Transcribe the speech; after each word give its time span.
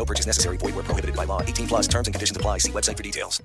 No 0.00 0.06
purchase 0.06 0.24
necessary. 0.24 0.56
Void 0.56 0.74
where 0.74 0.84
prohibited 0.84 1.14
by 1.14 1.26
law. 1.26 1.42
18 1.42 1.68
plus 1.68 1.86
terms 1.86 2.08
and 2.08 2.14
conditions 2.14 2.34
apply. 2.34 2.56
See 2.56 2.72
website 2.72 2.96
for 2.96 3.02
details. 3.02 3.42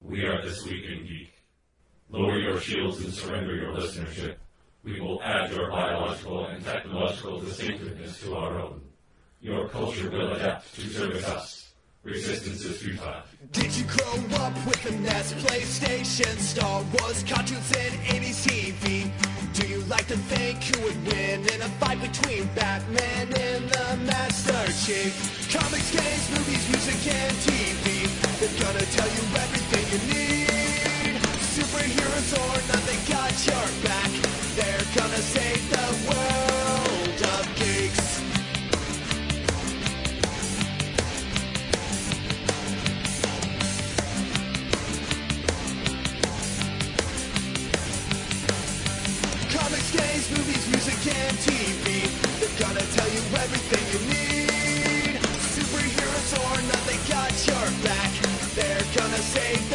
We 0.00 0.24
are 0.24 0.40
This 0.40 0.64
Week 0.64 0.84
in 0.84 1.04
Geek. 1.04 1.32
Lower 2.10 2.38
your 2.38 2.60
shields 2.60 3.02
and 3.02 3.12
surrender 3.12 3.56
your 3.56 3.72
listenership. 3.72 4.36
We 4.84 5.00
will 5.00 5.20
add 5.24 5.50
your 5.50 5.72
biological 5.72 6.46
and 6.46 6.64
technological 6.64 7.40
distinctiveness 7.40 8.20
to 8.20 8.36
our 8.36 8.60
own. 8.60 8.82
Your 9.40 9.68
culture 9.68 10.10
will 10.10 10.34
adapt 10.34 10.72
to 10.76 10.82
service 10.82 11.28
us. 11.28 11.72
Resistance 12.04 12.64
is 12.64 12.80
futile. 12.80 13.22
Did 13.50 13.74
you 13.74 13.84
grow 13.86 14.38
up 14.44 14.54
with 14.66 14.80
the 14.84 14.92
NES, 14.92 15.32
PlayStation, 15.42 16.38
Star 16.38 16.84
Wars, 16.92 17.24
cartoons, 17.24 17.72
and 17.76 17.94
80s 18.22 18.46
TV? 18.46 19.33
To 20.08 20.16
think 20.18 20.62
who 20.64 20.84
would 20.84 21.06
win 21.06 21.40
in 21.48 21.62
a 21.62 21.70
fight 21.80 21.98
between 21.98 22.44
Batman 22.54 23.26
and 23.40 23.64
the 23.70 23.96
Master 24.04 24.64
Chief? 24.84 25.16
Comics, 25.50 25.90
games, 25.92 26.28
movies, 26.28 26.68
music, 26.68 27.00
and 27.08 27.32
TV. 27.40 28.04
They're 28.38 28.60
gonna 28.60 28.84
tell 28.84 29.08
you 29.08 29.24
everything 29.32 29.84
you 29.92 30.00
need. 30.12 31.16
Superheroes 31.56 32.36
or 32.36 32.52
not, 32.68 32.84
they 32.84 33.00
got 33.10 33.32
your 33.46 33.66
back. 33.88 34.10
They're 34.56 34.88
gonna 34.94 35.22
save 35.24 35.70
the 35.70 36.12
world 36.12 36.53
music, 51.04 51.22
TV. 51.44 52.08
They're 52.40 52.66
gonna 52.66 52.80
tell 52.80 53.08
you 53.08 53.20
everything 53.36 53.84
you 53.92 54.00
need. 54.08 55.20
Superheroes 55.54 56.32
or 56.38 56.62
not, 56.62 56.82
they 56.86 56.96
got 57.08 57.32
your 57.46 57.66
back. 57.84 58.12
They're 58.54 58.86
gonna 58.94 59.18
save 59.18 59.73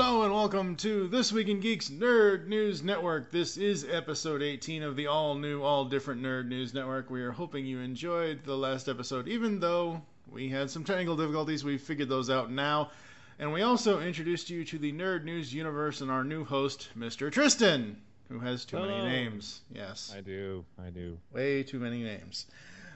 Hello 0.00 0.22
and 0.22 0.32
welcome 0.32 0.76
to 0.76 1.08
This 1.08 1.32
Week 1.32 1.48
in 1.48 1.58
Geeks 1.58 1.90
Nerd 1.90 2.46
News 2.46 2.84
Network. 2.84 3.32
This 3.32 3.56
is 3.56 3.84
episode 3.84 4.42
18 4.42 4.84
of 4.84 4.94
the 4.94 5.08
all 5.08 5.34
new, 5.34 5.60
all 5.60 5.86
different 5.86 6.22
Nerd 6.22 6.46
News 6.46 6.72
Network. 6.72 7.10
We 7.10 7.20
are 7.20 7.32
hoping 7.32 7.66
you 7.66 7.80
enjoyed 7.80 8.44
the 8.44 8.56
last 8.56 8.88
episode, 8.88 9.26
even 9.26 9.58
though 9.58 10.00
we 10.30 10.48
had 10.50 10.70
some 10.70 10.84
technical 10.84 11.16
difficulties. 11.16 11.64
We 11.64 11.78
figured 11.78 12.08
those 12.08 12.30
out 12.30 12.48
now. 12.48 12.92
And 13.40 13.52
we 13.52 13.62
also 13.62 13.98
introduced 14.00 14.50
you 14.50 14.64
to 14.66 14.78
the 14.78 14.92
Nerd 14.92 15.24
News 15.24 15.52
universe 15.52 16.00
and 16.00 16.12
our 16.12 16.22
new 16.22 16.44
host, 16.44 16.90
Mr. 16.96 17.28
Tristan, 17.32 18.00
who 18.28 18.38
has 18.38 18.64
too 18.64 18.78
many 18.78 19.02
names. 19.02 19.62
Yes, 19.74 20.14
I 20.16 20.20
do. 20.20 20.64
I 20.80 20.90
do. 20.90 21.18
way 21.32 21.64
too 21.64 21.80
many 21.80 22.04
names. 22.04 22.46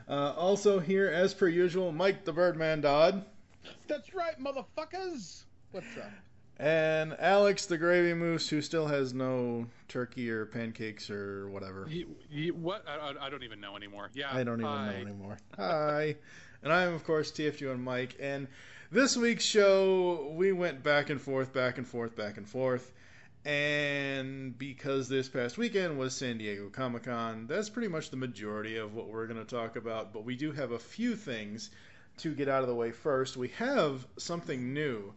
Uh, 0.09 0.35
also 0.37 0.79
here, 0.79 1.09
as 1.09 1.35
per 1.35 1.49
usual, 1.49 1.91
Mike 1.91 2.25
the 2.25 2.33
Birdman 2.33 2.81
Dodd. 2.81 3.25
That's 3.89 4.15
right, 4.15 4.39
motherfuckers. 4.39 5.43
What's 5.73 5.97
up? 5.97 6.13
And 6.63 7.17
Alex 7.19 7.67
the 7.67 7.77
Gravy 7.77 8.15
Moose, 8.15 8.49
who 8.49 8.63
still 8.63 8.87
has 8.87 9.13
no 9.13 9.67
turkey 9.89 10.31
or 10.31 10.47
pancakes 10.47 11.11
or 11.11 11.49
whatever. 11.51 11.89
You, 11.91 12.15
you, 12.31 12.55
what? 12.55 12.85
I, 12.89 13.15
I- 13.21 13.31
don't 13.31 13.43
even 13.43 13.61
know 13.61 13.75
anymore. 13.75 14.11
Yeah. 14.15 14.29
I 14.33 14.45
don't 14.45 14.61
even 14.61 14.73
hi. 14.73 14.93
know 14.93 14.97
anymore. 15.01 15.39
Hi. 15.57 16.15
And 16.63 16.73
I 16.73 16.85
am, 16.85 16.95
of 16.95 17.03
course, 17.03 17.33
TFU 17.33 17.73
and 17.73 17.83
Mike. 17.83 18.17
And 18.21 18.47
this 18.93 19.17
week's 19.17 19.45
show, 19.45 20.33
we 20.37 20.53
went 20.53 20.85
back 20.85 21.11
and 21.11 21.21
forth, 21.21 21.53
back 21.53 21.79
and 21.79 21.87
forth, 21.87 22.15
back 22.15 22.37
and 22.37 22.49
forth. 22.49 22.93
And 23.45 24.57
because 24.57 25.09
this 25.09 25.29
past 25.29 25.59
weekend 25.59 25.99
was 25.99 26.15
San 26.15 26.39
Diego 26.39 26.69
Comic 26.69 27.03
Con, 27.03 27.49
that's 27.49 27.71
pretty 27.71 27.89
much 27.89 28.11
the 28.11 28.17
majority 28.17 28.77
of 28.77 28.95
what 28.95 29.09
we're 29.09 29.27
going 29.27 29.45
to 29.45 29.57
talk 29.57 29.75
about. 29.75 30.13
But 30.13 30.25
we 30.25 30.37
do 30.37 30.53
have 30.53 30.71
a 30.71 30.79
few 30.79 31.17
things 31.17 31.71
to 32.19 32.33
get 32.33 32.49
out 32.49 32.63
of 32.63 32.69
the 32.69 32.75
way 32.77 32.93
first. 32.93 33.37
We 33.37 33.49
have 33.49 34.07
something 34.17 34.73
new. 34.73 35.13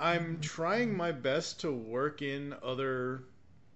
I'm 0.00 0.40
trying 0.40 0.96
my 0.96 1.12
best 1.12 1.60
to 1.60 1.72
work 1.72 2.20
in 2.20 2.54
other 2.62 3.22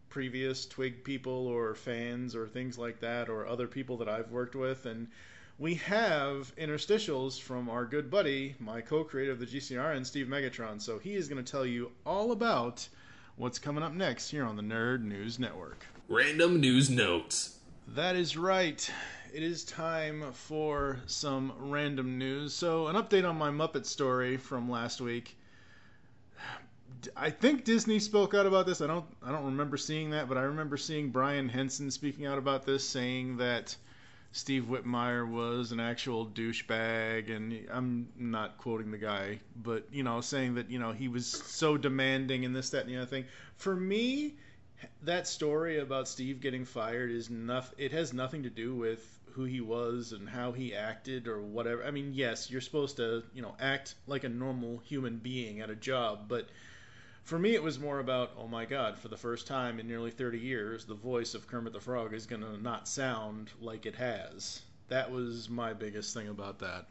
previous 0.08 0.66
Twig 0.66 1.04
people 1.04 1.46
or 1.46 1.74
fans 1.74 2.34
or 2.34 2.48
things 2.48 2.76
like 2.76 3.00
that, 3.00 3.28
or 3.28 3.46
other 3.46 3.68
people 3.68 3.96
that 3.98 4.08
I've 4.08 4.30
worked 4.30 4.56
with. 4.56 4.86
And 4.86 5.08
we 5.58 5.74
have 5.74 6.54
interstitials 6.56 7.40
from 7.40 7.68
our 7.68 7.84
good 7.84 8.10
buddy, 8.10 8.56
my 8.58 8.80
co 8.80 9.04
creator 9.04 9.32
of 9.32 9.38
the 9.38 9.46
GCR, 9.46 9.96
and 9.96 10.06
Steve 10.06 10.26
Megatron. 10.26 10.80
So 10.80 10.98
he 10.98 11.14
is 11.14 11.28
going 11.28 11.42
to 11.42 11.50
tell 11.50 11.66
you 11.66 11.92
all 12.04 12.32
about 12.32 12.88
what's 13.36 13.58
coming 13.58 13.84
up 13.84 13.92
next 13.92 14.30
here 14.30 14.44
on 14.44 14.56
the 14.56 14.62
Nerd 14.62 15.04
News 15.04 15.38
Network. 15.38 15.86
Random 16.08 16.60
news 16.60 16.90
notes. 16.90 17.58
That 17.88 18.16
is 18.16 18.36
right. 18.36 18.90
It 19.32 19.42
is 19.42 19.64
time 19.64 20.32
for 20.32 20.98
some 21.06 21.52
random 21.58 22.18
news. 22.18 22.54
So, 22.54 22.88
an 22.88 22.96
update 22.96 23.28
on 23.28 23.36
my 23.36 23.50
Muppet 23.50 23.86
story 23.86 24.36
from 24.36 24.70
last 24.70 25.00
week. 25.00 25.36
I 27.16 27.30
think 27.30 27.64
Disney 27.64 27.98
spoke 27.98 28.34
out 28.34 28.46
about 28.46 28.66
this. 28.66 28.80
I 28.80 28.86
don't 28.86 29.06
I 29.22 29.30
don't 29.30 29.46
remember 29.46 29.76
seeing 29.76 30.10
that, 30.10 30.28
but 30.28 30.38
I 30.38 30.42
remember 30.42 30.76
seeing 30.76 31.10
Brian 31.10 31.48
Henson 31.48 31.90
speaking 31.90 32.26
out 32.26 32.38
about 32.38 32.66
this 32.66 32.88
saying 32.88 33.38
that 33.38 33.76
Steve 34.32 34.64
Whitmire 34.64 35.26
was 35.28 35.72
an 35.72 35.80
actual 35.80 36.26
douchebag 36.26 37.34
and 37.34 37.66
I'm 37.70 38.08
not 38.16 38.58
quoting 38.58 38.90
the 38.90 38.98
guy, 38.98 39.40
but 39.56 39.86
you 39.92 40.02
know, 40.02 40.20
saying 40.20 40.56
that, 40.56 40.70
you 40.70 40.78
know, 40.78 40.92
he 40.92 41.08
was 41.08 41.26
so 41.26 41.76
demanding 41.76 42.44
and 42.44 42.54
this 42.54 42.70
that 42.70 42.84
and 42.84 42.90
the 42.90 42.98
other 42.98 43.06
thing. 43.06 43.24
For 43.56 43.74
me, 43.74 44.34
that 45.02 45.26
story 45.26 45.78
about 45.78 46.08
Steve 46.08 46.40
getting 46.40 46.64
fired 46.64 47.10
is 47.10 47.30
nothing. 47.30 47.76
It 47.78 47.92
has 47.92 48.12
nothing 48.12 48.42
to 48.42 48.50
do 48.50 48.74
with 48.74 49.18
who 49.32 49.44
he 49.44 49.60
was 49.60 50.12
and 50.12 50.28
how 50.28 50.52
he 50.52 50.74
acted 50.74 51.28
or 51.28 51.40
whatever. 51.40 51.84
I 51.84 51.90
mean, 51.90 52.12
yes, 52.12 52.50
you're 52.50 52.60
supposed 52.60 52.96
to, 52.96 53.22
you 53.34 53.42
know, 53.42 53.54
act 53.60 53.94
like 54.06 54.24
a 54.24 54.28
normal 54.28 54.78
human 54.78 55.18
being 55.18 55.60
at 55.60 55.70
a 55.70 55.76
job, 55.76 56.28
but 56.28 56.48
for 57.28 57.38
me, 57.38 57.54
it 57.54 57.62
was 57.62 57.78
more 57.78 57.98
about, 57.98 58.30
oh 58.38 58.48
my 58.48 58.64
God, 58.64 58.96
for 58.96 59.08
the 59.08 59.16
first 59.18 59.46
time 59.46 59.78
in 59.78 59.86
nearly 59.86 60.10
30 60.10 60.38
years, 60.38 60.86
the 60.86 60.94
voice 60.94 61.34
of 61.34 61.46
Kermit 61.46 61.74
the 61.74 61.80
Frog 61.80 62.14
is 62.14 62.24
going 62.24 62.40
to 62.40 62.56
not 62.56 62.88
sound 62.88 63.50
like 63.60 63.84
it 63.84 63.96
has. 63.96 64.62
That 64.88 65.10
was 65.10 65.50
my 65.50 65.74
biggest 65.74 66.14
thing 66.14 66.28
about 66.28 66.58
that. 66.60 66.86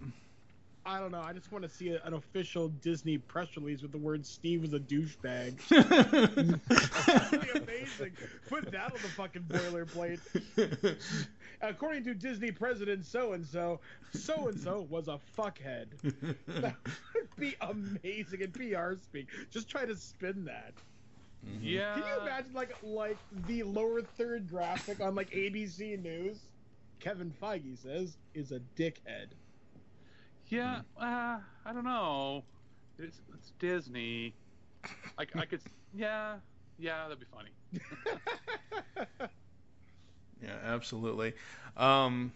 I 0.88 1.02
don't 1.02 1.12
know. 1.12 1.22
I 1.22 1.34
just 1.34 1.52
want 1.52 1.66
to 1.66 1.70
see 1.70 1.90
a, 1.90 2.02
an 2.06 2.14
official 2.14 2.70
Disney 2.70 3.18
press 3.18 3.50
release 3.58 3.82
with 3.82 3.92
the 3.92 3.98
word 3.98 4.26
Steve 4.26 4.62
was 4.62 4.74
a 4.74 4.80
douchebag. 4.80 5.58
That'd 7.06 7.42
be 7.42 7.60
amazing. 7.60 8.14
Put 8.48 8.72
that 8.72 8.94
on 8.94 9.02
the 9.02 9.10
fucking 9.10 9.44
boilerplate. 9.44 10.22
According 11.62 12.06
to 12.06 12.14
Disney 12.14 12.52
president 12.52 13.06
so 13.06 13.34
and 13.34 13.46
so, 13.46 13.82
so 14.14 14.48
and 14.48 14.58
so 14.58 14.88
was 14.90 15.10
a 15.10 15.20
fuckhead. 15.38 15.88
That 16.48 16.76
would 17.14 17.36
be 17.38 17.58
amazing 17.60 18.42
in 18.42 18.52
PR 18.52 18.94
speak. 19.04 19.28
Just 19.52 19.70
try 19.70 19.86
to 19.86 19.96
spin 19.96 20.46
that. 20.46 20.74
Mm-hmm. 21.46 21.64
Yeah. 21.64 21.96
Can 21.96 22.04
you 22.04 22.22
imagine 22.22 22.54
like 22.54 22.76
like 22.82 23.18
the 23.48 23.64
lower 23.64 24.02
third 24.02 24.50
graphic 24.50 25.02
on 25.02 25.16
like 25.16 25.32
ABC 25.32 26.02
News? 26.02 26.40
Kevin 27.00 27.34
Feige 27.42 27.78
says 27.78 28.18
is 28.34 28.54
a 28.54 28.62
dickhead. 28.78 29.28
Yeah. 30.50 30.82
Uh, 31.00 31.40
I 31.66 31.74
don't 31.74 31.84
know. 31.84 32.44
It's, 32.98 33.22
it's 33.34 33.52
Disney. 33.60 34.34
I, 35.18 35.26
I 35.36 35.46
could, 35.46 35.62
yeah, 35.94 36.38
yeah, 36.78 37.04
that'd 37.04 37.20
be 37.20 37.26
funny. 37.34 37.52
Yeah, 40.42 40.58
absolutely. 40.64 41.34
Um, 41.76 42.32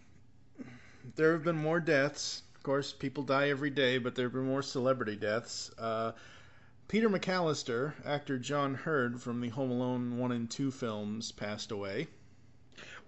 there 1.16 1.34
have 1.34 1.44
been 1.44 1.58
more 1.58 1.80
deaths. 1.80 2.44
Of 2.56 2.64
course, 2.64 2.92
people 2.94 3.24
die 3.24 3.50
every 3.50 3.70
day, 3.70 3.98
but 3.98 4.16
there 4.16 4.26
have 4.26 4.34
been 4.34 4.46
more 4.46 4.62
celebrity 4.64 5.16
deaths. 5.16 5.72
Uh, 5.78 6.14
Peter 6.88 7.10
McAllister, 7.10 7.94
actor 8.06 8.38
John 8.40 8.76
Heard 8.76 9.22
from 9.22 9.42
the 9.42 9.50
Home 9.50 9.72
Alone 9.72 10.18
1 10.18 10.32
and 10.32 10.50
2 10.52 10.72
films, 10.72 11.32
passed 11.32 11.72
away. 11.72 12.08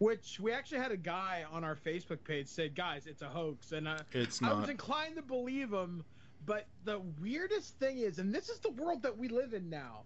Which 0.03 0.37
we 0.37 0.51
actually 0.51 0.79
had 0.79 0.91
a 0.91 0.97
guy 0.97 1.45
on 1.49 1.63
our 1.63 1.77
Facebook 1.77 2.25
page 2.25 2.47
said, 2.47 2.75
"Guys, 2.75 3.07
it's 3.07 3.21
a 3.21 3.29
hoax," 3.29 3.71
and 3.71 3.87
uh, 3.87 3.99
It's 4.11 4.43
I 4.43 4.51
was 4.51 4.67
inclined 4.67 5.15
to 5.15 5.21
believe 5.21 5.71
him. 5.71 6.03
But 6.45 6.67
the 6.83 6.99
weirdest 7.21 7.79
thing 7.79 7.99
is, 7.99 8.19
and 8.19 8.35
this 8.35 8.49
is 8.49 8.59
the 8.59 8.71
world 8.71 9.01
that 9.03 9.17
we 9.17 9.29
live 9.29 9.53
in 9.53 9.69
now. 9.69 10.01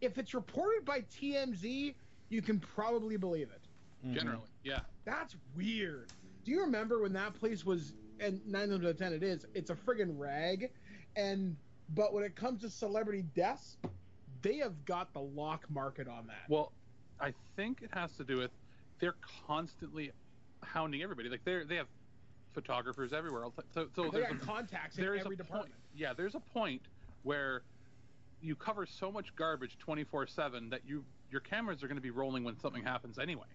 If 0.00 0.18
it's 0.18 0.34
reported 0.34 0.84
by 0.84 1.02
TMZ, 1.02 1.94
you 2.30 2.42
can 2.42 2.58
probably 2.58 3.16
believe 3.16 3.48
it. 3.54 3.60
Mm-hmm. 4.04 4.14
Generally, 4.14 4.48
yeah. 4.64 4.80
That's 5.04 5.36
weird. 5.56 6.08
Do 6.44 6.50
you 6.50 6.60
remember 6.62 7.00
when 7.00 7.12
that 7.12 7.34
place 7.34 7.64
was? 7.64 7.92
And 8.18 8.44
nine 8.44 8.72
out 8.72 8.84
of 8.84 8.98
ten, 8.98 9.12
it 9.12 9.22
is. 9.22 9.46
It's 9.54 9.70
a 9.70 9.76
friggin' 9.76 10.18
rag. 10.18 10.70
And 11.14 11.56
but 11.94 12.12
when 12.12 12.24
it 12.24 12.34
comes 12.34 12.62
to 12.62 12.70
celebrity 12.70 13.24
deaths, 13.36 13.76
they 14.42 14.56
have 14.56 14.84
got 14.84 15.12
the 15.12 15.20
lock 15.20 15.70
market 15.70 16.08
on 16.08 16.26
that. 16.26 16.48
Well, 16.48 16.72
I 17.20 17.34
think 17.54 17.82
it 17.82 17.90
has 17.92 18.10
to 18.16 18.24
do 18.24 18.38
with 18.38 18.50
they're 19.02 19.16
constantly 19.48 20.12
hounding 20.62 21.02
everybody. 21.02 21.28
Like 21.28 21.44
they 21.44 21.64
they 21.64 21.74
have 21.74 21.88
photographers 22.54 23.12
everywhere. 23.12 23.44
So, 23.74 23.88
so 23.94 24.10
they 24.10 24.20
got 24.20 24.30
a, 24.30 24.34
contacts 24.36 24.96
in 24.96 25.04
every 25.04 25.18
department. 25.18 25.50
point. 25.50 25.72
Yeah, 25.94 26.12
there's 26.16 26.36
a 26.36 26.40
point 26.40 26.82
where 27.24 27.62
you 28.40 28.54
cover 28.54 28.86
so 28.86 29.10
much 29.10 29.34
garbage 29.34 29.76
24/7 29.86 30.70
that 30.70 30.82
you 30.86 31.04
your 31.30 31.40
cameras 31.40 31.82
are 31.82 31.88
going 31.88 31.96
to 31.96 32.02
be 32.02 32.10
rolling 32.10 32.44
when 32.44 32.58
something 32.60 32.82
happens 32.84 33.18
anyway. 33.18 33.46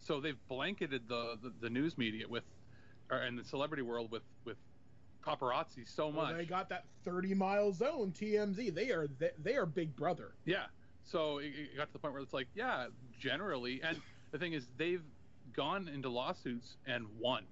So 0.00 0.20
they've 0.20 0.38
blanketed 0.48 1.08
the 1.08 1.38
the, 1.40 1.52
the 1.60 1.70
news 1.70 1.96
media 1.96 2.26
with, 2.28 2.44
or 3.12 3.18
and 3.18 3.38
the 3.38 3.44
celebrity 3.44 3.84
world 3.84 4.10
with 4.10 4.24
with 4.44 4.56
paparazzi 5.24 5.88
so 5.88 6.08
Well, 6.08 6.26
much. 6.26 6.36
they 6.36 6.44
got 6.44 6.68
that 6.68 6.84
30 7.04 7.32
mile 7.34 7.72
zone 7.72 8.12
TMZ. 8.12 8.74
They 8.74 8.90
are 8.90 9.06
they, 9.20 9.30
they 9.40 9.54
are 9.54 9.66
Big 9.66 9.94
Brother. 9.94 10.34
Yeah. 10.44 10.64
So 11.04 11.38
it, 11.38 11.52
it 11.56 11.76
got 11.76 11.86
to 11.86 11.92
the 11.92 11.98
point 12.00 12.14
where 12.14 12.22
it's 12.22 12.32
like, 12.32 12.48
yeah, 12.56 12.86
generally, 13.20 13.80
and 13.84 14.00
the 14.34 14.38
thing 14.40 14.52
is, 14.52 14.66
they've 14.76 15.04
gone 15.52 15.86
into 15.86 16.08
lawsuits 16.08 16.76
and 16.88 17.06
won. 17.20 17.44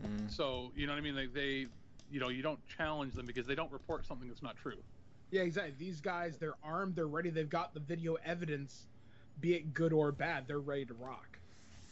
Mm. 0.00 0.30
So 0.30 0.70
you 0.76 0.86
know 0.86 0.92
what 0.92 1.00
I 1.00 1.02
mean? 1.02 1.16
Like 1.16 1.34
they, 1.34 1.66
you 2.08 2.20
know, 2.20 2.28
you 2.28 2.40
don't 2.40 2.60
challenge 2.68 3.14
them 3.14 3.26
because 3.26 3.48
they 3.48 3.56
don't 3.56 3.72
report 3.72 4.06
something 4.06 4.28
that's 4.28 4.42
not 4.42 4.56
true. 4.56 4.78
Yeah, 5.32 5.42
exactly. 5.42 5.74
These 5.76 6.00
guys, 6.00 6.38
they're 6.38 6.54
armed, 6.62 6.94
they're 6.94 7.08
ready, 7.08 7.30
they've 7.30 7.50
got 7.50 7.74
the 7.74 7.80
video 7.80 8.16
evidence, 8.24 8.86
be 9.40 9.54
it 9.54 9.74
good 9.74 9.92
or 9.92 10.12
bad, 10.12 10.44
they're 10.46 10.60
ready 10.60 10.86
to 10.86 10.94
rock. 10.94 11.36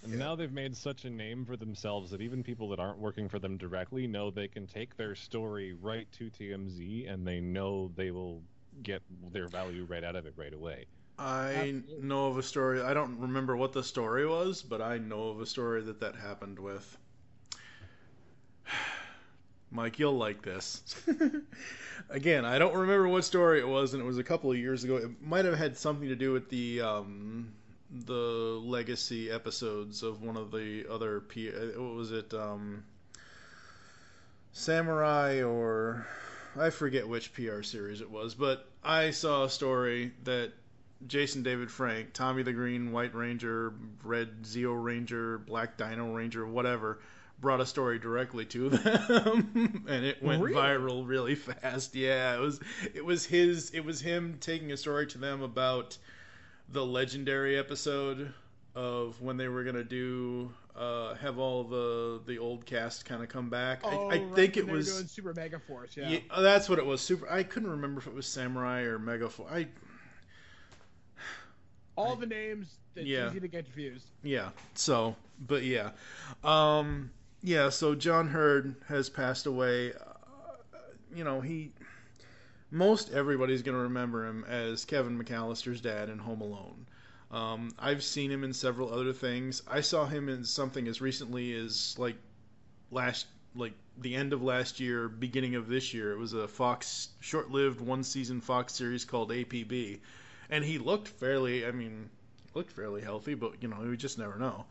And 0.05 0.17
now 0.17 0.37
they've 0.37 0.53
made 0.53 0.77
such 0.77 1.05
a 1.05 1.11
name 1.11 1.45
for 1.45 1.57
themselves 1.57 2.13
that 2.13 2.21
even 2.21 2.45
people 2.45 2.69
that 2.69 2.79
aren't 2.79 2.99
working 2.99 3.29
for 3.29 3.41
them 3.41 3.57
directly 3.57 4.07
know 4.07 4.31
they 4.31 4.47
can 4.47 4.69
take 4.69 4.97
their 4.97 5.17
story 5.17 5.73
right 5.73 6.07
to 6.13 6.31
TMZ 6.31 7.13
and 7.13 7.27
they 7.27 7.41
know 7.41 7.91
they 7.97 8.13
will 8.13 8.41
get 8.85 9.03
their 9.33 9.49
value 9.49 9.85
right 9.85 10.05
out 10.05 10.15
of 10.15 10.27
it 10.27 10.35
right 10.37 10.55
away. 10.55 10.87
I 11.19 11.83
know 12.01 12.27
of 12.27 12.39
a 12.39 12.43
story. 12.43 12.83
I 12.83 12.93
don't 12.95 13.19
remember 13.21 13.57
what 13.57 13.73
the 13.73 13.83
story 13.83 14.27
was, 14.27 14.63
but 14.63 14.83
I 14.83 14.99
know 14.99 15.29
of 15.29 15.41
a 15.41 15.47
story 15.47 15.83
that 15.83 16.01
that 16.01 16.15
happened 16.17 16.59
with. 16.59 16.99
Mike, 19.71 19.99
you'll 19.99 20.17
like 20.17 20.43
this. 20.43 20.83
Again, 22.11 22.45
I 22.45 22.59
don't 22.59 22.75
remember 22.75 23.09
what 23.09 23.25
story 23.25 23.61
it 23.61 23.69
was, 23.69 23.95
and 23.95 24.03
it 24.03 24.07
was 24.07 24.19
a 24.19 24.25
couple 24.25 24.51
of 24.51 24.59
years 24.59 24.85
ago. 24.85 24.97
It 24.97 25.23
might 25.23 25.45
have 25.45 25.57
had 25.57 25.77
something 25.77 26.09
to 26.09 26.17
do 26.17 26.33
with 26.33 26.51
the 26.51 26.83
um, 26.83 27.53
the 27.91 28.13
legacy 28.13 29.31
episodes 29.31 30.03
of 30.03 30.23
one 30.23 30.37
of 30.37 30.51
the 30.51 30.87
other 30.91 31.21
P. 31.21 31.49
uh, 31.49 31.81
What 31.81 31.95
was 31.95 32.13
it? 32.13 32.33
Um, 32.35 32.85
Samurai 34.53 35.43
or 35.43 36.07
I 36.59 36.71
forget 36.71 37.09
which 37.09 37.33
PR 37.35 37.63
series 37.63 38.01
it 38.01 38.11
was, 38.11 38.35
but 38.35 38.69
I 38.83 39.11
saw 39.11 39.45
a 39.45 39.51
story 39.51 40.13
that 40.25 40.53
Jason 41.07 41.43
David 41.43 41.71
Frank, 41.71 42.13
Tommy 42.13 42.43
the 42.43 42.53
Green, 42.53 42.93
White 42.93 43.15
Ranger, 43.15 43.73
Red 44.03 44.43
Zeo 44.43 44.75
Ranger, 44.83 45.39
Black 45.39 45.77
Dino 45.77 46.13
Ranger, 46.15 46.47
whatever, 46.47 46.99
brought 47.41 47.61
a 47.61 47.67
story 47.67 47.99
directly 47.99 48.45
to 48.47 48.69
them, 48.71 49.85
and 49.89 50.05
it 50.05 50.23
went 50.23 50.43
Really? 50.43 50.57
viral 50.57 51.07
really 51.07 51.35
fast. 51.35 51.95
Yeah, 51.95 52.35
it 52.35 52.41
was 52.41 52.61
it 52.95 53.05
was 53.05 53.27
his 53.27 53.71
it 53.73 53.85
was 53.85 54.01
him 54.01 54.39
taking 54.41 54.73
a 54.73 54.77
story 54.77 55.07
to 55.09 55.19
them 55.19 55.43
about 55.43 55.99
the 56.71 56.85
legendary 56.85 57.59
episode 57.59 58.33
of 58.75 59.21
when 59.23 59.37
they 59.37 59.49
were 59.49 59.65
gonna 59.65 59.85
do 59.85 60.51
uh, 60.75 61.15
have 61.17 61.39
all 61.39 61.63
the 61.65 62.21
the 62.27 62.39
old 62.39 62.65
cast 62.67 63.05
kind 63.05 63.23
of 63.23 63.29
come 63.29 63.49
back. 63.51 63.85
I, 63.85 63.89
Oh, 63.91 64.09
I 64.09 64.17
right, 64.19 64.35
think 64.35 64.57
it 64.57 64.67
was 64.67 65.11
Super 65.11 65.33
Mega 65.35 65.59
Force, 65.59 65.97
yeah. 65.97 66.09
yeah, 66.09 66.19
oh, 66.31 66.43
that's 66.43 66.69
what 66.69 66.79
it 66.79 66.85
was. 66.87 67.01
Super. 67.03 67.31
I 67.31 67.43
couldn't 67.43 67.71
remember 67.71 68.01
if 68.01 68.07
it 68.07 68.15
was 68.15 68.27
Samurai 68.27 68.81
or 68.83 68.99
Megaforce. 68.99 69.51
I 69.53 69.69
All 71.97 72.17
the 72.17 72.27
names, 72.27 72.77
it's 72.95 73.07
Yeah. 73.07 73.31
easy 73.31 73.41
to 73.41 73.49
get 73.49 73.65
confused. 73.65 74.07
yeah. 74.23 74.51
So, 74.75 75.17
but 75.41 75.63
yeah, 75.65 75.91
um, 76.45 77.11
yeah. 77.43 77.69
So 77.71 77.95
John 77.95 78.29
Heard 78.29 78.77
has 78.89 79.09
passed 79.09 79.47
away. 79.47 79.93
Uh, 79.93 80.79
you 81.15 81.25
know, 81.25 81.41
he. 81.41 81.73
Most 82.71 83.13
everybody's 83.13 83.63
gonna 83.63 83.79
remember 83.79 84.27
him 84.27 84.45
as 84.45 84.85
Kevin 84.85 85.23
McAllister's 85.23 85.81
dad 85.81 86.09
in 86.09 86.19
Home 86.19 86.41
Alone. 86.41 86.87
Um, 87.31 87.71
I've 87.79 88.03
seen 88.03 88.31
him 88.31 88.45
in 88.45 88.53
several 88.53 88.93
other 88.93 89.13
things. 89.13 89.63
I 89.69 89.81
saw 89.81 90.07
him 90.07 90.29
in 90.29 90.45
something 90.45 90.87
as 90.89 91.01
recently 91.01 91.55
as 91.55 91.95
like 91.99 92.17
last 92.91 93.27
like 93.55 93.73
the 93.99 94.15
end 94.15 94.33
of 94.33 94.43
last 94.43 94.81
year, 94.81 95.09
beginning 95.09 95.55
of 95.55 95.69
this 95.69 95.95
year. 95.95 96.13
It 96.13 96.19
was 96.19 96.35
a 96.35 96.47
Fox 96.47 97.09
short-lived 97.21 97.81
one-season 97.81 98.43
Fox 98.43 98.75
series 98.75 99.05
called 99.07 99.31
APB, 99.31 100.01
and 100.51 100.65
he 100.65 100.79
looked 100.79 101.09
fairly. 101.09 101.67
I 101.67 101.71
mean, 101.73 102.11
looked 102.55 102.73
fairly 102.73 103.03
healthy, 103.03 103.35
but 103.35 103.63
you 103.63 103.69
know, 103.69 103.77
we 103.81 103.97
just 103.97 104.19
never 104.19 104.39
know. 104.39 104.65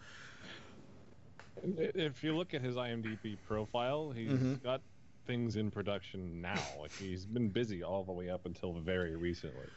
If 1.77 2.23
you 2.23 2.35
look 2.35 2.53
at 2.53 2.61
his 2.61 2.75
IMDb 2.75 3.37
profile, 3.47 4.11
he's 4.11 4.29
Mhm. 4.31 4.61
got 4.61 4.81
things 5.25 5.55
in 5.55 5.71
production 5.71 6.41
now. 6.41 6.61
Like 6.79 6.91
he's 6.93 7.25
been 7.25 7.49
busy 7.49 7.81
all 7.83 8.03
the 8.03 8.11
way 8.11 8.29
up 8.29 8.45
until 8.45 8.73
very 8.73 9.15
recently. 9.15 9.67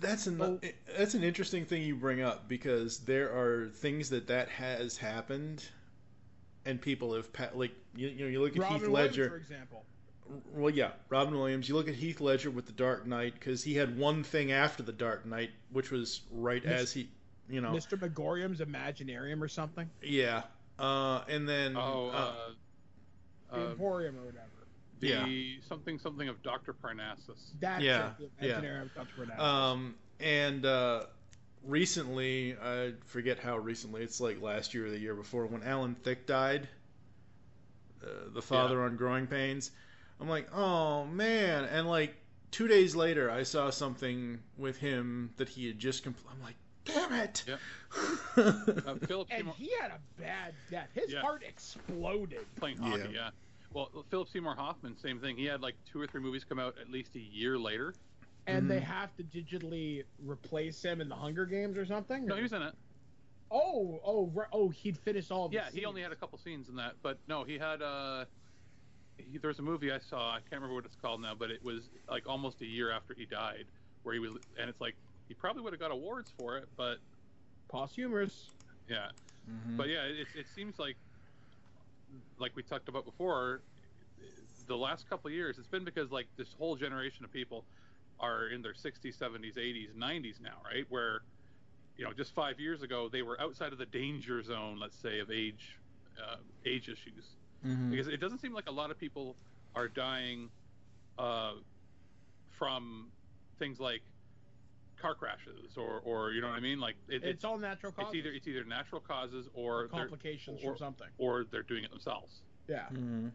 That's 0.00 0.26
an 0.26 0.40
Oh. 0.40 0.60
that's 0.96 1.14
an 1.14 1.22
interesting 1.24 1.64
thing 1.66 1.82
you 1.82 1.94
bring 1.96 2.20
up 2.20 2.48
because 2.48 3.00
there 3.00 3.32
are 3.36 3.68
things 3.68 4.10
that 4.10 4.28
that 4.28 4.48
has 4.48 4.96
happened, 4.96 5.64
and 6.64 6.80
people 6.80 7.14
have 7.14 7.32
pa- 7.32 7.50
like 7.54 7.72
you, 7.94 8.08
you 8.08 8.24
know 8.24 8.30
you 8.30 8.40
look 8.40 8.56
at 8.56 8.62
Robin 8.62 8.78
Heath 8.80 8.88
Williams, 8.88 9.16
Ledger. 9.16 9.28
for 9.30 9.36
example. 9.36 9.84
Well, 10.52 10.70
yeah, 10.70 10.90
Robin 11.08 11.34
Williams. 11.38 11.68
You 11.68 11.74
look 11.74 11.88
at 11.88 11.94
Heath 11.94 12.20
Ledger 12.20 12.50
with 12.50 12.66
The 12.66 12.72
Dark 12.72 13.06
Knight 13.06 13.34
because 13.34 13.62
he 13.64 13.74
had 13.74 13.96
one 13.96 14.22
thing 14.24 14.52
after 14.52 14.82
The 14.82 14.92
Dark 14.92 15.24
Knight, 15.26 15.50
which 15.72 15.90
was 15.90 16.20
right 16.30 16.62
Mis- 16.64 16.80
as 16.82 16.92
he, 16.92 17.08
you 17.48 17.60
know, 17.60 17.70
Mr. 17.70 17.98
Magorium's 18.00 18.60
Imaginarium 18.60 19.40
or 19.40 19.48
something. 19.48 19.88
yeah. 20.02 20.42
Uh, 20.78 21.22
and 21.28 21.48
then 21.48 21.76
Oh, 21.76 22.08
uh, 22.12 22.32
uh, 23.52 23.56
The 23.56 23.66
uh, 23.66 23.70
Emporium 23.70 24.16
or 24.18 24.26
whatever. 24.26 24.44
the 25.00 25.08
yeah. 25.08 25.58
something 25.68 25.98
something 25.98 26.28
of 26.28 26.40
Doctor 26.42 26.72
Parnassus. 26.72 27.52
That's 27.60 27.82
Yeah, 27.82 28.10
it. 28.20 28.30
The 28.40 28.46
yeah. 28.46 28.60
Imaginarium 28.60 28.82
of 28.82 28.94
Dr. 28.94 29.08
Bernard. 29.16 29.40
Um, 29.40 29.94
and 30.20 30.64
uh, 30.66 31.06
recently, 31.64 32.54
I 32.62 32.92
forget 33.06 33.38
how 33.38 33.56
recently. 33.58 34.02
It's 34.02 34.20
like 34.20 34.40
last 34.42 34.74
year 34.74 34.86
or 34.86 34.90
the 34.90 34.98
year 34.98 35.14
before 35.14 35.46
when 35.46 35.62
Alan 35.64 35.94
Thicke 35.96 36.26
died, 36.26 36.68
uh, 38.04 38.06
the 38.32 38.42
father 38.42 38.82
on 38.82 38.96
Growing 38.96 39.26
Pains. 39.26 39.70
I'm 40.20 40.28
like, 40.28 40.48
oh 40.54 41.04
man! 41.06 41.64
And 41.64 41.88
like 41.88 42.14
two 42.50 42.66
days 42.68 42.96
later, 42.96 43.30
I 43.30 43.42
saw 43.44 43.70
something 43.70 44.40
with 44.56 44.76
him 44.78 45.30
that 45.36 45.48
he 45.48 45.66
had 45.66 45.78
just. 45.78 46.04
Compl- 46.04 46.30
I'm 46.32 46.42
like, 46.42 46.56
damn 46.84 47.12
it! 47.12 47.44
Yep. 47.46 47.58
Uh, 48.36 48.94
Philip 49.06 49.28
and 49.30 49.38
Seymour 49.40 49.54
he 49.56 49.70
had 49.80 49.90
a 49.90 49.98
bad 50.20 50.54
death. 50.70 50.88
His 50.94 51.12
Yeah. 51.12 51.20
heart 51.22 51.42
exploded. 51.46 52.46
playing 52.56 52.76
hockey, 52.76 53.10
yeah. 53.14 53.30
Well, 53.72 53.90
Philip 54.10 54.28
Seymour 54.28 54.54
Hoffman, 54.54 54.96
same 54.98 55.18
thing. 55.18 55.36
He 55.36 55.44
had 55.46 55.60
like 55.62 55.74
two 55.90 56.00
or 56.00 56.06
three 56.06 56.20
movies 56.20 56.44
come 56.44 56.58
out 56.58 56.76
at 56.80 56.90
least 56.90 57.16
a 57.16 57.18
year 57.20 57.58
later. 57.58 57.94
And 58.46 58.70
they 58.70 58.78
Mhm. 58.78 58.82
have 58.84 59.16
to 59.16 59.24
digitally 59.24 60.04
replace 60.24 60.82
him 60.82 61.00
in 61.00 61.08
the 61.08 61.14
Hunger 61.16 61.44
Games 61.46 61.76
or 61.76 61.84
something? 61.86 62.24
No, 62.26 62.34
or- 62.34 62.36
he 62.36 62.42
was 62.42 62.52
in 62.52 62.62
it. 62.62 62.74
Oh, 63.50 64.00
oh, 64.04 64.32
oh, 64.52 64.68
he'd 64.68 64.96
finished 64.98 65.30
all 65.32 65.46
of 65.46 65.50
the 65.50 65.56
Yeah, 65.56 65.70
he 65.72 65.84
only 65.86 66.02
had 66.02 66.12
a 66.12 66.16
couple 66.16 66.38
scenes 66.38 66.68
in 66.68 66.76
that, 66.76 66.94
but 67.02 67.18
no, 67.26 67.44
he 67.44 67.58
had 67.58 67.82
uh 67.82 68.26
he, 69.18 69.38
there 69.38 69.48
was 69.48 69.58
a 69.58 69.62
movie 69.62 69.92
I 69.92 69.98
saw. 69.98 70.34
I 70.34 70.40
can't 70.40 70.52
remember 70.52 70.74
what 70.74 70.86
it's 70.86 70.96
called 70.96 71.20
now, 71.20 71.34
but 71.34 71.50
it 71.50 71.62
was 71.62 71.90
like 72.08 72.26
almost 72.26 72.60
a 72.62 72.66
year 72.66 72.90
after 72.90 73.14
he 73.14 73.26
died, 73.26 73.72
where 74.02 74.14
he 74.14 74.20
was, 74.20 74.42
and 74.58 74.70
it's 74.70 74.80
like 74.80 74.96
he 75.28 75.34
probably 75.34 75.62
would 75.62 75.72
have 75.72 75.80
got 75.80 75.90
awards 75.90 76.30
for 76.30 76.58
it, 76.58 76.74
but 76.76 77.00
Posthumous. 77.68 78.56
yeah, 78.88 79.12
Mhm. 79.46 79.76
but 79.76 79.88
yeah, 79.88 80.04
it, 80.04 80.28
it 80.34 80.48
seems 80.48 80.78
like 80.78 80.98
like 82.38 82.56
we 82.56 82.62
talked 82.62 82.88
about 82.88 83.04
before, 83.04 83.64
the 84.66 84.76
last 84.76 85.08
couple 85.08 85.28
of 85.28 85.34
years, 85.34 85.58
it's 85.58 85.68
been 85.68 85.84
because 85.84 86.10
like 86.10 86.34
this 86.36 86.52
whole 86.54 86.76
generation 86.76 87.24
of 87.24 87.32
people 87.32 87.66
are 88.18 88.48
in 88.48 88.62
their 88.62 88.74
60s, 88.74 89.16
70s, 89.16 89.56
80s, 89.56 89.94
90s 89.94 90.40
now, 90.40 90.62
right? 90.64 90.90
Where, 90.90 91.22
you 91.96 92.04
know, 92.04 92.12
just 92.14 92.32
five 92.32 92.60
years 92.60 92.82
ago 92.82 93.08
they 93.08 93.22
were 93.22 93.40
outside 93.40 93.72
of 93.72 93.78
the 93.78 93.86
danger 93.86 94.42
zone, 94.42 94.78
let's 94.78 94.96
say, 94.96 95.20
of 95.20 95.30
age 95.30 95.80
uh, 96.18 96.44
age 96.64 96.88
issues. 96.88 97.37
Mhm. 97.66 97.90
Because 97.90 98.08
it 98.08 98.18
doesn't 98.20 98.38
seem 98.40 98.52
like 98.52 98.68
a 98.68 98.72
lot 98.72 98.90
of 98.90 98.98
people 98.98 99.36
are 99.74 99.88
dying 99.88 100.48
uh, 101.18 101.54
from 102.58 103.08
things 103.58 103.80
like 103.80 104.02
car 105.00 105.14
crashes 105.14 105.76
or, 105.76 106.00
or 106.04 106.32
you 106.32 106.40
know 106.40 106.48
what 106.48 106.56
I 106.56 106.60
mean? 106.60 106.80
Like 106.80 106.96
it, 107.08 107.22
It's 107.24 107.44
all 107.44 107.58
natural 107.58 107.90
It's 107.90 107.98
causes. 108.04 108.14
either 108.16 108.30
it's 108.30 108.46
either 108.48 108.64
natural 108.64 109.00
causes 109.00 109.48
or, 109.54 109.82
Or 109.84 109.88
complications 109.88 110.60
or, 110.64 110.72
from 110.72 110.78
something. 110.78 111.08
or 111.18 111.44
they're 111.50 111.62
doing 111.62 111.84
it 111.84 111.90
themselves. 111.90 112.40
Yeah. 112.68 112.86
Mhm. 112.92 113.30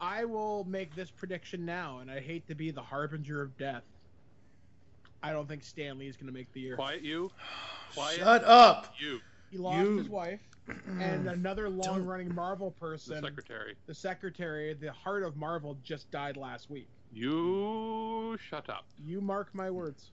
I 0.00 0.24
will 0.24 0.64
make 0.64 0.94
this 0.94 1.10
prediction 1.10 1.64
now, 1.66 1.98
and 1.98 2.10
I 2.10 2.20
hate 2.20 2.46
to 2.48 2.54
be 2.54 2.70
the 2.70 2.82
harbinger 2.82 3.42
of 3.42 3.56
death. 3.58 3.82
I 5.22 5.32
don't 5.32 5.48
think 5.48 5.64
Stan 5.64 5.98
Lee 5.98 6.06
is 6.06 6.16
going 6.16 6.28
to 6.28 6.32
make 6.32 6.52
the 6.52 6.60
year. 6.60 6.76
Quiet 6.76 7.02
you. 7.02 7.32
Quiet 7.94 8.18
Shut 8.18 8.44
up. 8.44 8.94
you. 8.98 9.18
He 9.50 9.58
lost 9.58 9.78
You- 9.78 9.96
his 9.98 10.08
wife, 10.08 10.40
and 11.00 11.28
another 11.28 11.68
long-running 11.68 12.34
Marvel 12.34 12.70
person, 12.72 13.20
The 13.20 13.28
secretary. 13.28 13.74
the 13.86 13.94
secretary, 13.94 14.74
the 14.74 14.92
heart 14.92 15.22
of 15.22 15.36
Marvel, 15.36 15.76
just 15.82 16.10
died 16.10 16.36
last 16.36 16.70
week. 16.70 16.88
You 17.12 18.36
shut 18.48 18.68
up. 18.68 18.84
You 19.04 19.20
mark 19.20 19.54
my 19.54 19.70
words. 19.70 20.10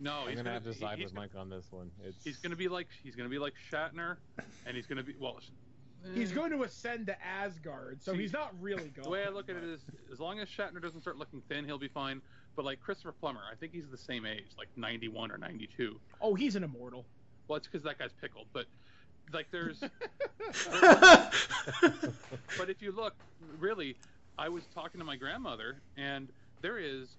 No, 0.00 0.20
I'm 0.22 0.28
he's 0.28 0.36
gonna 0.38 0.52
have 0.52 0.64
to 0.64 0.72
he- 0.72 0.78
side 0.78 0.98
he's 0.98 1.06
with 1.06 1.14
Mike 1.14 1.30
on 1.36 1.50
this 1.50 1.66
one. 1.70 1.90
It's 2.04 2.22
He's 2.24 2.36
gonna 2.38 2.56
be 2.56 2.68
like 2.68 2.86
he's 3.02 3.16
gonna 3.16 3.28
be 3.28 3.38
like 3.38 3.54
Shatner, 3.70 4.16
and 4.66 4.76
he's 4.76 4.86
gonna 4.86 5.02
be 5.02 5.14
well. 5.18 5.38
He's 6.14 6.30
going 6.30 6.52
to 6.52 6.62
ascend 6.62 7.08
to 7.08 7.16
Asgard, 7.26 8.00
so 8.00 8.12
See, 8.12 8.20
he's 8.20 8.32
not 8.32 8.54
really 8.60 8.84
The 8.94 9.00
going. 9.00 9.10
way 9.10 9.24
I 9.24 9.30
look 9.30 9.48
at 9.48 9.56
it 9.56 9.64
is, 9.64 9.80
as 10.12 10.20
long 10.20 10.38
as 10.38 10.48
Shatner 10.48 10.80
doesn't 10.80 11.00
start 11.00 11.16
looking 11.18 11.42
thin, 11.48 11.64
he'll 11.64 11.76
be 11.76 11.88
fine. 11.88 12.22
But 12.54 12.64
like 12.64 12.78
Christopher 12.80 13.10
Plummer, 13.10 13.40
I 13.50 13.56
think 13.56 13.72
he's 13.72 13.88
the 13.90 13.96
same 13.98 14.24
age, 14.24 14.44
like 14.56 14.68
91 14.76 15.32
or 15.32 15.38
92. 15.38 15.98
Oh, 16.20 16.34
he's 16.36 16.54
an 16.54 16.62
immortal. 16.62 17.04
Well, 17.48 17.56
it's 17.56 17.66
because 17.66 17.82
that 17.82 17.98
guy's 17.98 18.12
pickled, 18.12 18.46
but 18.52 18.66
like 19.32 19.50
there's. 19.50 19.80
but 22.58 22.68
if 22.70 22.80
you 22.82 22.92
look, 22.92 23.14
really, 23.58 23.96
I 24.38 24.48
was 24.48 24.64
talking 24.74 24.98
to 25.00 25.04
my 25.04 25.16
grandmother, 25.16 25.80
and 25.96 26.28
there 26.62 26.78
is 26.78 27.16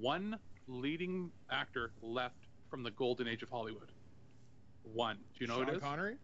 one 0.00 0.38
leading 0.68 1.30
actor 1.50 1.92
left 2.02 2.46
from 2.70 2.82
the 2.82 2.90
golden 2.90 3.28
age 3.28 3.42
of 3.42 3.50
Hollywood. 3.50 3.90
One. 4.94 5.16
Do 5.16 5.44
you 5.44 5.46
know 5.46 5.54
Sean 5.56 5.64
who 5.66 5.72
it 5.72 5.76
is? 5.76 5.82
Connery? 5.82 6.16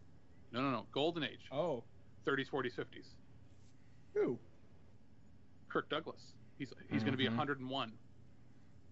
No, 0.52 0.60
no, 0.62 0.70
no. 0.70 0.86
Golden 0.92 1.22
age. 1.24 1.40
Oh, 1.52 1.84
30s, 2.26 2.50
40s, 2.50 2.74
50s. 2.74 3.06
who? 4.14 4.38
Kirk 5.68 5.88
Douglas. 5.90 6.32
He's 6.58 6.72
he's 6.90 7.02
going 7.02 7.12
to 7.12 7.18
be 7.18 7.24
Mhm. 7.26 7.36
101, 7.36 7.92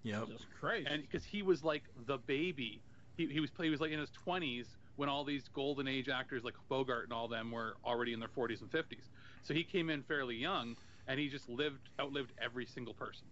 Yep. 0.05 0.27
Jesus 0.27 0.47
Christ. 0.61 0.87
and 0.89 1.03
because 1.03 1.25
he 1.25 1.43
was 1.43 1.65
like 1.65 1.83
the 2.07 2.19
baby, 2.19 2.81
he, 3.17 3.27
he 3.27 3.41
was 3.41 3.51
he 3.61 3.71
was 3.71 3.81
like 3.81 3.91
in 3.91 3.99
his 3.99 4.11
20s 4.27 4.67
when 4.97 5.09
all 5.09 5.25
these 5.25 5.49
golden 5.55 5.87
age 5.89 6.09
actors 6.09 6.43
like 6.45 6.55
Bogart 6.69 7.05
and 7.05 7.13
all 7.13 7.29
them 7.29 7.51
were 7.51 7.77
already 7.85 8.13
in 8.13 8.21
their 8.21 8.29
40s 8.29 8.61
and 8.63 8.71
50s. 8.71 9.05
So 9.43 9.55
he 9.55 9.63
came 9.63 9.91
in 9.91 10.03
fairly 10.03 10.37
young, 10.37 10.77
and 11.07 11.21
he 11.21 11.29
just 11.29 11.49
lived 11.49 11.89
outlived 12.01 12.33
every 12.43 12.67
single 12.67 12.95
person. 12.95 13.27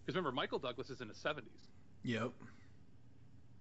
Because 0.00 0.14
remember, 0.16 0.32
Michael 0.34 0.58
Douglas 0.58 0.90
is 0.90 1.00
in 1.00 1.08
his 1.08 1.18
70s, 1.18 1.42
Yep. 2.04 2.32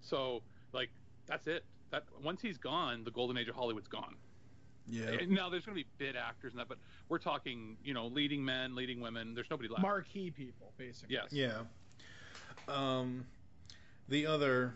so 0.02 0.42
like 0.74 0.90
that's 1.26 1.48
it. 1.48 1.64
That 1.92 2.04
once 2.24 2.42
he's 2.42 2.58
gone, 2.58 3.04
the 3.04 3.12
golden 3.12 3.38
age 3.38 3.48
of 3.48 3.56
Hollywood's 3.56 3.88
gone. 3.88 4.16
Yeah. 4.90 5.18
Now 5.28 5.50
there's 5.50 5.66
going 5.66 5.78
to 5.78 5.84
be 5.84 5.88
bit 5.98 6.16
actors 6.16 6.54
and 6.54 6.60
that, 6.62 6.70
but 6.70 6.78
we're 7.10 7.18
talking, 7.18 7.76
you 7.84 7.94
know, 7.94 8.08
leading 8.08 8.44
men, 8.44 8.76
leading 8.76 9.02
women. 9.02 9.34
There's 9.36 9.50
nobody 9.50 9.68
left. 9.68 9.82
Marquee 9.82 10.32
people, 10.32 10.72
basically. 10.78 11.16
Yes. 11.16 11.28
Yeah. 11.32 11.64
Um, 12.70 13.26
the 14.08 14.26
other 14.26 14.76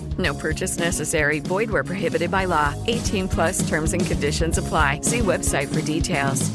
No 0.21 0.35
purchase 0.35 0.77
necessary. 0.77 1.39
Void 1.39 1.71
where 1.71 1.83
prohibited 1.83 2.29
by 2.29 2.45
law. 2.45 2.75
18 2.85 3.27
plus 3.27 3.67
terms 3.67 3.93
and 3.93 4.05
conditions 4.05 4.59
apply. 4.59 5.01
See 5.01 5.17
website 5.19 5.73
for 5.73 5.81
details. 5.81 6.51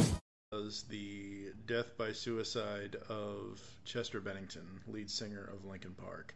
was 0.53 0.85
the 0.85 1.49
death 1.67 1.99
by 1.99 2.13
suicide 2.13 2.95
of 3.09 3.61
Chester 3.85 4.21
Bennington, 4.21 4.63
lead 4.87 5.11
singer 5.11 5.51
of 5.53 5.65
Linkin 5.65 5.95
Park. 5.95 6.33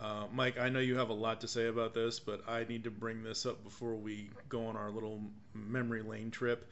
Uh, 0.00 0.26
Mike, 0.32 0.60
I 0.60 0.68
know 0.68 0.78
you 0.78 0.96
have 0.96 1.08
a 1.08 1.14
lot 1.14 1.40
to 1.40 1.48
say 1.48 1.66
about 1.66 1.94
this, 1.94 2.20
but 2.20 2.48
I 2.48 2.62
need 2.68 2.84
to 2.84 2.92
bring 2.92 3.24
this 3.24 3.44
up 3.44 3.64
before 3.64 3.96
we 3.96 4.30
go 4.48 4.66
on 4.66 4.76
our 4.76 4.90
little 4.90 5.20
memory 5.54 6.02
lane 6.02 6.30
trip. 6.30 6.70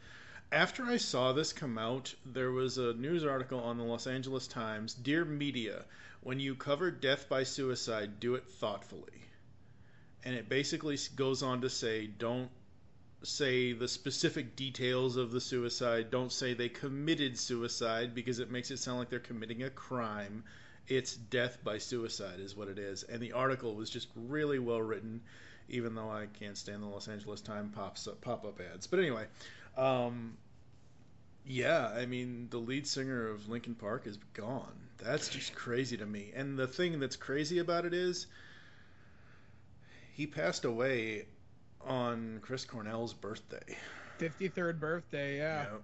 After 0.52 0.84
I 0.84 0.98
saw 0.98 1.32
this 1.32 1.52
come 1.52 1.78
out, 1.78 2.14
there 2.24 2.52
was 2.52 2.78
a 2.78 2.94
news 2.94 3.24
article 3.24 3.58
on 3.58 3.76
the 3.76 3.82
Los 3.82 4.06
Angeles 4.06 4.46
Times 4.46 4.94
Dear 4.94 5.24
media, 5.24 5.84
when 6.20 6.38
you 6.38 6.54
cover 6.54 6.92
death 6.92 7.28
by 7.28 7.42
suicide, 7.42 8.20
do 8.20 8.36
it 8.36 8.44
thoughtfully. 8.48 9.25
And 10.26 10.34
it 10.34 10.48
basically 10.48 10.98
goes 11.14 11.42
on 11.44 11.60
to 11.60 11.70
say 11.70 12.08
don't 12.08 12.50
say 13.22 13.72
the 13.72 13.88
specific 13.88 14.56
details 14.56 15.16
of 15.16 15.30
the 15.30 15.40
suicide. 15.40 16.10
Don't 16.10 16.32
say 16.32 16.52
they 16.52 16.68
committed 16.68 17.38
suicide 17.38 18.12
because 18.12 18.40
it 18.40 18.50
makes 18.50 18.72
it 18.72 18.78
sound 18.78 18.98
like 18.98 19.08
they're 19.08 19.20
committing 19.20 19.62
a 19.62 19.70
crime. 19.70 20.42
It's 20.88 21.14
death 21.16 21.58
by 21.64 21.78
suicide, 21.78 22.40
is 22.40 22.56
what 22.56 22.66
it 22.68 22.78
is. 22.78 23.04
And 23.04 23.20
the 23.20 23.32
article 23.32 23.76
was 23.76 23.88
just 23.88 24.08
really 24.14 24.58
well 24.58 24.82
written, 24.82 25.22
even 25.68 25.94
though 25.94 26.10
I 26.10 26.26
can't 26.26 26.58
stand 26.58 26.82
the 26.82 26.88
Los 26.88 27.08
Angeles 27.08 27.40
Times 27.40 27.72
pops 27.74 28.06
up, 28.06 28.20
pop 28.20 28.44
up 28.44 28.60
ads. 28.60 28.88
But 28.88 28.98
anyway, 28.98 29.26
um, 29.76 30.36
yeah, 31.44 31.86
I 31.88 32.06
mean, 32.06 32.48
the 32.50 32.58
lead 32.58 32.86
singer 32.88 33.28
of 33.28 33.48
Linkin 33.48 33.76
Park 33.76 34.08
is 34.08 34.18
gone. 34.34 34.74
That's 34.98 35.28
just 35.28 35.54
crazy 35.54 35.96
to 35.96 36.06
me. 36.06 36.32
And 36.34 36.58
the 36.58 36.66
thing 36.66 36.98
that's 36.98 37.16
crazy 37.16 37.60
about 37.60 37.84
it 37.84 37.94
is 37.94 38.26
he 40.16 40.26
passed 40.26 40.64
away 40.64 41.26
on 41.84 42.38
Chris 42.40 42.64
Cornell's 42.64 43.12
birthday. 43.12 43.76
53rd 44.18 44.80
birthday, 44.80 45.36
yeah. 45.36 45.62
Yep. 45.62 45.82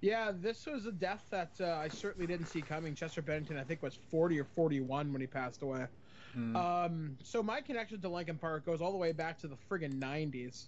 Yeah, 0.00 0.32
this 0.34 0.66
was 0.66 0.84
a 0.84 0.92
death 0.92 1.24
that 1.30 1.50
uh, 1.60 1.80
I 1.82 1.88
certainly 1.88 2.26
didn't 2.26 2.46
see 2.46 2.60
coming. 2.60 2.94
Chester 2.94 3.22
Bennington, 3.22 3.56
I 3.56 3.64
think, 3.64 3.82
was 3.82 3.98
40 4.10 4.38
or 4.38 4.44
41 4.44 5.12
when 5.12 5.20
he 5.20 5.26
passed 5.26 5.62
away. 5.62 5.86
Hmm. 6.34 6.56
Um, 6.56 7.16
so 7.24 7.42
my 7.42 7.62
connection 7.62 8.00
to 8.02 8.08
Linkin 8.08 8.36
Park 8.36 8.66
goes 8.66 8.82
all 8.82 8.92
the 8.92 8.98
way 8.98 9.12
back 9.12 9.38
to 9.38 9.48
the 9.48 9.56
friggin' 9.68 9.98
90s. 9.98 10.66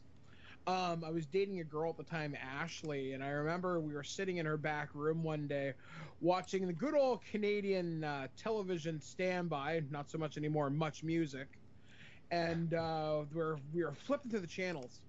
Um, 0.67 1.05
I 1.07 1.11
was 1.11 1.27
dating 1.27 1.61
a 1.61 1.65
girl 1.65 1.91
at 1.91 1.97
the 1.99 2.03
time, 2.03 2.35
Ashley, 2.35 3.13
and 3.13 3.23
I 3.23 3.29
remember 3.29 3.79
we 3.79 3.93
were 3.93 4.03
sitting 4.03 4.39
in 4.39 4.47
her 4.47 4.57
back 4.57 4.89
room 4.95 5.23
one 5.23 5.47
day 5.47 5.75
watching 6.21 6.67
the 6.67 6.73
good 6.73 6.95
old 6.95 7.21
Canadian 7.31 8.05
uh, 8.05 8.29
television 8.37 9.01
standby, 9.01 9.83
not 9.91 10.11
so 10.11 10.19
much 10.19 10.37
anymore, 10.37 10.71
MuchMusic. 10.71 11.47
And 12.31 12.75
uh, 12.75 13.23
we're, 13.35 13.57
we 13.75 13.85
were 13.85 13.95
flipping 14.07 14.31
through 14.31 14.41
the 14.41 14.47
channels 14.47 15.01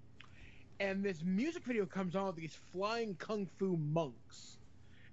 and 0.81 1.03
this 1.03 1.21
music 1.23 1.63
video 1.63 1.85
comes 1.85 2.15
on 2.15 2.25
with 2.25 2.35
these 2.35 2.57
flying 2.73 3.13
kung 3.15 3.47
fu 3.59 3.77
monks. 3.77 4.57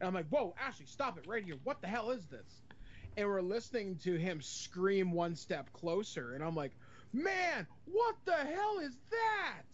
And 0.00 0.08
I'm 0.08 0.14
like, 0.14 0.28
whoa, 0.30 0.54
Ashley, 0.58 0.86
stop 0.86 1.18
it 1.18 1.26
right 1.26 1.44
here. 1.44 1.56
What 1.62 1.82
the 1.82 1.88
hell 1.88 2.10
is 2.10 2.24
this? 2.24 2.62
And 3.18 3.28
we're 3.28 3.42
listening 3.42 3.96
to 4.04 4.14
him 4.14 4.40
scream 4.40 5.12
one 5.12 5.36
step 5.36 5.70
closer. 5.74 6.32
And 6.34 6.42
I'm 6.42 6.54
like, 6.54 6.72
man, 7.12 7.66
what 7.84 8.14
the 8.24 8.32
hell 8.32 8.78
is 8.78 8.96
that? 9.10 9.66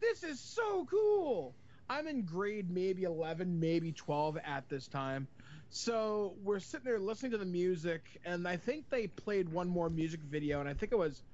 This 0.00 0.22
is 0.22 0.38
so 0.38 0.86
cool. 0.88 1.56
I'm 1.90 2.06
in 2.06 2.22
grade 2.22 2.70
maybe 2.70 3.02
11, 3.02 3.58
maybe 3.58 3.90
12 3.90 4.38
at 4.44 4.68
this 4.68 4.86
time. 4.86 5.26
So 5.70 6.34
we're 6.44 6.60
sitting 6.60 6.84
there 6.84 7.00
listening 7.00 7.32
to 7.32 7.38
the 7.38 7.44
music, 7.44 8.20
and 8.24 8.46
I 8.46 8.56
think 8.56 8.88
they 8.90 9.08
played 9.08 9.48
one 9.48 9.68
more 9.68 9.90
music 9.90 10.20
video, 10.20 10.60
and 10.60 10.68
I 10.68 10.74
think 10.74 10.92
it 10.92 10.98
was 10.98 11.24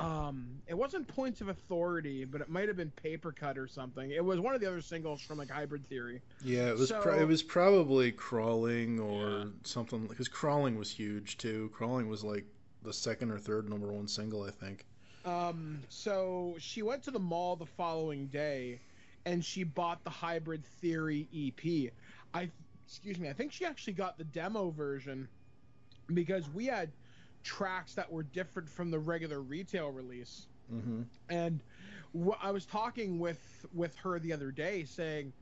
um 0.00 0.46
it 0.66 0.74
wasn't 0.76 1.06
points 1.08 1.40
of 1.40 1.48
authority 1.48 2.24
but 2.24 2.40
it 2.40 2.48
might 2.48 2.68
have 2.68 2.76
been 2.76 2.90
paper 2.92 3.32
cut 3.32 3.58
or 3.58 3.66
something 3.66 4.10
it 4.10 4.24
was 4.24 4.40
one 4.40 4.54
of 4.54 4.60
the 4.60 4.66
other 4.66 4.80
singles 4.80 5.20
from 5.20 5.38
like 5.38 5.50
hybrid 5.50 5.84
theory 5.86 6.20
Yeah, 6.42 6.68
it 6.70 6.76
was 6.78 6.88
So- 6.88 7.00
pro- 7.00 7.18
it 7.18 7.26
was 7.26 7.42
probably 7.42 8.12
crawling 8.12 8.98
or 8.98 9.48
something 9.64 10.06
because 10.06 10.28
crawling 10.28 10.76
was 10.78 10.90
huge 10.90 11.36
too. 11.38 11.70
Crawling 11.74 12.08
was 12.08 12.24
like 12.24 12.44
the 12.82 12.92
second 12.92 13.30
or 13.30 13.38
third 13.38 13.68
number 13.68 13.92
one 13.92 14.08
single, 14.08 14.42
I 14.42 14.50
think. 14.50 14.86
um 15.24 15.80
so 15.88 16.56
she 16.58 16.82
went 16.82 17.02
to 17.04 17.10
the 17.10 17.18
mall 17.18 17.56
the 17.56 17.66
following 17.66 18.26
day 18.28 18.80
and 19.26 19.44
she 19.44 19.64
bought 19.64 20.02
the 20.04 20.10
hybrid 20.10 20.64
theory 20.80 21.28
ep 21.34 21.92
i 22.32 22.48
excuse 22.86 23.18
me 23.18 23.28
i 23.28 23.32
think 23.34 23.52
she 23.52 23.64
actually 23.66 23.92
got 23.92 24.16
the 24.16 24.24
demo 24.24 24.70
version 24.70 25.28
because 26.14 26.48
we 26.54 26.64
had 26.66 26.90
tracks 27.42 27.94
that 27.94 28.10
were 28.10 28.22
different 28.22 28.68
from 28.68 28.90
the 28.90 28.98
regular 28.98 29.40
retail 29.40 29.90
release 29.90 30.46
Mm-hmm. 30.72 31.02
And 31.28 31.62
wh- 32.14 32.42
I 32.42 32.50
was 32.52 32.66
talking 32.66 33.18
with 33.18 33.66
with 33.72 33.96
her 33.96 34.18
the 34.18 34.32
other 34.32 34.50
day, 34.52 34.84
saying 34.84 35.32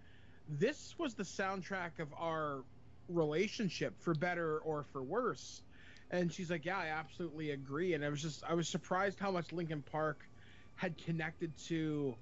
this 0.48 0.94
was 0.98 1.14
the 1.14 1.22
soundtrack 1.24 1.98
of 1.98 2.12
our 2.14 2.64
relationship, 3.08 4.00
for 4.00 4.14
better 4.14 4.58
or 4.58 4.84
for 4.84 5.02
worse. 5.02 5.62
And 6.10 6.32
she's 6.32 6.50
like, 6.50 6.64
"Yeah, 6.64 6.78
I 6.78 6.86
absolutely 6.88 7.50
agree." 7.50 7.94
And 7.94 8.04
I 8.04 8.08
was 8.08 8.22
just 8.22 8.42
I 8.44 8.54
was 8.54 8.68
surprised 8.68 9.18
how 9.20 9.30
much 9.30 9.52
Linkin 9.52 9.82
Park 9.82 10.28
had 10.76 10.96
connected 10.98 11.56
to 11.68 12.18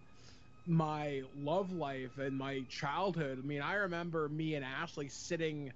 my 0.66 1.22
love 1.34 1.72
life 1.72 2.18
and 2.18 2.36
my 2.36 2.64
childhood. 2.68 3.38
I 3.38 3.46
mean, 3.46 3.62
I 3.62 3.74
remember 3.74 4.28
me 4.28 4.54
and 4.54 4.64
Ashley 4.64 5.08
sitting 5.08 5.72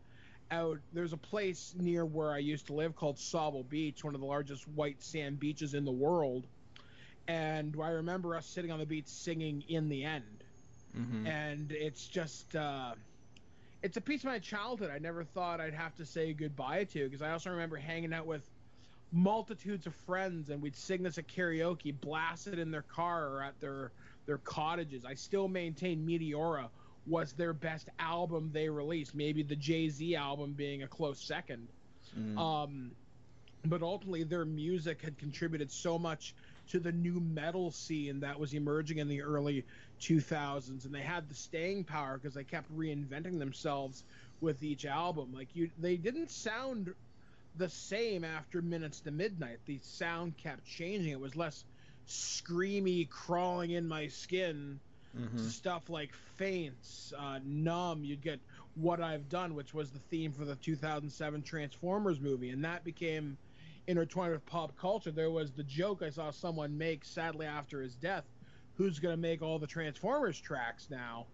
out. 0.50 0.78
There's 0.92 1.12
a 1.12 1.18
place 1.18 1.74
near 1.78 2.04
where 2.04 2.32
I 2.32 2.38
used 2.38 2.66
to 2.66 2.74
live 2.74 2.94
called 2.96 3.16
Sauble 3.16 3.68
Beach, 3.68 4.04
one 4.04 4.14
of 4.14 4.20
the 4.20 4.26
largest 4.26 4.66
white 4.68 5.02
sand 5.02 5.38
beaches 5.38 5.74
in 5.74 5.84
the 5.84 5.92
world. 5.92 6.46
And 7.28 7.76
I 7.82 7.90
remember 7.90 8.34
us 8.36 8.46
sitting 8.46 8.70
on 8.70 8.78
the 8.78 8.86
beach 8.86 9.06
singing 9.06 9.62
"In 9.68 9.88
the 9.88 10.04
End," 10.04 10.44
Mm-hmm. 10.96 11.26
and 11.26 11.72
it's 11.72 12.06
just. 12.06 12.54
Uh, 12.56 12.94
it's 13.82 13.96
a 13.96 14.00
piece 14.00 14.20
of 14.20 14.26
my 14.26 14.38
childhood 14.38 14.90
I 14.90 14.98
never 14.98 15.24
thought 15.24 15.60
I'd 15.60 15.72
have 15.72 15.96
to 15.96 16.04
say 16.04 16.34
goodbye 16.34 16.84
to 16.84 17.04
because 17.04 17.22
I 17.22 17.30
also 17.30 17.50
remember 17.50 17.76
hanging 17.76 18.12
out 18.12 18.26
with 18.26 18.48
multitudes 19.12 19.86
of 19.86 19.94
friends 19.94 20.50
and 20.50 20.60
we'd 20.60 20.76
sing 20.76 21.02
this 21.02 21.18
at 21.18 21.26
karaoke, 21.28 21.98
blast 21.98 22.46
it 22.46 22.58
in 22.58 22.70
their 22.70 22.82
car 22.82 23.28
or 23.28 23.42
at 23.42 23.58
their 23.60 23.92
their 24.26 24.38
cottages. 24.38 25.04
I 25.04 25.14
still 25.14 25.48
maintain 25.48 26.06
Meteora 26.06 26.68
was 27.06 27.32
their 27.32 27.52
best 27.52 27.88
album 27.98 28.50
they 28.52 28.68
released, 28.68 29.14
maybe 29.14 29.42
the 29.42 29.56
Jay 29.56 29.88
Z 29.88 30.14
album 30.14 30.52
being 30.52 30.82
a 30.82 30.86
close 30.86 31.20
second. 31.20 31.68
Mm. 32.18 32.38
Um, 32.38 32.90
but 33.64 33.82
ultimately, 33.82 34.24
their 34.24 34.44
music 34.44 35.02
had 35.02 35.18
contributed 35.18 35.70
so 35.70 35.98
much 35.98 36.34
to 36.68 36.78
the 36.78 36.92
nu 36.92 37.20
metal 37.20 37.70
scene 37.70 38.20
that 38.20 38.38
was 38.38 38.54
emerging 38.54 38.98
in 38.98 39.08
the 39.08 39.22
early 39.22 39.64
2000s, 40.00 40.84
and 40.84 40.94
they 40.94 41.00
had 41.00 41.28
the 41.28 41.34
staying 41.34 41.84
power 41.84 42.18
because 42.18 42.34
they 42.34 42.44
kept 42.44 42.74
reinventing 42.76 43.38
themselves 43.38 44.04
with 44.40 44.62
each 44.62 44.86
album. 44.86 45.32
Like 45.34 45.48
you, 45.54 45.70
they 45.78 45.96
didn't 45.96 46.30
sound 46.30 46.94
the 47.56 47.68
same 47.68 48.24
after 48.24 48.62
Minutes 48.62 49.00
to 49.00 49.10
Midnight. 49.10 49.58
The 49.66 49.80
sound 49.82 50.36
kept 50.36 50.64
changing. 50.64 51.12
It 51.12 51.20
was 51.20 51.36
less 51.36 51.64
screamy, 52.08 53.08
crawling 53.08 53.72
in 53.72 53.86
my 53.86 54.08
skin 54.08 54.80
Mhm. 55.18 55.48
stuff 55.50 55.90
like 55.90 56.14
Faints, 56.36 57.12
uh, 57.18 57.40
Numb. 57.44 58.04
You'd 58.04 58.22
get 58.22 58.40
What 58.76 59.00
I've 59.00 59.28
Done, 59.28 59.54
which 59.54 59.74
was 59.74 59.90
the 59.90 59.98
theme 59.98 60.32
for 60.32 60.44
the 60.44 60.56
2007 60.56 61.42
Transformers 61.42 62.20
movie, 62.20 62.50
and 62.50 62.64
that 62.64 62.84
became 62.84 63.36
intertwined 63.86 64.32
with 64.32 64.46
pop 64.46 64.76
culture. 64.76 65.10
There 65.10 65.30
was 65.30 65.50
the 65.52 65.64
joke 65.64 66.02
I 66.02 66.10
saw 66.10 66.30
someone 66.30 66.76
make, 66.78 67.04
sadly 67.04 67.46
after 67.46 67.82
his 67.82 67.94
death, 67.96 68.24
who's 68.76 68.98
going 68.98 69.12
to 69.14 69.20
make 69.20 69.42
all 69.42 69.58
the 69.58 69.66
Transformers 69.66 70.40
tracks 70.40 70.88
now? 70.90 71.26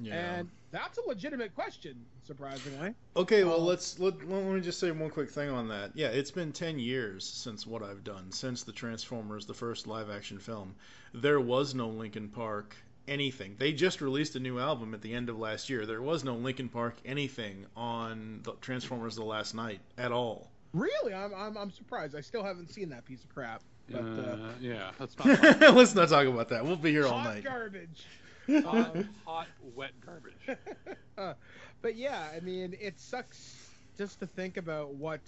Yeah. 0.00 0.36
And 0.38 0.50
that's 0.70 0.96
a 0.98 1.02
legitimate 1.02 1.54
question, 1.54 2.04
surprisingly. 2.22 2.94
Okay, 3.14 3.44
well 3.44 3.60
Um, 3.60 3.66
let's 3.66 3.98
let, 3.98 4.26
let 4.28 4.44
me 4.44 4.60
just 4.60 4.78
say 4.80 4.90
one 4.90 5.10
quick 5.10 5.30
thing 5.30 5.50
on 5.50 5.68
that. 5.68 5.92
Yeah, 5.94 6.08
it's 6.08 6.30
been 6.30 6.52
10 6.52 6.78
years 6.78 7.24
since 7.26 7.66
what 7.66 7.82
I've 7.82 8.02
done, 8.04 8.30
since 8.30 8.62
the 8.62 8.72
Transformers, 8.72 9.44
the 9.46 9.54
first 9.54 9.86
live 9.86 10.08
action 10.10 10.38
film. 10.38 10.74
There 11.12 11.40
was 11.40 11.74
no 11.74 11.88
Linkin 11.88 12.28
Park 12.30 12.74
anything. 13.08 13.56
They 13.58 13.72
just 13.72 14.00
released 14.00 14.36
a 14.36 14.40
new 14.40 14.58
album 14.58 14.94
at 14.94 15.02
the 15.02 15.12
end 15.14 15.28
of 15.28 15.38
last 15.38 15.68
year. 15.70 15.86
There 15.86 16.02
was 16.02 16.24
no 16.24 16.34
Linkin 16.34 16.68
Park 16.68 16.96
anything 17.04 17.66
on 17.76 18.40
the 18.42 18.52
Transformers 18.60 19.16
the 19.16 19.24
Last 19.24 19.54
Knight 19.54 19.80
at 19.98 20.12
all. 20.12 20.50
Really, 20.72 21.12
I'm, 21.12 21.34
I'm, 21.34 21.56
I'm 21.56 21.70
surprised. 21.70 22.16
I 22.16 22.20
still 22.22 22.42
haven't 22.42 22.70
seen 22.70 22.88
that 22.90 23.04
piece 23.04 23.22
of 23.24 23.34
crap. 23.34 23.62
But, 23.90 24.00
uh, 24.00 24.04
Uh, 24.04 24.52
yeah, 24.60 24.90
that's 24.98 25.18
not. 25.18 25.42
Let's 25.74 25.94
not 25.94 26.08
talk 26.08 26.26
about 26.26 26.48
that. 26.50 26.64
We'll 26.64 26.76
be 26.76 26.90
here 26.92 27.06
all 27.06 27.22
night. 27.22 27.44
garbage. 27.44 28.06
hot, 28.48 28.96
Um, 28.96 29.08
hot, 29.26 29.48
wet 29.74 29.92
garbage. 30.04 30.58
uh, 31.18 31.34
but 31.82 31.96
yeah, 31.96 32.28
I 32.34 32.40
mean, 32.40 32.74
it 32.80 32.98
sucks 32.98 33.68
just 33.98 34.20
to 34.20 34.26
think 34.26 34.56
about 34.56 34.94
what 34.94 35.20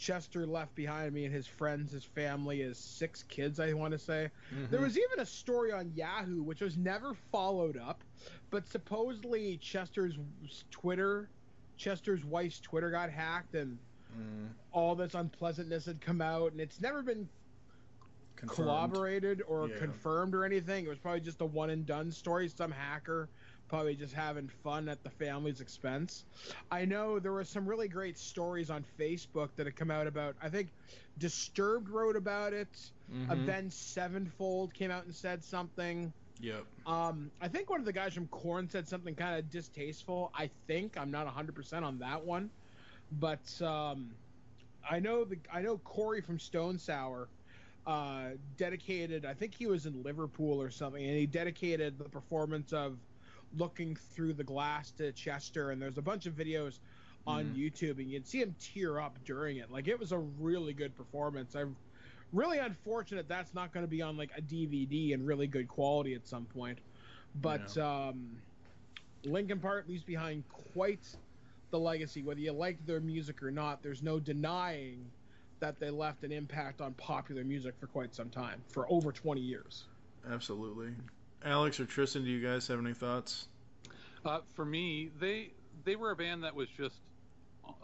Chester 0.00 0.46
left 0.46 0.74
behind 0.74 1.12
me 1.12 1.26
and 1.26 1.34
his 1.34 1.46
friends, 1.46 1.92
his 1.92 2.04
family, 2.04 2.60
his 2.60 2.78
six 2.78 3.22
kids, 3.24 3.60
I 3.60 3.74
want 3.74 3.92
to 3.92 3.98
say. 3.98 4.30
Mhm. 4.52 4.70
There 4.70 4.80
was 4.80 4.96
even 4.96 5.20
a 5.20 5.26
story 5.26 5.72
on 5.72 5.92
Yahoo, 5.94 6.42
which 6.42 6.62
was 6.62 6.78
never 6.78 7.12
followed 7.30 7.76
up, 7.76 8.02
but 8.48 8.66
supposedly 8.66 9.58
Chester's 9.58 10.16
Twitter, 10.70 11.28
Chester's 11.76 12.24
wife's 12.24 12.60
Twitter 12.60 12.90
got 12.90 13.10
hacked 13.10 13.54
and 13.54 13.78
Mm, 14.18 14.48
all 14.72 14.96
this 14.96 15.14
unpleasantness 15.14 15.84
had 15.86 16.00
come 16.00 16.20
out, 16.20 16.50
and 16.50 16.60
it's 16.60 16.80
never 16.80 17.00
been 17.00 17.28
confirmed. 18.34 18.56
corroborated 18.68 19.40
or 19.46 19.68
Yeah. 19.68 19.78
confirmed 19.78 20.34
or 20.34 20.44
anything. 20.44 20.84
It 20.84 20.88
was 20.88 20.98
probably 20.98 21.20
just 21.20 21.40
a 21.42 21.46
one 21.46 21.70
and 21.70 21.86
done 21.86 22.10
story. 22.10 22.48
Some 22.48 22.72
hacker 22.72 23.28
probably 23.70 23.94
just 23.94 24.12
having 24.12 24.48
fun 24.48 24.88
at 24.88 25.02
the 25.04 25.10
family's 25.10 25.60
expense. 25.60 26.24
I 26.72 26.84
know 26.84 27.20
there 27.20 27.32
were 27.32 27.44
some 27.44 27.64
really 27.66 27.86
great 27.86 28.18
stories 28.18 28.68
on 28.68 28.84
Facebook 28.98 29.50
that 29.54 29.64
had 29.64 29.76
come 29.76 29.92
out 29.92 30.08
about. 30.08 30.34
I 30.42 30.48
think 30.48 30.68
Disturbed 31.18 31.88
wrote 31.88 32.16
about 32.16 32.52
it. 32.52 32.90
Mhm. 33.12 33.30
Avenged 33.30 33.74
Sevenfold 33.74 34.74
came 34.74 34.90
out 34.90 35.04
and 35.04 35.14
said 35.14 35.44
something. 35.44 36.12
Yep. 36.40 36.64
Um, 36.86 37.30
I 37.40 37.46
think 37.48 37.70
one 37.70 37.78
of 37.78 37.86
the 37.86 37.92
guys 37.92 38.12
from 38.14 38.26
Korn 38.28 38.68
said 38.68 38.88
something 38.88 39.14
kind 39.14 39.38
of 39.38 39.48
distasteful. 39.50 40.32
I 40.34 40.50
think 40.66 40.96
I'm 40.98 41.10
not 41.10 41.26
100% 41.26 41.84
on 41.84 41.98
that 41.98 42.24
one, 42.24 42.50
but 43.12 43.60
um, 43.62 44.10
I 44.88 44.98
know 44.98 45.24
the 45.24 45.38
I 45.52 45.60
know 45.62 45.78
Corey 45.78 46.22
from 46.22 46.38
Stone 46.40 46.78
Sour 46.78 47.28
uh, 47.86 48.30
dedicated. 48.56 49.24
I 49.24 49.34
think 49.34 49.54
he 49.54 49.66
was 49.66 49.86
in 49.86 50.02
Liverpool 50.02 50.60
or 50.60 50.70
something, 50.70 51.04
and 51.04 51.16
he 51.16 51.26
dedicated 51.26 51.98
the 51.98 52.08
performance 52.08 52.72
of 52.72 52.96
"Looking 53.52 53.96
Through 53.96 54.34
the 54.34 54.44
Glass" 54.44 54.90
to 54.92 55.12
Chester. 55.12 55.70
And 55.70 55.80
there's 55.80 55.98
a 55.98 56.02
bunch 56.02 56.26
of 56.26 56.34
videos 56.34 56.78
on 57.26 57.46
Mhm. 57.46 57.56
YouTube, 57.56 57.98
and 57.98 58.10
you'd 58.10 58.26
see 58.26 58.40
him 58.40 58.54
tear 58.58 58.98
up 58.98 59.22
during 59.24 59.58
it. 59.58 59.70
Like 59.70 59.88
it 59.88 59.98
was 59.98 60.12
a 60.12 60.18
really 60.18 60.72
good 60.72 60.96
performance. 60.96 61.54
I'm 61.54 61.76
really 62.32 62.58
unfortunate 62.58 63.28
that's 63.28 63.52
not 63.52 63.72
going 63.72 63.84
to 63.84 63.88
be 63.88 64.02
on 64.02 64.16
like 64.16 64.30
a 64.36 64.40
DVD 64.40 65.12
in 65.12 65.24
really 65.26 65.46
good 65.46 65.68
quality 65.68 66.14
at 66.14 66.26
some 66.26 66.46
point. 66.46 66.78
But 67.34 67.76
um, 67.76 68.42
Linkin 69.24 69.60
Park 69.60 69.86
leaves 69.86 70.04
behind 70.04 70.48
quite 70.48 71.14
the 71.70 71.78
legacy. 71.78 72.22
Whether 72.22 72.40
you 72.40 72.52
like 72.52 72.84
their 72.86 73.00
music 73.00 73.42
or 73.42 73.50
not, 73.50 73.82
there's 73.82 74.02
no 74.02 74.18
denying 74.18 75.10
that 75.60 75.78
they 75.78 75.90
left 75.90 76.24
an 76.24 76.32
impact 76.32 76.80
on 76.80 76.94
popular 76.94 77.44
music 77.44 77.76
for 77.78 77.86
quite 77.86 78.14
some 78.14 78.30
time, 78.30 78.64
for 78.68 78.90
over 78.90 79.12
20 79.12 79.40
years. 79.42 79.84
Absolutely. 80.26 80.94
Alex 81.44 81.80
or 81.80 81.86
Tristan, 81.86 82.24
do 82.24 82.30
you 82.30 82.46
guys 82.46 82.66
have 82.68 82.78
any 82.78 82.94
thoughts? 82.94 83.48
Uh, 84.24 84.40
for 84.54 84.64
me, 84.64 85.10
they 85.18 85.50
they 85.84 85.96
were 85.96 86.10
a 86.10 86.16
band 86.16 86.44
that 86.44 86.54
was 86.54 86.68
just 86.68 86.96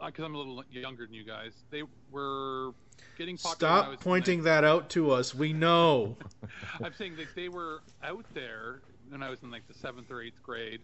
because 0.04 0.24
I'm 0.24 0.34
a 0.34 0.38
little 0.38 0.62
younger 0.70 1.06
than 1.06 1.14
you 1.14 1.24
guys. 1.24 1.52
They 1.70 1.82
were 2.10 2.72
getting 3.16 3.38
popular. 3.38 3.82
Stop 3.82 4.00
pointing 4.00 4.42
that 4.42 4.64
out 4.64 4.90
to 4.90 5.10
us. 5.10 5.34
We 5.34 5.52
know. 5.52 6.16
I'm 6.82 6.94
saying 6.94 7.16
that 7.16 7.28
they 7.34 7.48
were 7.48 7.82
out 8.02 8.24
there 8.34 8.82
when 9.08 9.22
I 9.22 9.30
was 9.30 9.42
in 9.42 9.50
like 9.50 9.66
the 9.68 9.74
seventh 9.74 10.10
or 10.10 10.22
eighth 10.22 10.42
grade, 10.42 10.80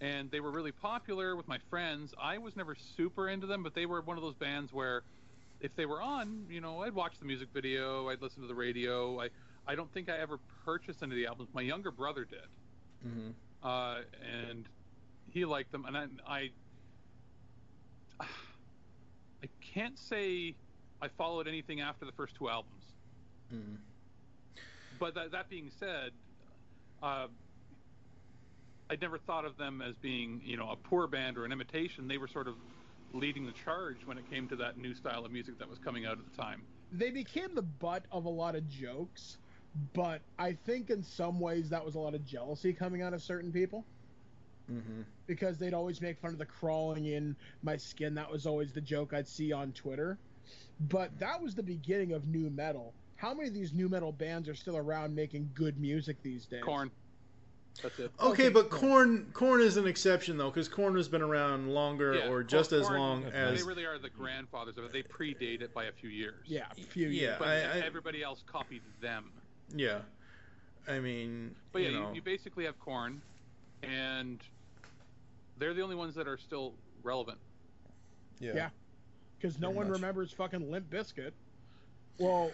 and 0.00 0.30
they 0.30 0.40
were 0.40 0.50
really 0.50 0.72
popular 0.72 1.34
with 1.36 1.48
my 1.48 1.58
friends. 1.70 2.14
I 2.20 2.38
was 2.38 2.56
never 2.56 2.76
super 2.96 3.28
into 3.28 3.46
them, 3.46 3.62
but 3.62 3.74
they 3.74 3.86
were 3.86 4.00
one 4.02 4.16
of 4.16 4.22
those 4.22 4.34
bands 4.34 4.72
where 4.72 5.02
if 5.60 5.74
they 5.76 5.86
were 5.86 6.02
on, 6.02 6.46
you 6.50 6.60
know, 6.60 6.82
I'd 6.82 6.94
watch 6.94 7.18
the 7.18 7.24
music 7.24 7.48
video, 7.52 8.08
I'd 8.08 8.20
listen 8.20 8.42
to 8.42 8.48
the 8.48 8.54
radio. 8.54 9.20
I 9.20 9.30
I 9.66 9.74
don't 9.74 9.92
think 9.92 10.08
I 10.08 10.18
ever 10.18 10.38
purchased 10.64 11.02
any 11.02 11.12
of 11.12 11.16
the 11.16 11.26
albums. 11.26 11.48
My 11.54 11.62
younger 11.62 11.90
brother 11.90 12.24
did, 12.24 12.38
mm-hmm. 13.06 13.30
uh, 13.66 13.96
and 14.46 14.66
he 15.30 15.44
liked 15.44 15.72
them, 15.72 15.84
and 15.86 15.96
I, 15.96 16.50
I 18.20 18.26
I 19.42 19.48
can't 19.60 19.98
say 19.98 20.54
I 21.02 21.08
followed 21.08 21.48
anything 21.48 21.80
after 21.80 22.04
the 22.04 22.12
first 22.12 22.34
two 22.36 22.48
albums. 22.48 22.84
Mm. 23.52 23.76
But 24.98 25.14
that, 25.14 25.32
that 25.32 25.50
being 25.50 25.70
said, 25.78 26.12
uh, 27.02 27.26
I 28.88 28.96
never 29.00 29.18
thought 29.18 29.44
of 29.44 29.56
them 29.56 29.82
as 29.82 29.96
being, 29.96 30.40
you 30.44 30.56
know, 30.56 30.70
a 30.70 30.76
poor 30.76 31.06
band 31.06 31.36
or 31.36 31.44
an 31.44 31.52
imitation. 31.52 32.08
They 32.08 32.18
were 32.18 32.28
sort 32.28 32.48
of 32.48 32.54
leading 33.12 33.44
the 33.44 33.52
charge 33.52 33.98
when 34.04 34.18
it 34.18 34.30
came 34.30 34.48
to 34.48 34.56
that 34.56 34.78
new 34.78 34.94
style 34.94 35.24
of 35.24 35.32
music 35.32 35.58
that 35.58 35.68
was 35.68 35.78
coming 35.78 36.06
out 36.06 36.18
at 36.18 36.30
the 36.30 36.36
time. 36.36 36.62
They 36.92 37.10
became 37.10 37.54
the 37.54 37.62
butt 37.62 38.04
of 38.12 38.24
a 38.24 38.30
lot 38.30 38.54
of 38.54 38.68
jokes, 38.68 39.38
but 39.92 40.20
I 40.38 40.52
think 40.52 40.90
in 40.90 41.02
some 41.02 41.40
ways 41.40 41.70
that 41.70 41.84
was 41.84 41.94
a 41.94 41.98
lot 41.98 42.14
of 42.14 42.24
jealousy 42.24 42.72
coming 42.72 43.02
out 43.02 43.12
of 43.14 43.22
certain 43.22 43.52
people. 43.52 43.84
Mm-hmm. 44.72 45.02
because 45.26 45.58
they'd 45.58 45.74
always 45.74 46.00
make 46.00 46.18
fun 46.20 46.32
of 46.32 46.38
the 46.38 46.46
crawling 46.46 47.04
in 47.04 47.36
my 47.62 47.76
skin. 47.76 48.14
That 48.14 48.32
was 48.32 48.46
always 48.46 48.72
the 48.72 48.80
joke 48.80 49.12
I'd 49.12 49.28
see 49.28 49.52
on 49.52 49.72
Twitter. 49.72 50.16
But 50.88 51.18
that 51.18 51.42
was 51.42 51.54
the 51.54 51.62
beginning 51.62 52.12
of 52.12 52.26
nu 52.26 52.48
metal. 52.48 52.94
How 53.16 53.34
many 53.34 53.48
of 53.48 53.52
these 53.54 53.74
nu 53.74 53.90
metal 53.90 54.10
bands 54.10 54.48
are 54.48 54.54
still 54.54 54.78
around 54.78 55.14
making 55.14 55.50
good 55.54 55.78
music 55.78 56.16
these 56.22 56.46
days? 56.46 56.62
Korn. 56.64 56.90
That's 57.82 57.98
it. 57.98 58.10
Okay, 58.18 58.48
but 58.48 58.70
Korn 58.70 59.26
Korn 59.34 59.60
is 59.60 59.76
an 59.76 59.86
exception 59.86 60.38
though, 60.38 60.48
because 60.48 60.68
Korn 60.68 60.96
has 60.96 61.08
been 61.08 61.20
around 61.22 61.68
longer 61.68 62.14
Yeah, 62.14 62.28
or 62.30 62.42
just 62.42 62.72
as 62.72 62.86
Korn, 62.86 62.98
long 63.00 63.24
as. 63.24 63.60
They 63.60 63.66
really 63.68 63.84
are 63.84 63.98
the 63.98 64.08
grandfathers 64.08 64.78
of 64.78 64.84
it. 64.84 64.92
They 64.94 65.02
predate 65.02 65.60
it 65.60 65.74
by 65.74 65.84
a 65.84 65.92
few 65.92 66.08
years. 66.08 66.40
Yeah, 66.46 66.64
a 66.70 66.74
few 66.74 67.08
Yeah, 67.08 67.20
years. 67.20 67.36
But 67.38 67.48
I- 67.48 67.60
I- 67.60 67.80
everybody 67.80 68.22
else 68.22 68.42
copied 68.46 68.80
them. 69.02 69.30
Yeah. 69.74 70.00
I 70.88 70.98
mean, 70.98 71.54
But 71.72 71.82
yeah, 71.82 71.88
you 71.88 71.94
you, 71.94 72.00
know, 72.00 72.12
you 72.12 72.22
basically 72.22 72.64
have 72.64 72.78
Korn, 72.78 73.22
and 73.82 74.40
they're 75.58 75.72
the 75.74 75.82
only 75.82 75.96
ones 75.96 76.14
that 76.16 76.28
are 76.28 76.36
still 76.38 76.74
relevant. 77.02 77.38
Yeah. 78.40 78.68
Because 79.38 79.58
no 79.58 79.68
Pretty 79.68 79.76
one 79.78 79.88
much. 79.88 79.96
remembers 79.96 80.32
fucking 80.32 80.70
Limp 80.70 80.90
Bizkit. 80.90 81.30
Well, 82.18 82.50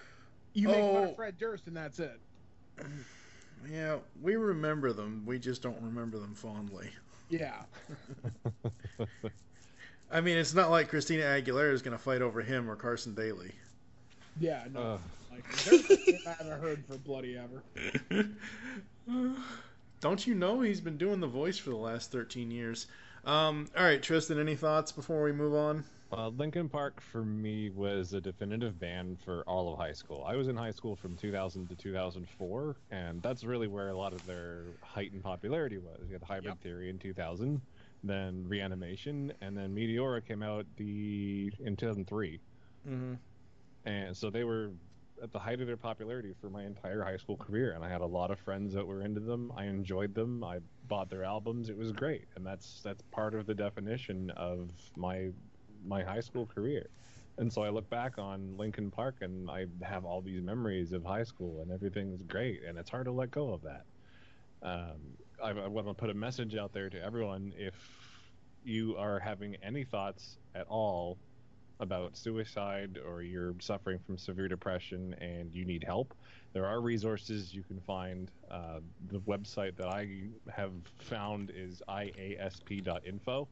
you 0.55 0.69
make 0.69 0.77
fun 0.77 0.85
Oh. 0.85 1.05
of 1.11 1.17
Fred 1.17 1.39
Durst 1.39 1.67
and 1.67 1.77
that's 1.77 1.99
it. 1.99 2.19
yeah, 3.71 3.97
we 4.23 4.37
remember 4.37 4.93
them. 4.93 5.23
We 5.27 5.39
just 5.39 5.63
don't 5.63 5.81
remember 5.83 6.19
them 6.19 6.35
fondly. 6.35 6.91
Yeah. 7.29 7.63
I 10.11 10.21
mean, 10.21 10.37
it's 10.37 10.55
not 10.55 10.71
like 10.71 10.89
Christina 10.89 11.23
Aguilera 11.25 11.73
is 11.73 11.83
going 11.83 11.97
to 11.97 12.03
fight 12.03 12.23
over 12.23 12.41
him 12.43 12.69
or 12.69 12.75
Carson 12.77 13.15
Daly. 13.15 13.53
Yeah, 14.41 14.65
no. 14.73 14.81
Ugh. 14.81 15.01
Like, 15.31 15.65
there's 15.65 15.91
a 15.91 16.11
name 16.11 16.21
I 16.27 16.31
haven't 16.31 16.61
heard 16.61 16.85
for 16.87 16.97
bloody 16.99 17.37
ever. 17.39 17.63
Don't 20.01 20.27
you 20.27 20.35
know 20.35 20.61
he's 20.61 20.81
been 20.81 20.97
doing 20.97 21.21
the 21.21 21.27
voice 21.27 21.59
for 21.59 21.71
the 21.71 21.77
last 21.77 22.11
13 22.11 22.51
years? 22.51 22.87
Um, 23.25 23.69
all 23.77 23.85
right, 23.85 24.03
Tristan, 24.03 24.39
any 24.39 24.57
thoughts 24.57 24.93
before 24.93 25.23
we 25.23 25.33
move 25.33 25.55
on? 25.55 25.85
Uh, 26.13 26.29
Linkin 26.29 26.69
Park 26.69 27.01
for 27.01 27.23
me 27.23 27.71
was 27.71 28.15
a 28.15 28.21
definitive 28.21 28.81
band 28.81 29.19
for 29.25 29.43
all 29.43 29.73
of 29.73 29.79
high 29.79 29.93
school. 29.93 30.25
I 30.27 30.35
was 30.35 30.49
in 30.49 30.57
high 30.57 30.73
school 30.73 30.97
from 30.97 31.17
2000 31.17 31.69
to 31.69 31.77
2004, 31.77 32.77
and 32.91 33.23
that's 33.23 33.45
really 33.45 33.69
where 33.69 33.91
a 33.91 33.97
lot 33.97 34.13
of 34.13 34.25
their 34.27 34.65
heightened 34.83 35.23
popularity 35.23 35.79
was. 35.79 36.01
You 36.09 36.15
had 36.15 36.23
Hybrid 36.23 36.61
Theory 36.63 36.91
in 36.91 36.99
2000, 36.99 37.61
then 38.03 38.45
Reanimation, 38.49 39.33
and 39.41 39.57
then 39.57 39.73
Meteora 39.73 40.27
came 40.27 40.43
out 40.43 40.67
the 40.77 41.53
in 41.61 41.77
2003. 41.77 42.41
Mm-hmm. 42.89 43.15
And 43.85 44.17
so 44.17 44.31
they 44.31 44.43
were 44.45 44.71
at 45.23 45.33
the 45.33 45.39
height 45.39 45.61
of 45.61 45.67
their 45.67 45.77
popularity 45.77 46.35
for 46.41 46.51
my 46.51 46.65
entire 46.65 47.03
high 47.03 47.17
school 47.17 47.37
career, 47.37 47.73
and 47.73 47.85
I 47.85 47.89
had 47.89 48.01
a 48.01 48.07
lot 48.07 48.31
of 48.31 48.39
friends 48.39 48.75
that 48.75 48.87
were 48.87 49.03
into 49.03 49.21
them. 49.21 49.53
I 49.57 49.65
enjoyed 49.65 50.15
them. 50.15 50.43
I 50.43 50.59
bought 50.89 51.11
their 51.11 51.25
albums. 51.25 51.69
It 51.69 51.77
was 51.77 51.93
great, 51.93 52.27
and 52.37 52.47
that's 52.47 52.81
that's 52.83 53.03
part 53.11 53.35
of 53.35 53.47
the 53.47 53.55
definition 53.55 54.31
of 54.31 54.71
my 54.97 55.31
my 55.85 56.03
high 56.03 56.21
school 56.21 56.47
career. 56.47 56.89
And 57.39 57.53
so 57.53 57.63
I 57.63 57.71
look 57.71 57.89
back 57.89 58.19
on 58.19 58.57
Linkin 58.57 58.91
Park, 58.91 59.17
and 59.23 59.51
I 59.51 59.67
have 59.83 60.05
all 60.05 60.21
these 60.21 60.43
memories 60.43 60.93
of 60.93 61.05
high 61.05 61.25
school, 61.25 61.63
and 61.63 61.71
everything's 61.71 62.23
great, 62.23 62.63
and 62.65 62.77
it's 62.79 62.91
hard 62.91 63.07
to 63.07 63.13
let 63.13 63.31
go 63.31 63.53
of 63.53 63.63
that. 63.63 63.85
Um, 64.63 65.01
I, 65.43 65.51
I 65.51 65.67
want 65.69 65.87
to 65.87 65.95
put 65.95 66.11
a 66.11 66.15
message 66.15 66.57
out 66.57 66.73
there 66.73 66.91
to 66.91 67.03
everyone: 67.03 67.53
if 67.57 67.75
you 68.65 68.97
are 68.97 69.19
having 69.19 69.57
any 69.63 69.85
thoughts 69.85 70.37
at 70.55 70.67
all 70.69 71.19
about 71.81 72.17
suicide 72.17 72.99
or 73.07 73.23
you're 73.23 73.55
suffering 73.61 73.99
from 74.07 74.19
severe 74.19 74.49
depression 74.49 75.15
and 75.21 75.53
you 75.53 75.65
need 75.65 75.83
help, 75.83 76.15
there 76.53 76.67
are 76.67 76.81
resources 76.81 77.55
you 77.55 77.63
can 77.63 77.81
find. 77.81 78.31
Uh, 78.51 78.81
the 79.11 79.21
website 79.21 79.77
that 79.77 79.89
I 79.89 80.09
have 80.55 80.73
found 80.99 81.53
is 81.55 81.83
iasp.info. 81.89 83.49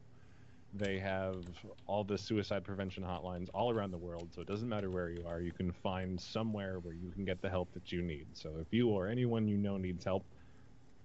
They 0.73 0.99
have 0.99 1.43
all 1.87 2.03
the 2.03 2.17
suicide 2.17 2.63
prevention 2.63 3.03
hotlines 3.03 3.49
all 3.53 3.71
around 3.71 3.91
the 3.91 3.97
world, 3.97 4.29
so 4.35 4.41
it 4.41 4.47
doesn't 4.47 4.69
matter 4.69 4.91
where 4.91 5.09
you 5.09 5.25
are. 5.25 5.41
You 5.41 5.51
can 5.51 5.71
find 5.71 6.19
somewhere 6.21 6.79
where 6.79 6.93
you 6.93 7.11
can 7.11 7.25
get 7.25 7.41
the 7.41 7.49
help 7.49 7.73
that 7.73 7.91
you 7.91 8.03
need. 8.03 8.27
So 8.33 8.57
if 8.61 8.67
you 8.71 8.89
or 8.89 9.07
anyone 9.07 9.47
you 9.47 9.57
know 9.57 9.77
needs 9.77 10.03
help, 10.05 10.25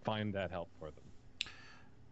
find 0.04 0.34
that 0.34 0.50
help 0.50 0.68
for 0.78 0.90
them. 0.90 1.03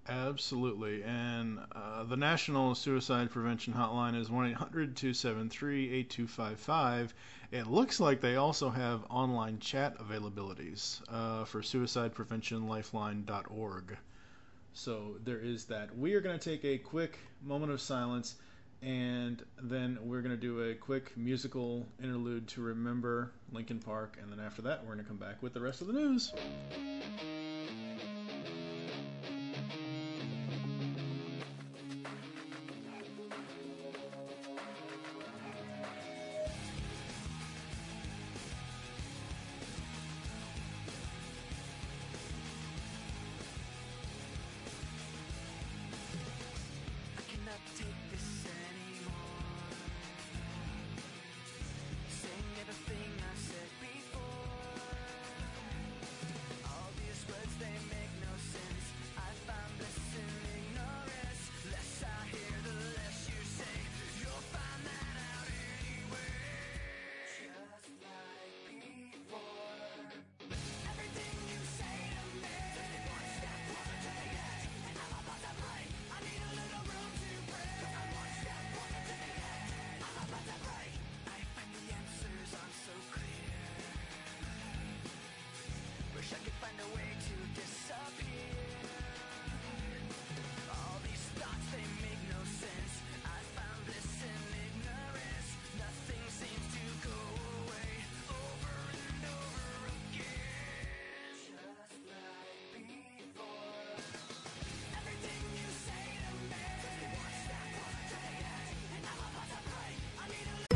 Absolutely. 0.09 1.05
And 1.05 1.61
uh, 1.73 2.03
the 2.05 2.17
National 2.17 2.75
Suicide 2.75 3.31
Prevention 3.31 3.73
Hotline 3.73 4.19
is 4.19 4.29
1 4.29 4.51
800 4.51 4.97
273 4.97 5.85
8255. 5.85 7.15
It 7.53 7.69
looks 7.69 8.01
like 8.01 8.21
they 8.21 8.35
also 8.37 8.69
have 8.71 9.05
online 9.11 9.61
chat 9.61 9.97
availabilities 9.99 11.01
uh, 11.09 11.45
for 11.45 11.61
suicidepreventionlifeline.org. 11.61 13.97
So 14.75 15.17
there 15.23 15.39
is 15.39 15.67
that. 15.67 15.97
We 15.97 16.15
are 16.15 16.21
going 16.21 16.37
to 16.39 16.51
take 16.51 16.65
a 16.65 16.79
quick 16.79 17.19
moment 17.43 17.73
of 17.73 17.81
silence 17.81 18.35
and 18.81 19.45
then 19.63 19.99
we're 20.03 20.23
going 20.23 20.35
to 20.35 20.41
do 20.41 20.63
a 20.63 20.75
quick 20.75 21.17
musical 21.17 21.87
interlude 22.03 22.49
to 22.49 22.61
remember 22.61 23.31
Linkin 23.53 23.79
Park. 23.79 24.19
And 24.21 24.33
then 24.33 24.41
after 24.45 24.63
that, 24.63 24.81
we're 24.81 24.95
going 24.95 25.05
to 25.05 25.09
come 25.09 25.19
back 25.19 25.41
with 25.43 25.55
the 25.55 25.61
rest 25.61 25.83
of 25.83 25.87
the 25.87 25.93
news. 25.93 26.33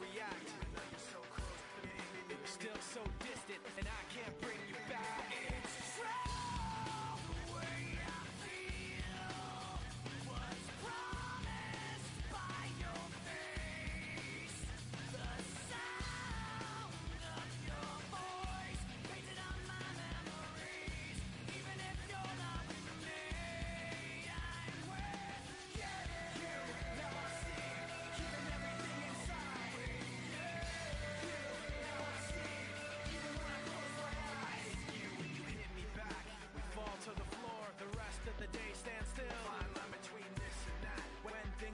react. 0.00 0.48
Still 2.44 2.80
so 2.80 3.00
distant 3.20 3.60
and 3.78 3.86
I 3.86 4.02
can't 4.14 4.40
bring 4.40 4.58
you. 4.68 4.73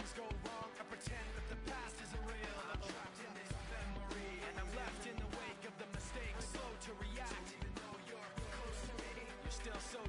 things 0.00 0.16
go 0.16 0.24
wrong, 0.48 0.72
I 0.80 0.84
pretend 0.88 1.28
that 1.36 1.44
the 1.52 1.60
past 1.68 1.96
isn't 2.00 2.24
real. 2.24 2.56
I'm 2.72 2.80
trapped 2.80 3.20
in 3.20 3.32
this 3.36 3.52
memory, 3.68 4.32
and 4.48 4.54
I'm 4.56 4.70
left 4.72 5.04
in 5.04 5.12
the 5.20 5.28
wake 5.36 5.64
of 5.68 5.76
the 5.76 5.88
mistakes. 5.92 6.56
Slow 6.56 6.72
to 6.88 6.92
react, 7.04 7.52
even 7.52 7.68
though 7.76 7.98
you're 8.08 8.32
close 8.48 8.80
to 8.88 8.92
me, 8.96 9.28
you're 9.28 9.52
still 9.60 9.80
so 9.92 10.00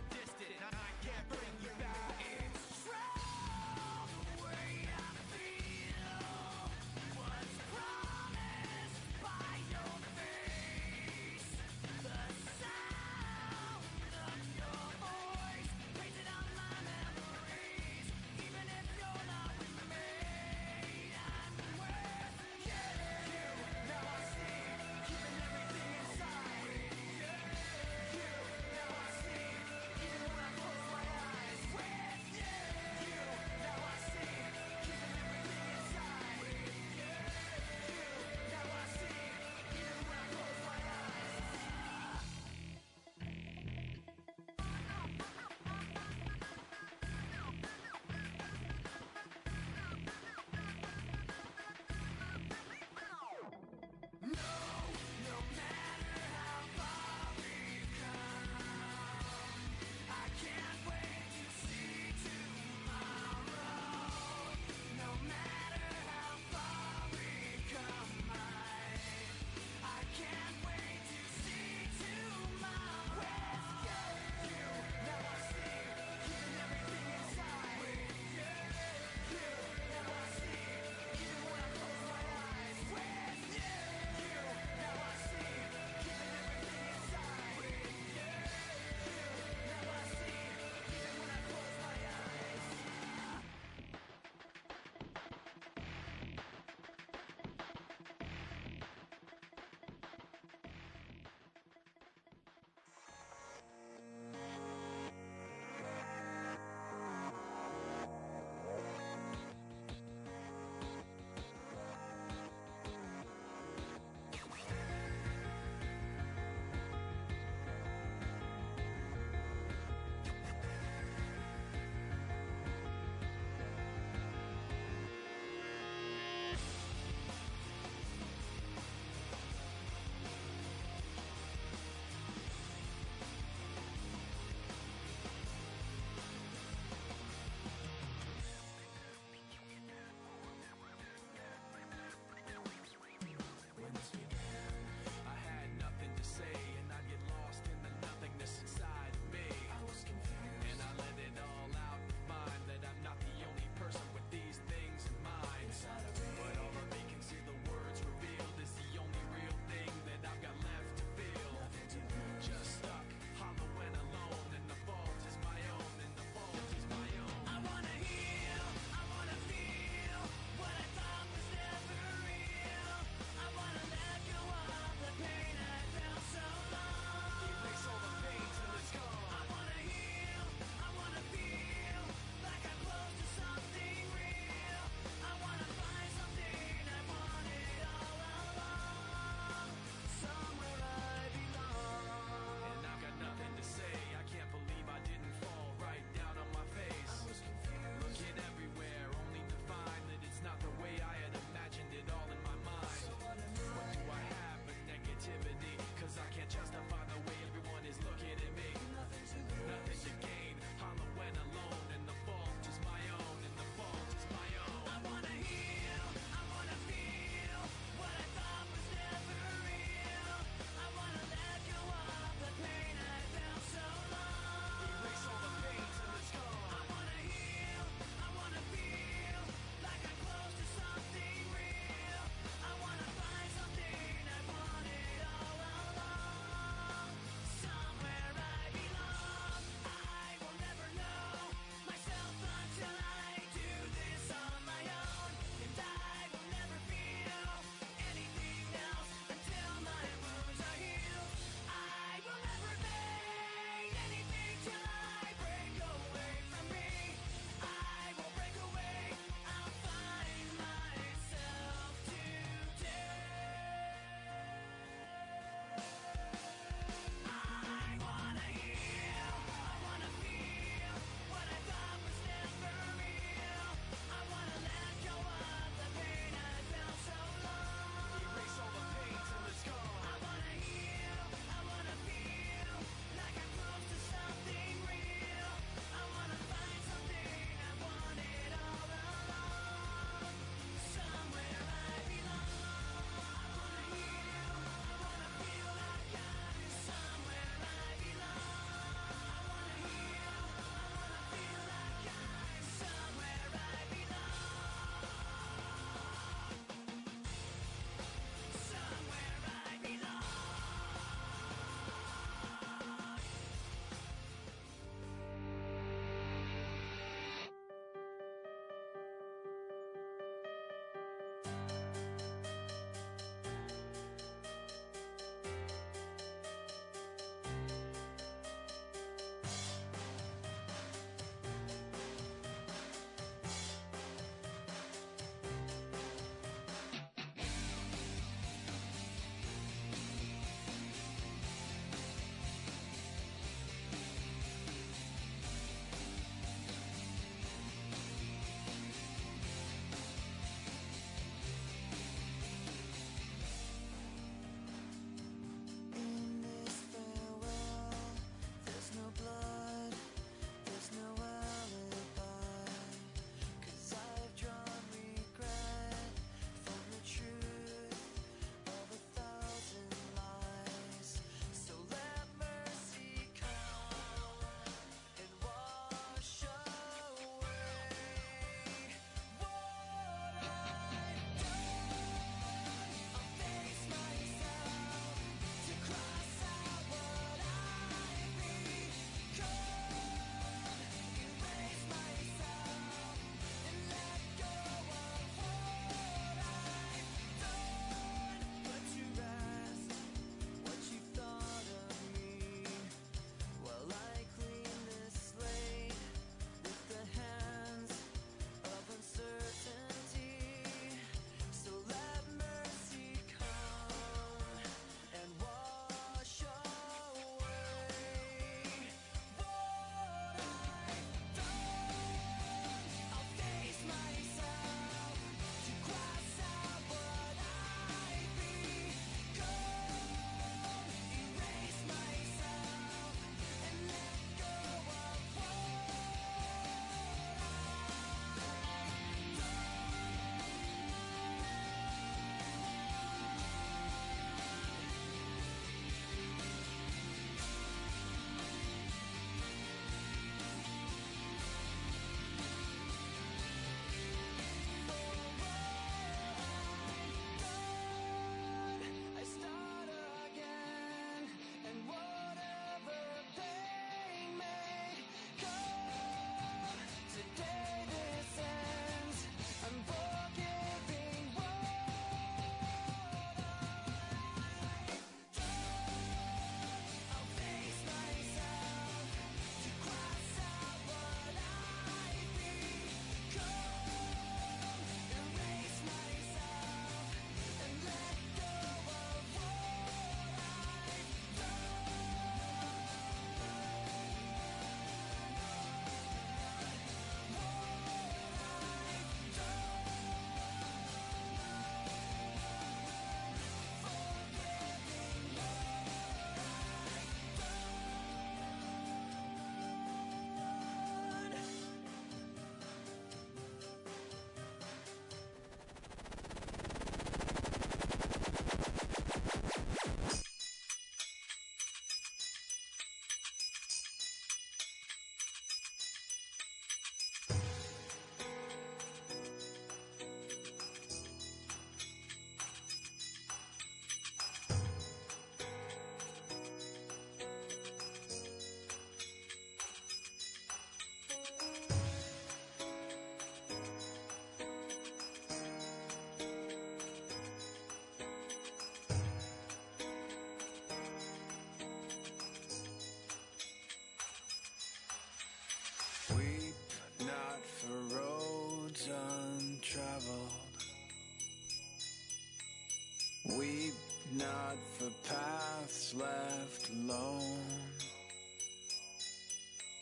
for 564.82 565.13
paths 565.13 565.93
left 565.93 566.69
alone. 566.69 567.38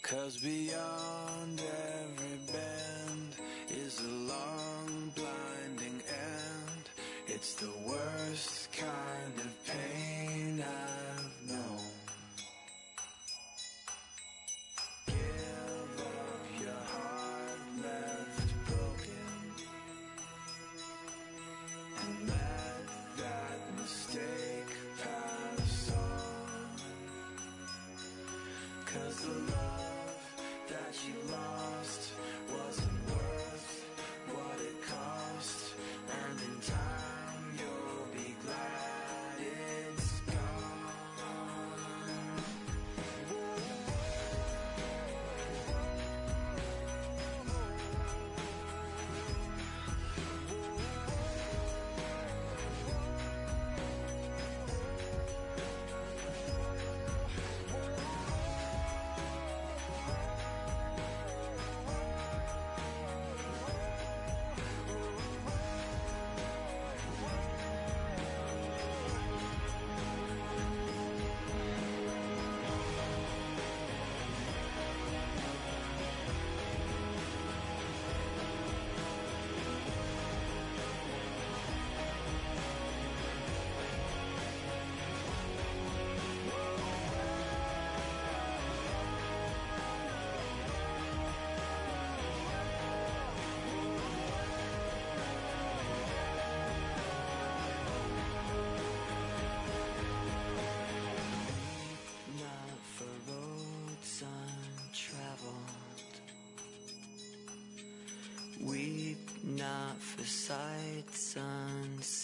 Cause 0.03 0.37
beyond 0.39 1.08
Cause 28.93 29.21
the 29.21 29.29
love 29.29 30.17
that 30.67 30.95
you 31.05 31.13
lost 31.31 32.13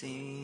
unseen. 0.06 0.35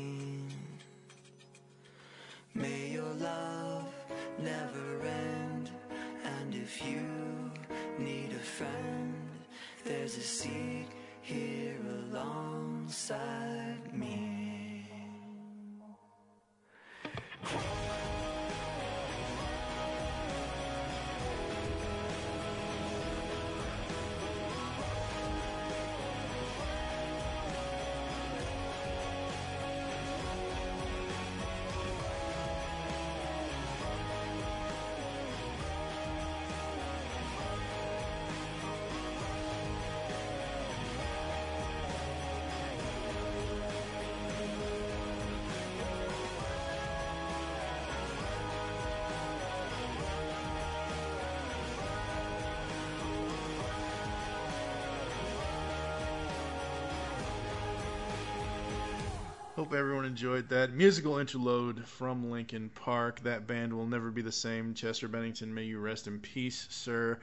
Hope 59.72 59.80
everyone 59.80 60.04
enjoyed 60.04 60.50
that 60.50 60.74
musical 60.74 61.18
interlude 61.18 61.88
from 61.88 62.30
Linkin 62.30 62.70
Park. 62.76 63.22
That 63.22 63.48
band 63.48 63.72
will 63.72 63.86
never 63.86 64.12
be 64.12 64.22
the 64.22 64.30
same. 64.30 64.74
Chester 64.74 65.08
Bennington, 65.08 65.54
may 65.54 65.64
you 65.64 65.80
rest 65.80 66.08
in 66.08 66.20
peace, 66.20 66.68
sir. 66.70 67.18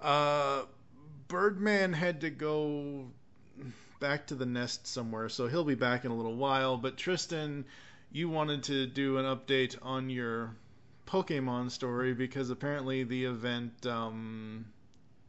Uh, 0.00 0.62
Birdman 1.28 1.92
had 1.92 2.22
to 2.22 2.30
go 2.30 3.04
back 4.00 4.28
to 4.28 4.34
the 4.34 4.46
nest 4.46 4.86
somewhere, 4.86 5.28
so 5.28 5.46
he'll 5.46 5.62
be 5.62 5.74
back 5.74 6.06
in 6.06 6.10
a 6.10 6.16
little 6.16 6.36
while. 6.36 6.78
But 6.78 6.96
Tristan, 6.96 7.66
you 8.10 8.30
wanted 8.30 8.62
to 8.62 8.86
do 8.86 9.18
an 9.18 9.26
update 9.26 9.76
on 9.82 10.08
your 10.08 10.56
Pokemon 11.06 11.70
story 11.70 12.14
because 12.14 12.48
apparently 12.48 13.04
the 13.04 13.26
event 13.26 13.84
um, 13.84 14.64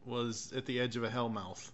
was 0.06 0.50
at 0.56 0.64
the 0.64 0.80
edge 0.80 0.96
of 0.96 1.04
a 1.04 1.10
hellmouth. 1.10 1.70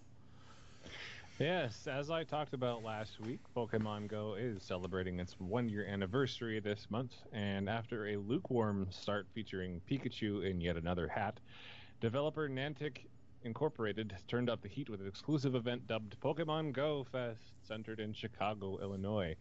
Yes, 1.39 1.87
as 1.87 2.11
I 2.11 2.25
talked 2.25 2.53
about 2.53 2.83
last 2.83 3.17
week, 3.21 3.39
Pokemon 3.55 4.09
Go 4.09 4.33
is 4.33 4.61
celebrating 4.61 5.21
its 5.21 5.39
one 5.39 5.69
year 5.69 5.85
anniversary 5.85 6.59
this 6.59 6.87
month, 6.89 7.13
and 7.31 7.69
after 7.69 8.07
a 8.07 8.17
lukewarm 8.17 8.87
start 8.91 9.25
featuring 9.33 9.79
Pikachu 9.89 10.45
in 10.45 10.59
yet 10.59 10.75
another 10.75 11.07
hat, 11.07 11.39
developer 12.01 12.49
Niantic 12.49 13.05
Incorporated 13.43 14.17
turned 14.27 14.49
up 14.49 14.61
the 14.61 14.67
heat 14.67 14.89
with 14.89 14.99
an 14.99 15.07
exclusive 15.07 15.55
event 15.55 15.87
dubbed 15.87 16.19
Pokemon 16.19 16.73
Go 16.73 17.05
Fest, 17.05 17.53
centered 17.65 18.01
in 18.01 18.11
Chicago, 18.11 18.77
Illinois. 18.81 19.33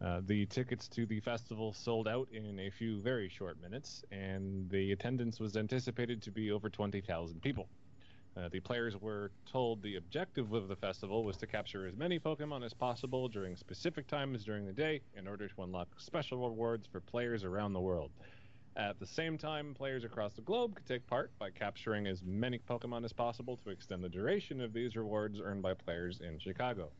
Uh, 0.00 0.22
the 0.24 0.46
tickets 0.46 0.88
to 0.88 1.04
the 1.04 1.20
festival 1.20 1.74
sold 1.74 2.08
out 2.08 2.26
in 2.32 2.58
a 2.58 2.70
few 2.70 3.02
very 3.02 3.28
short 3.28 3.60
minutes, 3.60 4.02
and 4.10 4.70
the 4.70 4.92
attendance 4.92 5.38
was 5.40 5.58
anticipated 5.58 6.22
to 6.22 6.30
be 6.30 6.50
over 6.50 6.70
20,000 6.70 7.42
people. 7.42 7.68
Uh, 8.36 8.48
the 8.48 8.60
players 8.60 8.96
were 9.00 9.30
told 9.50 9.80
the 9.80 9.94
objective 9.96 10.52
of 10.52 10.66
the 10.66 10.74
festival 10.74 11.22
was 11.22 11.36
to 11.36 11.46
capture 11.46 11.86
as 11.86 11.96
many 11.96 12.18
Pokemon 12.18 12.64
as 12.64 12.74
possible 12.74 13.28
during 13.28 13.54
specific 13.54 14.08
times 14.08 14.44
during 14.44 14.66
the 14.66 14.72
day 14.72 15.00
in 15.16 15.28
order 15.28 15.46
to 15.46 15.62
unlock 15.62 15.88
special 15.98 16.48
rewards 16.48 16.88
for 16.90 17.00
players 17.00 17.44
around 17.44 17.72
the 17.72 17.80
world. 17.80 18.10
At 18.76 18.98
the 18.98 19.06
same 19.06 19.38
time, 19.38 19.72
players 19.72 20.02
across 20.02 20.32
the 20.32 20.42
globe 20.42 20.74
could 20.74 20.86
take 20.86 21.06
part 21.06 21.30
by 21.38 21.50
capturing 21.50 22.08
as 22.08 22.24
many 22.24 22.58
Pokemon 22.58 23.04
as 23.04 23.12
possible 23.12 23.56
to 23.58 23.70
extend 23.70 24.02
the 24.02 24.08
duration 24.08 24.60
of 24.60 24.72
these 24.72 24.96
rewards 24.96 25.38
earned 25.40 25.62
by 25.62 25.74
players 25.74 26.20
in 26.20 26.40
Chicago. 26.40 26.90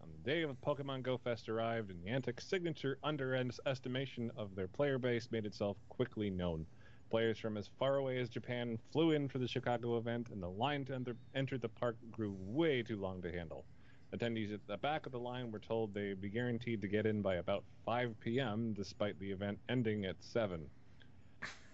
On 0.00 0.08
the 0.12 0.30
day 0.30 0.42
of 0.42 0.60
Pokemon 0.60 1.02
Go 1.02 1.18
Fest 1.18 1.48
arrived, 1.48 1.90
and 1.90 2.04
the 2.04 2.08
Niantic's 2.08 2.44
signature 2.44 2.98
underestimation 3.02 4.30
of 4.36 4.54
their 4.54 4.68
player 4.68 4.96
base 4.96 5.28
made 5.32 5.44
itself 5.44 5.76
quickly 5.88 6.30
known. 6.30 6.66
Players 7.14 7.38
from 7.38 7.56
as 7.56 7.70
far 7.78 7.98
away 7.98 8.18
as 8.18 8.28
Japan 8.28 8.76
flew 8.90 9.12
in 9.12 9.28
for 9.28 9.38
the 9.38 9.46
Chicago 9.46 9.98
event, 9.98 10.30
and 10.32 10.42
the 10.42 10.48
line 10.48 10.84
to 10.86 10.94
enter, 10.94 11.14
enter 11.32 11.56
the 11.56 11.68
park 11.68 11.96
grew 12.10 12.34
way 12.40 12.82
too 12.82 12.96
long 12.96 13.22
to 13.22 13.30
handle. 13.30 13.64
Attendees 14.12 14.52
at 14.52 14.66
the 14.66 14.78
back 14.78 15.06
of 15.06 15.12
the 15.12 15.20
line 15.20 15.52
were 15.52 15.60
told 15.60 15.94
they'd 15.94 16.20
be 16.20 16.28
guaranteed 16.28 16.80
to 16.80 16.88
get 16.88 17.06
in 17.06 17.22
by 17.22 17.36
about 17.36 17.62
5 17.86 18.18
p.m., 18.18 18.72
despite 18.72 19.16
the 19.20 19.30
event 19.30 19.60
ending 19.68 20.04
at 20.04 20.16
7. 20.18 20.68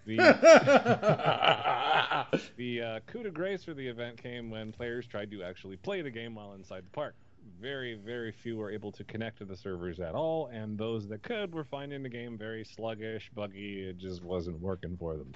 The, 0.05 0.17
the 2.59 2.83
uh, 2.83 3.01
coup 3.07 3.23
de 3.23 3.31
grace 3.31 3.65
for 3.65 3.73
the 3.73 3.89
event 3.89 4.23
came 4.23 4.51
when 4.51 4.73
players 4.73 5.07
tried 5.07 5.31
to 5.31 5.43
actually 5.43 5.79
play 5.79 6.03
the 6.03 6.11
game 6.11 6.35
while 6.35 6.53
inside 6.53 6.85
the 6.85 6.91
park. 6.91 7.15
Very, 7.61 7.95
very 7.95 8.33
few 8.33 8.57
were 8.57 8.71
able 8.71 8.93
to 8.93 9.05
connect 9.05 9.39
to 9.39 9.45
the 9.45 9.57
servers 9.57 10.01
at 10.01 10.15
all, 10.15 10.47
and 10.47 10.79
those 10.79 11.09
that 11.09 11.23
could 11.23 11.55
were 11.55 11.65
finding 11.65 12.03
the 12.03 12.09
game 12.09 12.39
very 12.39 12.65
sluggish, 12.65 13.31
buggy. 13.35 13.89
It 13.89 13.99
just 13.99 14.23
wasn't 14.23 14.61
working 14.61 14.97
for 14.97 15.17
them. 15.17 15.33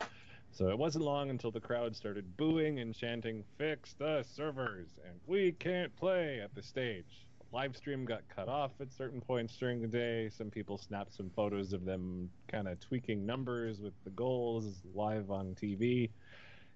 So 0.53 0.69
it 0.69 0.79
wasn't 0.79 1.05
long 1.05 1.31
until 1.31 1.51
the 1.51 1.61
crowd 1.61 1.97
started 1.97 2.37
booing 2.37 2.79
and 2.79 2.95
chanting, 2.95 3.43
Fix 3.59 3.95
the 3.95 4.25
servers, 4.37 4.89
and 5.05 5.19
we 5.27 5.53
can't 5.53 5.95
play 5.97 6.41
at 6.41 6.55
the 6.55 6.63
stage. 6.63 7.27
live 7.53 7.77
stream 7.77 8.05
got 8.05 8.23
cut 8.35 8.49
off 8.49 8.71
at 8.81 8.93
certain 8.93 9.21
points 9.21 9.57
during 9.57 9.83
the 9.83 9.89
day. 9.89 10.29
Some 10.29 10.51
people 10.51 10.79
snapped 10.79 11.15
some 11.15 11.31
photos 11.31 11.73
of 11.73 11.85
them 11.85 12.31
kind 12.49 12.69
of 12.69 12.79
tweaking 12.81 13.27
numbers 13.27 13.81
with 13.81 13.95
the 14.05 14.11
goals 14.11 14.81
live 14.95 15.31
on 15.31 15.55
TV. 15.55 16.11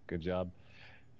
Good 0.09 0.22
job. 0.22 0.51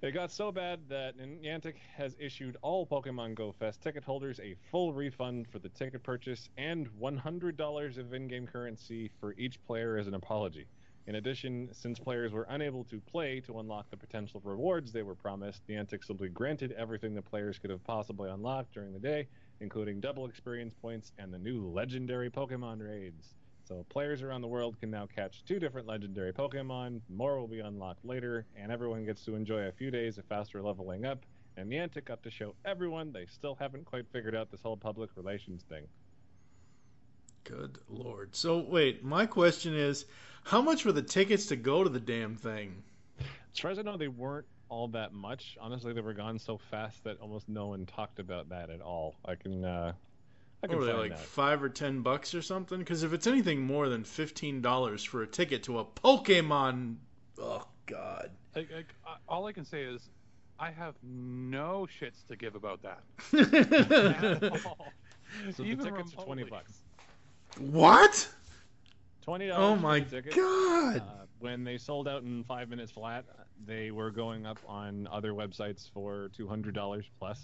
It 0.01 0.13
got 0.13 0.31
so 0.31 0.53
bad 0.53 0.89
that 0.91 1.19
Niantic 1.19 1.75
has 1.97 2.15
issued 2.21 2.57
all 2.63 2.87
Pokemon 2.87 3.35
Go 3.35 3.51
Fest 3.51 3.83
ticket 3.83 4.05
holders 4.05 4.39
a 4.39 4.55
full 4.71 4.93
refund 4.93 5.49
for 5.49 5.59
the 5.59 5.71
ticket 5.71 6.05
purchase 6.05 6.49
and 6.57 6.89
$100 7.03 7.99
of 7.99 8.15
in 8.15 8.29
game 8.29 8.47
currency 8.47 9.11
for 9.19 9.35
each 9.37 9.61
player 9.65 9.97
as 9.97 10.07
an 10.07 10.15
apology. 10.15 10.69
In 11.09 11.17
addition, 11.17 11.71
since 11.73 11.99
players 11.99 12.31
were 12.33 12.47
unable 12.49 12.85
to 12.85 13.01
play 13.01 13.41
to 13.41 13.59
unlock 13.59 13.91
the 13.91 13.97
potential 13.97 14.41
rewards 14.45 14.93
they 14.93 15.03
were 15.03 15.17
promised, 15.17 15.67
Niantic 15.69 16.05
simply 16.05 16.29
granted 16.29 16.71
everything 16.79 17.17
the 17.17 17.23
players 17.23 17.59
could 17.59 17.71
have 17.71 17.83
possibly 17.83 18.31
unlocked 18.31 18.73
during 18.73 18.93
the 18.93 19.01
day, 19.01 19.27
including 19.59 19.99
double 19.99 20.27
experience 20.27 20.75
points 20.81 21.11
and 21.19 21.35
the 21.35 21.41
new 21.41 21.67
legendary 21.67 22.31
Pokemon 22.31 22.87
raids. 22.89 23.35
So 23.69 23.85
players 23.91 24.23
around 24.23 24.41
the 24.41 24.49
world 24.49 24.81
can 24.81 24.91
now 24.91 25.07
catch 25.15 25.45
two 25.45 25.59
different 25.59 25.87
legendary 25.87 26.33
Pokemon. 26.33 27.03
More 27.11 27.39
will 27.39 27.47
be 27.47 27.61
unlocked 27.61 28.03
later, 28.03 28.47
and 28.57 28.73
everyone 28.73 29.05
gets 29.05 29.23
to 29.27 29.35
enjoy 29.35 29.65
a 29.65 29.73
few 29.73 29.91
days 29.91 30.17
of 30.17 30.25
faster 30.25 30.63
leveling 30.63 31.05
up. 31.05 31.19
And 31.59 31.71
Niantic 31.71 32.07
got 32.07 32.23
to 32.23 32.31
show 32.31 32.55
everyone 32.65 33.13
they 33.13 33.27
still 33.27 33.57
haven't 33.61 33.85
quite 33.85 34.07
figured 34.11 34.35
out 34.35 34.51
this 34.51 34.63
whole 34.63 34.79
public 34.79 35.11
relations 35.17 35.65
thing. 35.65 35.85
Good 37.45 37.79
lord. 37.91 38.35
So 38.35 38.59
wait, 38.59 39.05
my 39.05 39.27
question 39.27 39.75
is, 39.75 40.07
how 40.45 40.63
much 40.63 40.87
were 40.87 40.93
the 40.93 41.03
tickets 41.03 41.47
to 41.47 41.57
go 41.57 41.85
to 41.85 41.91
the 41.91 42.01
damn 42.01 42.37
thing? 42.37 42.83
As 43.21 43.59
far 43.59 43.71
as 43.71 43.79
I 43.79 43.83
know, 43.83 43.99
they 43.99 44.09
weren't 44.09 44.47
all 44.71 44.89
that 44.89 45.13
much. 45.13 45.59
Honestly, 45.61 45.93
they 45.93 46.01
were 46.01 46.15
gone 46.15 46.39
so 46.39 46.57
fast 46.71 47.05
that 47.05 47.21
almost 47.21 47.51
no 47.51 47.67
one 47.67 47.85
talked 47.85 48.19
about 48.19 48.49
that 48.49 48.71
at 48.71 48.81
all. 48.81 49.17
I 49.27 49.35
can, 49.35 49.63
uh, 49.63 49.93
I 50.63 50.67
What 50.67 50.71
can 50.71 50.79
were 50.81 50.85
they 50.87 50.91
find 50.93 51.03
like 51.03 51.17
that. 51.19 51.21
five 51.27 51.63
or 51.63 51.69
ten 51.69 52.03
bucks 52.03 52.35
or 52.35 52.43
something? 52.43 52.79
Because 52.79 53.03
if 53.05 53.13
it's 53.13 53.27
anything 53.27 53.63
more 53.63 53.89
than 53.89 54.03
fifteen 54.05 54.61
dollars 54.61 55.05
for 55.05 55.23
a 55.23 55.27
ticket 55.27 55.63
to 55.65 55.79
a 55.79 55.85
Pokemon, 55.85 56.97
oh 57.39 57.67
god. 57.87 58.31
I, 58.57 58.61
I, 58.61 58.65
I- 59.07 59.17
all 59.29 59.47
I 59.47 59.53
can 59.53 59.65
say 59.65 59.83
is, 59.83 60.09
I 60.59 60.71
have 60.73 60.95
no 61.03 61.87
shits 62.01 62.27
to 62.29 62.37
give 62.37 62.57
about 62.57 62.81
that. 62.83 63.03
At 63.33 64.53
all. 64.67 64.89
So 65.55 65.63
the 65.63 65.69
Even 65.69 65.85
tickets 65.85 66.13
are 66.15 66.25
twenty 66.25 66.43
remotely. 66.43 66.51
bucks. 66.51 66.83
What? 67.59 68.29
Twenty 69.23 69.47
dollars. 69.49 69.79
Oh 69.79 69.81
my 69.81 70.01
God. 70.01 70.97
Uh, 70.99 71.27
when 71.39 71.63
they 71.63 71.79
sold 71.79 72.09
out 72.09 72.23
in 72.23 72.43
five 72.45 72.69
minutes 72.69 72.91
flat, 72.91 73.25
they 73.67 73.91
were 73.93 74.11
going 74.11 74.47
up 74.47 74.59
on 74.67 75.07
other 75.13 75.33
websites 75.35 75.89
for 75.93 76.31
two 76.37 76.49
hundred 76.49 76.75
dollars 76.75 77.05
plus. 77.21 77.41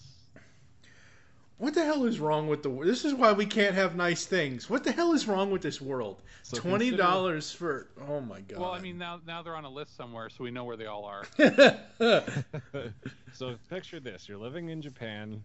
What 1.58 1.74
the 1.74 1.84
hell 1.84 2.04
is 2.04 2.18
wrong 2.18 2.48
with 2.48 2.62
the? 2.64 2.70
This 2.84 3.04
is 3.04 3.14
why 3.14 3.32
we 3.32 3.46
can't 3.46 3.74
have 3.74 3.94
nice 3.94 4.26
things. 4.26 4.68
What 4.68 4.82
the 4.82 4.90
hell 4.90 5.12
is 5.12 5.28
wrong 5.28 5.50
with 5.50 5.62
this 5.62 5.80
world? 5.80 6.20
So 6.42 6.58
Twenty 6.58 6.90
dollars 6.90 7.52
for? 7.52 7.88
Oh 8.08 8.20
my 8.20 8.40
god. 8.40 8.58
Well, 8.58 8.72
I 8.72 8.80
mean, 8.80 8.98
now 8.98 9.20
now 9.24 9.42
they're 9.42 9.54
on 9.56 9.64
a 9.64 9.70
list 9.70 9.96
somewhere, 9.96 10.28
so 10.28 10.42
we 10.42 10.50
know 10.50 10.64
where 10.64 10.76
they 10.76 10.86
all 10.86 11.04
are. 11.04 11.24
so 13.32 13.56
picture 13.70 14.00
this: 14.00 14.28
you're 14.28 14.38
living 14.38 14.70
in 14.70 14.82
Japan. 14.82 15.44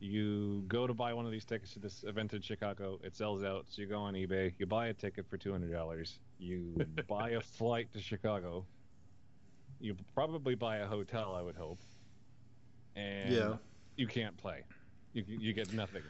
You 0.00 0.62
go 0.68 0.86
to 0.86 0.94
buy 0.94 1.12
one 1.12 1.26
of 1.26 1.32
these 1.32 1.44
tickets 1.44 1.72
to 1.72 1.80
this 1.80 2.04
event 2.06 2.32
in 2.32 2.40
Chicago. 2.40 3.00
It 3.02 3.16
sells 3.16 3.42
out, 3.42 3.66
so 3.68 3.82
you 3.82 3.88
go 3.88 3.98
on 3.98 4.14
eBay. 4.14 4.52
You 4.58 4.66
buy 4.66 4.88
a 4.88 4.94
ticket 4.94 5.26
for 5.28 5.38
two 5.38 5.50
hundred 5.50 5.72
dollars. 5.72 6.20
You 6.38 6.86
buy 7.08 7.30
a 7.30 7.40
flight 7.40 7.92
to 7.94 8.00
Chicago. 8.00 8.64
You 9.80 9.96
probably 10.14 10.54
buy 10.54 10.78
a 10.78 10.86
hotel, 10.86 11.34
I 11.36 11.42
would 11.42 11.56
hope. 11.56 11.80
And 12.94 13.32
Yeah. 13.32 13.56
you 13.96 14.06
can't 14.06 14.36
play. 14.36 14.62
You 15.26 15.38
you 15.38 15.52
get 15.52 15.72
nothing. 15.72 16.02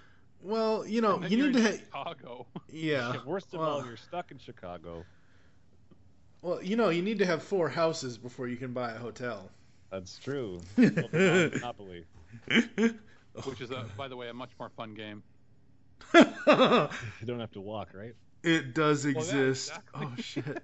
well, 0.42 0.86
you 0.86 1.00
know, 1.00 1.22
you 1.22 1.36
need 1.42 1.54
to. 1.54 1.62
Ha- 1.62 1.78
Chicago. 1.78 2.46
yeah. 2.70 3.14
Worst 3.26 3.54
of 3.54 3.60
well, 3.60 3.70
all, 3.70 3.84
you're 3.86 3.96
stuck 3.96 4.30
in 4.30 4.38
Chicago. 4.38 5.04
well, 6.42 6.62
you 6.62 6.76
know, 6.76 6.90
you 6.90 7.02
need 7.02 7.18
to 7.20 7.26
have 7.26 7.42
four 7.42 7.68
houses 7.68 8.18
before 8.18 8.48
you 8.48 8.56
can 8.56 8.72
buy 8.72 8.92
a 8.92 8.98
hotel. 8.98 9.50
That's 9.90 10.18
true. 10.18 10.60
Monopoly. 10.76 12.04
which 13.44 13.60
is, 13.60 13.70
a, 13.70 13.86
by 13.96 14.08
the 14.08 14.16
way, 14.16 14.28
a 14.28 14.34
much 14.34 14.50
more 14.58 14.68
fun 14.76 14.94
game. 14.94 15.22
You 16.14 16.24
don't 17.24 17.40
have 17.40 17.52
to 17.52 17.60
walk, 17.60 17.88
right? 17.94 18.14
It 18.42 18.74
does 18.74 19.04
Well, 19.04 19.14
yeah, 19.14 19.20
exist. 19.20 19.72
exactly. 19.94 20.06
Oh 20.06 20.14
shit. 20.22 20.62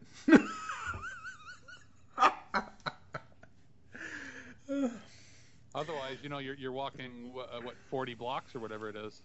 Otherwise, 5.75 6.19
you 6.23 6.29
know, 6.29 6.39
you're 6.39 6.55
you're 6.55 6.73
walking 6.73 7.33
what, 7.33 7.49
uh, 7.53 7.61
what 7.61 7.75
40 7.91 8.15
blocks 8.15 8.55
or 8.55 8.61
whatever 8.61 8.89
it 8.89 8.97
is. 8.97 9.23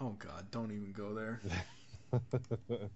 Oh 0.00 0.14
god, 0.18 0.50
don't 0.50 0.70
even 0.72 0.92
go 0.92 1.14
there. 1.14 1.40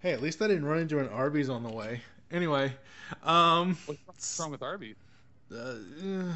Hey, 0.00 0.12
at 0.12 0.22
least 0.22 0.42
I 0.42 0.46
didn't 0.46 0.66
run 0.66 0.78
into 0.78 0.98
an 0.98 1.08
Arby's 1.08 1.48
on 1.48 1.62
the 1.62 1.70
way. 1.70 2.00
Anyway, 2.30 2.72
um, 3.22 3.76
What's 3.86 4.38
wrong 4.38 4.50
with 4.50 4.62
Arby's? 4.62 4.96
uh, 5.52 5.56
uh, 5.56 6.32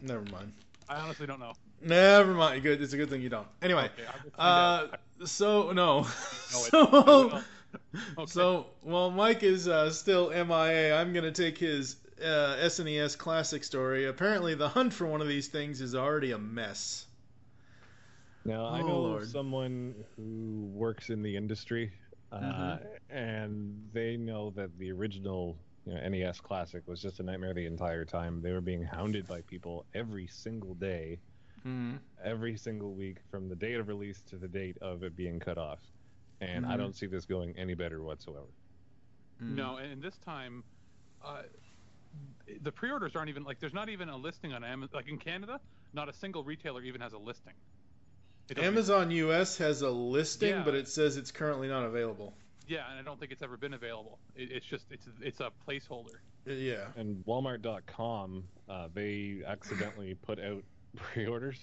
never 0.00 0.22
mind. 0.32 0.52
I 0.88 0.96
honestly 1.00 1.26
don't 1.26 1.40
know. 1.40 1.52
Never 1.82 2.32
mind. 2.32 2.62
Good. 2.62 2.80
It's 2.80 2.92
a 2.92 2.96
good 2.96 3.10
thing 3.10 3.22
you 3.22 3.28
don't. 3.28 3.46
Anyway, 3.62 3.90
Okay, 3.98 4.06
I'll 4.06 4.20
just 4.22 4.36
find 4.36 4.92
uh, 5.22 5.26
so 5.26 5.72
no, 5.72 6.02
No, 6.02 6.06
so 6.52 7.42
Okay. 8.18 8.26
so 8.26 8.66
while 8.82 9.10
Mike 9.10 9.42
is 9.42 9.68
uh, 9.68 9.90
still 9.90 10.30
MIA, 10.30 10.96
I'm 10.96 11.12
gonna 11.12 11.32
take 11.32 11.58
his 11.58 11.96
uh, 12.22 12.56
SNES 12.60 13.16
Classic 13.16 13.64
story. 13.64 14.06
Apparently, 14.06 14.54
the 14.54 14.68
hunt 14.68 14.92
for 14.92 15.06
one 15.06 15.20
of 15.20 15.28
these 15.28 15.48
things 15.48 15.80
is 15.80 15.94
already 15.94 16.32
a 16.32 16.38
mess. 16.38 17.06
Now 18.44 18.66
I 18.66 18.82
Oh, 18.82 18.86
know 18.86 19.00
Lord. 19.00 19.28
someone 19.28 19.94
who 20.16 20.70
works 20.72 21.10
in 21.10 21.22
the 21.22 21.36
industry, 21.36 21.92
uh, 22.32 22.78
Mhm. 22.78 22.80
and 23.10 23.90
they 23.92 24.16
know 24.16 24.50
that 24.50 24.76
the 24.78 24.90
original 24.92 25.58
you 25.84 25.94
know, 25.94 26.00
NES 26.00 26.40
Classic 26.40 26.86
was 26.86 27.00
just 27.02 27.20
a 27.20 27.22
nightmare 27.22 27.54
the 27.54 27.66
entire 27.66 28.04
time. 28.04 28.40
They 28.40 28.52
were 28.52 28.60
being 28.60 28.82
hounded 28.82 29.26
by 29.26 29.42
people 29.42 29.86
every 29.94 30.26
single 30.26 30.74
day, 30.74 31.20
Mm-hmm. 31.66 31.96
every 32.24 32.56
single 32.56 32.94
week, 32.94 33.18
from 33.30 33.48
the 33.48 33.56
date 33.56 33.76
of 33.76 33.88
release 33.88 34.22
to 34.22 34.36
the 34.38 34.48
date 34.48 34.78
of 34.80 35.02
it 35.02 35.16
being 35.16 35.38
cut 35.40 35.58
off. 35.58 35.80
And 36.40 36.64
I 36.64 36.76
Mhm. 36.76 36.78
don't 36.78 36.94
see 36.96 37.06
this 37.06 37.26
going 37.26 37.56
any 37.56 37.74
better 37.74 38.02
whatsoever. 38.02 38.48
No, 39.40 39.76
and 39.76 40.02
this 40.02 40.18
time, 40.18 40.64
uh, 41.22 41.42
the 42.62 42.72
pre-orders 42.72 43.16
aren't 43.16 43.28
even 43.28 43.44
like. 43.44 43.60
There's 43.60 43.74
not 43.74 43.88
even 43.88 44.08
a 44.08 44.16
listing 44.16 44.52
on 44.52 44.64
Amazon. 44.64 44.90
Like 44.94 45.08
in 45.08 45.18
Canada, 45.18 45.60
not 45.92 46.08
a 46.08 46.12
single 46.12 46.44
retailer 46.44 46.82
even 46.82 47.00
has 47.00 47.12
a 47.12 47.18
listing. 47.18 47.54
It 48.48 48.54
doesn't- 48.54 48.66
Amazon 48.66 49.10
US 49.12 49.58
has 49.58 49.82
a 49.82 49.90
listing, 49.90 50.50
Yeah. 50.50 50.62
but 50.64 50.74
it 50.74 50.88
says 50.88 51.16
it's 51.16 51.30
currently 51.30 51.68
not 51.68 51.84
available. 51.84 52.34
Yeah, 52.66 52.88
and 52.90 52.98
I 52.98 53.02
don't 53.02 53.18
think 53.18 53.32
it's 53.32 53.42
ever 53.42 53.56
been 53.56 53.74
available. 53.74 54.18
It, 54.36 54.50
it's 54.52 54.66
just 54.66 54.86
it's 54.90 55.08
it's 55.20 55.40
a 55.40 55.50
placeholder. 55.68 56.16
Uh, 56.48 56.52
Yeah. 56.52 56.86
And 56.96 57.24
Walmart.com, 57.26 58.44
uh, 58.68 58.88
they 58.94 59.42
accidentally 59.46 60.14
put 60.26 60.38
out 60.40 60.62
pre-orders, 60.96 61.58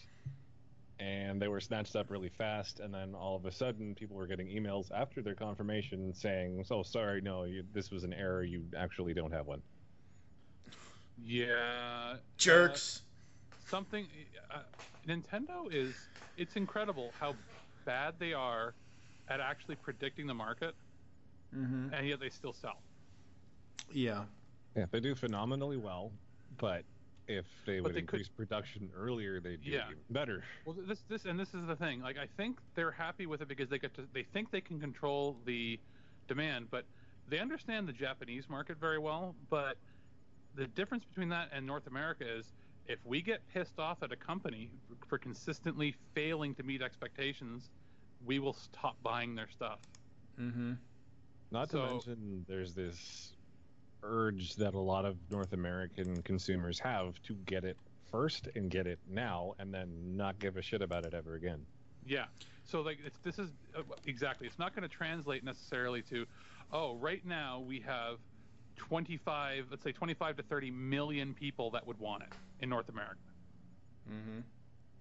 and 0.99 1.41
they 1.41 1.47
were 1.47 1.59
snatched 1.59 1.95
up 1.95 2.09
really 2.09 2.29
fast. 2.29 2.79
And 2.79 2.93
then 2.93 3.13
all 3.15 3.35
of 3.35 3.45
a 3.45 3.51
sudden, 3.51 3.95
people 3.95 4.15
were 4.17 4.27
getting 4.27 4.47
emails 4.47 4.89
after 4.91 5.21
their 5.21 5.35
confirmation 5.35 6.13
saying, 6.13 6.63
"So 6.65 6.83
sorry, 6.83 7.21
no, 7.21 7.43
you, 7.43 7.63
this 7.73 7.91
was 7.91 8.03
an 8.03 8.13
error. 8.13 8.43
You 8.43 8.63
actually 8.77 9.13
don't 9.13 9.31
have 9.31 9.47
one." 9.47 9.61
Yeah. 11.24 12.15
Jerks. 12.38 13.01
uh, 13.51 13.55
something. 13.70 14.07
Uh, 14.51 14.59
Nintendo 15.07 15.72
is. 15.74 15.93
It's 16.38 16.55
incredible 16.55 17.11
how 17.20 17.36
bad 17.86 18.13
they 18.20 18.34
are 18.34 18.74
at 19.30 19.39
actually 19.39 19.76
predicting 19.76 20.28
the 20.28 20.34
market, 20.34 20.76
Mm-hmm. 21.55 21.93
and 21.93 22.07
yet 22.07 22.20
they 22.20 22.30
still 22.30 22.53
sell. 22.53 22.78
Yeah. 23.91 24.26
Yeah, 24.76 24.86
they 24.91 24.99
do 24.99 25.15
phenomenally 25.15 25.78
well, 25.78 26.11
but 26.57 26.84
if 27.28 27.45
they 27.65 27.78
But 27.80 27.84
would 27.84 27.95
they 27.95 28.01
could- 28.01 28.20
increase 28.20 28.28
production 28.28 28.89
earlier, 28.95 29.39
they'd 29.39 29.61
do 29.63 29.72
Yeah. 29.72 29.86
even 29.89 29.97
better. 30.11 30.43
Well, 30.65 30.76
this 30.88 30.99
this 31.09 31.26
and 31.26 31.39
this 31.39 31.53
is 31.53 31.65
the 31.65 31.76
thing. 31.76 32.01
Like 32.01 32.18
I 32.18 32.28
think 32.38 32.59
they're 32.76 32.91
happy 32.91 33.26
with 33.26 33.41
it 33.41 33.47
because 33.47 33.70
they 33.70 33.80
get 33.80 33.93
to 33.95 34.07
they 34.13 34.24
think 34.24 34.51
they 34.51 34.61
can 34.61 34.80
control 34.80 35.38
the 35.45 35.80
demand, 36.28 36.70
but 36.70 36.86
they 37.30 37.39
understand 37.39 37.88
the 37.88 37.93
Japanese 37.93 38.47
market 38.49 38.78
very 38.78 38.99
well. 38.99 39.36
But 39.49 39.78
the 40.58 40.68
difference 40.68 41.05
between 41.05 41.30
that 41.30 41.49
and 41.53 41.66
North 41.66 41.88
America 41.88 42.26
is 42.28 42.45
if 42.88 42.99
we 43.05 43.22
get 43.22 43.41
pissed 43.53 43.80
off 43.80 44.01
at 44.01 44.12
a 44.12 44.16
company 44.16 44.70
for 45.08 45.18
consistently 45.18 45.95
failing 46.14 46.55
to 46.55 46.64
meet 46.64 46.82
expectations, 46.82 47.70
we 48.26 48.39
will 48.39 48.53
stop 48.53 48.95
buying 49.03 49.36
their 49.36 49.49
stuff. 49.49 49.80
Mm-hmm. 50.39 50.74
Not 51.51 51.70
to 51.70 51.78
mention, 51.78 52.45
there's 52.47 52.74
this 52.74 53.34
urge 54.03 54.55
that 54.55 54.74
a 54.74 54.80
lot 54.80 55.05
of 55.05 55.18
North 55.32 55.53
American 55.53 56.22
consumers 56.24 56.80
have 56.80 57.22
to 57.24 57.34
get 57.45 57.64
it 57.64 57.78
first 58.12 58.47
and 58.55 58.70
get 58.70 58.88
it 58.88 58.99
now, 59.10 59.53
and 59.60 59.74
then 59.74 59.89
not 60.16 60.39
give 60.39 60.58
a 60.58 60.62
shit 60.62 60.82
about 60.82 61.05
it 61.05 61.14
ever 61.14 61.36
again. 61.36 61.66
Yeah. 62.05 62.26
So 62.66 62.82
like 62.82 62.99
it's, 63.05 63.20
this 63.20 63.38
is 63.38 63.49
uh, 63.78 63.82
exactly. 64.05 64.47
It's 64.47 64.60
not 64.60 64.76
going 64.76 64.88
to 64.88 64.93
translate 64.93 65.43
necessarily 65.43 66.01
to, 66.03 66.26
oh, 66.72 66.95
right 66.95 67.26
now 67.26 67.64
we 67.66 67.80
have 67.82 68.18
25, 68.78 69.65
let's 69.69 69.84
say 69.84 69.91
25 69.91 70.38
to 70.38 70.43
30 70.43 70.71
million 70.71 71.34
people 71.34 71.71
that 71.71 71.86
would 71.86 71.99
want 71.99 72.23
it 72.23 72.30
in 72.61 72.69
North 72.69 72.89
America. 72.89 73.17
Mm-hmm. 74.09 74.39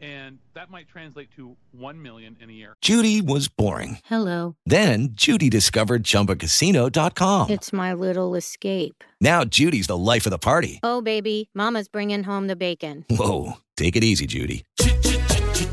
and 0.05 0.39
that 0.55 0.69
might 0.69 0.89
translate 0.89 1.31
to 1.37 1.57
one 1.71 2.03
million 2.03 2.37
in 2.41 2.51
a 2.51 2.53
year. 2.53 2.75
Judy 2.83 3.23
was 3.23 3.47
boring. 3.47 4.01
Hello. 4.07 4.57
Then 4.67 5.11
Judy 5.13 5.49
discovered 5.49 6.03
ChumbaCasino.com. 6.03 7.51
It's 7.51 7.73
my 7.73 7.93
little 7.95 8.35
escape. 8.35 9.05
Now 9.21 9.45
Judy's 9.45 9.87
the 9.87 9.97
life 9.97 10.27
of 10.27 10.31
the 10.31 10.39
party. 10.39 10.81
Oh, 10.83 11.01
baby, 11.03 11.49
Mama's 11.55 11.87
bringing 11.87 12.25
home 12.25 12.49
the 12.49 12.57
bacon. 12.57 13.05
Whoa, 13.11 13.59
take 13.77 13.95
it 13.95 14.03
easy, 14.03 14.27
Judy. 14.27 14.65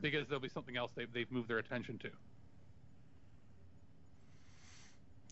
Good. 0.00 0.10
Because 0.12 0.28
there'll 0.28 0.40
be 0.40 0.48
something 0.48 0.76
else 0.76 0.92
they've, 0.94 1.12
they've 1.12 1.30
moved 1.30 1.48
their 1.48 1.58
attention 1.58 1.98
to. 1.98 2.10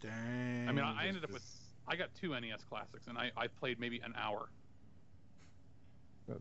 Dang. 0.02 0.68
I 0.68 0.72
mean, 0.72 0.84
I, 0.84 1.04
I 1.04 1.06
ended 1.06 1.24
up 1.24 1.32
with 1.32 1.44
I 1.88 1.96
got 1.96 2.14
two 2.20 2.38
NES 2.38 2.64
classics, 2.68 3.06
and 3.06 3.16
I, 3.16 3.30
I 3.36 3.46
played 3.46 3.78
maybe 3.78 4.00
an 4.04 4.12
hour. 4.16 4.48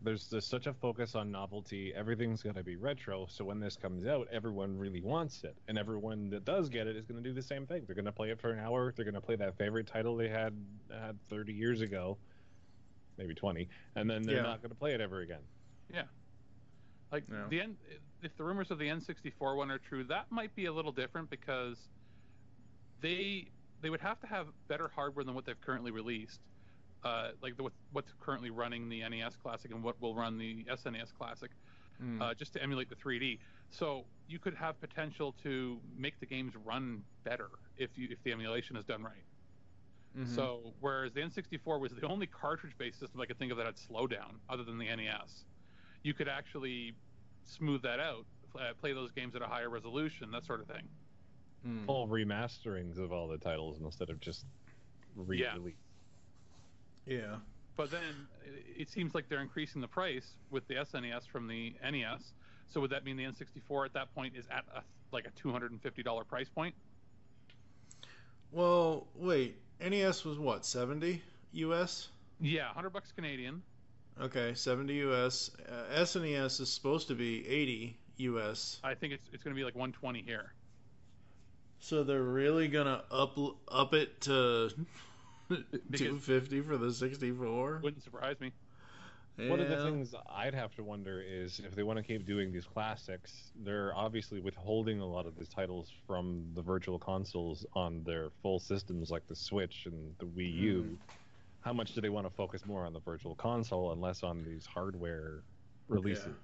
There's 0.02 0.28
just 0.28 0.48
such 0.50 0.66
a 0.66 0.72
focus 0.74 1.14
on 1.14 1.30
novelty. 1.30 1.94
Everything's 1.94 2.42
going 2.42 2.56
to 2.56 2.64
be 2.64 2.74
retro. 2.74 3.26
So 3.30 3.44
when 3.44 3.60
this 3.60 3.76
comes 3.76 4.04
out, 4.04 4.26
everyone 4.32 4.76
really 4.76 5.00
wants 5.00 5.44
it, 5.44 5.56
and 5.68 5.78
everyone 5.78 6.28
that 6.30 6.44
does 6.44 6.68
get 6.68 6.88
it 6.88 6.96
is 6.96 7.06
going 7.06 7.22
to 7.22 7.28
do 7.28 7.32
the 7.32 7.40
same 7.42 7.66
thing. 7.66 7.84
They're 7.86 7.94
going 7.94 8.04
to 8.06 8.12
play 8.12 8.30
it 8.30 8.40
for 8.40 8.50
an 8.50 8.58
hour. 8.58 8.92
They're 8.96 9.04
going 9.04 9.14
to 9.14 9.20
play 9.20 9.36
that 9.36 9.56
favorite 9.56 9.86
title 9.86 10.16
they 10.16 10.28
had 10.28 10.52
had 10.90 11.16
30 11.30 11.52
years 11.52 11.82
ago, 11.82 12.18
maybe 13.16 13.32
20, 13.34 13.68
and 13.94 14.10
then 14.10 14.22
they're 14.22 14.36
Yeah. 14.36 14.42
not 14.42 14.60
going 14.60 14.70
to 14.70 14.76
play 14.76 14.92
it 14.92 15.00
ever 15.00 15.20
again. 15.20 15.42
Yeah. 15.94 16.02
Like 17.12 17.22
Yeah. 17.30 17.44
the 17.48 17.60
N, 17.60 17.76
if 18.26 18.36
the 18.36 18.44
rumors 18.44 18.70
of 18.70 18.78
the 18.78 18.86
N64 18.86 19.56
one 19.56 19.70
are 19.70 19.78
true, 19.78 20.04
that 20.04 20.26
might 20.30 20.54
be 20.54 20.66
a 20.66 20.72
little 20.72 20.92
different 20.92 21.30
because 21.30 21.78
they 23.00 23.46
they 23.82 23.90
would 23.90 24.00
have 24.00 24.18
to 24.20 24.26
have 24.26 24.46
better 24.68 24.88
hardware 24.94 25.24
than 25.24 25.34
what 25.34 25.44
they've 25.46 25.60
currently 25.60 25.90
released. 25.90 26.40
Uh, 27.04 27.30
like 27.40 27.56
the, 27.56 27.68
what's 27.92 28.12
currently 28.20 28.50
running 28.50 28.88
the 28.88 29.06
NES 29.08 29.36
Classic 29.36 29.70
and 29.70 29.82
what 29.84 30.00
will 30.00 30.14
run 30.14 30.38
the 30.38 30.64
SNES 30.64 31.14
Classic, 31.16 31.50
Hmm. 32.00 32.20
uh, 32.20 32.34
just 32.34 32.52
to 32.54 32.62
emulate 32.62 32.88
the 32.90 32.96
3D. 32.96 33.38
So 33.70 34.04
you 34.28 34.38
could 34.38 34.54
have 34.54 34.78
potential 34.80 35.34
to 35.44 35.78
make 35.96 36.18
the 36.20 36.26
games 36.26 36.52
run 36.64 37.02
better 37.24 37.48
if 37.78 37.90
you 37.96 38.08
if 38.10 38.18
the 38.24 38.32
emulation 38.32 38.76
is 38.76 38.84
done 38.84 39.02
right. 39.04 39.24
Mhm. 40.18 40.26
So 40.34 40.74
whereas 40.80 41.12
the 41.12 41.20
N64 41.20 41.78
was 41.80 41.92
the 41.92 42.06
only 42.06 42.26
cartridge-based 42.26 42.98
system 42.98 43.20
I 43.20 43.26
could 43.26 43.38
think 43.38 43.52
of 43.52 43.58
that 43.58 43.66
had 43.66 43.76
slowdown, 43.76 44.40
other 44.48 44.64
than 44.64 44.78
the 44.78 44.86
NES, 44.88 45.44
you 46.02 46.12
could 46.12 46.28
actually 46.28 46.94
smooth 47.46 47.82
that 47.82 48.00
out, 48.00 48.24
uh, 48.58 48.72
play 48.80 48.92
those 48.92 49.10
games 49.12 49.34
at 49.34 49.42
a 49.42 49.46
higher 49.46 49.68
resolution, 49.70 50.30
that 50.32 50.44
sort 50.44 50.60
of 50.60 50.66
thing. 50.66 50.88
Hmm. 51.62 51.84
Full 51.86 52.08
remasterings 52.08 52.98
of 52.98 53.12
all 53.12 53.28
the 53.28 53.38
titles 53.38 53.80
instead 53.80 54.10
of 54.10 54.20
just 54.20 54.44
re-release. 55.16 55.74
Yeah. 57.06 57.36
But 57.76 57.90
then 57.90 58.28
it- 58.44 58.80
it 58.82 58.90
seems 58.90 59.14
like 59.14 59.28
they're 59.28 59.40
increasing 59.42 59.80
the 59.80 59.88
price 59.88 60.36
with 60.50 60.66
the 60.66 60.74
SNES 60.76 61.26
from 61.26 61.46
the 61.46 61.74
NES. 61.82 62.32
So 62.68 62.80
would 62.80 62.90
that 62.90 63.04
mean 63.04 63.16
the 63.16 63.24
N64 63.24 63.86
at 63.86 63.92
that 63.94 64.12
point 64.14 64.36
is 64.36 64.46
at 64.48 64.64
a, 64.74 64.82
like 65.12 65.26
a 65.26 65.30
$250 65.32 66.24
price 66.24 66.48
point? 66.48 66.74
Well, 68.50 69.06
wait. 69.14 69.56
NES 69.80 70.24
was 70.24 70.38
what? 70.38 70.64
70 70.64 71.22
US? 71.52 72.08
Yeah, 72.40 72.66
100 72.68 72.90
bucks 72.90 73.12
Canadian. 73.12 73.62
Okay, 74.20 74.54
70 74.54 74.94
US. 75.10 75.50
Uh, 75.68 76.00
SNES 76.00 76.60
is 76.60 76.72
supposed 76.72 77.08
to 77.08 77.14
be 77.14 77.46
80 77.46 77.96
US. 78.18 78.80
I 78.82 78.94
think 78.94 79.12
it's 79.12 79.28
it's 79.32 79.42
going 79.42 79.54
to 79.54 79.58
be 79.58 79.64
like 79.64 79.74
120 79.74 80.22
here. 80.22 80.52
So 81.80 82.02
they're 82.02 82.22
really 82.22 82.68
gonna 82.68 83.02
up 83.10 83.38
up 83.68 83.94
it 83.94 84.20
to 84.22 84.70
250 85.48 86.62
for 86.62 86.76
the 86.78 86.92
64? 86.92 87.80
Wouldn't 87.82 88.02
surprise 88.02 88.40
me. 88.40 88.52
One 89.38 89.60
of 89.60 89.68
the 89.68 89.76
things 89.84 90.14
I'd 90.34 90.54
have 90.54 90.74
to 90.76 90.82
wonder 90.82 91.20
is 91.20 91.60
if 91.60 91.74
they 91.74 91.82
want 91.82 91.98
to 91.98 92.02
keep 92.02 92.24
doing 92.26 92.52
these 92.52 92.64
classics, 92.64 93.52
they're 93.54 93.92
obviously 93.94 94.40
withholding 94.40 95.00
a 95.00 95.06
lot 95.06 95.26
of 95.26 95.36
these 95.36 95.50
titles 95.50 95.92
from 96.06 96.46
the 96.54 96.62
virtual 96.62 96.98
consoles 96.98 97.66
on 97.74 98.02
their 98.04 98.30
full 98.40 98.58
systems 98.58 99.10
like 99.10 99.28
the 99.28 99.36
Switch 99.36 99.84
and 99.84 100.14
the 100.18 100.24
Wii 100.24 100.54
U. 100.54 100.98
How 101.66 101.72
much 101.72 101.94
do 101.94 102.00
they 102.00 102.10
want 102.10 102.28
to 102.28 102.32
focus 102.32 102.64
more 102.64 102.86
on 102.86 102.92
the 102.92 103.00
virtual 103.00 103.34
console 103.34 103.90
and 103.90 104.00
less 104.00 104.22
on 104.22 104.44
these 104.44 104.64
hardware 104.64 105.42
releases? 105.88 106.36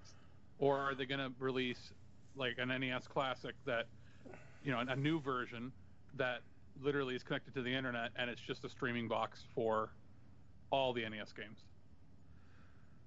Or 0.58 0.76
are 0.76 0.96
they 0.96 1.06
going 1.06 1.20
to 1.20 1.30
release 1.38 1.92
like 2.34 2.56
an 2.58 2.70
NES 2.70 3.06
classic 3.06 3.54
that, 3.64 3.86
you 4.64 4.72
know, 4.72 4.80
a 4.80 4.96
new 4.96 5.20
version 5.20 5.70
that 6.16 6.40
literally 6.82 7.14
is 7.14 7.22
connected 7.22 7.54
to 7.54 7.62
the 7.62 7.72
internet 7.72 8.10
and 8.16 8.28
it's 8.28 8.40
just 8.40 8.64
a 8.64 8.68
streaming 8.68 9.06
box 9.06 9.44
for 9.54 9.90
all 10.72 10.92
the 10.92 11.08
NES 11.08 11.32
games? 11.32 11.60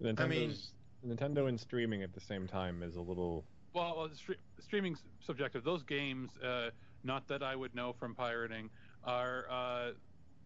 Nintendo's, 0.02 0.72
mean- 1.04 1.18
Nintendo 1.18 1.50
and 1.50 1.60
streaming 1.60 2.02
at 2.02 2.14
the 2.14 2.22
same 2.22 2.48
time 2.48 2.82
is 2.82 2.96
a 2.96 3.02
little 3.02 3.44
Well, 3.74 3.94
well 3.98 4.08
stre- 4.08 4.38
streaming's 4.62 5.04
subjective. 5.20 5.66
Those 5.66 5.84
games, 5.84 6.30
uh, 6.38 6.70
not 7.04 7.28
that 7.28 7.44
I 7.44 7.58
would 7.58 7.76
know 7.76 7.92
from 7.92 8.16
pirating, 8.16 8.70
are 9.04 9.48
uh, 9.52 9.92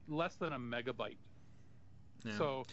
less 0.07 0.33
than 0.33 0.53
a 0.53 0.59
megabyte. 0.59 1.17
Yeah. 2.23 2.37
So 2.37 2.65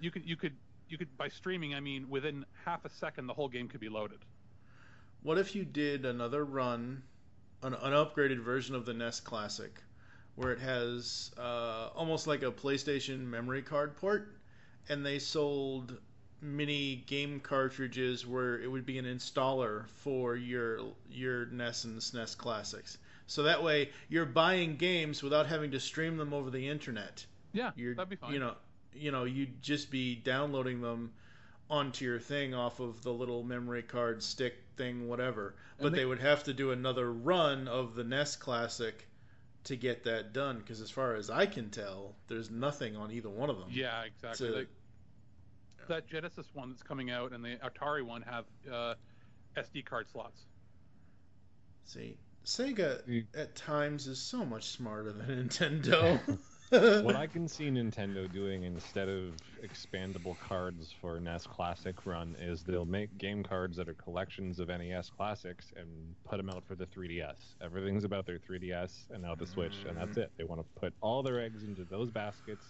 you 0.00 0.10
could 0.10 0.26
you 0.26 0.36
could 0.36 0.54
you 0.88 0.98
could 0.98 1.16
by 1.16 1.28
streaming 1.28 1.74
I 1.74 1.80
mean 1.80 2.08
within 2.08 2.44
half 2.64 2.84
a 2.84 2.90
second 2.90 3.26
the 3.26 3.34
whole 3.34 3.48
game 3.48 3.68
could 3.68 3.80
be 3.80 3.88
loaded. 3.88 4.18
What 5.22 5.38
if 5.38 5.54
you 5.54 5.64
did 5.64 6.04
another 6.04 6.44
run, 6.44 7.02
an, 7.62 7.74
an 7.74 7.92
upgraded 7.92 8.38
version 8.38 8.74
of 8.74 8.86
the 8.86 8.94
NES 8.94 9.20
Classic, 9.20 9.80
where 10.36 10.52
it 10.52 10.60
has 10.60 11.32
uh, 11.36 11.88
almost 11.94 12.28
like 12.28 12.42
a 12.42 12.52
PlayStation 12.52 13.26
memory 13.26 13.62
card 13.62 13.96
port, 13.96 14.36
and 14.88 15.04
they 15.04 15.18
sold 15.18 15.98
mini 16.40 16.96
game 17.06 17.40
cartridges 17.40 18.24
where 18.24 18.60
it 18.60 18.70
would 18.70 18.86
be 18.86 18.98
an 18.98 19.04
installer 19.04 19.88
for 19.88 20.36
your 20.36 20.80
your 21.10 21.46
NES 21.46 21.84
and 21.84 21.98
SNES 21.98 22.36
classics. 22.36 22.98
So 23.26 23.42
that 23.42 23.62
way 23.62 23.90
you're 24.08 24.26
buying 24.26 24.76
games 24.76 25.22
without 25.22 25.46
having 25.46 25.72
to 25.72 25.80
stream 25.80 26.16
them 26.16 26.32
over 26.32 26.50
the 26.50 26.68
internet. 26.68 27.26
Yeah, 27.52 27.72
You're, 27.76 27.94
that'd 27.94 28.08
be 28.08 28.16
fine. 28.16 28.32
You 28.32 28.40
know, 28.40 28.54
you 28.94 29.10
know, 29.12 29.24
you'd 29.24 29.62
just 29.62 29.90
be 29.90 30.14
downloading 30.16 30.80
them 30.80 31.12
onto 31.70 32.04
your 32.04 32.18
thing 32.18 32.54
off 32.54 32.80
of 32.80 33.02
the 33.02 33.12
little 33.12 33.42
memory 33.42 33.82
card 33.82 34.22
stick 34.22 34.54
thing, 34.76 35.06
whatever. 35.08 35.54
But 35.80 35.92
they, 35.92 35.98
they- 35.98 36.04
would 36.06 36.20
have 36.20 36.44
to 36.44 36.54
do 36.54 36.70
another 36.70 37.12
run 37.12 37.68
of 37.68 37.94
the 37.94 38.04
NES 38.04 38.36
Classic 38.36 39.06
to 39.64 39.76
get 39.76 40.04
that 40.04 40.32
done. 40.32 40.58
Because 40.58 40.80
as 40.80 40.90
far 40.90 41.14
as 41.14 41.28
I 41.30 41.46
can 41.46 41.68
tell, 41.70 42.14
there's 42.28 42.50
nothing 42.50 42.96
on 42.96 43.10
either 43.12 43.28
one 43.28 43.50
of 43.50 43.58
them. 43.58 43.68
Yeah, 43.70 44.02
exactly. 44.04 44.48
to- 44.48 44.54
Like, 44.54 44.68
that 45.88 46.06
Genesis 46.06 46.46
one 46.52 46.68
that's 46.70 46.82
coming 46.82 47.10
out 47.10 47.32
and 47.32 47.42
the 47.44 47.56
Atari 47.64 48.02
one 48.04 48.22
have 48.22 48.44
uh, 48.70 48.94
SD 49.56 49.84
card 49.86 50.08
slots. 50.10 50.42
See, 51.86 52.16
Sega 52.44 53.24
at 53.34 53.54
times 53.56 54.06
is 54.06 54.18
so 54.20 54.44
much 54.44 54.68
smarter 54.68 55.12
than 55.12 55.48
Nintendo. 55.48 56.38
what 57.02 57.16
I 57.16 57.26
can 57.26 57.48
see 57.48 57.70
Nintendo 57.70 58.30
doing 58.30 58.64
instead 58.64 59.08
of 59.08 59.34
expandable 59.64 60.38
cards 60.38 60.94
for 61.00 61.18
NES 61.18 61.46
Classic 61.46 61.94
Run 62.04 62.36
is 62.38 62.62
they'll 62.62 62.84
make 62.84 63.16
game 63.16 63.42
cards 63.42 63.76
that 63.78 63.88
are 63.88 63.94
collections 63.94 64.58
of 64.58 64.68
NES 64.68 65.10
classics 65.10 65.72
and 65.76 65.88
put 66.24 66.36
them 66.36 66.50
out 66.50 66.64
for 66.66 66.74
the 66.74 66.86
3DS. 66.86 67.54
Everything's 67.62 68.04
about 68.04 68.26
their 68.26 68.38
3DS 68.38 69.10
and 69.10 69.22
now 69.22 69.34
the 69.34 69.46
Switch, 69.46 69.84
and 69.88 69.96
that's 69.96 70.16
it. 70.18 70.30
They 70.36 70.44
want 70.44 70.60
to 70.60 70.80
put 70.80 70.92
all 71.00 71.22
their 71.22 71.40
eggs 71.40 71.62
into 71.62 71.84
those 71.84 72.10
baskets, 72.10 72.64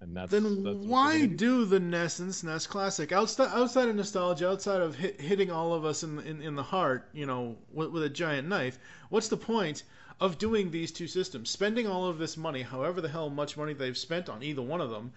and 0.00 0.16
that's 0.16 0.30
then 0.30 0.62
that's 0.62 0.86
why 0.86 1.26
do. 1.26 1.36
do 1.36 1.64
the 1.64 1.80
NES 1.80 2.20
and 2.20 2.30
SNES 2.30 2.68
Classic 2.68 3.10
outside 3.10 3.50
outside 3.52 3.88
of 3.88 3.96
nostalgia, 3.96 4.48
outside 4.48 4.80
of 4.80 4.94
hit, 4.94 5.20
hitting 5.20 5.50
all 5.50 5.74
of 5.74 5.84
us 5.84 6.04
in, 6.04 6.20
in 6.20 6.40
in 6.40 6.54
the 6.54 6.62
heart, 6.62 7.08
you 7.12 7.26
know, 7.26 7.56
with, 7.72 7.90
with 7.90 8.04
a 8.04 8.08
giant 8.08 8.48
knife? 8.48 8.78
What's 9.08 9.28
the 9.28 9.36
point 9.36 9.82
of 10.20 10.38
doing 10.38 10.70
these 10.70 10.92
two 10.92 11.06
systems? 11.06 11.50
Spending 11.50 11.86
all 11.86 12.06
of 12.06 12.18
this 12.18 12.36
money, 12.36 12.62
however 12.62 13.00
the 13.00 13.08
hell 13.08 13.30
much 13.30 13.56
money 13.56 13.72
they've 13.72 13.96
spent 13.96 14.28
on 14.28 14.42
either 14.42 14.62
one 14.62 14.80
of 14.80 14.90
them, 14.90 15.12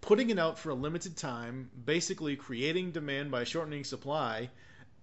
putting 0.00 0.30
it 0.30 0.38
out 0.38 0.58
for 0.58 0.70
a 0.70 0.74
limited 0.74 1.16
time, 1.16 1.70
basically 1.84 2.36
creating 2.36 2.90
demand 2.92 3.30
by 3.30 3.44
shortening 3.44 3.84
supply. 3.84 4.50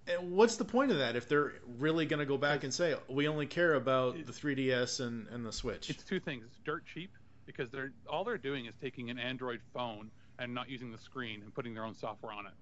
Eh, 0.07 0.15
what's 0.17 0.55
the 0.55 0.65
point 0.65 0.91
of 0.91 0.97
that 0.97 1.15
if 1.15 1.27
they're 1.27 1.53
really 1.77 2.05
going 2.05 2.19
to 2.19 2.25
go 2.25 2.37
back 2.37 2.63
and 2.63 2.73
say 2.73 2.95
we 3.09 3.27
only 3.27 3.45
care 3.45 3.75
about 3.75 4.15
the 4.25 4.31
3DS 4.31 4.99
and, 5.05 5.27
and 5.27 5.45
the 5.45 5.51
Switch? 5.51 5.89
It's 5.89 6.03
two 6.03 6.19
things. 6.19 6.45
It's 6.45 6.59
dirt 6.63 6.83
cheap 6.85 7.11
because 7.45 7.69
they're 7.69 7.91
all 8.09 8.23
they're 8.23 8.37
doing 8.37 8.65
is 8.65 8.73
taking 8.81 9.09
an 9.09 9.19
Android 9.19 9.59
phone 9.73 10.09
and 10.39 10.53
not 10.53 10.69
using 10.69 10.91
the 10.91 10.97
screen 10.97 11.41
and 11.43 11.53
putting 11.53 11.73
their 11.73 11.85
own 11.85 11.95
software 11.95 12.31
on 12.31 12.45
it. 12.45 12.53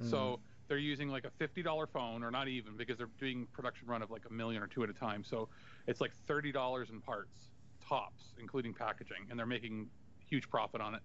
Hmm. 0.00 0.08
So 0.08 0.40
they're 0.68 0.78
using 0.78 1.08
like 1.08 1.24
a 1.24 1.30
fifty 1.30 1.62
dollar 1.62 1.86
phone, 1.86 2.22
or 2.22 2.30
not 2.30 2.48
even, 2.48 2.76
because 2.76 2.98
they're 2.98 3.08
doing 3.18 3.46
production 3.52 3.86
run 3.86 4.02
of 4.02 4.10
like 4.10 4.22
a 4.28 4.32
million 4.32 4.62
or 4.62 4.66
two 4.66 4.82
at 4.82 4.90
a 4.90 4.94
time. 4.94 5.24
So 5.24 5.48
it's 5.86 6.00
like 6.00 6.12
thirty 6.26 6.52
dollars 6.52 6.90
in 6.90 7.00
parts, 7.00 7.50
tops, 7.86 8.32
including 8.40 8.74
packaging, 8.74 9.26
and 9.30 9.38
they're 9.38 9.46
making 9.46 9.88
huge 10.28 10.48
profit 10.48 10.80
on 10.80 10.94
it. 10.94 11.02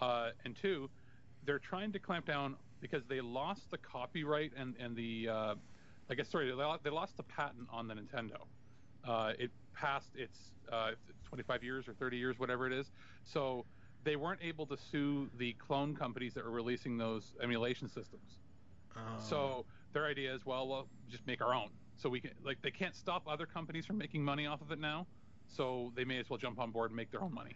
Uh, 0.00 0.30
and 0.44 0.56
two, 0.56 0.88
they're 1.44 1.58
trying 1.58 1.92
to 1.92 1.98
clamp 1.98 2.26
down 2.26 2.56
because 2.80 3.04
they 3.08 3.20
lost 3.20 3.70
the 3.70 3.78
copyright 3.78 4.52
and 4.56 4.74
and 4.78 4.96
the 4.96 5.28
uh, 5.28 5.54
I 6.10 6.14
guess 6.14 6.28
sorry 6.28 6.46
they 6.82 6.90
lost 6.90 7.16
the 7.16 7.22
patent 7.22 7.68
on 7.70 7.88
the 7.88 7.94
Nintendo. 7.94 8.46
Uh, 9.06 9.32
it 9.38 9.50
passed 9.74 10.10
its 10.14 10.38
uh, 10.70 10.92
25 11.24 11.64
years 11.64 11.88
or 11.88 11.94
30 11.94 12.16
years, 12.16 12.38
whatever 12.38 12.66
it 12.66 12.72
is. 12.72 12.90
So 13.24 13.64
they 14.04 14.16
weren't 14.16 14.40
able 14.42 14.66
to 14.66 14.76
sue 14.76 15.28
the 15.38 15.54
clone 15.54 15.94
companies 15.96 16.34
that 16.34 16.44
were 16.44 16.50
releasing 16.50 16.98
those 16.98 17.34
emulation 17.42 17.88
systems. 17.88 18.38
So 19.20 19.54
um, 19.58 19.64
their 19.92 20.06
idea 20.06 20.34
is, 20.34 20.44
well, 20.44 20.66
we'll 20.68 20.88
just 21.10 21.26
make 21.26 21.40
our 21.40 21.54
own. 21.54 21.68
So 21.96 22.08
we 22.08 22.20
can 22.20 22.30
like 22.44 22.60
they 22.62 22.70
can't 22.70 22.96
stop 22.96 23.22
other 23.28 23.46
companies 23.46 23.86
from 23.86 23.98
making 23.98 24.24
money 24.24 24.46
off 24.46 24.60
of 24.60 24.72
it 24.72 24.80
now. 24.80 25.06
So 25.48 25.92
they 25.94 26.04
may 26.04 26.18
as 26.18 26.28
well 26.30 26.38
jump 26.38 26.58
on 26.58 26.70
board 26.70 26.90
and 26.90 26.96
make 26.96 27.10
their 27.10 27.22
own 27.22 27.32
money. 27.34 27.52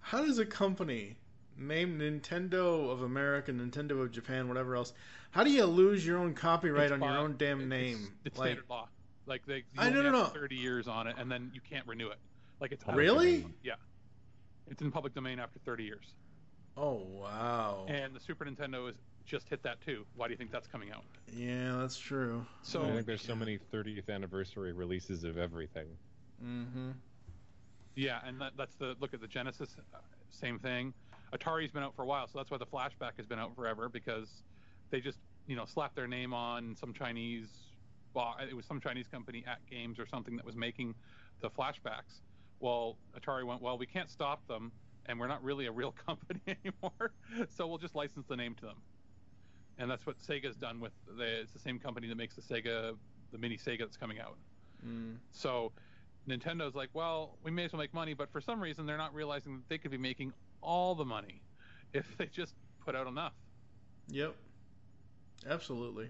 How 0.00 0.24
does 0.24 0.38
a 0.38 0.46
company 0.46 1.16
named 1.58 2.00
Nintendo 2.00 2.90
of 2.90 3.02
America, 3.02 3.50
Nintendo 3.52 4.02
of 4.02 4.12
Japan, 4.12 4.46
whatever 4.46 4.76
else, 4.76 4.92
how 5.30 5.42
do 5.42 5.50
you 5.50 5.64
lose 5.64 6.06
your 6.06 6.18
own 6.18 6.34
copyright 6.34 6.84
It's 6.84 6.92
on 6.92 7.00
your 7.02 7.16
own 7.18 7.36
damn 7.38 7.60
it's- 7.62 7.68
name? 7.70 8.12
It's 8.24 8.38
Like, 8.38 8.48
standard 8.48 8.68
law. 8.68 8.88
Like 9.24 9.44
they, 9.46 9.64
I- 9.78 9.88
no, 9.90 9.98
only 10.00 10.10
no, 10.10 10.18
have 10.24 10.34
no. 10.34 10.40
30 10.40 10.54
years 10.56 10.86
on 10.86 11.06
it, 11.06 11.16
and 11.18 11.32
then 11.32 11.50
you 11.54 11.60
can't 11.62 11.86
renew 11.86 12.08
it. 12.10 12.18
Like 12.60 12.72
it's 12.72 12.84
Really? 12.86 13.46
Yeah. 13.64 13.74
It's 14.68 14.82
in 14.82 14.90
public 14.92 15.14
domain 15.14 15.38
after 15.40 15.58
30 15.60 15.84
years. 15.84 16.14
oh 16.76 17.02
wow. 17.08 17.86
And 17.88 18.14
the 18.14 18.20
Super 18.20 18.44
Nintendo 18.44 18.86
has 18.86 18.94
just 19.26 19.48
hit 19.48 19.62
that 19.64 19.80
too. 19.84 20.04
Why 20.14 20.26
do 20.28 20.32
you 20.32 20.38
think 20.38 20.50
that's 20.50 20.68
coming 20.68 20.90
out? 20.92 21.04
Yeah, 21.34 21.76
that's 21.80 21.98
true. 21.98 22.46
So 22.62 22.82
I 22.82 22.92
think 22.92 23.06
there's 23.06 23.22
so 23.22 23.34
many 23.34 23.58
30th 23.72 24.08
anniversary 24.08 24.72
releases 24.72 25.24
of 25.24 25.36
everything. 25.36 25.86
Mm-hmm. 26.42 26.90
Yeah, 27.96 28.20
and 28.24 28.40
that, 28.40 28.52
that's 28.56 28.76
the 28.76 28.94
look 29.00 29.14
at 29.14 29.20
the 29.20 29.26
Genesis, 29.26 29.76
uh, 29.94 29.98
same 30.30 30.58
thing. 30.58 30.92
Atari's 31.32 31.72
been 31.72 31.82
out 31.82 31.94
for 31.96 32.02
a 32.02 32.06
while, 32.06 32.28
so 32.28 32.38
that's 32.38 32.50
why 32.50 32.58
the 32.58 32.66
Flashback 32.66 33.16
has 33.16 33.26
been 33.26 33.38
out 33.38 33.54
forever 33.56 33.88
because 33.88 34.28
they 34.90 35.00
just 35.00 35.18
you 35.46 35.56
know 35.56 35.64
slapped 35.64 35.96
their 35.96 36.06
name 36.06 36.32
on 36.32 36.76
some 36.76 36.92
Chinese, 36.92 37.48
bo- 38.14 38.34
it 38.40 38.54
was 38.54 38.66
some 38.66 38.80
Chinese 38.80 39.06
company 39.08 39.44
at 39.46 39.58
Games 39.68 39.98
or 39.98 40.06
something 40.06 40.36
that 40.36 40.44
was 40.44 40.56
making 40.56 40.94
the 41.40 41.50
flashbacks. 41.50 42.20
Well, 42.60 42.96
Atari 43.18 43.44
went, 43.44 43.60
well, 43.60 43.76
we 43.76 43.86
can't 43.86 44.10
stop 44.10 44.46
them, 44.48 44.72
and 45.06 45.20
we're 45.20 45.26
not 45.26 45.42
really 45.42 45.66
a 45.66 45.72
real 45.72 45.92
company 46.06 46.40
anymore, 46.46 47.12
so 47.48 47.66
we'll 47.66 47.78
just 47.78 47.94
license 47.94 48.26
the 48.28 48.36
name 48.36 48.54
to 48.56 48.66
them. 48.66 48.76
And 49.78 49.90
that's 49.90 50.06
what 50.06 50.16
Sega's 50.18 50.56
done 50.56 50.80
with 50.80 50.92
the. 51.18 51.40
It's 51.40 51.52
the 51.52 51.58
same 51.58 51.78
company 51.78 52.08
that 52.08 52.16
makes 52.16 52.34
the 52.34 52.42
Sega, 52.42 52.96
the 53.32 53.38
mini 53.38 53.56
Sega 53.58 53.80
that's 53.80 53.96
coming 53.96 54.18
out. 54.20 54.36
Mm. 54.86 55.16
So 55.32 55.72
Nintendo's 56.28 56.74
like, 56.74 56.88
well, 56.94 57.36
we 57.42 57.50
may 57.50 57.64
as 57.64 57.72
well 57.72 57.80
make 57.80 57.92
money, 57.94 58.14
but 58.14 58.30
for 58.32 58.40
some 58.40 58.60
reason 58.60 58.86
they're 58.86 58.96
not 58.96 59.14
realizing 59.14 59.56
that 59.56 59.68
they 59.68 59.78
could 59.78 59.90
be 59.90 59.98
making 59.98 60.32
all 60.62 60.94
the 60.94 61.04
money 61.04 61.40
if 61.92 62.06
they 62.16 62.26
just 62.26 62.54
put 62.84 62.94
out 62.96 63.06
enough. 63.06 63.32
Yep. 64.08 64.34
Absolutely. 65.48 66.08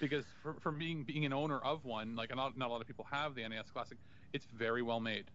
Because 0.00 0.24
for, 0.42 0.54
for 0.54 0.72
being 0.72 1.02
being 1.04 1.24
an 1.26 1.32
owner 1.32 1.58
of 1.58 1.84
one, 1.84 2.16
like 2.16 2.34
not, 2.34 2.56
not 2.56 2.68
a 2.68 2.72
lot 2.72 2.80
of 2.80 2.86
people 2.86 3.06
have 3.10 3.34
the 3.34 3.46
NES 3.46 3.70
Classic, 3.72 3.98
it's 4.32 4.46
very 4.56 4.82
well 4.82 5.00
made. 5.00 5.26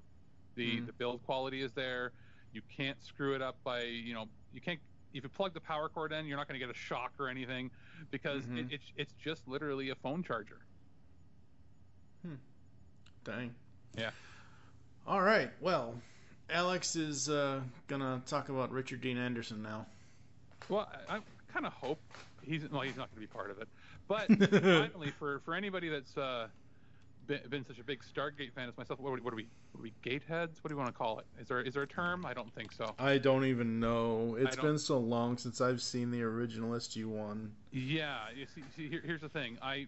The 0.55 0.77
Mhm. 0.77 0.87
the 0.87 0.93
build 0.93 1.23
quality 1.25 1.61
is 1.61 1.71
there. 1.73 2.11
You 2.51 2.61
can't 2.75 3.01
screw 3.03 3.35
it 3.35 3.41
up 3.41 3.57
by 3.63 3.83
you 3.83 4.13
know 4.15 4.25
you 4.51 4.59
can't 4.61 4.79
if 5.13 5.23
you 5.23 5.29
plug 5.29 5.53
the 5.53 5.59
power 5.61 5.89
cord 5.89 6.11
in, 6.11 6.25
you're 6.25 6.37
not 6.37 6.47
going 6.47 6.59
to 6.59 6.65
get 6.65 6.73
a 6.73 6.77
shock 6.77 7.11
or 7.19 7.27
anything 7.29 7.71
because 8.11 8.43
Mhm. 8.43 8.59
it, 8.59 8.65
it's 8.71 8.91
it's 8.97 9.13
just 9.23 9.47
literally 9.47 9.89
a 9.89 9.95
phone 9.95 10.23
charger. 10.23 10.59
Dang. 13.23 13.53
Yeah. 13.97 14.11
All 15.05 15.21
right. 15.21 15.49
Well, 15.59 15.95
Alex 16.49 16.95
is 16.95 17.29
uh, 17.29 17.59
gonna 17.87 18.21
talk 18.25 18.47
about 18.49 18.71
Richard 18.71 19.01
Dean 19.01 19.17
Anderson 19.17 19.61
now. 19.61 19.85
Well, 20.69 20.87
I, 21.09 21.17
I 21.17 21.19
kind 21.51 21.65
of 21.65 21.73
hope 21.73 21.99
he's 22.41 22.69
well. 22.69 22.81
He's 22.81 22.95
not 22.95 23.09
going 23.13 23.15
to 23.15 23.19
be 23.19 23.27
part 23.27 23.51
of 23.51 23.59
it. 23.59 23.67
But 24.07 24.27
finally, 24.61 25.11
for 25.19 25.39
for 25.39 25.55
anybody 25.55 25.89
that's 25.89 26.17
uh, 26.17 26.47
been, 27.27 27.39
been 27.49 27.65
such 27.65 27.77
a 27.79 27.83
big 27.83 28.01
Stargate 28.03 28.53
fan 28.53 28.67
as 28.69 28.77
myself, 28.77 28.99
what, 28.99 29.09
are 29.09 29.13
we- 29.13 29.21
what 29.21 29.33
are 29.33 29.35
we? 29.35 29.47
What 29.73 29.81
are 29.81 29.83
we 29.83 29.93
gateheads? 30.03 30.63
What 30.63 30.69
do 30.69 30.73
you 30.73 30.77
want 30.77 30.87
to 30.87 30.93
call 30.97 31.19
it? 31.19 31.25
Is 31.39 31.47
there 31.47 31.61
is 31.61 31.73
there 31.75 31.83
a 31.83 31.87
term? 31.87 32.25
I 32.25 32.33
don't 32.33 32.53
think 32.55 32.71
so. 32.71 32.95
I 32.97 33.17
don't 33.17 33.45
even 33.45 33.79
know. 33.79 34.35
It's 34.39 34.55
been 34.55 34.79
so 34.79 34.97
long 34.97 35.37
since 35.37 35.61
I've 35.61 35.81
seen 35.81 36.09
the 36.09 36.23
original 36.23 36.71
SG1. 36.71 37.49
Yeah. 37.71 38.17
You 38.35 38.45
see, 38.55 38.63
see 38.75 38.89
here, 38.89 39.01
here's 39.05 39.21
the 39.21 39.29
thing. 39.29 39.57
I 39.61 39.85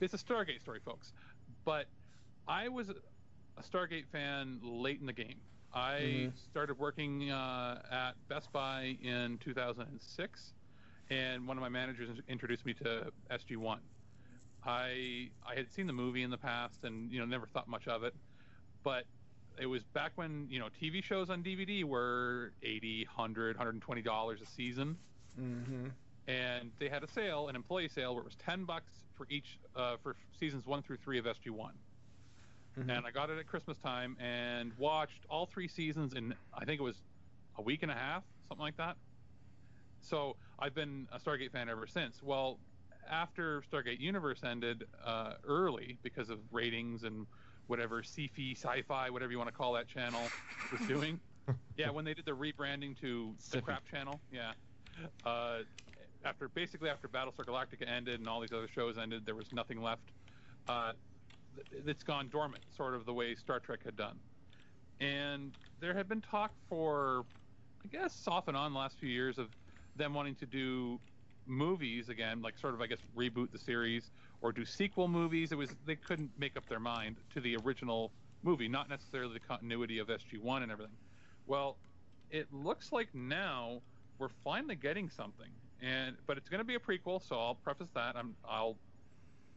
it's 0.00 0.14
a 0.14 0.18
Stargate 0.18 0.60
story, 0.60 0.80
folks. 0.84 1.12
But 1.64 1.86
I 2.46 2.68
was 2.68 2.88
a 2.88 2.94
Stargate 3.62 4.06
fan 4.10 4.58
late 4.62 5.00
in 5.00 5.06
the 5.06 5.12
game. 5.12 5.36
I 5.74 6.00
Mhm. 6.00 6.32
started 6.50 6.78
working 6.78 7.30
uh, 7.30 7.82
at 7.90 8.12
Best 8.28 8.50
Buy 8.52 8.96
in 9.02 9.38
2006, 9.38 10.54
and 11.10 11.46
one 11.46 11.56
of 11.58 11.60
my 11.60 11.68
managers 11.68 12.08
introduced 12.28 12.64
me 12.64 12.72
to 12.74 13.12
SG1. 13.30 13.78
I 14.62 15.32
I 15.42 15.54
had 15.56 15.70
seen 15.72 15.86
the 15.86 15.92
movie 15.92 16.22
in 16.22 16.30
the 16.30 16.38
past, 16.38 16.84
and 16.84 17.12
you 17.12 17.18
know 17.20 17.26
never 17.26 17.46
thought 17.46 17.68
much 17.68 17.88
of 17.88 18.02
it, 18.04 18.14
but 18.82 19.06
it 19.58 19.66
was 19.66 19.84
back 19.84 20.16
when 20.18 20.50
you 20.50 20.58
know 20.58 20.68
TV 20.70 21.02
shows 21.02 21.30
on 21.30 21.42
DVD 21.42 21.84
were 21.84 22.54
80, 22.62 23.04
100, 23.06 23.56
120 23.56 24.02
dollars 24.02 24.40
a 24.42 24.46
season 24.46 25.00
Mm-hmm. 25.36 25.88
and 26.26 26.74
they 26.78 26.88
had 26.88 27.02
a 27.02 27.08
sale, 27.08 27.48
an 27.48 27.56
employee 27.56 27.88
sale, 27.88 28.14
where 28.14 28.22
it 28.22 28.24
was 28.24 28.36
ten 28.36 28.64
bucks 28.64 29.06
for 29.14 29.26
each 29.30 29.60
uh, 29.74 29.96
for 29.96 30.16
seasons 30.32 30.66
one 30.66 30.82
through 30.82 30.98
three 30.98 31.18
of 31.18 31.26
SG 31.26 31.50
One. 31.50 31.82
Mhm. 32.76 32.90
And 32.90 33.06
I 33.06 33.10
got 33.10 33.30
it 33.30 33.38
at 33.38 33.46
Christmas 33.46 33.78
time 33.78 34.16
and 34.18 34.74
watched 34.74 35.26
all 35.26 35.46
three 35.46 35.68
seasons 35.68 36.14
in 36.14 36.38
I 36.52 36.64
think 36.64 36.80
it 36.80 36.84
was 36.84 37.04
a 37.56 37.62
week 37.62 37.82
and 37.82 37.90
a 37.90 37.94
half, 37.94 38.24
something 38.48 38.62
like 38.62 38.76
that. 38.76 38.98
So 40.00 40.38
I've 40.58 40.74
been 40.74 41.08
a 41.12 41.18
Stargate 41.18 41.52
fan 41.52 41.68
ever 41.68 41.86
since. 41.86 42.22
Well, 42.22 42.60
after 43.10 43.62
Stargate 43.72 44.00
Universe 44.00 44.40
ended 44.44 44.84
uh, 45.04 45.34
early 45.46 45.98
because 46.02 46.30
of 46.30 46.38
ratings 46.52 47.04
and 47.04 47.26
whatever 47.66 48.02
sci-fi, 48.02 48.54
sci-fi, 48.54 49.10
whatever 49.10 49.30
you 49.30 49.38
want 49.38 49.50
to 49.50 49.56
call 49.56 49.72
that 49.74 49.88
channel 49.88 50.22
was 50.72 50.86
doing. 50.88 51.20
yeah, 51.76 51.90
when 51.90 52.04
they 52.04 52.14
did 52.14 52.24
the 52.24 52.32
rebranding 52.32 52.98
to 53.00 53.34
the 53.50 53.60
crap 53.60 53.86
channel. 53.88 54.20
Yeah. 54.32 54.52
Uh, 55.24 55.58
after 56.24 56.48
basically 56.48 56.90
after 56.90 57.08
Battlestar 57.08 57.44
Galactica 57.44 57.88
ended 57.88 58.20
and 58.20 58.28
all 58.28 58.40
these 58.40 58.52
other 58.52 58.68
shows 58.68 58.98
ended, 58.98 59.24
there 59.24 59.34
was 59.34 59.52
nothing 59.52 59.80
left. 59.80 60.02
Uh, 60.68 60.92
it's 61.86 62.02
gone 62.02 62.28
dormant, 62.28 62.64
sort 62.76 62.94
of 62.94 63.04
the 63.06 63.12
way 63.12 63.34
Star 63.34 63.60
Trek 63.60 63.80
had 63.84 63.96
done. 63.96 64.18
And 65.00 65.52
there 65.80 65.94
had 65.94 66.08
been 66.08 66.20
talk 66.20 66.52
for, 66.68 67.24
I 67.84 67.88
guess, 67.88 68.24
off 68.26 68.48
and 68.48 68.56
on 68.56 68.72
the 68.72 68.78
last 68.78 68.98
few 68.98 69.08
years 69.08 69.38
of 69.38 69.48
them 69.96 70.14
wanting 70.14 70.34
to 70.36 70.46
do 70.46 70.98
movies 71.48 72.08
again, 72.08 72.42
like 72.42 72.58
sort 72.58 72.74
of, 72.74 72.80
I 72.80 72.86
guess, 72.86 72.98
reboot 73.16 73.50
the 73.52 73.58
series 73.58 74.10
or 74.40 74.52
do 74.52 74.64
sequel 74.64 75.08
movies. 75.08 75.52
It 75.52 75.58
was 75.58 75.70
they 75.86 75.96
couldn't 75.96 76.30
make 76.38 76.56
up 76.56 76.68
their 76.68 76.80
mind 76.80 77.16
to 77.34 77.40
the 77.40 77.56
original 77.64 78.12
movie, 78.42 78.68
not 78.68 78.88
necessarily 78.88 79.34
the 79.34 79.40
continuity 79.40 79.98
of 79.98 80.08
SG1 80.08 80.62
and 80.62 80.70
everything. 80.70 80.94
Well, 81.46 81.76
it 82.30 82.46
looks 82.52 82.92
like 82.92 83.08
now 83.14 83.80
we're 84.18 84.28
finally 84.44 84.76
getting 84.76 85.08
something, 85.08 85.50
and 85.80 86.16
but 86.26 86.36
it's 86.36 86.48
going 86.48 86.60
to 86.60 86.64
be 86.64 86.74
a 86.74 86.78
prequel, 86.78 87.26
so 87.26 87.36
I'll 87.36 87.54
preface 87.54 87.88
that. 87.94 88.16
I'm 88.16 88.34
I'll 88.48 88.76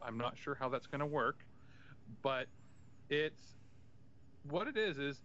I'm 0.00 0.18
not 0.18 0.36
sure 0.36 0.54
how 0.54 0.68
that's 0.68 0.86
going 0.86 1.00
to 1.00 1.06
work, 1.06 1.44
but 2.22 2.46
it's 3.08 3.54
what 4.48 4.66
it 4.66 4.76
is 4.76 4.98
is 4.98 5.20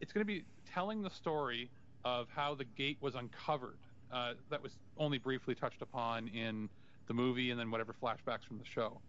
it's 0.00 0.12
going 0.12 0.20
to 0.20 0.32
be 0.32 0.44
telling 0.72 1.02
the 1.02 1.10
story 1.10 1.70
of 2.04 2.28
how 2.34 2.54
the 2.54 2.64
gate 2.64 2.98
was 3.00 3.14
uncovered. 3.14 3.78
Uh, 4.12 4.34
that 4.50 4.62
was 4.62 4.78
only 4.96 5.18
briefly 5.18 5.54
touched 5.54 5.82
upon 5.82 6.28
in 6.28 6.68
the 7.06 7.14
movie, 7.14 7.50
and 7.50 7.58
then 7.58 7.70
whatever 7.70 7.92
flashbacks 7.92 8.44
from 8.44 8.58
the 8.58 8.64
show. 8.64 9.00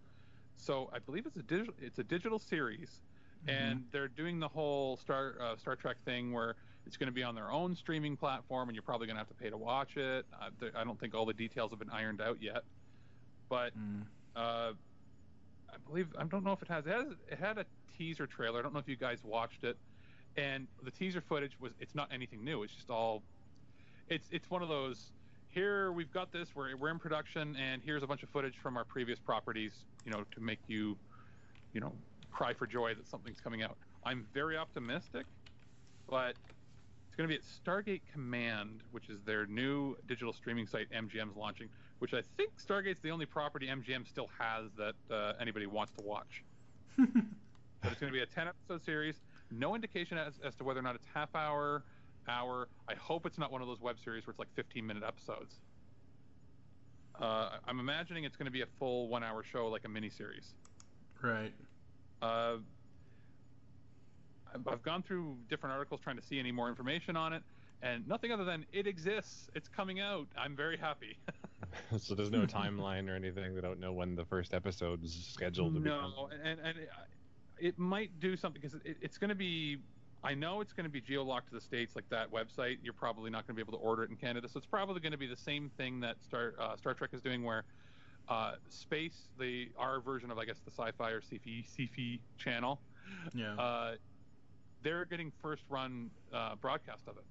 So 0.58 0.90
I 0.94 1.00
believe 1.00 1.26
it's 1.26 1.38
a 1.38 1.44
digital 1.44 1.74
it's 1.82 2.00
a 2.00 2.04
digital 2.04 2.40
series, 2.40 3.02
and 3.48 3.84
they're 3.92 4.08
doing 4.08 4.40
the 4.40 4.48
whole 4.48 4.98
Star 4.98 5.36
uh, 5.42 5.56
Star 5.58 5.76
Trek 5.76 5.98
thing 6.06 6.32
where 6.34 6.56
it's 6.86 6.98
going 6.98 7.08
to 7.08 7.14
be 7.14 7.24
on 7.24 7.36
their 7.36 7.52
own 7.52 7.76
streaming 7.76 8.16
platform, 8.16 8.70
and 8.70 8.76
you're 8.76 8.84
probably 8.84 9.08
going 9.08 9.16
to 9.16 9.20
have 9.20 9.28
to 9.28 9.34
pay 9.34 9.50
to 9.50 9.58
watch 9.58 9.98
it. 9.98 10.26
Uh, 10.40 10.50
I 10.76 10.84
don't 10.84 11.00
think 11.00 11.14
all 11.16 11.26
the 11.26 11.34
details 11.34 11.72
have 11.72 11.80
been 11.80 11.90
ironed 11.90 12.22
out 12.22 12.42
yet, 12.42 12.64
but 13.50 13.74
uh, 14.36 14.72
I 15.70 15.78
believe 15.88 16.08
I 16.18 16.24
don't 16.24 16.44
know 16.44 16.54
if 16.54 16.62
it 16.62 16.68
has 16.68 16.86
it 16.86 16.92
has 16.92 17.08
it 17.30 17.40
had 17.40 17.58
a 17.58 17.66
teaser 17.98 18.28
trailer. 18.28 18.60
I 18.60 18.62
don't 18.64 18.74
know 18.74 18.80
if 18.80 18.88
you 18.88 18.96
guys 18.96 19.24
watched 19.24 19.64
it, 19.64 19.78
and 20.38 20.68
the 20.84 20.92
teaser 20.92 21.22
footage 21.22 21.60
was 21.60 21.74
it's 21.80 21.96
not 21.96 22.10
anything 22.12 22.44
new. 22.44 22.64
It's 22.64 22.74
just 22.74 22.90
all 22.90 23.24
it's 24.10 24.28
it's 24.32 24.50
one 24.50 24.62
of 24.62 24.70
those. 24.70 25.12
Here 25.50 25.92
we've 25.92 26.12
got 26.12 26.32
this. 26.32 26.50
We're 26.56 26.76
we're 26.76 26.90
in 26.90 27.00
production, 27.00 27.56
and 27.56 27.82
here's 27.84 28.04
a 28.04 28.08
bunch 28.08 28.24
of 28.24 28.30
footage 28.30 28.56
from 28.62 28.78
our 28.78 28.84
previous 28.84 29.20
properties. 29.20 29.74
You 30.06 30.12
know, 30.12 30.24
to 30.34 30.42
make 30.42 30.60
you, 30.68 30.98
you 31.74 31.82
know, 31.82 31.94
cry 32.32 32.54
for 32.54 32.68
joy 32.68 32.94
that 32.96 33.08
something's 33.08 33.40
coming 33.40 33.64
out. 33.64 33.78
I'm 34.04 34.26
very 34.34 34.58
optimistic, 34.58 35.26
but 36.10 36.36
it's 37.08 37.16
going 37.16 37.30
to 37.30 37.34
be 37.34 37.36
at 37.36 37.44
Stargate 37.66 38.02
Command, 38.12 38.82
which 38.92 39.10
is 39.10 39.22
their 39.26 39.46
new 39.48 39.96
digital 40.08 40.34
streaming 40.34 40.68
site 40.68 40.88
MGM's 40.92 41.38
launching. 41.38 41.70
Which 42.00 42.14
I 42.14 42.22
think 42.36 42.52
Stargate's 42.58 43.00
the 43.02 43.10
only 43.10 43.26
property 43.26 43.68
MGM 43.68 44.06
still 44.06 44.30
has 44.38 44.66
that 44.78 45.16
uh, 45.16 45.34
anybody 45.40 45.66
wants 45.66 45.94
to 45.98 46.04
watch. 46.04 46.44
but 46.98 47.92
it's 47.92 48.02
going 48.02 48.12
to 48.12 48.18
be 48.18 48.22
a 48.22 48.26
10 48.26 48.50
episode 48.50 48.84
series. 48.84 49.16
No 49.50 49.76
indication 49.76 50.18
as, 50.18 50.34
as 50.44 50.56
to 50.56 50.66
whether 50.66 50.82
or 50.82 50.84
not 50.84 50.96
it's 50.96 51.06
half 51.14 51.34
hour, 51.34 51.84
hour. 52.28 52.68
I 52.88 52.96
hope 52.96 53.26
it's 53.26 53.38
not 53.38 53.52
one 53.52 53.62
of 53.62 53.68
those 53.68 53.82
web 53.82 53.98
series 54.04 54.26
where 54.26 54.32
it's 54.32 54.40
like 54.40 54.54
15 54.56 54.86
minute 54.86 55.04
episodes. 55.04 55.56
Uh, 57.20 57.52
I'm 57.68 57.80
imagining 57.80 58.26
it's 58.26 58.36
going 58.36 58.46
to 58.46 58.52
be 58.52 58.62
a 58.62 58.68
full 58.78 59.08
one 59.08 59.24
hour 59.24 59.44
show, 59.44 59.68
like 59.68 59.86
a 59.86 59.90
mini 59.90 60.10
series. 60.10 60.54
Right. 61.22 61.54
Uh, 62.22 62.58
I've- 64.54 64.64
I've 64.70 64.84
gone 64.84 65.02
through 65.04 65.38
different 65.50 65.74
articles 65.74 66.02
trying 66.02 66.18
to 66.18 66.22
see 66.22 66.40
any 66.40 66.52
more 66.52 66.70
information 66.70 67.16
on 67.18 67.34
it, 67.34 67.44
and 67.82 68.08
nothing 68.08 68.32
other 68.32 68.44
than 68.46 68.66
it 68.74 68.88
exists. 68.88 69.50
It's 69.54 69.68
coming 69.68 70.00
out. 70.00 70.28
I'm 70.38 70.56
very 70.56 70.78
happy. 70.78 71.18
so 71.98 72.16
there's 72.16 72.32
no 72.32 72.46
timeline 72.46 73.10
or 73.10 73.16
anything. 73.16 73.54
They 73.56 73.62
don't 73.62 73.80
know 73.80 73.92
when 73.94 74.16
the 74.16 74.26
first 74.26 74.54
episode's 74.54 75.14
scheduled 75.34 75.74
to 75.76 75.80
be. 75.80 75.90
no, 75.90 76.30
and 76.44 76.60
and 76.60 76.78
it, 76.78 76.90
it 77.60 77.80
might 77.80 78.18
do 78.20 78.36
something 78.38 78.62
because 78.62 78.76
it, 78.86 78.98
it's 79.02 79.18
going 79.18 79.30
to 79.30 79.36
be. 79.36 79.78
I 80.26 80.34
know 80.34 80.60
it's 80.62 80.74
going 80.74 80.86
to 80.86 80.90
be 80.90 81.02
geolocked 81.02 81.48
to 81.50 81.54
the 81.54 81.62
states, 81.62 81.96
like 81.96 82.10
that 82.10 82.32
website. 82.32 82.78
You're 82.82 82.94
probably 82.94 83.30
not 83.30 83.46
going 83.46 83.56
to 83.56 83.64
be 83.64 83.68
able 83.68 83.78
to 83.78 83.84
order 83.86 84.04
it 84.04 84.10
in 84.10 84.16
Canada, 84.16 84.50
so 84.50 84.58
it's 84.58 84.66
probably 84.66 85.00
going 85.00 85.12
to 85.12 85.18
be 85.18 85.28
the 85.28 85.36
same 85.38 85.70
thing 85.78 86.00
that 86.02 86.16
Star 86.24 86.54
uh, 86.60 86.76
Star 86.76 86.94
Trek 86.96 87.12
is 87.14 87.22
doing, 87.22 87.44
where 87.44 87.64
uh, 88.28 88.54
space, 88.68 89.28
the 89.40 89.70
our 89.78 90.00
version 90.02 90.32
of 90.32 90.38
I 90.40 90.46
guess 90.46 90.60
the 90.66 90.72
sci-fi 90.72 91.12
or 91.12 91.22
sci-fi 91.22 91.64
sci-fi 91.68 92.20
channel, 92.38 92.80
Yeah. 93.34 93.54
uh, 93.56 93.96
they're 94.82 95.06
getting 95.06 95.32
first 95.42 95.64
run 95.70 96.10
uh, 96.34 96.56
broadcast 96.56 97.08
of 97.08 97.18
it. 97.18 97.24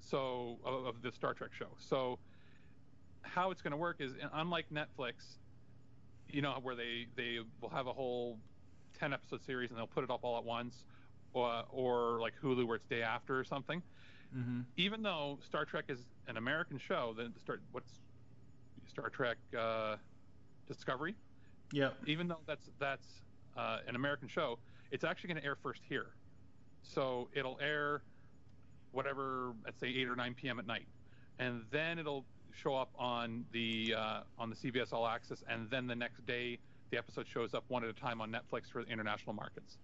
So 0.00 0.58
of, 0.64 0.86
of 0.86 1.02
the 1.02 1.12
Star 1.12 1.32
Trek 1.32 1.50
show. 1.56 1.68
So 1.78 2.18
how 3.22 3.50
it's 3.50 3.62
going 3.62 3.72
to 3.72 3.76
work 3.76 3.96
is 4.00 4.12
unlike 4.34 4.66
Netflix, 4.70 5.38
you 6.28 6.42
know, 6.42 6.58
where 6.62 6.74
they 6.74 7.06
they 7.16 7.38
will 7.60 7.70
have 7.70 7.86
a 7.86 7.92
whole 7.92 8.38
ten 8.98 9.12
episode 9.12 9.44
series 9.44 9.70
and 9.70 9.78
they'll 9.78 9.86
put 9.86 10.02
it 10.04 10.10
up 10.10 10.20
all 10.22 10.38
at 10.38 10.44
once, 10.44 10.84
or 11.36 11.64
or 11.70 12.20
like 12.20 12.34
Hulu 12.42 12.66
where 12.66 12.76
it's 12.76 12.86
day 12.86 13.02
after 13.02 13.38
or 13.38 13.44
something. 13.44 13.82
Mm-hmm. 14.36 14.60
Even 14.76 15.02
though 15.02 15.38
Star 15.46 15.64
Trek 15.64 15.84
is 15.88 16.00
an 16.26 16.36
American 16.36 16.78
show, 16.78 17.14
then 17.16 17.32
start 17.38 17.60
what's 17.72 17.90
Star 18.88 19.08
Trek 19.08 19.36
uh, 19.58 19.96
Discovery. 20.66 21.14
Yeah. 21.72 21.90
Even 22.06 22.28
though 22.28 22.40
that's 22.46 22.70
that's 22.78 23.06
uh, 23.56 23.78
an 23.86 23.96
American 23.96 24.28
show, 24.28 24.58
it's 24.90 25.04
actually 25.04 25.28
going 25.28 25.40
to 25.40 25.46
air 25.46 25.56
first 25.62 25.82
here. 25.88 26.08
So 26.82 27.28
it'll 27.34 27.58
air 27.60 28.02
whatever, 28.92 29.52
let's 29.64 29.78
say 29.78 29.88
8 29.88 30.08
or 30.08 30.16
9 30.16 30.34
p.m. 30.34 30.58
at 30.58 30.66
night, 30.66 30.86
and 31.38 31.62
then 31.70 31.98
it'll 31.98 32.24
show 32.52 32.74
up 32.74 32.90
on 32.98 33.44
the 33.52 33.94
uh, 33.96 34.20
on 34.38 34.48
the 34.48 34.56
CBS 34.56 34.92
All 34.92 35.06
Access, 35.06 35.44
and 35.48 35.68
then 35.70 35.86
the 35.86 35.96
next 35.96 36.24
day 36.26 36.58
the 36.90 36.98
episode 36.98 37.26
shows 37.26 37.52
up 37.52 37.64
one 37.68 37.84
at 37.84 37.90
a 37.90 37.92
time 37.92 38.20
on 38.20 38.30
Netflix 38.30 38.70
for 38.70 38.84
the 38.84 38.90
international 38.90 39.34
markets. 39.34 39.78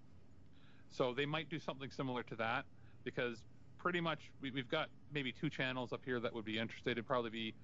So 0.93 1.14
they 1.14 1.26
might 1.26 1.49
do 1.49 1.59
something 1.59 1.90
similar 1.90 2.22
to 2.24 2.36
that 2.36 2.64
because 3.03 3.38
pretty 3.78 4.01
much 4.01 4.30
we, 4.40 4.51
we've 4.51 4.68
got 4.68 4.88
maybe 5.12 5.32
two 5.32 5.51
channels 5.51 5.93
up 5.93 6.03
here 6.05 6.20
that 6.20 6.32
would 6.32 6.45
be 6.45 6.59
interested. 6.59 6.93
It'd 6.93 7.07
probably 7.07 7.30
be 7.30 7.55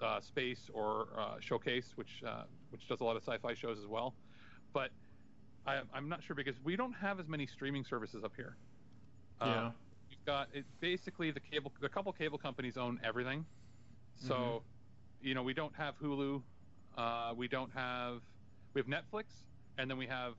uh, 0.00 0.20
Space 0.20 0.68
or 0.72 1.08
uh, 1.16 1.40
Showcase, 1.40 1.92
which 1.96 2.22
uh, 2.24 2.44
which 2.70 2.86
does 2.86 3.00
a 3.00 3.04
lot 3.04 3.16
of 3.16 3.22
sci-fi 3.24 3.54
shows 3.54 3.78
as 3.78 3.86
well. 3.86 4.14
But 4.74 4.90
I, 5.66 5.80
I'm 5.94 6.08
not 6.08 6.22
sure 6.22 6.36
because 6.36 6.54
we 6.62 6.76
don't 6.76 6.92
have 6.92 7.18
as 7.18 7.26
many 7.28 7.46
streaming 7.46 7.84
services 7.84 8.22
up 8.22 8.32
here. 8.36 8.56
Yeah. 9.40 9.70
We've 10.10 10.24
got 10.24 10.48
it 10.52 10.64
basically 10.80 11.30
the 11.30 11.40
cable, 11.40 11.72
The 11.80 11.88
couple 11.88 12.12
cable 12.12 12.38
companies 12.38 12.76
own 12.76 13.00
everything. 13.02 13.44
So, 14.16 14.34
Mhm. 14.34 14.62
you 15.26 15.34
know, 15.34 15.42
we 15.42 15.52
don't 15.54 15.74
have 15.74 15.98
Hulu, 15.98 16.42
uh, 16.96 17.32
we 17.36 17.48
don't 17.48 17.72
have 17.72 18.20
we 18.74 18.80
have 18.80 18.86
Netflix, 18.86 19.24
and 19.78 19.90
then 19.90 19.96
we 19.96 20.06
have, 20.06 20.34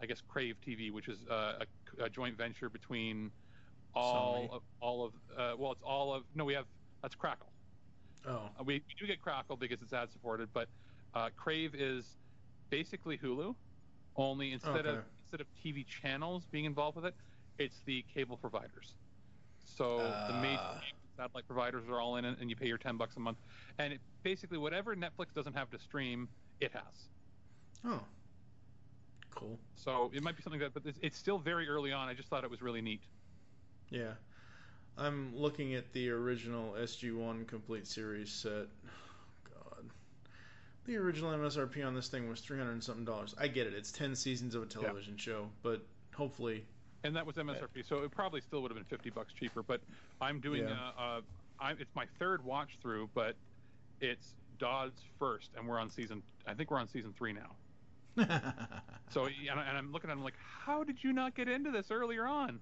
I 0.00 0.06
guess, 0.06 0.22
Crave 0.28 0.56
TV, 0.66 0.92
which 0.92 1.08
is 1.08 1.18
uh, 1.30 1.64
a, 2.00 2.04
a 2.04 2.08
joint 2.10 2.36
venture 2.36 2.68
between 2.68 3.30
all 3.94 4.48
Sony. 4.48 4.50
of, 4.56 4.62
all 4.80 5.04
of 5.06 5.12
uh, 5.36 5.56
well, 5.56 5.72
it's 5.72 5.82
all 5.82 6.14
of 6.14 6.24
no, 6.34 6.44
we 6.44 6.54
have 6.54 6.66
that's 7.02 7.14
Crackle. 7.14 7.48
Oh. 8.26 8.50
Uh, 8.58 8.64
we, 8.64 8.74
we 8.74 8.94
do 8.98 9.06
get 9.06 9.20
Crackle 9.22 9.56
because 9.56 9.80
it's 9.82 9.92
ad 9.92 10.10
supported, 10.12 10.48
but 10.52 10.68
uh, 11.14 11.30
Crave 11.36 11.74
is 11.74 12.04
basically 12.70 13.16
Hulu, 13.18 13.54
only 14.16 14.52
instead 14.52 14.86
of 14.86 15.04
instead 15.24 15.40
of 15.40 15.46
TV 15.64 15.86
channels 15.86 16.44
being 16.50 16.64
involved 16.64 16.96
with 16.96 17.06
it, 17.06 17.14
it's 17.58 17.80
the 17.86 18.04
cable 18.14 18.36
providers. 18.36 18.94
So 19.64 19.98
the 20.28 20.34
major 20.40 20.58
Ah. 20.60 20.80
satellite 21.16 21.46
providers 21.46 21.84
are 21.88 22.00
all 22.00 22.16
in 22.16 22.24
it, 22.24 22.38
and 22.40 22.48
you 22.50 22.56
pay 22.56 22.66
your 22.66 22.78
ten 22.78 22.96
bucks 22.96 23.16
a 23.16 23.20
month, 23.20 23.38
and 23.78 23.94
it, 23.94 24.00
basically 24.22 24.58
whatever 24.58 24.94
Netflix 24.96 25.32
doesn't 25.34 25.54
have 25.54 25.70
to 25.70 25.78
stream, 25.78 26.28
it 26.60 26.72
has. 26.72 27.08
Oh. 27.84 28.00
Cool. 29.38 29.58
So 29.76 30.10
it 30.12 30.22
might 30.22 30.36
be 30.36 30.42
something 30.42 30.60
that, 30.60 30.74
but 30.74 30.82
it's, 30.84 30.98
it's 31.00 31.16
still 31.16 31.38
very 31.38 31.68
early 31.68 31.92
on. 31.92 32.08
I 32.08 32.14
just 32.14 32.28
thought 32.28 32.42
it 32.42 32.50
was 32.50 32.60
really 32.60 32.80
neat. 32.80 33.00
Yeah. 33.90 34.12
I'm 34.96 35.32
looking 35.36 35.74
at 35.74 35.92
the 35.92 36.10
original 36.10 36.72
SG1 36.72 37.46
complete 37.46 37.86
series 37.86 38.32
set. 38.32 38.66
God. 39.54 39.84
The 40.86 40.96
original 40.96 41.30
MSRP 41.32 41.86
on 41.86 41.94
this 41.94 42.08
thing 42.08 42.28
was 42.28 42.40
300 42.40 42.72
and 42.72 42.82
something 42.82 43.04
dollars. 43.04 43.32
I 43.38 43.46
get 43.46 43.68
it. 43.68 43.74
It's 43.74 43.92
10 43.92 44.16
seasons 44.16 44.56
of 44.56 44.64
a 44.64 44.66
television 44.66 45.16
show, 45.16 45.48
but 45.62 45.82
hopefully 46.14 46.64
And 47.04 47.14
that 47.14 47.24
was 47.24 47.36
MSRP, 47.36 47.86
so 47.88 48.02
it 48.02 48.10
probably 48.10 48.40
still 48.40 48.60
would 48.62 48.72
have 48.72 48.76
been 48.76 48.84
fifty 48.84 49.10
bucks 49.10 49.32
cheaper. 49.32 49.62
But 49.62 49.80
I'm 50.20 50.40
doing, 50.40 50.64
Yeah. 50.66 50.74
uh, 50.98 51.00
uh, 51.00 51.20
I, 51.60 51.70
it's 51.72 51.94
my 51.94 52.06
third 52.18 52.44
watch 52.44 52.76
through, 52.82 53.08
but 53.14 53.36
it's 54.00 54.34
Dodd's 54.58 55.00
first, 55.20 55.50
and 55.56 55.68
we're 55.68 55.78
on 55.78 55.90
season. 55.90 56.24
I 56.44 56.54
think 56.54 56.72
we're 56.72 56.80
on 56.80 56.88
season 56.88 57.14
three 57.16 57.32
now. 57.32 57.54
So, 59.10 59.24
and, 59.24 59.58
I- 59.58 59.64
and 59.68 59.78
I'm 59.78 59.90
looking 59.90 60.10
at 60.10 60.16
him 60.16 60.22
like, 60.22 60.34
how 60.66 60.84
did 60.84 61.02
you 61.02 61.14
not 61.14 61.34
get 61.34 61.48
into 61.48 61.70
this 61.70 61.90
earlier 61.90 62.26
on? 62.26 62.60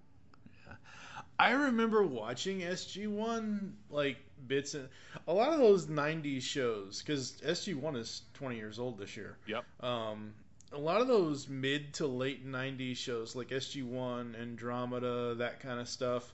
I 1.39 1.53
remember 1.53 2.03
watching 2.03 2.63
SG1 2.63 3.73
like 3.91 4.17
bits 4.47 4.75
and 4.75 4.89
a 5.29 5.33
lot 5.33 5.53
of 5.53 5.59
those 5.59 5.87
90s 5.87 6.43
shows 6.43 7.03
cuz 7.03 7.41
SG1 7.43 7.97
is 7.97 8.23
20 8.35 8.57
years 8.57 8.79
old 8.79 8.99
this 8.99 9.17
year. 9.17 9.37
Yep. 9.47 9.65
Um 9.83 10.35
a 10.73 10.79
lot 10.79 11.01
of 11.01 11.09
those 11.09 11.49
mid 11.49 11.95
to 11.95 12.07
late 12.07 12.47
90s 12.47 12.97
shows 12.97 13.35
like 13.37 13.49
SG1, 13.53 14.35
Andromeda, 14.41 15.35
that 15.37 15.61
kind 15.61 15.81
of 15.81 15.89
stuff. 15.89 16.33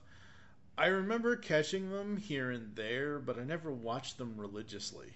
I 0.79 0.87
remember 0.87 1.37
catching 1.37 1.91
them 1.91 2.16
here 2.16 2.51
and 2.51 2.75
there, 2.77 3.18
but 3.18 3.39
I 3.39 3.45
never 3.45 3.70
watched 3.73 4.18
them 4.18 4.35
religiously. 4.37 5.12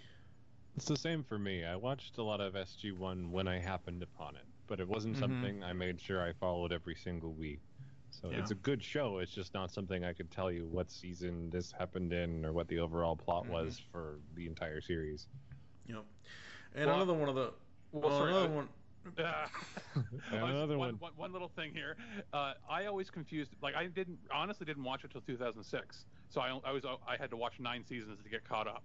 It's 0.76 0.84
the 0.86 0.96
same 0.96 1.22
for 1.24 1.38
me. 1.38 1.64
I 1.64 1.74
watched 1.76 2.18
a 2.18 2.22
lot 2.22 2.40
of 2.40 2.54
SG1 2.54 3.30
when 3.30 3.48
I 3.48 3.58
happened 3.58 4.02
upon 4.02 4.36
it, 4.36 4.44
but 4.66 4.78
it 4.78 4.86
wasn't 4.86 5.16
Mhm. 5.16 5.20
something 5.20 5.64
I 5.64 5.72
made 5.72 6.00
sure 6.00 6.22
I 6.22 6.32
followed 6.34 6.70
every 6.72 6.94
single 6.94 7.32
week. 7.32 7.60
So 8.10 8.30
Yeah. 8.30 8.38
it's 8.38 8.50
a 8.50 8.54
good 8.56 8.82
show. 8.82 9.18
It's 9.18 9.32
just 9.34 9.54
not 9.54 9.70
something 9.70 10.04
I 10.04 10.12
could 10.12 10.30
tell 10.30 10.50
you 10.50 10.66
what 10.68 10.90
season 10.90 11.50
this 11.50 11.72
happened 11.72 12.12
in 12.12 12.44
or 12.44 12.52
what 12.52 12.68
the 12.68 12.78
overall 12.78 13.16
plot 13.16 13.44
Mhm. 13.46 13.50
was 13.50 13.78
for 13.78 14.20
the 14.34 14.46
entire 14.46 14.80
series. 14.80 15.26
Yep. 15.86 16.04
And 16.74 16.86
Well- 16.86 16.96
another 16.96 17.14
one 17.14 17.28
of 17.30 17.34
the 17.34 17.54
well, 17.92 18.08
well, 18.10 18.18
sorry, 18.18 18.30
another 18.32 18.52
I- 18.52 18.56
one 18.56 18.68
Uh, 19.18 19.48
Another 20.32 20.76
one, 20.76 20.98
one. 20.98 20.98
one, 20.98 21.12
one 21.16 21.32
little 21.32 21.48
thing 21.50 21.72
here. 21.72 21.96
Uh, 22.32 22.54
I 22.68 22.86
always 22.86 23.08
confused. 23.08 23.54
Like 23.62 23.76
I 23.76 23.86
didn't 23.86 24.18
honestly 24.32 24.66
didn't 24.66 24.82
watch 24.82 25.04
it 25.04 25.12
till 25.12 25.20
2006. 25.20 26.06
So 26.28 26.40
I, 26.40 26.48
I 26.64 26.72
was 26.72 26.84
I 26.84 27.16
had 27.16 27.30
to 27.30 27.36
watch 27.36 27.60
nine 27.60 27.84
seasons 27.84 28.20
to 28.20 28.28
get 28.28 28.42
caught 28.44 28.66
up. 28.66 28.82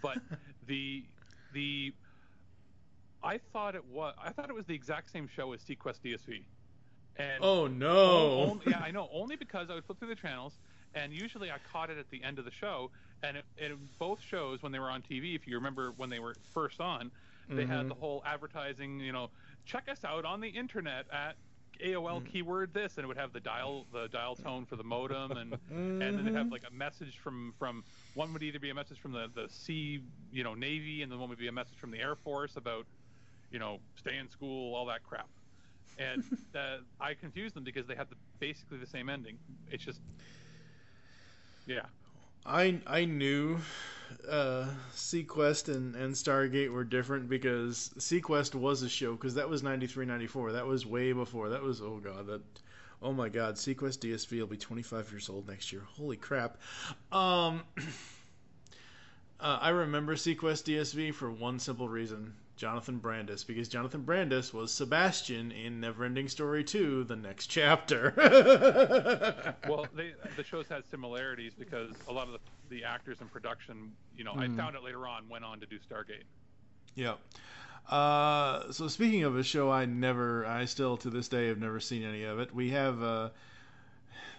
But 0.00 0.16
the 0.66 1.04
the 1.52 1.92
I 3.22 3.38
thought 3.52 3.74
it 3.74 3.84
was 3.86 4.14
I 4.22 4.30
thought 4.30 4.48
it 4.48 4.54
was 4.54 4.66
the 4.66 4.74
exact 4.74 5.10
same 5.10 5.28
show 5.28 5.52
as 5.52 5.60
seaQuest 5.62 6.00
DSV. 6.04 6.42
And 7.16 7.44
Oh, 7.44 7.66
no. 7.66 8.40
only- 8.50 8.66
yeah, 8.70 8.80
I 8.80 8.90
know. 8.92 9.08
Only 9.12 9.36
because 9.36 9.68
I 9.68 9.74
would 9.74 9.84
flip 9.84 9.98
through 9.98 10.08
the 10.08 10.14
channels, 10.14 10.54
and 10.94 11.12
usually 11.12 11.50
I 11.50 11.58
caught 11.70 11.90
it 11.90 11.98
at 11.98 12.08
the 12.08 12.22
end 12.22 12.38
of 12.38 12.46
the 12.46 12.50
show. 12.50 12.90
And 13.22 13.36
it, 13.36 13.44
it, 13.58 13.98
both 13.98 14.22
shows, 14.22 14.62
when 14.62 14.72
they 14.72 14.78
were 14.78 14.88
on 14.88 15.02
TV, 15.02 15.34
if 15.34 15.46
you 15.46 15.56
remember 15.56 15.92
when 15.96 16.08
they 16.08 16.18
were 16.20 16.34
first 16.54 16.80
on, 16.80 17.10
they 17.50 17.66
had 17.66 17.86
Mhm. 17.86 17.88
the 17.88 17.94
whole 17.94 18.22
advertising. 18.24 19.00
You 19.00 19.12
know, 19.12 19.30
check 19.66 19.88
us 19.90 20.02
out 20.04 20.24
on 20.24 20.40
the 20.40 20.48
internet 20.48 21.04
at 21.12 21.36
AOL 21.80 22.20
keyword 22.20 22.72
this, 22.72 22.96
and 22.96 23.04
it 23.04 23.08
would 23.08 23.18
have 23.18 23.32
the 23.34 23.40
dial 23.40 23.86
the 23.92 24.08
dial 24.08 24.36
tone 24.36 24.64
for 24.64 24.76
the 24.76 24.84
modem, 24.84 25.32
and 25.32 25.58
and 25.70 26.00
then 26.00 26.24
they 26.24 26.32
have 26.32 26.50
like 26.50 26.62
a 26.66 26.72
message 26.72 27.18
from 27.18 27.52
from 27.58 27.84
one 28.14 28.32
would 28.32 28.42
either 28.42 28.58
be 28.58 28.70
a 28.70 28.74
message 28.74 28.98
from 28.98 29.12
the 29.12 29.30
the 29.34 29.48
sea, 29.48 30.02
you 30.32 30.44
know, 30.44 30.54
Navy, 30.54 31.02
and 31.02 31.10
then 31.10 31.18
one 31.18 31.28
would 31.28 31.38
be 31.38 31.48
a 31.48 31.52
message 31.52 31.78
from 31.78 31.90
the 31.90 31.98
Air 31.98 32.16
Force 32.16 32.56
about, 32.56 32.86
you 33.50 33.58
know, 33.58 33.78
stay 33.96 34.16
in 34.18 34.28
school, 34.28 34.74
all 34.74 34.86
that 34.86 35.02
crap. 35.02 35.28
And 35.98 36.24
uh, 36.54 36.78
I 37.00 37.14
confused 37.14 37.54
them 37.54 37.64
because 37.64 37.86
they 37.86 37.94
had 37.94 38.08
the, 38.10 38.16
basically 38.38 38.78
the 38.78 38.86
same 38.86 39.08
ending. 39.08 39.38
It's 39.70 39.84
just, 39.84 40.00
yeah. 41.66 41.82
I 42.46 42.80
I 42.86 43.04
knew 43.04 43.60
uh, 44.28 44.66
seaQuest 44.94 45.68
and, 45.74 45.94
and 45.94 46.14
Stargate 46.14 46.70
were 46.70 46.84
different 46.84 47.28
because 47.28 47.90
seaQuest 47.98 48.54
was 48.54 48.82
a 48.82 48.88
show 48.88 49.12
because 49.12 49.34
that 49.34 49.48
was 49.48 49.62
93, 49.62 50.06
94. 50.06 50.52
That 50.52 50.66
was 50.66 50.86
way 50.86 51.12
before. 51.12 51.50
That 51.50 51.62
was 51.62 51.80
oh 51.80 52.00
god 52.02 52.26
that 52.26 52.42
oh 53.02 53.12
my 53.12 53.28
god 53.28 53.54
seaQuest 53.56 53.98
DSV 53.98 54.38
will 54.38 54.46
be 54.46 54.56
25 54.56 55.10
years 55.10 55.28
old 55.28 55.48
next 55.48 55.72
year. 55.72 55.82
Holy 55.96 56.16
crap. 56.16 56.58
Um, 57.12 57.62
uh, 59.40 59.58
I 59.60 59.70
remember 59.70 60.14
seaQuest 60.16 60.64
DSV 60.64 61.14
for 61.14 61.30
one 61.30 61.58
simple 61.58 61.88
reason. 61.88 62.34
Jonathan 62.56 62.98
Brandis, 62.98 63.42
because 63.42 63.70
Jonathan 63.70 64.02
Brandis 64.02 64.52
was 64.52 64.70
Sebastian 64.70 65.50
in 65.50 65.80
Neverending 65.80 66.28
Story 66.28 66.62
2, 66.62 67.04
the 67.04 67.16
next 67.16 67.46
chapter. 67.46 68.12
well, 69.66 69.86
they, 69.96 70.12
the 70.36 70.44
shows 70.44 70.68
had 70.68 70.82
similarities 70.90 71.54
because 71.58 71.92
a 72.06 72.12
lot 72.12 72.26
of 72.26 72.34
the, 72.34 72.38
the 72.68 72.84
actors 72.84 73.22
in 73.22 73.28
production, 73.28 73.92
you 74.14 74.24
know, 74.24 74.34
Mhm. 74.34 74.52
I 74.52 74.56
found 74.58 74.76
it 74.76 74.82
later 74.82 75.06
on, 75.06 75.26
went 75.30 75.42
on 75.42 75.58
to 75.60 75.64
do 75.64 75.78
Stargate. 75.78 76.24
Yeah. 76.94 77.14
Uh, 77.88 78.70
so 78.72 78.88
speaking 78.88 79.24
of 79.24 79.36
a 79.36 79.42
show, 79.42 79.70
I 79.70 79.84
never, 79.84 80.46
I 80.46 80.64
still 80.66 80.96
to 80.98 81.10
this 81.10 81.28
day 81.28 81.48
have 81.48 81.58
never 81.58 81.80
seen 81.80 82.04
any 82.04 82.24
of 82.24 82.38
it. 82.38 82.54
We 82.54 82.70
have, 82.70 83.02
uh, 83.02 83.30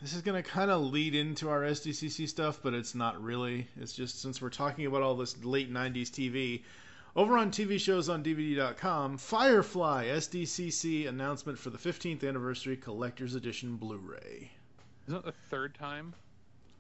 this 0.01 0.13
is 0.13 0.21
going 0.21 0.41
to 0.41 0.49
kind 0.49 0.71
of 0.71 0.81
lead 0.81 1.15
into 1.15 1.49
our 1.49 1.61
SDCC 1.61 2.29
stuff, 2.29 2.59
but 2.63 2.73
it's 2.73 2.95
not 2.95 3.21
really. 3.21 3.67
It's 3.79 3.93
just 3.93 4.21
since 4.21 4.41
we're 4.41 4.49
talking 4.49 4.85
about 4.85 5.01
all 5.01 5.15
this 5.15 5.35
late 5.43 5.71
90s 5.71 6.09
TV. 6.09 6.61
Over 7.13 7.37
on 7.37 7.51
TV 7.51 7.77
shows 7.77 8.07
on 8.07 8.23
DVD.com, 8.23 9.17
Firefly 9.17 10.05
SDCC 10.07 11.09
announcement 11.09 11.59
for 11.59 11.69
the 11.69 11.77
15th 11.77 12.25
anniversary 12.25 12.77
collector's 12.77 13.35
edition 13.35 13.75
Blu-ray. 13.75 14.49
Isn't 15.07 15.19
it 15.19 15.25
the 15.25 15.33
third 15.49 15.75
time? 15.75 16.13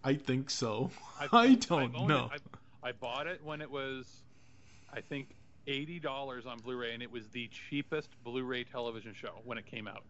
I 0.05 0.13
think 0.13 0.49
so. 0.49 0.89
I've- 1.19 1.29
I 1.35 1.55
don't 1.55 1.93
owned 1.95 2.07
know. 2.07 2.29
It. 2.33 2.41
I, 2.81 2.89
I 2.89 2.91
bought 2.93 3.27
it 3.27 3.43
when 3.43 3.59
it 3.61 3.69
was, 3.69 4.05
I 4.93 5.01
think, 5.01 5.27
eighty 5.67 5.99
dollars 5.99 6.45
on 6.45 6.59
Blu-ray, 6.59 6.93
and 6.93 7.03
it 7.03 7.11
was 7.11 7.27
the 7.29 7.49
cheapest 7.69 8.09
Blu-ray 8.23 8.63
television 8.65 9.13
show 9.13 9.41
when 9.43 9.57
it 9.57 9.65
came 9.65 9.87
out. 9.87 10.03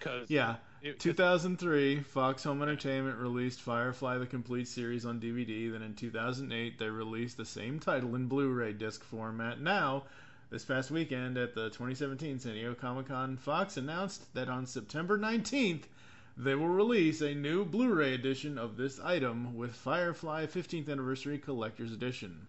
Cause 0.00 0.30
Yeah. 0.30 0.56
it- 0.80 0.92
'cause 0.94 1.02
2003, 1.02 2.00
Fox 2.00 2.42
Home 2.44 2.62
Entertainment 2.62 3.18
released 3.18 3.60
Firefly 3.60 4.16
the 4.16 4.26
Complete 4.26 4.66
Series 4.66 5.04
on 5.04 5.20
DVD. 5.20 5.68
Then 5.68 5.82
in 5.82 5.94
2008, 5.94 6.78
they 6.78 6.88
released 6.88 7.36
the 7.36 7.44
same 7.44 7.78
title 7.80 8.14
in 8.14 8.26
Blu 8.26 8.48
ray 8.50 8.72
disc 8.72 9.04
format. 9.04 9.60
Now, 9.60 10.04
this 10.48 10.64
past 10.64 10.90
weekend 10.90 11.36
at 11.36 11.54
the 11.54 11.68
2017 11.68 12.38
San 12.38 12.54
Diego 12.54 12.74
Comic 12.74 13.08
Con, 13.08 13.36
Fox 13.36 13.76
announced 13.76 14.32
that 14.32 14.48
on 14.48 14.64
September 14.64 15.18
19th, 15.18 15.86
they 16.34 16.54
will 16.54 16.68
release 16.70 17.20
a 17.20 17.34
new 17.34 17.66
Blu 17.66 17.92
ray 17.92 18.14
edition 18.14 18.56
of 18.56 18.78
this 18.78 18.98
item 19.00 19.54
with 19.54 19.74
Firefly 19.76 20.46
15th 20.46 20.88
Anniversary 20.88 21.38
Collector's 21.38 21.92
Edition. 21.92 22.48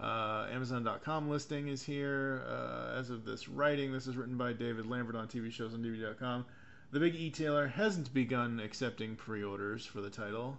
Uh, 0.00 0.46
Amazon.com 0.52 1.28
listing 1.28 1.68
is 1.68 1.82
here. 1.82 2.42
Uh, 2.48 2.96
as 2.98 3.10
of 3.10 3.24
this 3.24 3.48
writing, 3.48 3.92
this 3.92 4.06
is 4.06 4.16
written 4.16 4.36
by 4.36 4.52
David 4.52 4.86
Lambert 4.86 5.16
on 5.16 5.26
TV 5.26 5.50
shows 5.50 5.74
on 5.74 5.82
DVD.com. 5.82 6.44
The 6.92 7.00
big 7.00 7.14
e-tailer 7.16 7.66
hasn't 7.66 8.14
begun 8.14 8.60
accepting 8.60 9.16
pre-orders 9.16 9.84
for 9.84 10.00
the 10.00 10.08
title. 10.08 10.56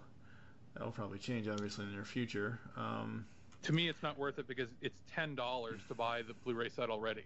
That'll 0.74 0.92
probably 0.92 1.18
change, 1.18 1.48
obviously, 1.48 1.84
in 1.84 1.90
the 1.90 1.96
near 1.96 2.04
future. 2.04 2.60
Um, 2.76 3.24
to 3.62 3.72
me, 3.72 3.88
it's 3.88 4.02
not 4.02 4.18
worth 4.18 4.38
it 4.38 4.46
because 4.46 4.68
it's 4.80 4.98
ten 5.12 5.34
dollars 5.34 5.80
to 5.88 5.94
buy 5.94 6.22
the 6.22 6.34
Blu-ray 6.44 6.68
set 6.68 6.88
already, 6.88 7.24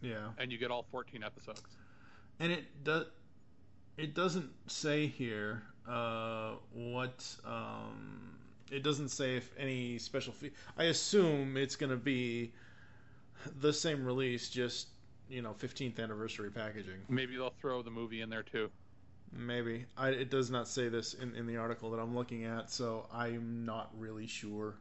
yeah, 0.00 0.30
and 0.38 0.50
you 0.50 0.58
get 0.58 0.70
all 0.70 0.86
fourteen 0.90 1.22
episodes. 1.22 1.62
and 2.40 2.50
it 2.50 2.64
does. 2.82 3.04
It 3.98 4.14
doesn't 4.14 4.50
say 4.66 5.06
here 5.06 5.62
uh, 5.88 6.52
what. 6.72 7.24
Um, 7.44 8.35
it 8.70 8.82
doesn't 8.82 9.08
say 9.10 9.36
if 9.36 9.52
any 9.58 9.98
special 9.98 10.32
fee. 10.32 10.50
I 10.76 10.84
assume 10.84 11.56
it's 11.56 11.76
going 11.76 11.90
to 11.90 11.96
be 11.96 12.52
the 13.60 13.72
same 13.72 14.04
release, 14.04 14.48
just 14.48 14.88
you 15.28 15.42
know, 15.42 15.54
15th 15.60 15.98
anniversary 15.98 16.50
packaging. 16.50 16.98
Maybe 17.08 17.36
they'll 17.36 17.54
throw 17.60 17.82
the 17.82 17.90
movie 17.90 18.20
in 18.20 18.30
there 18.30 18.42
too. 18.42 18.70
Maybe. 19.32 19.86
I, 19.96 20.10
it 20.10 20.30
does 20.30 20.50
not 20.50 20.68
say 20.68 20.88
this 20.88 21.14
in, 21.14 21.34
in 21.34 21.46
the 21.46 21.56
article 21.56 21.90
that 21.90 21.98
I'm 21.98 22.14
looking 22.14 22.44
at, 22.44 22.70
so 22.70 23.06
I'm 23.12 23.64
not 23.64 23.90
really 23.98 24.26
sure. 24.26 24.74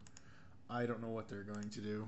I 0.70 0.86
don't 0.86 1.02
know 1.02 1.10
what 1.10 1.28
they're 1.28 1.44
going 1.44 1.70
to 1.70 1.82
do. 1.82 2.08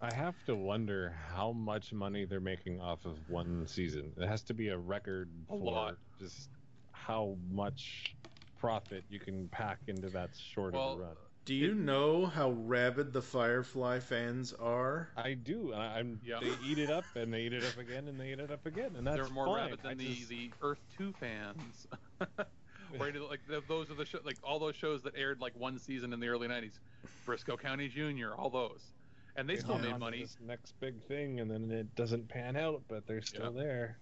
I 0.00 0.12
have 0.14 0.34
to 0.46 0.56
wonder 0.56 1.14
how 1.32 1.52
much 1.52 1.92
money 1.92 2.24
they're 2.24 2.40
making 2.40 2.80
off 2.80 3.04
of 3.04 3.18
one 3.28 3.66
season. 3.66 4.12
It 4.16 4.26
has 4.26 4.42
to 4.42 4.54
be 4.54 4.68
a 4.68 4.76
record 4.76 5.28
A 5.48 5.52
for 5.52 5.58
lot. 5.58 5.96
just 6.18 6.48
how 6.90 7.36
much 7.50 8.14
profit 8.62 9.02
you 9.10 9.18
can 9.18 9.48
pack 9.48 9.78
into 9.88 10.08
that 10.08 10.30
short 10.36 10.72
Well, 10.72 10.92
of 10.92 10.98
a 11.00 11.02
run. 11.02 11.16
Do 11.44 11.54
you 11.56 11.74
know 11.74 12.26
how 12.26 12.52
rabid 12.52 13.12
the 13.12 13.20
Firefly 13.20 13.98
fans 13.98 14.52
are? 14.52 15.08
I 15.16 15.34
do. 15.34 15.72
I, 15.74 15.98
I'm. 15.98 16.20
They 16.24 16.52
eat 16.64 16.78
it 16.78 16.88
up 16.88 17.04
and 17.16 17.34
they 17.34 17.40
eat 17.40 17.52
it 17.52 17.64
up 17.64 17.76
again 17.76 18.06
and 18.06 18.20
they 18.20 18.30
eat 18.30 18.38
it 18.38 18.52
up 18.52 18.64
again, 18.64 18.92
and 18.96 19.04
that's 19.04 19.16
They're 19.16 19.28
more 19.30 19.46
fine. 19.46 19.64
rabid 19.64 19.82
than 19.82 19.90
I 19.90 19.94
the, 19.94 20.14
just- 20.14 20.28
the 20.28 20.52
Earth 20.62 20.78
Two 20.96 21.12
fans. 21.18 21.88
right, 22.20 23.20
like 23.28 23.40
th- 23.48 23.64
those 23.66 23.90
are 23.90 23.94
the 23.94 24.06
show, 24.06 24.20
like 24.24 24.36
all 24.44 24.60
those 24.60 24.76
shows 24.76 25.02
that 25.02 25.14
aired 25.16 25.40
like 25.40 25.58
one 25.58 25.76
season 25.80 26.12
in 26.12 26.20
the 26.20 26.28
early 26.28 26.46
'90s, 26.46 26.78
Brisco 27.26 27.58
County 27.58 27.88
Jr., 27.88 28.34
all 28.38 28.48
those, 28.48 28.92
and 29.34 29.48
they 29.50 29.56
still 29.56 29.78
made 29.78 29.98
money. 29.98 30.20
This 30.20 30.36
next 30.40 30.78
big 30.78 31.02
thing, 31.08 31.40
and 31.40 31.50
then 31.50 31.68
it 31.72 31.92
doesn't 31.96 32.28
pan 32.28 32.56
out, 32.56 32.82
but 32.86 33.08
they're 33.08 33.22
still 33.22 33.50
there. 33.50 33.98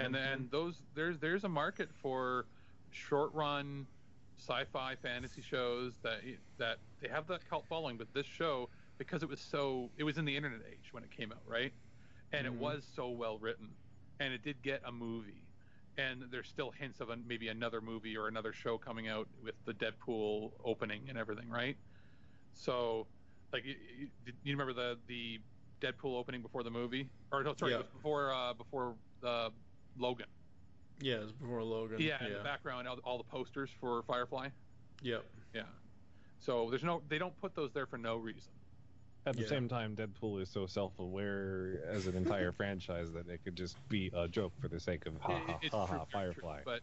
And 0.00 0.12
then 0.12 0.38
mm-hmm. 0.38 0.50
those 0.50 0.80
there's 0.96 1.20
there's 1.20 1.44
a 1.44 1.48
market 1.48 1.90
for 2.02 2.46
short 2.90 3.32
run 3.34 3.86
sci-fi 4.38 4.94
fantasy 4.96 5.40
shows 5.42 5.94
that 6.02 6.20
that 6.58 6.78
they 7.00 7.08
have 7.08 7.26
that 7.28 7.48
cult 7.48 7.64
following, 7.68 7.96
but 7.96 8.12
this 8.12 8.26
show 8.26 8.68
because 8.98 9.22
it 9.22 9.28
was 9.28 9.40
so 9.40 9.90
it 9.96 10.04
was 10.04 10.18
in 10.18 10.24
the 10.24 10.36
internet 10.36 10.60
age 10.70 10.92
when 10.92 11.02
it 11.02 11.10
came 11.10 11.32
out, 11.32 11.42
right? 11.46 11.72
And 12.32 12.46
Mhm. 12.46 12.52
it 12.52 12.58
was 12.58 12.84
so 12.94 13.10
well 13.10 13.38
written, 13.38 13.68
and 14.20 14.32
it 14.32 14.42
did 14.42 14.60
get 14.62 14.82
a 14.84 14.92
movie. 14.92 15.42
And 15.98 16.22
there's 16.30 16.48
still 16.48 16.70
hints 16.70 17.00
of 17.00 17.08
a, 17.08 17.16
maybe 17.16 17.48
another 17.48 17.80
movie 17.80 18.16
or 18.18 18.28
another 18.28 18.52
show 18.52 18.76
coming 18.76 19.08
out 19.08 19.28
with 19.42 19.54
the 19.64 19.72
Deadpool 19.72 20.52
opening 20.62 21.08
and 21.08 21.16
everything, 21.16 21.48
right? 21.48 21.78
So, 22.52 23.06
like, 23.52 23.64
you, 23.64 24.10
you, 24.44 24.56
remember 24.56 24.74
the 24.74 24.98
the 25.06 25.40
Deadpool 25.80 26.18
opening 26.18 26.42
before 26.42 26.62
the 26.62 26.70
movie, 26.70 27.08
or 27.32 27.42
no, 27.42 27.54
sorry, 27.54 27.72
Yeah. 27.72 27.78
it 27.78 27.82
was 27.84 27.92
before 27.92 28.32
uh, 28.32 28.52
before 28.54 28.94
uh, 29.22 29.50
Logan. 29.96 30.26
Yeah, 31.00 31.16
it 31.16 31.22
was 31.22 31.32
before 31.32 31.62
Logan. 31.62 31.98
Yeah, 32.00 32.24
in 32.24 32.32
the 32.32 32.40
background, 32.40 32.88
all, 32.88 32.98
all 33.04 33.18
the 33.18 33.24
posters 33.24 33.70
for 33.80 34.02
Firefly. 34.04 34.48
Yep. 35.02 35.24
Yeah. 35.54 35.62
So 36.40 36.68
there's 36.70 36.84
no, 36.84 37.02
they 37.08 37.18
don't 37.18 37.38
put 37.40 37.54
those 37.54 37.72
there 37.72 37.86
for 37.86 37.98
no 37.98 38.16
reason. 38.16 38.50
At 39.26 39.36
the 39.36 39.42
Yeah. 39.42 39.48
same 39.48 39.68
time, 39.68 39.96
Deadpool 39.96 40.40
is 40.40 40.48
so 40.48 40.66
self-aware 40.66 41.80
as 41.88 42.06
an 42.06 42.16
entire 42.16 42.52
franchise 42.56 43.10
that 43.12 43.28
it 43.28 43.40
could 43.44 43.56
just 43.56 43.76
be 43.88 44.10
a 44.14 44.28
joke 44.28 44.52
for 44.60 44.68
the 44.68 44.78
sake 44.80 45.04
of 45.06 45.14
ha 45.20 45.36
It- 45.36 45.42
ha 45.42 45.58
it's 45.62 45.74
ha 45.74 45.86
true, 45.86 45.98
ha 45.98 46.04
true, 46.04 46.32
true, 46.32 46.42
Firefly. 46.42 46.60
But, 46.64 46.80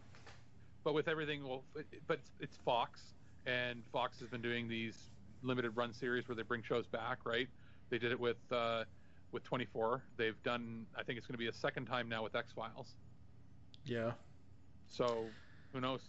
but 0.83 0.93
with 0.93 1.07
everything, 1.07 1.47
well, 1.47 1.63
it- 1.75 1.87
but 2.07 2.19
it's, 2.19 2.31
it's 2.39 2.57
Fox, 2.65 3.01
and 3.45 3.81
Fox 3.91 4.19
has 4.19 4.29
been 4.29 4.41
doing 4.41 4.67
these 4.67 5.09
limited 5.41 5.71
run 5.71 5.93
series 5.93 6.27
where 6.27 6.35
they 6.35 6.43
bring 6.43 6.61
shows 6.61 6.85
back, 6.87 7.19
right? 7.25 7.47
They 7.89 7.97
did 7.97 8.11
it 8.11 8.19
with 8.19 8.37
uh, 8.51 8.83
with 9.31 9.43
24. 9.43 10.03
They've 10.17 10.41
done, 10.43 10.85
I 10.95 11.03
think 11.03 11.17
it's 11.17 11.25
going 11.27 11.33
to 11.33 11.39
be 11.39 11.47
a 11.47 11.53
second 11.53 11.85
time 11.85 12.07
now 12.07 12.23
with 12.23 12.35
X 12.35 12.51
Files. 12.55 12.95
Yeah. 13.85 14.11
So 14.89 15.25
who 15.73 15.81
knows? 15.81 16.01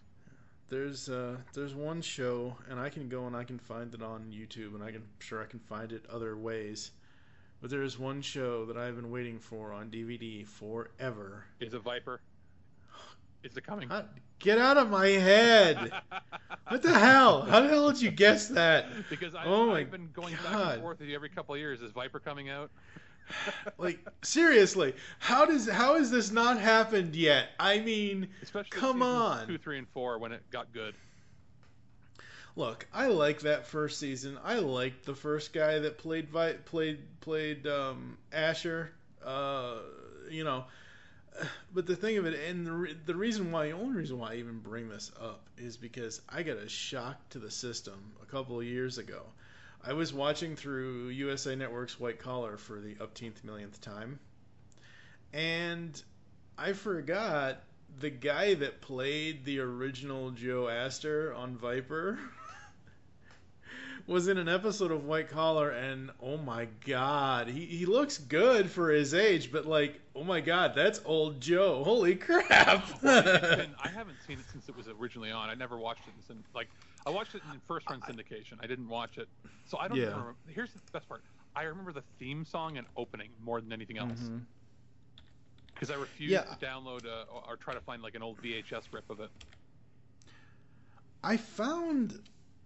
There's 0.68 1.08
uh 1.08 1.36
there's 1.52 1.74
one 1.74 2.02
show 2.02 2.56
and 2.68 2.78
I 2.80 2.88
can 2.88 3.08
go 3.08 3.26
and 3.26 3.36
I 3.36 3.44
can 3.44 3.58
find 3.58 3.92
it 3.94 4.02
on 4.02 4.32
YouTube 4.32 4.74
and 4.74 4.82
I 4.82 4.92
can 4.92 5.02
sure 5.18 5.42
I 5.42 5.46
can 5.46 5.60
find 5.60 5.92
it 5.92 6.04
other 6.12 6.36
ways. 6.36 6.90
But 7.60 7.70
there 7.70 7.82
is 7.82 7.98
one 7.98 8.20
show 8.20 8.66
that 8.66 8.76
I've 8.76 8.96
been 8.96 9.10
waiting 9.10 9.38
for 9.38 9.72
on 9.72 9.90
DVD 9.90 10.46
forever. 10.46 11.44
Is 11.60 11.72
it 11.72 11.82
Viper? 11.82 12.20
Is 13.42 13.56
it 13.56 13.64
coming? 13.64 13.90
Get 14.38 14.58
out 14.58 14.76
of 14.76 14.90
my 14.90 15.08
head! 15.08 15.90
what 16.68 16.82
the 16.82 16.92
hell? 16.98 17.42
How 17.42 17.60
the 17.62 17.68
hell 17.68 17.90
did 17.90 18.02
you 18.02 18.10
guess 18.10 18.48
that? 18.48 18.88
Because 19.08 19.34
I, 19.34 19.44
oh 19.46 19.74
I've, 19.74 19.90
been 19.90 20.10
going 20.12 20.34
back 20.44 20.74
and 20.74 20.82
forth 20.82 21.00
with 21.00 21.08
you 21.08 21.14
every 21.14 21.30
couple 21.30 21.54
of 21.54 21.60
years. 21.60 21.80
Is 21.80 21.92
Viper 21.92 22.20
coming 22.20 22.50
out? 22.50 22.70
like 23.78 23.98
seriously, 24.22 24.94
how 25.18 25.44
does 25.46 25.68
how 25.68 25.96
has 25.96 26.10
this 26.10 26.30
not 26.30 26.58
happened 26.58 27.14
yet? 27.14 27.48
I 27.58 27.78
mean, 27.80 28.28
Especially 28.42 28.70
come 28.70 29.02
on. 29.02 29.46
two, 29.46 29.58
three, 29.58 29.78
and 29.78 29.88
four 29.88 30.18
when 30.18 30.32
it 30.32 30.42
got 30.50 30.72
good. 30.72 30.94
Look, 32.56 32.86
I 32.92 33.08
like 33.08 33.40
that 33.40 33.66
first 33.66 33.98
season. 33.98 34.38
I 34.44 34.60
liked 34.60 35.04
the 35.06 35.14
first 35.14 35.52
guy 35.52 35.80
that 35.80 35.98
played 35.98 36.28
played 36.66 36.98
played 37.20 37.66
um, 37.66 38.16
Asher. 38.32 38.92
Uh, 39.24 39.78
you 40.30 40.44
know, 40.44 40.64
but 41.72 41.86
the 41.86 41.96
thing 41.96 42.18
of 42.18 42.26
it, 42.26 42.38
and 42.48 42.66
the, 42.66 42.72
re- 42.72 42.96
the 43.06 43.14
reason 43.14 43.50
why, 43.50 43.68
the 43.68 43.72
only 43.72 43.96
reason 43.96 44.18
why 44.18 44.32
I 44.32 44.36
even 44.36 44.60
bring 44.60 44.88
this 44.88 45.10
up 45.20 45.40
is 45.58 45.76
because 45.76 46.20
I 46.28 46.42
got 46.42 46.58
a 46.58 46.68
shock 46.68 47.16
to 47.30 47.38
the 47.38 47.50
system 47.50 48.12
a 48.22 48.26
couple 48.26 48.58
of 48.58 48.66
years 48.66 48.98
ago. 48.98 49.22
I 49.86 49.92
was 49.92 50.14
watching 50.14 50.56
through 50.56 51.08
USA 51.08 51.54
Network's 51.54 52.00
White 52.00 52.18
Collar 52.18 52.56
for 52.56 52.80
the 52.80 52.94
upteenth 52.94 53.44
millionth 53.44 53.80
time, 53.82 54.18
and 55.32 56.02
I 56.56 56.72
forgot 56.72 57.62
the 58.00 58.08
guy 58.08 58.54
that 58.54 58.80
played 58.80 59.44
the 59.44 59.60
original 59.60 60.30
Joe 60.30 60.68
Astor 60.68 61.34
on 61.34 61.56
Viper 61.56 62.18
was 64.06 64.28
in 64.28 64.38
an 64.38 64.48
episode 64.48 64.90
of 64.90 65.04
White 65.04 65.28
Collar, 65.28 65.70
and 65.70 66.10
oh 66.22 66.38
my 66.38 66.66
god, 66.86 67.48
he, 67.48 67.66
he 67.66 67.84
looks 67.84 68.16
good 68.16 68.70
for 68.70 68.90
his 68.90 69.12
age, 69.12 69.52
but 69.52 69.66
like, 69.66 70.00
oh 70.16 70.24
my 70.24 70.40
god, 70.40 70.74
that's 70.74 71.00
old 71.04 71.42
Joe. 71.42 71.84
Holy 71.84 72.14
crap! 72.14 72.84
I 73.04 73.66
haven't 73.94 74.16
seen 74.26 74.38
it 74.38 74.46
since 74.50 74.66
it 74.66 74.76
was 74.76 74.88
originally 74.88 75.30
on. 75.30 75.50
I 75.50 75.54
never 75.54 75.76
watched 75.76 76.08
it 76.08 76.14
since 76.26 76.46
like 76.54 76.68
I 77.06 77.10
watched 77.10 77.34
it 77.34 77.42
in 77.52 77.60
first 77.68 77.88
run 77.90 78.00
syndication. 78.00 78.54
I 78.62 78.66
didn't 78.66 78.88
watch 78.88 79.18
it, 79.18 79.28
so 79.66 79.78
I 79.78 79.88
don't. 79.88 79.98
Yeah. 79.98 80.06
remember. 80.10 80.34
Here's 80.48 80.70
the 80.72 80.80
best 80.92 81.08
part. 81.08 81.22
I 81.56 81.64
remember 81.64 81.92
the 81.92 82.02
theme 82.18 82.44
song 82.44 82.78
and 82.78 82.86
opening 82.96 83.28
more 83.44 83.60
than 83.60 83.72
anything 83.72 83.98
else 83.98 84.18
because 85.74 85.90
I 85.90 85.94
refused 85.96 86.32
Yeah. 86.32 86.42
to 86.42 86.56
download 86.64 87.04
uh, 87.06 87.24
or, 87.32 87.42
or 87.52 87.56
try 87.56 87.74
to 87.74 87.80
find 87.80 88.02
like 88.02 88.14
an 88.14 88.22
old 88.22 88.40
VHS 88.42 88.84
rip 88.92 89.08
of 89.10 89.20
it. 89.20 89.30
I 91.22 91.36
found 91.36 92.18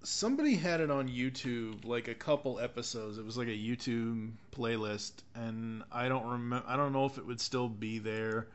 somebody 0.02 0.54
had 0.56 0.80
it 0.80 0.90
on 0.90 1.08
YouTube, 1.08 1.84
like 1.84 2.08
a 2.08 2.14
couple 2.14 2.58
episodes. 2.60 3.18
It 3.18 3.24
was 3.24 3.36
like 3.36 3.48
a 3.48 3.50
YouTube 3.50 4.32
playlist, 4.52 5.12
and 5.34 5.82
I 5.92 6.08
don't 6.08 6.26
remember. 6.26 6.66
I 6.66 6.76
don't 6.76 6.92
know 6.92 7.04
if 7.06 7.18
it 7.18 7.26
would 7.26 7.40
still 7.40 7.68
be 7.68 7.98
there 7.98 8.46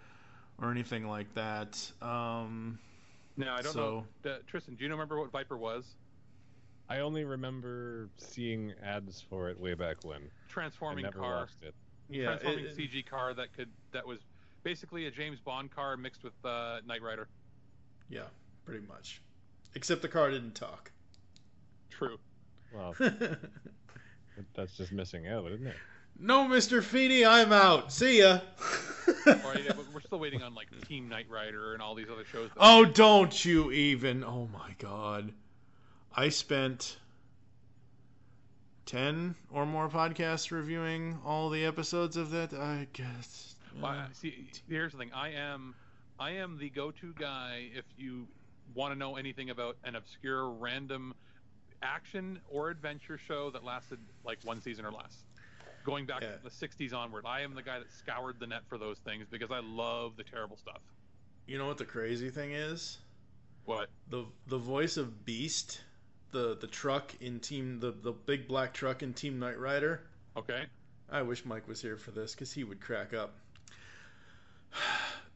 or 0.61 0.71
anything 0.71 1.07
like 1.07 1.33
that. 1.35 1.91
Um, 2.01 2.79
No, 3.35 3.51
I 3.51 3.61
don't 3.61 3.73
so, 3.73 4.05
know. 4.23 4.37
Tristan, 4.47 4.75
do 4.75 4.83
you 4.83 4.91
remember 4.91 5.19
what 5.19 5.31
Viper 5.31 5.57
was? 5.57 5.95
I 6.89 6.99
only 6.99 7.23
remember 7.23 8.09
seeing 8.17 8.73
ads 8.83 9.21
for 9.29 9.49
it 9.49 9.59
way 9.59 9.73
back 9.73 9.97
when. 10.03 10.21
Transforming 10.49 11.05
I 11.05 11.09
never 11.09 11.19
car. 11.19 11.35
watched 11.37 11.63
it. 11.63 11.73
Yeah, 12.09 12.25
transforming 12.25 12.65
it- 12.65 12.77
CG 12.77 13.05
car 13.05 13.33
that 13.33 13.53
could 13.55 13.69
that 13.91 14.05
was 14.05 14.19
basically 14.63 15.07
a 15.07 15.11
James 15.11 15.39
Bond 15.39 15.71
car 15.71 15.97
mixed 15.97 16.23
with 16.23 16.33
uh, 16.43 16.79
Knight 16.85 17.01
Rider. 17.01 17.27
Yeah, 18.09 18.25
pretty 18.65 18.85
much. 18.85 19.21
Except 19.75 20.01
the 20.01 20.07
car 20.07 20.29
didn't 20.29 20.55
talk. 20.55 20.91
True. 21.89 22.17
Well, 22.73 22.95
that's 24.55 24.77
just 24.77 24.91
missing 24.91 25.27
out, 25.27 25.51
isn't 25.51 25.67
it? 25.67 25.75
No, 26.19 26.43
Mr. 26.45 26.83
Feeney, 26.83 27.25
I'm 27.25 27.51
out. 27.51 27.91
See 27.91 28.19
ya. 28.19 28.39
or, 29.27 29.55
yeah, 29.57 29.71
we're 29.93 30.01
still 30.01 30.19
waiting 30.19 30.41
on 30.41 30.53
like 30.55 30.67
Team 30.87 31.09
Knight 31.09 31.27
Rider 31.29 31.73
and 31.73 31.81
all 31.81 31.95
these 31.95 32.09
other 32.11 32.25
shows. 32.25 32.49
Oh, 32.57 32.85
don't 32.85 33.43
you 33.45 33.71
even. 33.71 34.23
Oh 34.23 34.47
my 34.53 34.71
god. 34.79 35.31
I 36.15 36.29
spent 36.29 36.97
10 38.85 39.35
or 39.51 39.65
more 39.65 39.89
podcasts 39.89 40.51
reviewing 40.51 41.17
all 41.25 41.49
the 41.49 41.65
episodes 41.65 42.17
of 42.17 42.31
that. 42.31 42.53
I 42.53 42.87
guess. 42.93 43.55
Well, 43.81 43.91
I- 43.91 44.07
see, 44.13 44.47
here's 44.69 44.91
the 44.91 44.97
thing. 44.97 45.11
I 45.13 45.29
am, 45.29 45.73
I 46.19 46.31
am 46.31 46.57
the 46.57 46.69
go-to 46.69 47.13
guy 47.17 47.69
if 47.75 47.85
you 47.97 48.27
want 48.75 48.93
to 48.93 48.99
know 48.99 49.15
anything 49.15 49.49
about 49.49 49.77
an 49.83 49.95
obscure, 49.95 50.49
random 50.49 51.13
action 51.81 52.39
or 52.49 52.69
adventure 52.69 53.17
show 53.17 53.49
that 53.51 53.63
lasted 53.63 53.99
like 54.23 54.39
one 54.43 54.61
season 54.61 54.85
or 54.85 54.91
less. 54.91 55.17
Going 55.83 56.05
back 56.05 56.21
Yeah. 56.21 56.37
to 56.37 56.43
the 56.43 56.49
'60s 56.49 56.93
onward, 56.93 57.25
I 57.25 57.41
am 57.41 57.55
the 57.55 57.61
guy 57.63 57.79
that 57.79 57.91
scoured 57.91 58.39
the 58.39 58.47
net 58.47 58.63
for 58.67 58.77
those 58.77 58.99
things 58.99 59.27
because 59.29 59.51
I 59.51 59.59
love 59.59 60.15
the 60.15 60.23
terrible 60.23 60.57
stuff. 60.57 60.81
You 61.45 61.57
know 61.57 61.67
what 61.67 61.77
the 61.77 61.85
crazy 61.85 62.29
thing 62.29 62.51
is? 62.53 62.97
What? 63.65 63.89
The 64.09 64.25
the 64.47 64.57
voice 64.57 64.97
of 64.97 65.25
Beast, 65.25 65.81
the 66.31 66.55
the 66.55 66.67
truck 66.67 67.13
in 67.21 67.39
Team 67.39 67.79
the 67.79 67.91
the 67.91 68.11
big 68.13 68.47
black 68.47 68.73
truck 68.73 69.03
in 69.03 69.13
Team 69.13 69.39
Knight 69.39 69.59
Rider. 69.59 70.01
Okay. 70.37 70.65
I 71.09 71.21
wish 71.21 71.45
Mike 71.45 71.67
was 71.67 71.81
here 71.81 71.97
for 71.97 72.11
this 72.11 72.33
because 72.33 72.51
he 72.53 72.63
would 72.63 72.79
crack 72.81 73.13
up. 73.13 73.35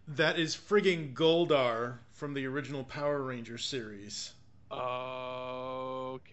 That 0.07 0.39
is 0.39 0.55
frigging 0.55 1.13
Goldar 1.13 1.97
from 2.13 2.33
the 2.33 2.45
original 2.45 2.83
Power 2.85 3.21
Rangers 3.21 3.65
series. 3.65 4.33
Uh, 4.71 5.26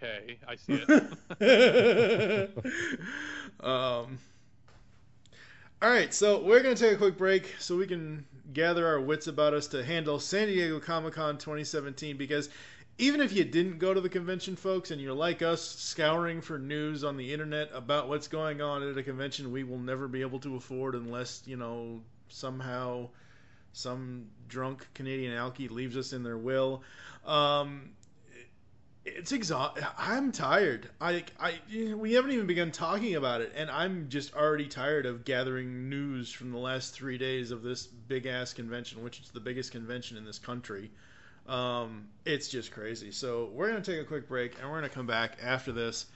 Okay, 0.05 0.37
I 0.47 0.57
see 0.57 0.85
it. 0.87 2.51
um, 3.61 4.19
all 5.81 5.91
right, 5.91 6.13
so 6.13 6.43
we're 6.43 6.63
going 6.63 6.75
to 6.75 6.83
take 6.83 6.93
a 6.95 6.99
quick 6.99 7.17
break 7.17 7.55
so 7.59 7.77
we 7.77 7.87
can 7.87 8.27
gather 8.53 8.87
our 8.87 9.01
wits 9.01 9.29
about 9.29 9.55
us 9.55 9.67
to 9.69 9.83
handle 9.83 10.19
San 10.21 10.49
Diego 10.49 10.79
Comic 10.79 11.15
Con 11.15 11.39
2017 11.39 12.19
because 12.19 12.51
even 12.99 13.23
if 13.23 13.33
you 13.33 13.45
didn't 13.45 13.79
go 13.79 13.95
to 13.95 14.01
the 14.01 14.09
convention, 14.11 14.57
folks, 14.57 14.91
and 14.91 15.01
you're 15.01 15.15
like 15.15 15.41
us, 15.41 15.63
scouring 15.63 16.43
for 16.43 16.59
news 16.59 17.03
on 17.03 17.17
the 17.17 17.33
internet 17.33 17.71
about 17.73 18.09
what's 18.09 18.29
going 18.29 18.61
on 18.61 18.83
at 18.83 18.99
a 18.99 19.03
convention 19.03 19.51
we 19.51 19.65
will 19.65 19.79
never 19.79 20.07
be 20.07 20.21
able 20.21 20.39
to 20.41 20.57
afford 20.57 20.95
unless, 20.95 21.43
you 21.47 21.57
know, 21.57 22.03
somehow 22.29 23.09
some 23.73 24.27
drunk 24.49 24.87
Canadian 24.93 25.33
alky 25.33 25.71
leaves 25.71 25.97
us 25.97 26.13
in 26.13 26.23
their 26.23 26.39
will. 26.39 26.83
Um, 27.25 27.91
it's 29.05 29.33
exhausting. 29.33 29.85
I'm 29.99 30.33
tired. 30.33 30.89
I, 31.01 31.25
I, 31.39 31.55
we 31.95 32.15
haven't 32.15 32.33
even 32.33 32.47
begun 32.47 32.71
talking 32.71 33.17
about 33.17 33.43
it, 33.43 33.53
and 33.55 33.71
I'm 33.71 34.09
just 34.09 34.35
already 34.35 34.67
tired 34.67 35.05
of 35.05 35.25
gathering 35.25 35.91
news 35.91 36.33
from 36.33 36.51
the 36.51 36.59
last 36.59 36.95
three 36.95 37.19
days 37.19 37.51
of 37.51 37.63
this 37.63 37.87
big 37.87 38.27
ass 38.27 38.53
convention, 38.53 39.03
which 39.03 39.21
is 39.21 39.31
the 39.31 39.41
biggest 39.41 39.73
convention 39.73 40.17
in 40.17 40.25
this 40.25 40.39
country. 40.39 40.91
Um, 41.47 42.09
it's 42.25 42.49
just 42.49 42.73
crazy. 42.73 43.11
So 43.11 43.51
we're 43.53 43.69
gonna 43.69 43.83
take 43.83 44.01
a 44.01 44.05
quick 44.05 44.27
break, 44.27 44.59
and 44.61 44.71
we're 44.71 44.79
gonna 44.79 44.89
come 44.89 45.07
back 45.07 45.37
after 45.43 45.73
this 45.73 46.07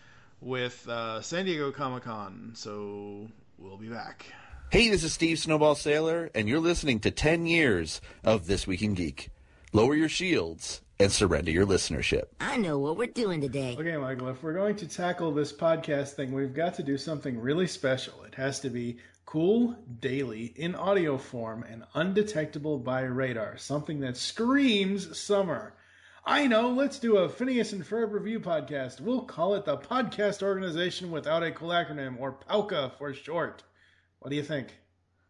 with 0.40 0.88
uh, 0.88 1.20
San 1.20 1.44
Diego 1.44 1.70
Comic 1.70 2.04
Con. 2.04 2.52
So 2.54 3.28
we'll 3.58 3.76
be 3.76 3.88
back. 3.88 4.32
Hey, 4.70 4.88
this 4.88 5.04
is 5.04 5.12
Steve 5.12 5.38
Snowball 5.38 5.74
Sailor, 5.74 6.30
and 6.34 6.48
you're 6.48 6.60
listening 6.60 7.00
to 7.00 7.10
10 7.10 7.46
years 7.46 8.00
of 8.24 8.46
This 8.46 8.66
Week 8.66 8.82
in 8.82 8.94
Geek. 8.94 9.30
Lower 9.72 9.94
your 9.94 10.08
shields 10.08 10.82
and 11.00 11.12
surrender 11.12 11.50
your 11.50 11.66
listenership. 11.66 12.24
I 12.40 12.56
know 12.56 12.78
what 12.78 12.96
we're 12.96 13.06
doing 13.06 13.40
today. 13.40 13.76
Okay, 13.78 13.96
Michael, 13.96 14.28
if 14.28 14.42
we're 14.42 14.54
going 14.54 14.76
to 14.76 14.88
tackle 14.88 15.32
this 15.32 15.52
podcast 15.52 16.14
thing, 16.14 16.32
we've 16.32 16.54
got 16.54 16.74
to 16.74 16.82
do 16.82 16.98
something 16.98 17.38
really 17.38 17.66
special. 17.66 18.22
It 18.24 18.34
has 18.34 18.60
to 18.60 18.70
be 18.70 18.98
cool, 19.26 19.76
daily, 20.00 20.46
in 20.56 20.74
audio 20.74 21.18
form, 21.18 21.62
and 21.62 21.84
undetectable 21.94 22.78
by 22.78 23.02
radar. 23.02 23.58
Something 23.58 24.00
that 24.00 24.16
screams 24.16 25.18
summer. 25.18 25.74
I 26.24 26.46
know, 26.46 26.70
let's 26.70 26.98
do 26.98 27.18
a 27.18 27.28
Phineas 27.28 27.72
and 27.72 27.84
Ferb 27.84 28.12
review 28.12 28.40
podcast. 28.40 29.00
We'll 29.00 29.22
call 29.22 29.54
it 29.54 29.64
the 29.64 29.76
Podcast 29.76 30.42
Organization 30.42 31.10
without 31.10 31.42
a 31.42 31.52
cool 31.52 31.68
acronym, 31.68 32.18
or 32.18 32.32
PALCA 32.32 32.98
for 32.98 33.14
short. 33.14 33.62
What 34.18 34.30
do 34.30 34.36
you 34.36 34.42
think? 34.42 34.74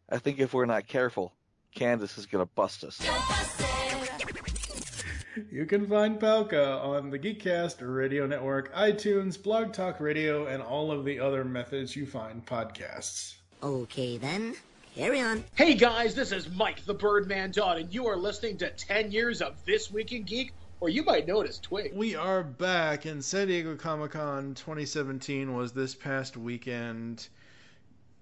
I 0.09 0.19
think 0.19 0.39
if 0.39 0.55
we're 0.55 0.67
not 0.67 0.87
careful, 0.87 1.35
Candace 1.75 2.19
is 2.19 2.27
going 2.27 2.45
to 2.45 2.51
bust 2.55 2.85
us. 2.85 2.99
You 5.53 5.67
can 5.67 5.87
find 5.87 6.19
Palka 6.19 6.81
on 6.83 7.11
the 7.11 7.19
Geekcast 7.19 7.77
Radio 7.81 8.27
Network, 8.27 8.75
iTunes, 8.75 9.41
Blog 9.41 9.73
Talk 9.73 10.01
Radio, 10.01 10.47
and 10.47 10.61
all 10.61 10.91
of 10.91 11.05
the 11.05 11.21
other 11.21 11.45
methods 11.45 11.95
you 11.95 12.07
find 12.07 12.45
podcasts. 12.45 13.37
Okay 13.63 14.17
then, 14.17 14.57
carry 14.97 15.21
on. 15.21 15.45
Hey 15.55 15.75
guys, 15.75 16.17
this 16.17 16.33
is 16.33 16.51
Mike 16.51 16.85
the 16.87 16.95
Birdman 16.95 17.53
Dodd, 17.53 17.79
and 17.79 17.95
you 17.95 18.09
are 18.09 18.17
listening 18.17 18.57
to 18.59 18.71
10 18.71 19.13
years 19.13 19.41
of 19.41 19.65
This 19.65 19.93
Week 19.93 20.11
in 20.13 20.25
Geek, 20.25 20.53
or 20.81 20.89
you 20.89 21.05
might 21.05 21.29
know 21.29 21.41
it 21.43 21.49
as 21.49 21.61
Twig. 21.61 21.93
We 21.95 22.17
are 22.17 22.43
back, 22.43 23.05
and 23.05 23.25
San 23.25 23.47
Diego 23.47 23.77
Comic 23.77 24.13
Con 24.13 24.55
2017 24.55 25.55
was 25.55 25.73
this 25.73 25.95
past 25.95 26.37
weekend. 26.37 27.29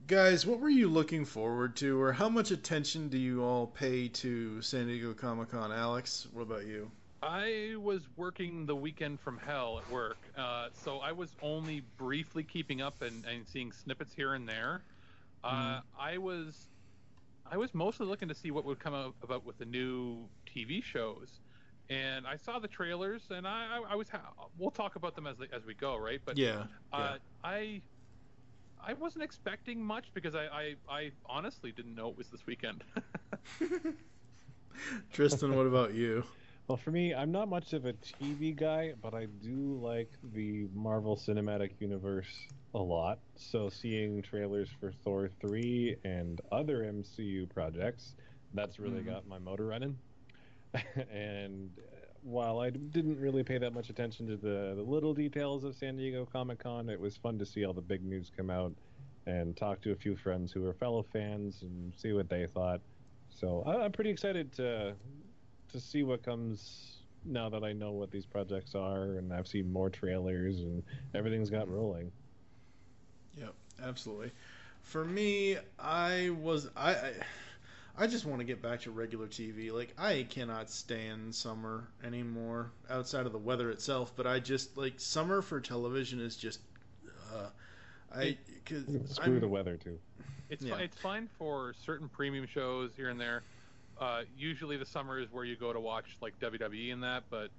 Guys, 0.06 0.44
what 0.44 0.60
were 0.60 0.68
you 0.68 0.88
looking 0.88 1.24
forward 1.24 1.76
to, 1.76 1.98
or 2.00 2.12
how 2.12 2.28
much 2.28 2.50
attention 2.50 3.08
do 3.08 3.16
you 3.16 3.42
all 3.42 3.66
pay 3.66 4.08
to 4.08 4.60
San 4.60 4.86
Diego 4.86 5.14
Comic 5.14 5.50
Con? 5.50 5.72
Alex, 5.72 6.28
what 6.32 6.42
about 6.42 6.66
you? 6.66 6.90
I 7.26 7.76
was 7.76 8.08
working 8.16 8.66
the 8.66 8.76
weekend 8.76 9.20
from 9.20 9.38
hell 9.38 9.78
at 9.78 9.88
work, 9.88 10.30
uh, 10.36 10.70
so 10.72 11.00
I 11.00 11.12
was 11.12 11.36
only 11.40 11.80
briefly 11.80 12.44
keeping 12.44 12.80
up 12.80 13.02
and, 13.02 13.24
and 13.26 13.46
seeing 13.48 13.72
snippets 13.72 14.14
here 14.14 14.34
and 14.34 14.48
there. 14.48 14.84
Uh, 15.42 15.82
Mhm. 15.82 15.84
I 15.98 16.18
was, 16.18 16.70
I 17.44 17.56
was 17.56 17.74
mostly 17.74 18.06
looking 18.06 18.28
to 18.28 18.34
see 18.34 18.50
what 18.52 18.64
would 18.64 18.78
come 18.80 18.94
up 18.94 19.16
about 19.22 19.44
with 19.44 19.58
the 19.58 19.66
new 19.66 20.30
TV 20.46 20.80
shows, 20.80 21.42
and 21.88 22.26
I 22.26 22.36
saw 22.36 22.58
the 22.60 22.68
trailers, 22.68 23.30
and 23.30 23.46
I, 23.48 23.78
I, 23.78 23.82
I 23.92 23.94
was. 23.96 24.08
Ha- 24.10 24.34
we'll 24.56 24.70
talk 24.70 24.96
about 24.96 25.14
them 25.14 25.26
as 25.26 25.40
as 25.52 25.64
we 25.66 25.74
go, 25.74 25.96
right? 25.96 26.20
But 26.24 26.38
Yeah, 26.38 26.66
uh, 26.92 27.18
I, 27.44 27.82
I 28.78 28.94
wasn't 28.94 29.24
expecting 29.24 29.82
much 29.84 30.12
because 30.14 30.34
I, 30.34 30.46
I, 30.46 30.76
I 30.88 31.12
honestly 31.26 31.72
didn't 31.72 31.94
know 31.94 32.08
it 32.10 32.16
was 32.16 32.30
this 32.30 32.46
weekend. 32.46 32.84
Tristan, 35.12 35.56
what 35.56 35.66
about 35.66 35.94
you? 35.94 36.24
Well, 36.68 36.76
for 36.76 36.90
me, 36.90 37.14
I'm 37.14 37.30
not 37.30 37.48
much 37.48 37.72
of 37.74 37.84
a 37.84 37.92
TV 37.92 38.52
guy, 38.56 38.94
but 39.00 39.14
I 39.14 39.26
do 39.26 39.78
like 39.80 40.08
the 40.34 40.66
Marvel 40.74 41.16
Cinematic 41.16 41.80
Universe 41.80 42.48
a 42.74 42.78
lot. 42.78 43.20
So 43.36 43.68
seeing 43.70 44.20
trailers 44.20 44.68
for 44.80 44.90
Thor 44.90 45.28
3 45.40 45.96
and 46.04 46.40
other 46.50 46.82
MCU 46.82 47.46
projects, 47.46 48.16
that's 48.52 48.80
really 48.80 49.00
Mhm. 49.02 49.06
got 49.06 49.26
my 49.28 49.38
motor 49.38 49.66
running. 49.66 49.96
and 51.10 51.78
uh, 51.78 51.82
while 52.22 52.58
I 52.58 52.70
didn't 52.70 53.20
really 53.20 53.44
pay 53.44 53.58
that 53.58 53.72
much 53.72 53.88
attention 53.88 54.26
to 54.26 54.36
the, 54.36 54.74
the 54.74 54.82
little 54.82 55.14
details 55.14 55.62
of 55.62 55.76
San 55.76 55.96
Diego 55.96 56.26
Comic 56.26 56.58
Con, 56.58 56.88
it 56.90 56.98
was 56.98 57.16
fun 57.16 57.38
to 57.38 57.46
see 57.46 57.64
all 57.64 57.74
the 57.74 57.80
big 57.80 58.04
news 58.04 58.28
come 58.36 58.50
out 58.50 58.74
and 59.26 59.56
talk 59.56 59.80
to 59.82 59.92
a 59.92 59.96
few 59.96 60.16
friends 60.16 60.52
who 60.52 60.64
are 60.66 60.74
fellow 60.74 61.04
fans 61.04 61.62
and 61.62 61.94
see 61.94 62.12
what 62.12 62.28
they 62.28 62.46
thought. 62.48 62.80
So 63.30 63.62
I'm 63.64 63.92
pretty 63.92 64.10
excited 64.10 64.52
to 64.54 64.96
to 65.72 65.80
see 65.80 66.02
what 66.02 66.22
comes 66.22 66.98
now 67.24 67.48
that 67.48 67.64
I 67.64 67.72
know 67.72 67.92
what 67.92 68.10
these 68.10 68.26
projects 68.26 68.74
are 68.74 69.18
and 69.18 69.32
I've 69.32 69.48
seen 69.48 69.72
more 69.72 69.90
trailers 69.90 70.60
and 70.60 70.82
everything's 71.14 71.50
got 71.50 71.68
rolling. 71.68 72.12
Yep, 73.36 73.54
absolutely. 73.82 74.32
For 74.82 75.04
me, 75.04 75.56
I 75.78 76.30
was 76.30 76.68
I, 76.76 76.92
I 76.94 77.12
I 77.98 78.06
just 78.06 78.24
want 78.24 78.40
to 78.40 78.44
get 78.44 78.62
back 78.62 78.82
to 78.82 78.90
regular 78.90 79.26
TV. 79.26 79.70
Like 79.70 79.94
I 79.98 80.26
cannot 80.28 80.70
stand 80.70 81.34
summer 81.34 81.88
anymore 82.04 82.72
outside 82.90 83.26
of 83.26 83.32
the 83.32 83.38
weather 83.38 83.70
itself, 83.70 84.12
but 84.16 84.26
I 84.26 84.38
just 84.40 84.76
like 84.76 85.00
summer 85.00 85.42
for 85.42 85.60
television 85.60 86.20
is 86.20 86.36
just 86.36 86.60
uh 87.34 87.48
I 88.14 88.36
cuz 88.64 88.84
Screw 89.06 89.40
I'm 89.40 89.40
the 89.40 89.48
weather 89.48 89.76
too. 89.76 89.98
It's 90.48 90.64
Yeah. 90.64 90.74
fi- 90.76 90.82
it's 90.82 90.96
fine 90.96 91.28
for 91.38 91.74
certain 91.84 92.08
premium 92.08 92.46
shows 92.46 92.90
here 92.96 93.08
and 93.08 93.20
there. 93.20 93.42
Uh, 94.00 94.22
usually 94.36 94.76
the 94.76 94.86
summer 94.86 95.18
is 95.18 95.32
where 95.32 95.44
you 95.44 95.56
go 95.56 95.72
to 95.72 95.80
watch 95.80 96.16
like 96.20 96.38
WWE 96.38 96.92
and 96.92 97.02
that, 97.02 97.24
but 97.30 97.50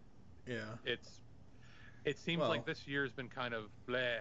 yeah. 0.48 0.62
it's 0.86 1.10
it 2.06 2.18
seems 2.20 2.42
Well- 2.42 2.50
like 2.50 2.66
this 2.66 2.88
year's 2.88 3.12
been 3.12 3.30
kind 3.30 3.54
of 3.54 3.64
bleh. 3.88 4.20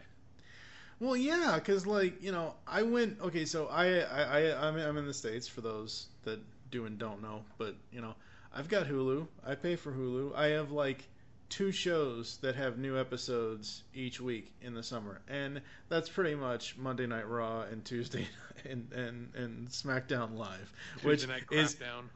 Well, 0.98 1.16
yeah, 1.16 1.56
because 1.56 1.86
like 1.86 2.22
you 2.22 2.32
know, 2.32 2.54
I 2.66 2.82
went. 2.82 3.20
Okay, 3.20 3.44
so 3.44 3.66
I 3.66 3.98
I 4.00 4.22
I 4.22 4.68
I'm, 4.68 4.76
I'm 4.76 4.96
in 4.96 5.04
the 5.06 5.12
states 5.12 5.46
for 5.46 5.60
those 5.60 6.06
that 6.24 6.40
do 6.70 6.86
and 6.86 6.98
don't 6.98 7.22
know, 7.22 7.44
but 7.58 7.74
you 7.92 8.00
know, 8.00 8.14
I've 8.54 8.68
got 8.68 8.86
Hulu. 8.86 9.26
I 9.46 9.56
pay 9.56 9.76
for 9.76 9.92
Hulu. 9.92 10.34
I 10.34 10.46
have 10.48 10.70
like 10.70 11.06
two 11.48 11.72
shows 11.72 12.38
that 12.38 12.56
have 12.56 12.78
new 12.78 12.98
episodes 12.98 13.82
each 13.94 14.20
week 14.20 14.52
in 14.60 14.74
the 14.74 14.82
summer, 14.82 15.20
and 15.28 15.60
that's 15.88 16.08
pretty 16.08 16.34
much 16.34 16.76
Monday 16.76 17.06
Night 17.06 17.28
Raw 17.28 17.62
and 17.62 17.84
Tuesday 17.84 18.26
and 18.68 18.92
and 18.92 19.34
and 19.34 19.68
SmackDown 19.68 20.36
Live, 20.36 20.72
which 21.02 21.20
Tuesday 21.20 21.32
night 21.32 21.44
is 21.50 21.74
down. 21.74 22.10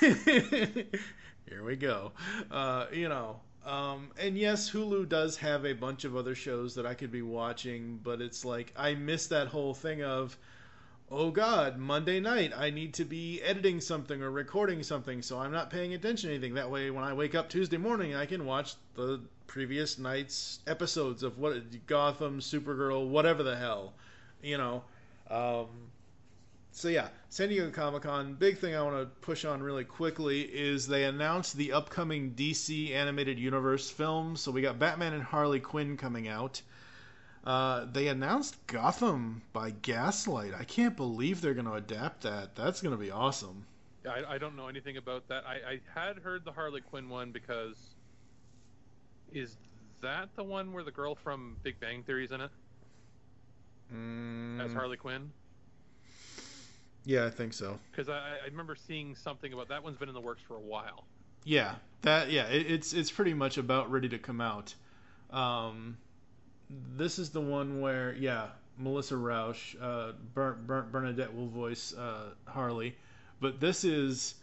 here 1.48 1.64
we 1.64 1.76
go. 1.76 2.12
Uh, 2.50 2.86
you 2.92 3.08
know, 3.08 3.40
um, 3.64 4.10
and 4.18 4.36
yes, 4.38 4.70
Hulu 4.70 5.08
does 5.08 5.36
have 5.36 5.64
a 5.66 5.72
bunch 5.72 6.04
of 6.04 6.16
other 6.16 6.34
shows 6.34 6.74
that 6.74 6.86
I 6.86 6.94
could 6.94 7.10
be 7.10 7.22
watching, 7.22 8.00
but 8.02 8.20
it's 8.20 8.44
like 8.44 8.72
I 8.76 8.94
miss 8.94 9.26
that 9.28 9.48
whole 9.48 9.74
thing 9.74 10.02
of, 10.02 10.36
oh 11.10 11.30
God, 11.30 11.76
Monday 11.78 12.20
night 12.20 12.52
I 12.56 12.70
need 12.70 12.94
to 12.94 13.04
be 13.04 13.42
editing 13.42 13.80
something 13.80 14.22
or 14.22 14.30
recording 14.30 14.82
something, 14.82 15.22
so 15.22 15.38
I'm 15.38 15.52
not 15.52 15.70
paying 15.70 15.94
attention 15.94 16.28
to 16.28 16.34
anything. 16.34 16.54
That 16.54 16.70
way, 16.70 16.90
when 16.90 17.04
I 17.04 17.12
wake 17.12 17.34
up 17.34 17.48
Tuesday 17.48 17.78
morning, 17.78 18.14
I 18.14 18.26
can 18.26 18.44
watch 18.46 18.74
the 18.94 19.20
previous 19.46 19.98
night's 19.98 20.60
episodes 20.66 21.22
of 21.22 21.38
what 21.38 21.86
Gotham, 21.86 22.40
Supergirl, 22.40 23.08
whatever 23.08 23.42
the 23.42 23.56
hell, 23.56 23.94
you 24.42 24.58
know. 24.58 24.84
Um, 25.28 25.66
so 26.72 26.88
yeah, 26.88 27.08
San 27.28 27.48
Diego 27.48 27.70
Comic 27.70 28.02
Con. 28.02 28.34
Big 28.34 28.58
thing 28.58 28.76
I 28.76 28.82
want 28.82 28.96
to 28.96 29.06
push 29.20 29.44
on 29.44 29.62
really 29.62 29.84
quickly 29.84 30.42
is 30.42 30.86
they 30.86 31.04
announced 31.04 31.56
the 31.56 31.72
upcoming 31.72 32.32
DC 32.32 32.92
animated 32.92 33.38
universe 33.38 33.90
film. 33.90 34.36
So 34.36 34.52
we 34.52 34.62
got 34.62 34.78
Batman 34.78 35.14
and 35.14 35.22
Harley 35.22 35.60
Quinn 35.60 35.96
coming 35.96 36.28
out. 36.28 36.62
Uh, 37.44 37.84
they 37.84 38.08
announced 38.08 38.66
Gotham 38.66 39.42
by 39.52 39.70
Gaslight. 39.70 40.54
I 40.54 40.64
can't 40.64 40.96
believe 40.96 41.40
they're 41.40 41.54
going 41.54 41.66
to 41.66 41.74
adapt 41.74 42.22
that. 42.22 42.54
That's 42.54 42.80
going 42.80 42.94
to 42.94 43.02
be 43.02 43.10
awesome. 43.10 43.66
I, 44.08 44.34
I 44.34 44.38
don't 44.38 44.56
know 44.56 44.68
anything 44.68 44.96
about 44.96 45.28
that. 45.28 45.44
I, 45.46 45.56
I 45.72 45.80
had 46.00 46.18
heard 46.18 46.44
the 46.44 46.52
Harley 46.52 46.80
Quinn 46.80 47.08
one 47.08 47.32
because 47.32 47.96
is 49.32 49.56
that 50.00 50.28
the 50.36 50.44
one 50.44 50.72
where 50.72 50.82
the 50.84 50.90
girl 50.90 51.14
from 51.14 51.56
Big 51.62 51.78
Bang 51.80 52.02
Theory's 52.02 52.32
in 52.32 52.40
it 52.40 52.50
Mm, 53.92 54.60
as 54.60 54.72
Harley 54.72 54.96
Quinn? 54.96 55.32
Yeah, 57.04 57.26
I 57.26 57.30
think 57.30 57.52
so. 57.54 57.78
Because 57.90 58.08
I, 58.08 58.38
I 58.42 58.46
remember 58.46 58.74
seeing 58.74 59.14
something 59.14 59.52
about 59.52 59.68
that 59.68 59.82
one's 59.82 59.96
been 59.98 60.08
in 60.08 60.14
the 60.14 60.20
works 60.20 60.42
for 60.42 60.56
a 60.56 60.60
while. 60.60 61.06
Yeah, 61.44 61.74
that 62.02 62.30
yeah, 62.30 62.46
it, 62.48 62.70
it's 62.70 62.92
it's 62.92 63.10
pretty 63.10 63.34
much 63.34 63.58
about 63.58 63.90
ready 63.90 64.08
to 64.10 64.18
come 64.18 64.40
out. 64.40 64.74
Um, 65.30 65.96
this 66.96 67.18
is 67.18 67.30
the 67.30 67.40
one 67.40 67.80
where 67.80 68.14
yeah, 68.14 68.48
Melissa 68.78 69.16
Rauch, 69.16 69.76
uh, 69.80 70.12
Ber- 70.34 70.54
Ber- 70.54 70.86
Bernadette 70.90 71.34
will 71.34 71.48
voice 71.48 71.94
uh, 71.94 72.30
Harley, 72.46 72.96
but 73.40 73.60
this 73.60 73.84
is 73.84 74.34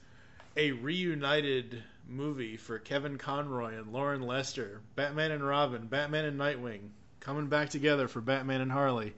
a 0.55 0.71
reunited 0.71 1.83
movie 2.07 2.57
for 2.57 2.79
Kevin 2.79 3.17
Conroy 3.17 3.77
and 3.77 3.91
Loren 3.93 4.21
Lester, 4.21 4.81
Batman 4.95 5.31
and 5.31 5.45
Robin, 5.45 5.87
Batman 5.87 6.25
and 6.25 6.39
Nightwing, 6.39 6.89
coming 7.19 7.47
back 7.47 7.69
together 7.69 8.07
for 8.07 8.21
Batman 8.21 8.61
and 8.61 8.71
Harley. 8.71 9.13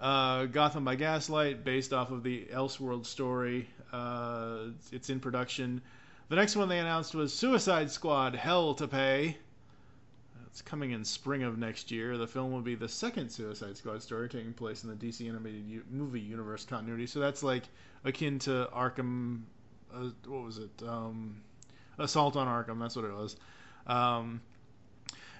Uh, 0.00 0.46
Gotham 0.46 0.84
by 0.84 0.96
Gaslight, 0.96 1.64
based 1.64 1.92
off 1.92 2.10
of 2.10 2.24
the 2.24 2.46
Elseworld 2.52 3.06
story. 3.06 3.68
Uh, 3.92 4.70
it's 4.90 5.10
in 5.10 5.20
production. 5.20 5.80
The 6.28 6.36
next 6.36 6.56
one 6.56 6.68
they 6.68 6.78
announced 6.78 7.14
was 7.14 7.32
Suicide 7.32 7.90
Squad 7.90 8.34
Hell 8.34 8.74
to 8.74 8.88
Pay. 8.88 9.36
It's 10.52 10.60
coming 10.60 10.90
in 10.90 11.02
spring 11.02 11.44
of 11.44 11.56
next 11.56 11.90
year. 11.90 12.18
The 12.18 12.26
film 12.26 12.52
will 12.52 12.60
be 12.60 12.74
the 12.74 12.86
second 12.86 13.30
Suicide 13.30 13.74
Squad 13.74 14.02
story 14.02 14.28
taking 14.28 14.52
place 14.52 14.84
in 14.84 14.90
the 14.90 14.94
DC 14.94 15.26
animated 15.26 15.66
u- 15.66 15.82
movie 15.90 16.20
universe 16.20 16.66
continuity. 16.66 17.06
So 17.06 17.20
that's 17.20 17.42
like 17.42 17.62
akin 18.04 18.38
to 18.40 18.68
Arkham. 18.70 19.44
Uh, 19.90 20.10
what 20.26 20.44
was 20.44 20.58
it? 20.58 20.82
Um, 20.86 21.40
Assault 21.98 22.36
on 22.36 22.48
Arkham. 22.48 22.78
That's 22.80 22.94
what 22.94 23.06
it 23.06 23.14
was. 23.14 23.36
Um, 23.86 24.42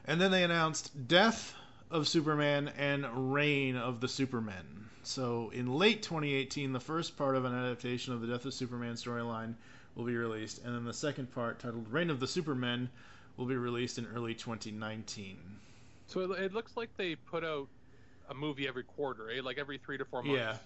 and 0.06 0.18
then 0.18 0.30
they 0.30 0.44
announced 0.44 1.06
Death 1.08 1.54
of 1.90 2.08
Superman 2.08 2.72
and 2.78 3.34
Reign 3.34 3.76
of 3.76 4.00
the 4.00 4.08
Supermen. 4.08 4.88
So 5.02 5.50
in 5.50 5.66
late 5.66 6.02
2018, 6.02 6.72
the 6.72 6.80
first 6.80 7.18
part 7.18 7.36
of 7.36 7.44
an 7.44 7.52
adaptation 7.54 8.14
of 8.14 8.22
the 8.22 8.28
Death 8.28 8.46
of 8.46 8.54
Superman 8.54 8.94
storyline 8.94 9.56
will 9.94 10.04
be 10.04 10.16
released, 10.16 10.64
and 10.64 10.74
then 10.74 10.86
the 10.86 10.94
second 10.94 11.30
part, 11.34 11.58
titled 11.58 11.92
Reign 11.92 12.08
of 12.08 12.18
the 12.18 12.26
Supermen, 12.26 12.88
will 13.36 13.46
be 13.46 13.56
released 13.56 13.98
in 13.98 14.06
early 14.14 14.34
2019. 14.34 15.38
So 16.06 16.20
it, 16.20 16.40
it 16.40 16.52
looks 16.52 16.76
like 16.76 16.90
they 16.96 17.14
put 17.14 17.44
out 17.44 17.68
a 18.28 18.34
movie 18.34 18.68
every 18.68 18.84
quarter, 18.84 19.30
eh? 19.30 19.40
Like 19.42 19.58
every 19.58 19.78
three 19.78 19.98
to 19.98 20.04
four 20.04 20.22
months. 20.22 20.38
Yeah. 20.38 20.56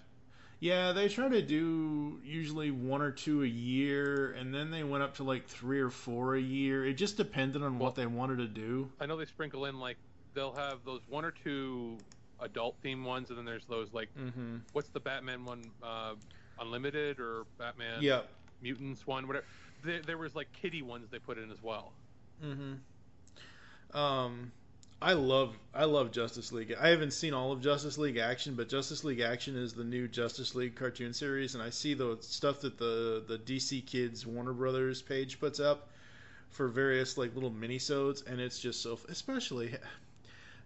Yeah, 0.59 0.91
they 0.91 1.07
try 1.07 1.29
to 1.29 1.41
do 1.41 2.19
usually 2.23 2.71
one 2.71 3.03
or 3.03 3.11
two 3.11 3.43
a 3.43 3.47
year, 3.47 4.31
and 4.31 4.51
then 4.51 4.71
they 4.71 4.83
went 4.83 5.03
up 5.03 5.15
to 5.17 5.23
like 5.23 5.47
three 5.47 5.79
or 5.79 5.91
four 5.91 6.35
a 6.35 6.41
year. 6.41 6.83
It 6.83 6.93
just 6.93 7.15
depended 7.15 7.61
on 7.61 7.77
what 7.77 7.93
they 7.93 8.07
wanted 8.07 8.37
to 8.37 8.47
do. 8.47 8.89
I 8.99 9.05
know 9.05 9.17
they 9.17 9.25
sprinkle 9.25 9.65
in 9.65 9.79
like 9.79 9.97
they'll 10.33 10.55
have 10.55 10.79
those 10.83 11.01
one 11.07 11.25
or 11.25 11.31
two 11.31 11.97
adult 12.39 12.75
theme 12.81 13.05
ones, 13.05 13.29
and 13.29 13.37
then 13.37 13.45
there's 13.45 13.65
those 13.65 13.93
like 13.93 14.09
mm-hmm. 14.17 14.57
what's 14.73 14.89
the 14.89 14.99
Batman 14.99 15.45
one, 15.45 15.63
uh, 15.83 16.15
Unlimited 16.59 17.19
or 17.19 17.45
Batman 17.59 18.01
Yep. 18.01 18.27
Mutants 18.63 19.05
one, 19.05 19.27
whatever. 19.27 19.45
There, 19.83 20.01
there 20.01 20.17
was 20.17 20.33
like 20.33 20.51
kitty 20.53 20.81
ones 20.81 21.07
they 21.11 21.19
put 21.19 21.37
in 21.37 21.51
as 21.51 21.61
well. 21.61 21.91
Mm-hmm. 22.43 23.97
Um, 23.97 24.51
I 25.01 25.13
love 25.13 25.57
I 25.73 25.85
love 25.85 26.11
Justice 26.11 26.51
League. 26.51 26.75
I 26.79 26.89
haven't 26.89 27.11
seen 27.11 27.33
all 27.33 27.51
of 27.51 27.61
Justice 27.61 27.97
League 27.97 28.17
Action, 28.17 28.55
but 28.55 28.67
Justice 28.67 29.03
League 29.03 29.19
Action 29.19 29.55
is 29.55 29.73
the 29.73 29.83
new 29.83 30.07
Justice 30.07 30.55
League 30.55 30.75
cartoon 30.75 31.13
series, 31.13 31.53
and 31.53 31.63
I 31.63 31.69
see 31.69 31.93
the 31.93 32.17
stuff 32.21 32.61
that 32.61 32.77
the 32.77 33.23
the 33.27 33.37
DC 33.37 33.85
Kids 33.85 34.25
Warner 34.25 34.53
Brothers 34.53 35.01
page 35.01 35.39
puts 35.39 35.59
up 35.59 35.89
for 36.49 36.67
various 36.67 37.17
like 37.17 37.35
little 37.35 37.51
minisodes, 37.51 38.25
and 38.25 38.41
it's 38.41 38.59
just 38.59 38.81
so 38.81 38.99
especially. 39.07 39.75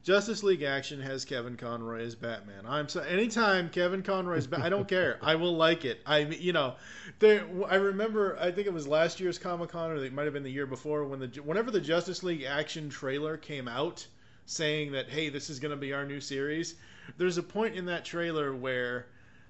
Justice 0.03 0.41
League 0.41 0.64
Action 0.64 0.99
has 0.99 1.26
Kevin 1.26 1.57
Conroy 1.57 2.02
as 2.03 2.15
Batman. 2.15 2.65
I'm 2.65 2.90
so 2.90 3.02
anytime 3.02 3.69
Kevin 3.69 4.02
Conroy's 4.02 4.48
Batman, 4.48 4.65
I 4.65 4.69
don't 4.69 4.88
care. 4.88 5.19
I 5.22 5.36
will 5.36 5.56
like 5.56 5.86
it. 5.86 6.02
I 6.07 6.19
you 6.22 6.53
know, 6.53 6.76
there 7.19 7.48
I 7.69 7.76
remember 7.76 8.36
I 8.40 8.52
think 8.52 8.65
it 8.65 8.73
was 8.73 8.88
last 8.88 9.19
year's 9.19 9.38
Comic 9.38 9.69
Con 9.69 9.91
or 9.91 10.03
it 10.03 10.11
might 10.11 10.23
have 10.23 10.34
been 10.34 10.41
the 10.41 10.52
year 10.52 10.65
before 10.65 11.06
when 11.06 11.19
the 11.19 11.28
whenever 11.44 11.69
the 11.69 11.80
Justice 11.80 12.23
League 12.23 12.41
Action 12.41 12.90
trailer 12.90 13.38
came 13.38 13.68
out 13.68 14.07
saying 14.48 14.94
that 14.94 15.07
hey 15.07 15.30
this 15.30 15.52
is 15.52 15.60
going 15.60 15.69
to 15.69 15.78
be 15.78 15.94
our 15.94 16.06
new 16.06 16.19
series. 16.19 16.73
There's 17.18 17.38
a 17.38 17.44
point 17.44 17.76
in 17.76 17.86
that 17.86 18.03
trailer 18.03 18.56
where 18.56 19.06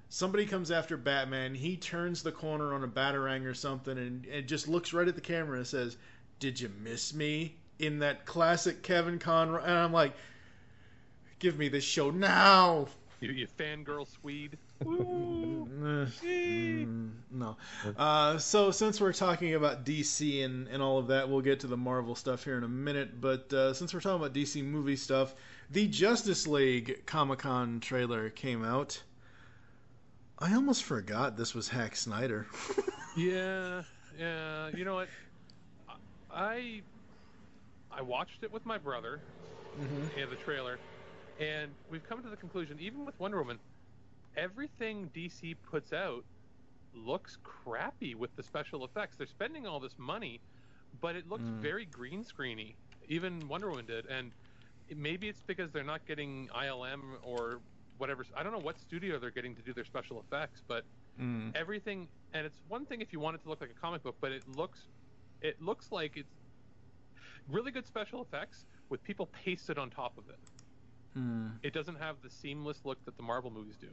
somebody 0.09 0.45
comes 0.45 0.69
after 0.69 0.97
Batman, 0.97 1.55
he 1.55 1.77
turns 1.77 2.23
the 2.23 2.31
corner 2.33 2.73
on 2.73 2.83
a 2.83 2.89
batarang 2.89 3.45
or 3.45 3.53
something 3.53 3.97
and 3.97 4.25
it 4.25 4.49
just 4.49 4.67
looks 4.67 4.91
right 4.91 5.07
at 5.07 5.15
the 5.15 5.21
camera 5.21 5.59
and 5.59 5.67
says, 5.67 5.95
"Did 6.39 6.59
you 6.59 6.69
miss 6.83 7.13
me?" 7.13 7.55
in 7.79 7.99
that 7.99 8.25
classic 8.25 8.83
Kevin 8.83 9.17
Conroy 9.17 9.63
and 9.63 9.73
I'm 9.73 9.93
like 9.93 10.13
Give 11.41 11.57
me 11.57 11.67
this 11.67 11.83
show 11.83 12.09
now. 12.11 12.87
You, 13.19 13.31
you 13.31 13.47
fangirl 13.59 14.07
Swede. 14.07 14.57
Mm, 15.81 17.11
no. 17.31 17.57
Uh, 17.97 18.37
so 18.37 18.71
since 18.71 18.99
we're 19.01 19.13
talking 19.13 19.53
about 19.55 19.85
DC 19.85 20.43
and, 20.43 20.67
and 20.67 20.81
all 20.81 20.97
of 20.97 21.07
that, 21.07 21.29
we'll 21.29 21.41
get 21.41 21.59
to 21.61 21.67
the 21.67 21.77
Marvel 21.77 22.15
stuff 22.15 22.43
here 22.43 22.57
in 22.57 22.63
a 22.63 22.67
minute. 22.67 23.19
But 23.21 23.51
uh, 23.53 23.73
since 23.73 23.93
we're 23.93 23.99
talking 23.99 24.17
about 24.17 24.33
DC 24.33 24.63
movie 24.63 24.95
stuff, 24.95 25.35
the 25.69 25.87
Justice 25.87 26.47
League 26.47 27.05
Comic 27.05 27.39
Con 27.39 27.79
trailer 27.79 28.29
came 28.29 28.63
out. 28.63 29.01
I 30.39 30.53
almost 30.55 30.83
forgot 30.83 31.37
this 31.37 31.53
was 31.53 31.67
Hack 31.67 31.95
Snyder. 31.95 32.47
Yeah, 33.17 33.83
yeah. 34.17 34.69
You 34.73 34.85
know 34.85 34.95
what? 34.95 35.09
I 36.33 36.81
I 37.91 38.01
watched 38.01 38.43
it 38.43 38.51
with 38.53 38.65
my 38.65 38.77
brother. 38.77 39.19
mm-hmm. 39.77 40.17
Yeah, 40.17 40.27
the 40.27 40.37
trailer, 40.37 40.79
and 41.41 41.75
we've 41.89 42.03
come 42.03 42.23
to 42.23 42.29
the 42.29 42.37
conclusion, 42.37 42.79
even 42.79 43.05
with 43.05 43.19
Wonder 43.19 43.39
Woman, 43.39 43.59
everything 44.35 45.09
DC 45.09 45.55
puts 45.63 45.91
out 45.91 46.25
looks 46.93 47.37
crappy 47.43 48.15
with 48.15 48.35
the 48.35 48.43
special 48.43 48.85
effects. 48.85 49.17
They're 49.17 49.27
spending 49.27 49.65
all 49.67 49.79
this 49.79 49.97
money, 49.97 50.43
but 50.93 51.15
it 51.15 51.27
looks 51.27 51.49
Mm. 51.49 51.61
very 51.61 51.85
green 51.85 52.23
screeny. 52.23 52.77
Even 53.07 53.47
Wonder 53.47 53.69
Woman 53.69 53.87
did, 53.87 54.05
and 54.07 54.35
maybe 54.89 55.29
it's 55.29 55.43
because 55.43 55.71
they're 55.71 55.83
not 55.83 56.05
getting 56.05 56.49
ILM 56.49 57.19
or 57.23 57.63
whatever. 57.97 58.25
I 58.35 58.43
don't 58.43 58.53
know 58.53 58.59
what 58.59 58.79
studio 58.79 59.19
they're 59.19 59.31
getting 59.31 59.55
to 59.55 59.63
do 59.63 59.73
their 59.73 59.85
special 59.85 60.19
effects, 60.19 60.63
but 60.67 60.85
Mm. 61.19 61.55
everything. 61.55 62.11
And 62.33 62.45
it's 62.45 62.63
one 62.65 62.85
thing 62.85 63.01
if 63.01 63.13
you 63.13 63.19
want 63.19 63.35
it 63.35 63.41
to 63.43 63.49
look 63.49 63.61
like 63.61 63.71
a 63.71 63.75
comic 63.75 64.03
book, 64.03 64.19
but 64.21 64.31
it 64.31 64.47
looks, 64.47 64.89
it 65.41 65.61
looks 65.61 65.91
like 65.91 66.17
it's 66.17 66.35
really 67.47 67.71
good 67.71 67.87
special 67.87 68.21
effects 68.21 68.65
with 68.89 69.03
people 69.03 69.27
pasted 69.27 69.79
on 69.79 69.89
top 69.89 70.17
of 70.17 70.29
it. 70.29 70.39
Mm. 71.17 71.53
It 71.63 71.73
doesn't 71.73 71.97
have 71.97 72.21
the 72.21 72.29
seamless 72.29 72.81
look 72.83 73.03
that 73.05 73.17
the 73.17 73.23
Marvel 73.23 73.51
movies 73.51 73.77
do. 73.77 73.89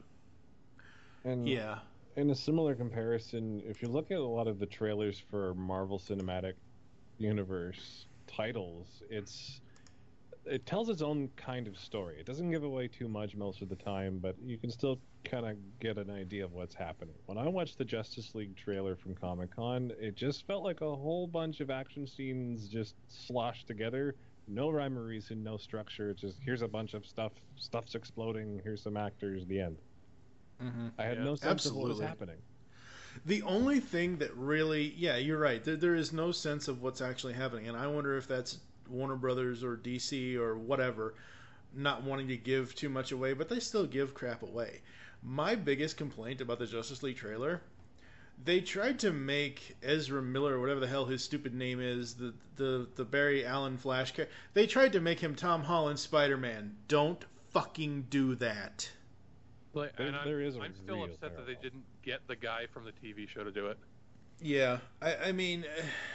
And 1.25 1.49
Yeah. 1.49 1.81
In 2.17 2.31
a 2.31 2.35
similar 2.35 2.75
comparison, 2.75 3.63
if 3.65 3.81
you 3.81 3.89
look 3.89 4.11
at 4.11 4.19
a 4.19 4.27
lot 4.27 4.49
of 4.49 4.59
the 4.59 4.67
trailers 4.67 5.21
for 5.31 5.55
Marvel 5.55 5.99
Cinematic 5.99 6.55
Universe 7.19 8.07
titles, 8.27 9.03
it's 9.09 9.61
it 10.45 10.65
tells 10.67 10.89
its 10.89 11.03
own 11.03 11.29
kind 11.37 11.67
of 11.67 11.77
story. 11.77 12.19
It 12.19 12.27
doesn't 12.27 12.51
give 12.51 12.65
away 12.65 12.89
too 12.89 13.07
much 13.07 13.37
most 13.37 13.61
of 13.61 13.69
the 13.69 13.77
time, 13.77 14.19
but 14.19 14.35
you 14.43 14.57
can 14.57 14.71
still 14.71 14.99
kind 15.25 15.47
of 15.47 15.57
get 15.79 15.99
an 15.99 16.11
idea 16.11 16.45
of 16.45 16.53
what's 16.53 16.75
happening. 16.75 17.15
When 17.27 17.39
I 17.39 17.47
watched 17.49 17.77
the 17.79 17.85
Justice 17.85 18.35
League 18.35 18.57
trailer 18.57 18.97
from 18.97 19.15
Comic 19.15 19.55
Con, 19.55 19.93
it 20.01 20.15
just 20.15 20.47
felt 20.47 20.65
like 20.65 20.81
a 20.81 20.97
whole 20.97 21.27
bunch 21.27 21.61
of 21.61 21.71
action 21.71 22.07
scenes 22.07 22.69
just 22.69 22.95
sloshed 23.09 23.67
together. 23.67 24.17
No 24.49 24.71
rhyme 24.71 24.99
or 24.99 25.05
reason, 25.05 25.43
no 25.43 25.57
structure. 25.57 26.11
It's 26.11 26.21
just 26.21 26.39
here's 26.43 26.63
a 26.63 26.69
bunch 26.69 26.95
of 26.95 27.05
stuff, 27.07 27.33
stuff's 27.57 27.95
exploding, 27.95 28.61
here's 28.65 28.83
some 28.83 28.97
actors, 28.97 29.47
the 29.47 29.61
end. 29.61 29.79
Mm-hmm. 30.63 30.89
I 30.99 31.05
had 31.05 31.23
no 31.23 31.37
sense 31.37 31.67
of 31.67 31.77
what 31.77 31.89
was 31.89 32.01
happening. 32.01 32.37
The 33.27 33.43
only 33.43 33.81
thing 33.81 34.19
that 34.19 34.35
really, 34.37 34.95
yeah, 34.97 35.17
you're 35.17 35.39
right. 35.39 35.63
There, 35.63 35.77
there 35.77 35.95
is 35.95 36.13
no 36.13 36.33
sense 36.33 36.69
of 36.69 36.83
what's 36.83 37.01
actually 37.01 37.35
happening, 37.35 37.69
and 37.69 37.77
I 37.77 37.87
wonder 37.87 38.17
if 38.17 38.29
that's 38.29 38.59
Warner 38.89 39.17
Brothers 39.17 39.63
or 39.63 39.77
DC 39.77 40.37
or 40.37 40.57
whatever, 40.57 41.15
not 41.75 42.03
wanting 42.03 42.29
to 42.29 42.37
give 42.37 42.75
too 42.75 42.89
much 42.89 43.13
away, 43.13 43.35
but 43.35 43.49
they 43.49 43.61
still 43.61 43.87
give 43.87 44.15
crap 44.15 44.43
away. 44.43 44.81
My 45.23 45.55
biggest 45.55 45.97
complaint 45.97 46.41
about 46.41 46.59
the 46.59 46.67
Justice 46.67 47.03
League 47.03 47.17
trailer, 47.17 47.61
they 48.45 48.61
tried 48.61 49.01
to 49.01 49.13
make 49.13 49.77
Ezra 49.83 50.23
Miller, 50.23 50.59
whatever 50.61 50.81
the 50.81 50.87
hell 50.87 51.05
his 51.05 51.23
stupid 51.25 51.55
name 51.55 51.81
is, 51.81 52.15
the 52.15 52.35
the 52.57 52.89
the 52.97 53.05
Barry 53.05 53.45
Allen 53.45 53.77
Flash 53.77 54.13
character. 54.13 54.35
They 54.55 54.67
tried 54.67 54.93
to 54.93 55.01
make 55.01 55.21
him 55.21 55.35
Tom 55.35 55.63
Holland 55.63 55.99
Spider 55.99 56.37
Man. 56.37 56.77
Don't 56.89 57.25
fucking 57.51 58.07
do 58.11 58.35
that. 58.37 58.91
Like, 59.75 59.97
There- 59.97 60.07
and 60.07 60.17
I'm, 60.17 60.25
there 60.27 60.41
is 60.41 60.57
a 60.57 60.61
I'm 60.61 60.75
still 60.75 60.97
real 60.97 61.05
upset 61.05 61.37
that 61.37 61.47
they 61.47 61.55
didn't 61.55 61.85
get 62.03 62.27
the 62.27 62.37
guy 62.37 62.67
from 62.73 62.85
the 62.85 62.93
TV 62.93 63.29
show 63.29 63.45
to 63.45 63.51
do 63.51 63.67
it. 63.67 63.79
Yeah, 64.41 64.79
I, 65.03 65.17
I 65.17 65.33
mean, 65.33 65.65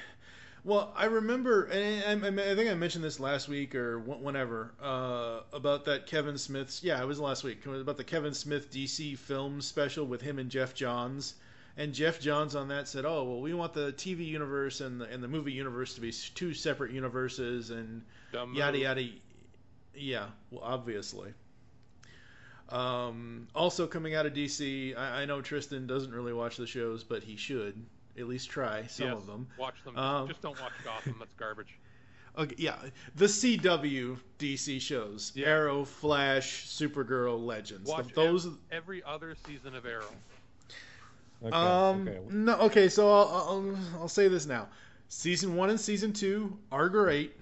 well, 0.64 0.94
I 0.96 1.06
remember, 1.06 1.66
and 1.66 2.24
I, 2.26 2.28
I, 2.28 2.52
I 2.52 2.56
think 2.56 2.70
I 2.72 2.74
mentioned 2.74 3.04
this 3.04 3.20
last 3.20 3.48
week 3.48 3.76
or 3.76 4.00
wh- 4.00 4.22
whenever 4.24 4.74
uh, 4.82 5.42
about 5.52 5.86
that 5.86 6.08
Kevin 6.08 6.38
Smith's. 6.38 6.84
Yeah, 6.84 7.02
it 7.02 7.06
was 7.06 7.20
last 7.20 7.44
week 7.44 7.66
about 7.66 7.98
the 7.98 8.04
Kevin 8.04 8.34
Smith 8.34 8.72
DC 8.72 9.18
film 9.18 9.62
special 9.62 10.06
with 10.06 10.22
him 10.22 10.40
and 10.40 10.50
Geoff 10.50 10.74
Johns. 10.74 11.36
And 11.76 11.94
Geoff 11.94 12.20
Johns 12.20 12.56
on 12.56 12.68
that 12.68 12.88
said, 12.88 13.04
"Oh, 13.06 13.24
well, 13.24 13.42
we 13.42 13.54
want 13.54 13.74
the 13.74 13.92
TV 13.94 14.28
universe 14.28 14.80
and 14.82 15.02
the 15.02 15.06
and 15.06 15.24
the 15.24 15.28
movie 15.28 15.54
universe 15.54 15.96
to 15.96 16.02
be 16.02 16.12
two 16.12 16.54
separate 16.54 16.92
universes 16.92 17.72
and 17.72 18.04
Dumb 18.32 18.54
yada 18.54 18.74
move. 18.74 18.82
yada." 18.84 19.08
Yeah, 19.96 20.26
well, 20.52 20.62
obviously. 20.64 21.34
Um, 22.70 23.48
also 23.54 23.88
coming 23.88 24.16
out 24.16 24.26
of 24.26 24.34
DC, 24.34 24.98
I, 24.98 25.22
I 25.22 25.26
know 25.26 25.42
Tristan 25.42 25.86
doesn't 25.86 26.12
really 26.14 26.34
watch 26.34 26.58
the 26.58 26.66
shows, 26.66 27.04
but 27.04 27.24
he 27.24 27.36
should 27.36 27.76
at 28.18 28.28
least 28.28 28.50
try 28.50 28.86
some 28.88 29.08
Yes, 29.08 29.16
of 29.18 29.28
them. 29.28 29.48
Watch 29.58 29.84
them. 29.84 29.98
Um, 29.98 30.28
Just 30.28 30.42
don't 30.42 30.60
watch 30.60 30.72
Gotham. 30.84 31.16
That's 31.20 31.34
garbage. 31.36 31.78
Okay, 32.36 32.56
yeah, 32.58 32.78
the 33.16 33.26
CW 33.26 34.18
DC 34.40 34.82
shows: 34.82 35.32
Arrow, 35.38 35.86
Flash, 35.86 36.66
Supergirl, 36.68 37.46
Legends. 37.46 37.88
Watch 37.88 38.08
The- 38.08 38.14
those. 38.16 38.48
ev- 38.48 38.58
every 38.72 39.04
other 39.04 39.36
season 39.46 39.76
of 39.76 39.86
Arrow. 39.86 40.10
Um, 41.52 42.10
no, 42.30 42.58
okay, 42.62 42.90
so 42.90 43.12
I'll, 43.12 43.28
I'll 43.28 43.78
I'll 44.02 44.08
say 44.08 44.28
this 44.28 44.46
now: 44.46 44.70
season 45.10 45.56
one 45.56 45.70
and 45.70 45.80
season 45.80 46.14
two 46.14 46.58
are 46.72 46.90
great. 46.90 47.36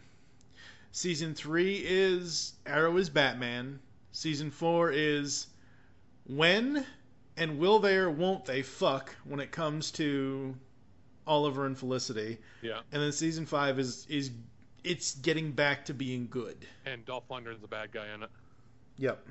Season 0.92 1.34
three 1.34 1.82
is 1.86 2.54
Arrow 2.66 2.98
is 2.98 3.10
Batman. 3.10 3.80
Season 4.12 4.52
four 4.52 4.92
is 4.92 5.48
when 6.26 6.86
and 7.38 7.60
will 7.60 7.80
they 7.80 7.96
or 7.96 8.10
won't 8.10 8.46
they 8.46 8.62
fuck 8.62 9.16
when 9.24 9.40
it 9.40 9.52
comes 9.52 9.92
to 9.92 10.56
Oliver 11.26 11.66
and 11.66 11.78
Felicity. 11.78 12.38
Yeah. 12.62 12.80
And 12.92 13.02
then 13.02 13.12
season 13.12 13.46
five 13.46 13.80
is 13.80 14.06
is 14.10 14.32
it's 14.84 15.16
getting 15.16 15.52
back 15.52 15.86
to 15.86 15.94
being 15.94 16.28
good. 16.30 16.58
And 16.86 17.06
Dolph 17.06 17.28
Lundgren's 17.30 17.62
the 17.62 17.68
bad 17.68 17.92
guy 17.92 18.14
in 18.14 18.24
it. 18.24 18.30
Yep. 18.98 19.26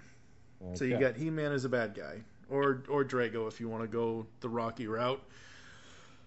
So 0.74 0.84
you 0.84 0.98
got 0.98 1.16
He 1.16 1.30
Man 1.30 1.52
as 1.52 1.64
a 1.64 1.68
bad 1.68 1.94
guy, 1.94 2.20
or 2.50 2.82
or 2.88 3.04
Drago 3.04 3.48
if 3.48 3.60
you 3.60 3.68
want 3.68 3.82
to 3.82 3.88
go 3.88 4.26
the 4.40 4.48
Rocky 4.48 4.86
route. 4.86 5.22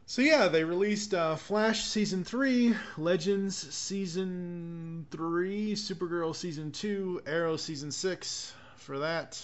So 0.05 0.21
yeah, 0.21 0.47
they 0.49 0.63
released 0.63 1.13
uh, 1.13 1.35
Flash 1.37 1.85
season 1.85 2.23
three, 2.23 2.75
Legends 2.97 3.55
season 3.73 5.05
three, 5.11 5.73
Supergirl 5.75 6.35
season 6.35 6.71
two, 6.71 7.21
Arrow 7.25 7.55
season 7.57 7.91
six. 7.91 8.53
For 8.75 8.99
that, 8.99 9.41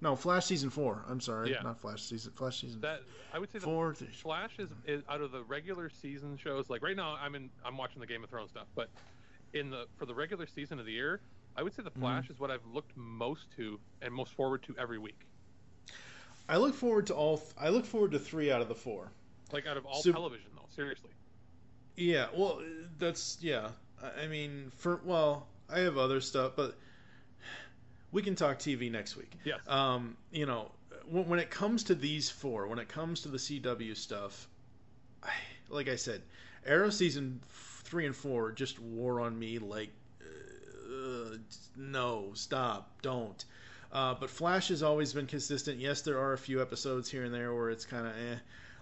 no, 0.00 0.16
Flash 0.16 0.46
season 0.46 0.70
four. 0.70 1.04
I'm 1.08 1.20
sorry, 1.20 1.52
Yeah. 1.52 1.62
not 1.62 1.78
Flash 1.80 2.02
season. 2.02 2.32
Flash 2.32 2.60
season. 2.62 2.80
That 2.80 3.02
I 3.32 3.38
would 3.38 3.50
say 3.52 3.60
the 3.60 3.64
Four. 3.64 3.94
Flash 3.94 4.58
is, 4.58 4.70
is 4.86 5.02
out 5.08 5.20
of 5.20 5.30
the 5.30 5.42
regular 5.44 5.88
season 5.88 6.36
shows. 6.36 6.68
Like 6.68 6.82
right 6.82 6.96
now, 6.96 7.16
I'm 7.20 7.34
in. 7.36 7.50
I'm 7.64 7.76
watching 7.76 8.00
the 8.00 8.06
Game 8.06 8.24
of 8.24 8.30
Thrones 8.30 8.50
stuff, 8.50 8.66
but 8.74 8.88
in 9.54 9.70
the 9.70 9.86
for 9.98 10.06
the 10.06 10.14
regular 10.14 10.46
season 10.46 10.80
of 10.80 10.86
the 10.86 10.92
year, 10.92 11.20
I 11.56 11.62
would 11.62 11.74
say 11.74 11.82
the 11.84 11.90
Flash 11.92 12.26
Mhm. 12.26 12.30
is 12.32 12.40
what 12.40 12.50
I've 12.50 12.66
looked 12.66 12.96
most 12.96 13.46
to 13.56 13.78
and 14.02 14.12
most 14.12 14.32
forward 14.32 14.64
to 14.64 14.74
every 14.76 14.98
week. 14.98 15.25
I 16.48 16.58
look 16.58 16.74
forward 16.74 17.06
to 17.08 17.14
all. 17.14 17.38
Th- 17.38 17.50
I 17.58 17.68
look 17.70 17.84
forward 17.86 18.12
to 18.12 18.18
three 18.18 18.50
out 18.52 18.60
of 18.62 18.68
the 18.68 18.74
four. 18.74 19.10
Like 19.52 19.66
out 19.66 19.76
of 19.76 19.86
all 19.86 20.02
Sup- 20.02 20.14
television, 20.14 20.46
though. 20.54 20.62
Seriously. 20.74 21.10
Yeah, 21.96 22.26
well, 22.34 22.62
that's 22.98 23.38
yeah. 23.40 23.70
I- 24.02 24.22
I 24.24 24.26
mean, 24.28 24.70
for 24.76 25.00
well, 25.04 25.46
I 25.68 25.80
have 25.80 25.96
other 25.98 26.20
stuff, 26.20 26.52
but 26.56 26.76
we 28.12 28.22
can 28.22 28.34
talk 28.36 28.58
TV 28.58 28.90
next 28.90 29.16
week. 29.16 29.32
Yes. 29.44 29.60
Um, 29.66 30.16
you 30.30 30.46
know, 30.46 30.70
when, 31.08 31.28
when 31.28 31.38
it 31.38 31.50
comes 31.50 31.84
to 31.84 31.94
these 31.94 32.30
four, 32.30 32.66
when 32.68 32.78
it 32.78 32.88
comes 32.88 33.22
to 33.22 33.28
the 33.28 33.38
CW 33.38 33.96
stuff, 33.96 34.48
I, 35.22 35.30
like 35.68 35.88
I 35.88 35.96
said, 35.96 36.22
Arrow 36.64 36.90
season 36.90 37.40
three 37.84 38.06
and 38.06 38.14
four 38.14 38.52
just 38.52 38.78
wore 38.78 39.20
on 39.20 39.38
me 39.38 39.58
like, 39.58 39.90
uh, 40.22 41.36
no, 41.76 42.30
stop, 42.34 43.00
don't. 43.02 43.44
Uh, 43.96 44.12
but 44.12 44.28
Flash 44.28 44.68
has 44.68 44.82
always 44.82 45.14
been 45.14 45.24
consistent. 45.26 45.80
Yes, 45.80 46.02
there 46.02 46.18
are 46.18 46.34
a 46.34 46.38
few 46.38 46.60
episodes 46.60 47.10
here 47.10 47.24
and 47.24 47.32
there 47.32 47.54
where 47.54 47.70
it's 47.70 47.86
kind 47.86 48.06
of 48.06 48.12
eh. 48.12 48.36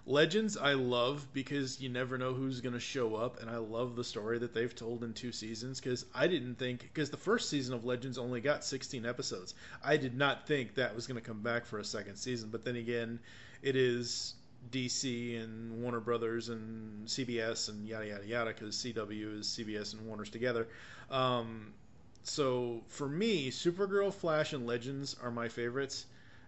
Legends 0.05 0.57
I 0.57 0.73
love 0.73 1.25
because 1.31 1.79
you 1.79 1.87
never 1.87 2.17
know 2.17 2.33
who's 2.33 2.59
going 2.59 2.73
to 2.73 2.81
show 2.81 3.15
up, 3.15 3.39
and 3.39 3.49
I 3.49 3.55
love 3.55 3.95
the 3.95 4.03
story 4.03 4.39
that 4.39 4.53
they've 4.53 4.75
told 4.75 5.05
in 5.05 5.13
two 5.13 5.31
seasons. 5.31 5.79
Because 5.79 6.05
I 6.13 6.27
didn't 6.27 6.55
think 6.55 6.81
because 6.81 7.11
the 7.11 7.17
first 7.17 7.49
season 7.49 7.73
of 7.73 7.85
Legends 7.85 8.17
only 8.17 8.41
got 8.41 8.65
16 8.65 9.05
episodes. 9.05 9.53
I 9.81 9.95
did 9.95 10.17
not 10.17 10.47
think 10.47 10.75
that 10.75 10.93
was 10.93 11.07
going 11.07 11.19
to 11.19 11.25
come 11.25 11.41
back 11.41 11.65
for 11.65 11.79
a 11.79 11.85
second 11.85 12.17
season. 12.17 12.49
But 12.49 12.65
then 12.65 12.75
again, 12.75 13.21
it 13.61 13.77
is 13.77 14.33
DC 14.69 15.41
and 15.41 15.81
Warner 15.81 16.01
Brothers 16.01 16.49
and 16.49 17.07
CBS 17.07 17.69
and 17.69 17.87
yada 17.87 18.05
yada 18.05 18.27
yada 18.27 18.53
because 18.53 18.75
CW 18.75 19.39
is 19.39 19.47
CBS 19.47 19.93
and 19.93 20.05
Warner's 20.05 20.29
together. 20.29 20.67
Um, 21.09 21.71
so 22.25 22.81
for 22.87 23.07
me, 23.07 23.51
Supergirl, 23.51 24.11
Flash, 24.11 24.53
and 24.53 24.65
Legends 24.65 25.15
are 25.21 25.29
my 25.29 25.47
favorites, 25.47 26.07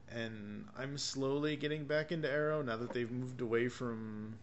and 0.09 0.65
I'm 0.75 0.97
slowly 0.97 1.55
getting 1.55 1.85
back 1.85 2.11
into 2.11 2.29
Arrow 2.29 2.63
now 2.63 2.77
that 2.77 2.93
they've 2.93 3.11
moved 3.11 3.41
away 3.41 3.67
from 3.67 4.33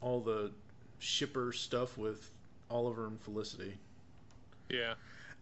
all 0.00 0.20
the 0.20 0.50
shipper 0.98 1.52
stuff 1.52 1.96
with 1.96 2.28
Oliver 2.68 3.06
and 3.06 3.20
Felicity. 3.20 3.78
Yeah. 4.68 4.94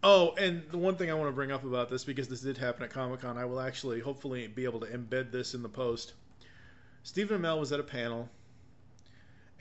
Oh, 0.03 0.35
and 0.39 0.62
the 0.70 0.79
one 0.79 0.97
thing 0.97 1.11
I 1.11 1.15
want 1.15 1.29
to 1.29 1.35
bring 1.35 1.51
up 1.51 1.65
about 1.65 1.89
this 1.89 2.05
because 2.05 2.29
this 2.29 2.43
did 2.43 2.59
happen 2.59 2.83
at 2.83 2.91
Comic 2.91 3.20
Con, 3.20 3.39
I 3.39 3.47
will 3.47 3.61
actually 3.61 4.01
hopefully 4.01 4.47
be 4.49 4.65
able 4.65 4.81
to 4.81 4.87
embed 4.87 5.33
this 5.33 5.55
in 5.55 5.62
the 5.62 5.69
post. 5.69 6.12
Stephen 7.03 7.41
Amell 7.41 7.59
was 7.59 7.73
at 7.73 7.81
a 7.81 7.85
panel, 7.85 8.29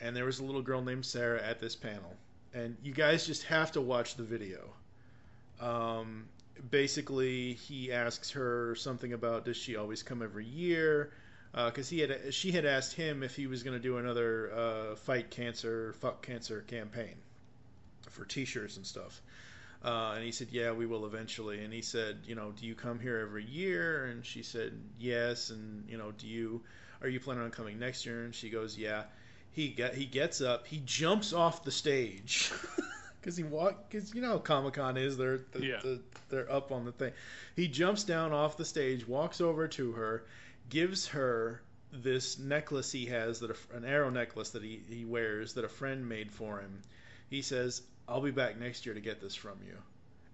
and 0.01 0.15
there 0.15 0.25
was 0.25 0.39
a 0.39 0.43
little 0.43 0.61
girl 0.61 0.81
named 0.81 1.05
Sarah 1.05 1.41
at 1.41 1.59
this 1.59 1.75
panel, 1.75 2.13
and 2.53 2.75
you 2.83 2.93
guys 2.93 3.25
just 3.25 3.43
have 3.43 3.71
to 3.71 3.81
watch 3.81 4.15
the 4.15 4.23
video. 4.23 4.73
Um, 5.59 6.25
basically, 6.69 7.53
he 7.53 7.91
asks 7.91 8.31
her 8.31 8.75
something 8.75 9.13
about 9.13 9.45
does 9.45 9.57
she 9.57 9.75
always 9.75 10.03
come 10.03 10.21
every 10.21 10.45
year? 10.45 11.11
Because 11.53 11.89
he 11.89 11.99
had 11.99 12.33
she 12.33 12.51
had 12.51 12.65
asked 12.65 12.93
him 12.93 13.23
if 13.23 13.35
he 13.35 13.47
was 13.47 13.63
going 13.63 13.75
to 13.75 13.81
do 13.81 13.97
another 13.97 14.51
uh, 14.53 14.95
fight 14.95 15.31
cancer, 15.31 15.93
fuck 15.99 16.25
cancer 16.25 16.61
campaign 16.67 17.15
for 18.09 18.25
T-shirts 18.25 18.77
and 18.77 18.85
stuff. 18.85 19.21
Uh, 19.83 20.13
and 20.15 20.23
he 20.23 20.31
said, 20.31 20.49
"Yeah, 20.51 20.71
we 20.73 20.85
will 20.85 21.05
eventually." 21.05 21.63
And 21.63 21.73
he 21.73 21.81
said, 21.81 22.19
"You 22.25 22.35
know, 22.35 22.51
do 22.51 22.65
you 22.65 22.75
come 22.75 22.99
here 22.99 23.19
every 23.19 23.45
year?" 23.45 24.05
And 24.05 24.25
she 24.25 24.43
said, 24.43 24.73
"Yes." 24.99 25.49
And 25.49 25.87
you 25.89 25.97
know, 25.97 26.11
do 26.11 26.27
you 26.27 26.61
are 27.01 27.07
you 27.07 27.19
planning 27.19 27.43
on 27.43 27.51
coming 27.51 27.79
next 27.79 28.05
year? 28.05 28.23
And 28.23 28.33
she 28.33 28.49
goes, 28.49 28.77
yeah. 28.77 29.03
He 29.51 29.69
get 29.69 29.95
he 29.95 30.05
gets 30.05 30.41
up, 30.41 30.67
he 30.67 30.81
jumps 30.85 31.33
off 31.33 31.63
the 31.63 31.71
stage. 31.71 32.51
Because 33.27 33.35
he 33.35 33.43
walk, 33.43 33.89
because 33.89 34.15
you 34.15 34.21
know 34.21 34.29
how 34.29 34.37
Comic 34.37 34.75
Con 34.75 34.95
is. 34.95 35.17
They're 35.17 35.39
the, 35.51 35.61
Yeah. 35.61 35.79
the, 35.83 35.99
they're 36.29 36.49
up 36.49 36.71
on 36.71 36.85
the 36.85 36.93
thing. 36.93 37.11
He 37.57 37.67
jumps 37.67 38.05
down 38.05 38.31
off 38.31 38.55
the 38.55 38.63
stage, 38.63 39.05
walks 39.05 39.41
over 39.41 39.67
to 39.67 39.91
her, 39.91 40.23
gives 40.69 41.07
her 41.07 41.61
this 41.91 42.39
necklace 42.39 42.89
he 42.89 43.07
has 43.07 43.41
that 43.41 43.51
a, 43.51 43.75
an 43.75 43.83
arrow 43.83 44.09
necklace 44.09 44.51
that 44.51 44.63
he, 44.63 44.81
he 44.87 45.03
wears 45.03 45.55
that 45.55 45.65
a 45.65 45.67
friend 45.67 46.07
made 46.07 46.31
for 46.31 46.61
him. 46.61 46.81
He 47.29 47.41
says, 47.41 47.81
"I'll 48.07 48.21
be 48.21 48.31
back 48.31 48.57
next 48.57 48.85
year 48.85 48.95
to 48.95 49.01
get 49.01 49.19
this 49.19 49.35
from 49.35 49.59
you," 49.67 49.75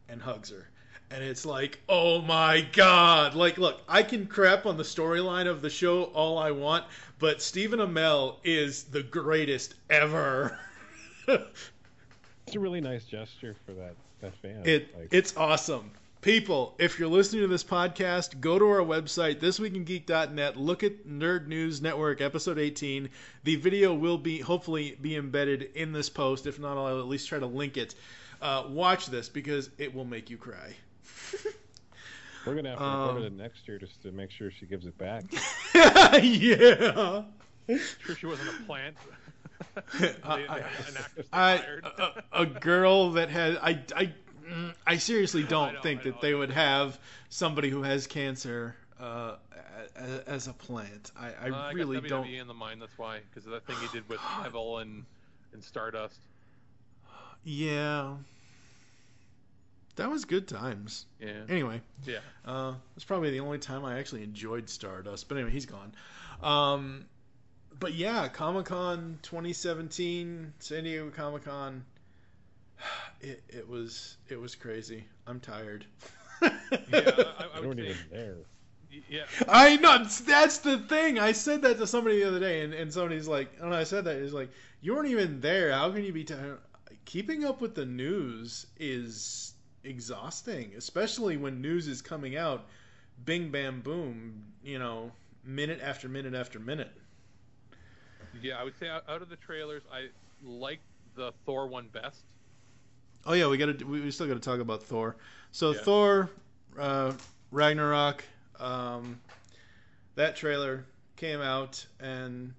and 0.08 0.22
hugs 0.22 0.52
her. 0.52 0.70
And 1.10 1.24
it's 1.24 1.48
like, 1.48 1.80
oh 1.90 2.22
my 2.22 2.62
god! 2.74 3.34
Like, 3.34 3.58
look, 3.58 3.82
I 3.90 4.04
can 4.04 4.28
crap 4.28 4.68
on 4.68 4.78
the 4.78 4.84
storyline 4.84 5.48
of 5.48 5.64
the 5.64 5.70
show 5.72 6.04
all 6.04 6.38
I 6.38 6.52
want, 6.52 6.86
but 7.18 7.42
Stephen 7.42 7.80
Amell 7.80 8.36
is 8.44 8.84
the 8.84 9.02
greatest 9.02 9.74
ever. 9.90 10.60
It's 12.54 12.58
a 12.58 12.60
really 12.60 12.82
nice 12.82 13.06
gesture 13.06 13.56
for 13.66 13.72
that 13.72 13.96
that 14.22 14.36
fan. 14.36 14.62
It 14.64 14.96
Like, 14.96 15.08
it's 15.12 15.36
awesome. 15.36 15.90
People, 16.22 16.76
if 16.78 17.00
you're 17.00 17.10
listening 17.10 17.42
to 17.42 17.48
this 17.48 17.64
podcast, 17.64 18.40
go 18.42 18.60
to 18.60 18.66
our 18.66 18.82
website, 18.82 19.40
thisweekingeek.net, 19.40 20.56
look 20.56 20.84
at 20.84 21.08
Nerd 21.08 21.48
News 21.48 21.82
Network 21.82 22.22
episode 22.22 22.60
18. 22.60 23.10
The 23.44 23.56
video 23.56 23.96
will 23.96 24.20
be 24.20 24.40
hopefully 24.40 24.96
be 25.02 25.16
embedded 25.16 25.72
in 25.74 25.94
this 25.94 26.12
post. 26.12 26.46
If 26.46 26.60
not, 26.60 26.78
I'll 26.78 27.00
at 27.00 27.08
least 27.08 27.28
try 27.28 27.40
to 27.40 27.48
link 27.48 27.76
it. 27.76 27.96
Uh, 28.40 28.66
watch 28.70 29.08
this 29.08 29.30
because 29.30 29.72
it 29.80 29.92
will 29.92 30.06
make 30.06 30.30
you 30.30 30.38
cry. 30.38 30.76
we're 32.46 32.54
gonna 32.54 32.70
have 32.70 32.78
to 32.78 32.86
Um, 32.86 33.16
record 33.16 33.24
it 33.24 33.34
next 33.34 33.68
year 33.68 33.80
just 33.80 34.00
to 34.04 34.12
make 34.12 34.30
sure 34.30 34.52
she 34.52 34.68
gives 34.68 34.86
it 34.86 34.96
back. 35.00 35.24
yeah. 35.74 37.24
Sure, 37.68 38.16
she 38.16 38.28
wasn't 38.28 38.50
a 38.50 38.64
plant. 38.68 38.96
I- 39.78 39.82
They- 40.00 40.08
they 40.24 40.48
had 40.48 40.50
an 40.50 40.98
actress 40.98 41.16
they 41.16 41.24
I, 41.34 41.58
hired. 41.58 41.84
a, 41.86 42.24
a 42.34 42.46
girl 42.46 43.12
that 43.14 43.30
has 43.30 43.58
I, 43.62 43.80
I, 43.96 44.14
mm, 44.48 44.74
I 44.86 44.98
seriously 44.98 45.44
don't 45.56 45.82
think 45.84 46.04
that 46.04 46.22
they 46.22 46.34
would 46.34 46.52
have 46.52 47.00
somebody 47.30 47.70
who 47.70 47.84
has 47.84 48.08
cancer 48.08 48.76
uh, 49.00 49.36
as, 49.96 50.20
as 50.22 50.48
a 50.48 50.54
plant. 50.54 51.12
I, 51.20 51.32
I 51.48 51.70
Uh, 51.70 51.74
really 51.74 51.98
WWE 52.00 52.08
don't. 52.10 52.28
in 52.28 52.48
the 52.48 52.54
mind. 52.54 52.82
That's 52.82 52.98
why, 52.98 53.20
because 53.30 53.46
of 53.46 53.52
that 53.54 53.66
thing 53.66 53.76
he 53.82 53.88
did 53.98 54.08
with 54.10 54.20
Neville 54.44 54.78
and 54.80 55.06
and 55.54 55.64
Stardust. 55.64 56.20
Yeah, 57.44 58.16
that 59.98 60.10
was 60.10 60.26
good 60.26 60.48
times. 60.48 61.06
Yeah. 61.20 61.42
Anyway. 61.50 61.82
Yeah. 62.06 62.20
Uh, 62.46 62.74
it's 62.96 63.06
probably 63.06 63.32
the 63.32 63.42
only 63.42 63.60
time 63.60 63.86
I 63.86 64.00
actually 64.00 64.24
enjoyed 64.24 64.70
Stardust. 64.70 65.28
But 65.28 65.36
anyway, 65.38 65.52
he's 65.52 65.66
gone. 65.68 65.94
Um, 66.42 67.06
but 67.84 67.96
yeah, 67.96 68.30
Comic 68.30 68.68
Con 68.68 69.20
2017, 69.24 70.54
San 70.60 70.84
Diego 70.86 71.10
Comic 71.10 71.44
Con. 71.46 71.84
It, 73.22 73.42
it 73.48 73.70
was 73.70 74.18
it 74.28 74.38
was 74.38 74.54
crazy. 74.54 75.06
I'm 75.26 75.40
tired. 75.40 75.86
Yeah, 76.42 76.50
I, 76.92 77.46
I 77.56 77.62
You 77.62 77.68
weren't 77.68 77.80
even 77.80 77.96
there. 78.12 78.36
Yeah. 79.10 79.24
I 79.48 79.78
know 79.78 80.04
that's 80.04 80.58
the 80.58 80.80
thing. 80.80 81.20
I 81.20 81.32
said 81.32 81.62
that 81.62 81.78
to 81.78 81.88
somebody 81.88 82.20
the 82.20 82.28
other 82.28 82.42
day, 82.42 82.66
and, 82.66 82.74
and 82.74 82.92
somebody's 82.92 83.30
like, 83.30 83.58
when 83.62 83.72
I 83.72 83.86
said 83.86 84.04
that, 84.06 84.22
he's 84.22 84.34
like, 84.34 84.50
you 84.82 84.94
weren't 84.94 85.08
even 85.08 85.40
there. 85.40 85.72
How 85.72 85.90
can 85.92 86.04
you 86.04 86.12
be 86.12 86.26
tired? 86.26 86.58
Keeping 87.06 87.46
up 87.46 87.62
with 87.62 87.76
the 87.76 87.86
news 87.86 88.68
is 88.78 89.54
exhausting, 89.86 90.74
especially 90.76 91.38
when 91.38 91.62
news 91.62 91.88
is 91.88 92.02
coming 92.02 92.36
out, 92.36 92.66
bing 93.24 93.52
bam 93.52 93.80
boom. 93.80 94.44
You 94.66 94.80
know, 94.80 95.14
minute 95.46 95.80
after 95.82 96.10
minute 96.10 96.36
after 96.36 96.60
minute. 96.60 96.92
Yeah, 98.42 98.60
I 98.60 98.64
would 98.64 98.78
say 98.80 98.90
out, 98.90 99.04
out 99.08 99.22
of 99.22 99.30
the 99.30 99.36
trailers, 99.36 99.84
I 99.92 100.08
like 100.44 100.80
the 101.16 101.34
Thor 101.46 101.68
one 101.68 101.88
best. 101.88 102.24
Oh 103.26 103.34
yeah, 103.34 103.48
we 103.48 103.58
got 103.58 103.78
to 103.78 103.86
we 103.86 104.02
we 104.02 104.12
still 104.12 104.28
got 104.28 104.34
to 104.34 104.40
talk 104.40 104.60
about 104.60 104.84
Thor. 104.84 105.16
So 105.52 105.72
Yeah. 105.72 105.80
Thor, 105.80 106.30
uh, 106.78 107.14
Ragnarok, 107.52 108.24
um, 108.60 109.20
that 110.16 110.36
trailer 110.36 110.86
came 111.16 111.42
out, 111.42 111.86
and 112.00 112.54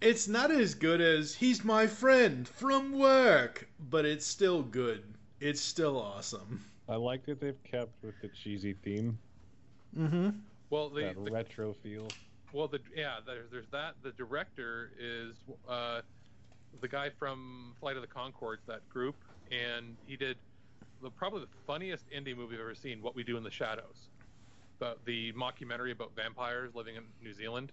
it's 0.00 0.28
not 0.28 0.50
as 0.50 0.74
good 0.74 1.00
as 1.00 1.34
"He's 1.34 1.64
my 1.64 1.86
friend 1.86 2.46
from 2.46 2.98
work," 2.98 3.68
but 3.90 4.04
it's 4.04 4.26
still 4.26 4.62
good. 4.62 5.02
It's 5.40 5.60
still 5.60 5.96
awesome. 5.96 6.64
I 6.88 6.96
like 6.96 7.24
that 7.26 7.40
they've 7.40 7.62
kept 7.62 7.92
with 8.02 8.20
the 8.20 8.28
cheesy 8.28 8.74
theme, 8.74 9.18
Mm-hmm. 9.96 10.30
Well, 10.70 10.88
the, 10.90 11.02
that 11.02 11.24
the 11.24 11.30
retro 11.30 11.72
feel. 11.72 12.08
Well, 12.52 12.68
the 12.68 12.80
yeah, 12.96 13.18
there's 13.24 13.50
there's 13.50 13.68
that. 13.70 13.94
The 14.02 14.10
director 14.12 14.90
is 14.98 15.36
uh, 15.68 16.02
the 16.80 16.88
guy 16.88 17.10
from 17.10 17.74
Flight 17.80 17.96
of 17.96 18.02
the 18.02 18.08
Conchords, 18.08 18.66
that 18.66 18.88
group, 18.88 19.16
and 19.50 19.96
he 20.06 20.16
did 20.16 20.36
the 21.02 21.10
probably 21.10 21.40
the 21.42 21.48
funniest 21.66 22.04
indie 22.10 22.36
movie 22.36 22.56
I've 22.56 22.60
ever 22.60 22.74
seen, 22.74 23.02
What 23.02 23.14
We 23.14 23.22
Do 23.22 23.36
in 23.36 23.44
the 23.44 23.50
Shadows, 23.50 24.10
the 24.78 24.96
the 25.04 25.32
mockumentary 25.32 25.92
about 25.92 26.14
vampires 26.16 26.74
living 26.74 26.96
in 26.96 27.04
New 27.22 27.32
Zealand. 27.32 27.72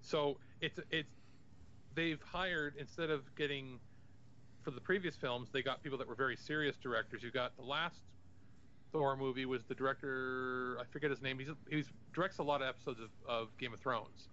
So 0.00 0.36
it's 0.60 0.80
it's 0.90 1.12
they've 1.94 2.20
hired 2.22 2.74
instead 2.76 3.10
of 3.10 3.22
getting 3.36 3.78
for 4.62 4.70
the 4.72 4.80
previous 4.80 5.16
films, 5.16 5.48
they 5.52 5.62
got 5.62 5.82
people 5.82 5.98
that 5.98 6.08
were 6.08 6.14
very 6.14 6.36
serious 6.36 6.76
directors. 6.76 7.22
You 7.22 7.30
got 7.30 7.56
the 7.56 7.62
last 7.62 8.00
Thor 8.92 9.16
movie 9.16 9.46
was 9.46 9.64
the 9.64 9.74
director. 9.74 10.76
I 10.80 10.84
forget 10.90 11.10
his 11.10 11.22
name. 11.22 11.38
He's 11.38 11.48
he's 11.68 11.86
directs 12.12 12.38
a 12.38 12.42
lot 12.42 12.62
of 12.62 12.68
episodes 12.68 13.00
of, 13.00 13.10
of 13.28 13.56
Game 13.58 13.72
of 13.72 13.80
Thrones. 13.80 14.28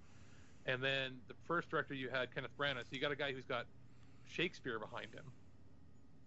And 0.66 0.84
then 0.84 1.18
the 1.28 1.34
first 1.46 1.70
director 1.70 1.94
you 1.94 2.10
had 2.10 2.34
Kenneth 2.34 2.52
Branagh. 2.60 2.82
So 2.82 2.88
you 2.92 3.00
got 3.00 3.12
a 3.12 3.16
guy 3.16 3.32
who's 3.32 3.46
got 3.46 3.66
Shakespeare 4.26 4.80
behind 4.80 5.14
him, 5.14 5.24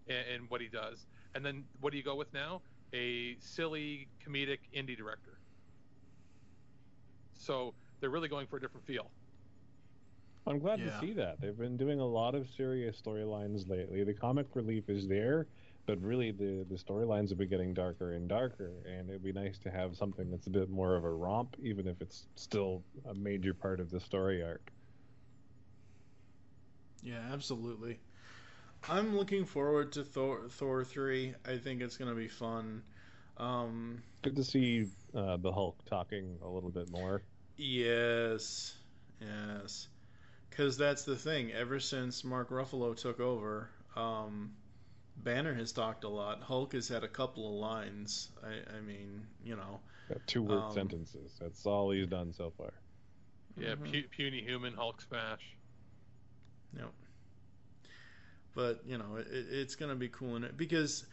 and, 0.07 0.25
and 0.35 0.49
what 0.49 0.61
he 0.61 0.67
does. 0.67 1.05
And 1.35 1.45
then 1.45 1.63
what 1.79 1.91
do 1.91 1.97
you 1.97 2.03
go 2.03 2.15
with 2.15 2.33
now? 2.33 2.61
A 2.93 3.35
silly 3.39 4.07
comedic 4.25 4.59
indie 4.75 4.97
director. 4.97 5.37
So 7.33 7.73
they're 7.99 8.09
really 8.09 8.27
going 8.27 8.47
for 8.47 8.57
a 8.57 8.61
different 8.61 8.85
feel. 8.85 9.09
I'm 10.47 10.59
glad 10.59 10.79
Yeah. 10.79 10.85
to 10.89 10.99
see 10.99 11.13
that. 11.13 11.39
They've 11.39 11.57
been 11.57 11.77
doing 11.77 11.99
a 11.99 12.05
lot 12.05 12.33
of 12.33 12.47
serious 12.49 12.99
storylines 12.99 13.69
lately. 13.69 14.03
The 14.03 14.13
comic 14.13 14.47
relief 14.55 14.89
is 14.89 15.07
there, 15.07 15.47
but 15.85 16.01
really 16.01 16.31
the, 16.31 16.65
the 16.69 16.75
storylines 16.75 17.29
have 17.29 17.37
been 17.37 17.49
getting 17.49 17.73
darker 17.73 18.13
and 18.13 18.27
darker, 18.27 18.71
and 18.85 19.09
it'd 19.09 19.23
be 19.23 19.33
nice 19.33 19.57
to 19.59 19.71
have 19.71 19.95
something 19.95 20.29
that's 20.29 20.47
a 20.47 20.49
bit 20.49 20.69
more 20.69 20.95
of 20.95 21.03
a 21.03 21.09
romp, 21.09 21.55
even 21.61 21.87
if 21.87 22.01
it's 22.01 22.27
still 22.35 22.83
a 23.09 23.13
major 23.13 23.53
part 23.53 23.79
of 23.79 23.89
the 23.89 23.99
story 23.99 24.43
arc. 24.43 24.71
Yeah, 27.03 27.21
absolutely. 27.31 27.99
I'm 28.87 29.15
looking 29.15 29.45
forward 29.45 29.91
to 29.93 30.03
Thor 30.03 30.47
Thor 30.49 30.83
three. 30.83 31.35
I 31.45 31.57
think 31.57 31.81
it's 31.81 31.97
gonna 31.97 32.15
be 32.15 32.27
fun. 32.27 32.83
Um, 33.37 34.03
Good 34.21 34.35
to 34.35 34.43
see 34.43 34.87
uh, 35.15 35.37
the 35.37 35.51
Hulk 35.51 35.83
talking 35.85 36.37
a 36.43 36.47
little 36.47 36.69
bit 36.69 36.91
more. 36.91 37.23
Yes, 37.57 38.75
yes, 39.19 39.87
because 40.49 40.77
that's 40.77 41.03
the 41.03 41.15
thing. 41.15 41.51
Ever 41.51 41.79
since 41.79 42.23
Mark 42.23 42.49
Ruffalo 42.49 42.95
took 42.95 43.19
over, 43.19 43.69
um, 43.95 44.53
Banner 45.17 45.53
has 45.53 45.71
talked 45.71 46.03
a 46.03 46.09
lot. 46.09 46.41
Hulk 46.41 46.73
has 46.73 46.87
had 46.87 47.03
a 47.03 47.07
couple 47.07 47.47
of 47.47 47.53
lines. 47.55 48.29
I, 48.43 48.77
I 48.77 48.81
mean, 48.81 49.27
you 49.43 49.55
know, 49.55 49.79
Got 50.09 50.25
two 50.27 50.41
word 50.43 50.59
Um, 50.59 50.73
sentences. 50.73 51.31
That's 51.39 51.65
all 51.65 51.91
he's 51.91 52.07
done 52.07 52.33
so 52.33 52.51
far. 52.57 52.73
Yeah, 53.57 53.75
Mhm. 53.75 53.91
pu- 53.91 54.07
puny 54.09 54.41
human 54.41 54.73
Hulk 54.73 55.01
smash. 55.01 55.41
Yep. 56.77 56.91
But 58.55 58.81
you 58.85 58.97
know, 58.97 59.17
it, 59.17 59.27
it's 59.29 59.75
gonna 59.75 59.95
be 59.95 60.09
cool 60.09 60.35
in 60.35 60.43
it 60.43 60.57
because 60.57 61.05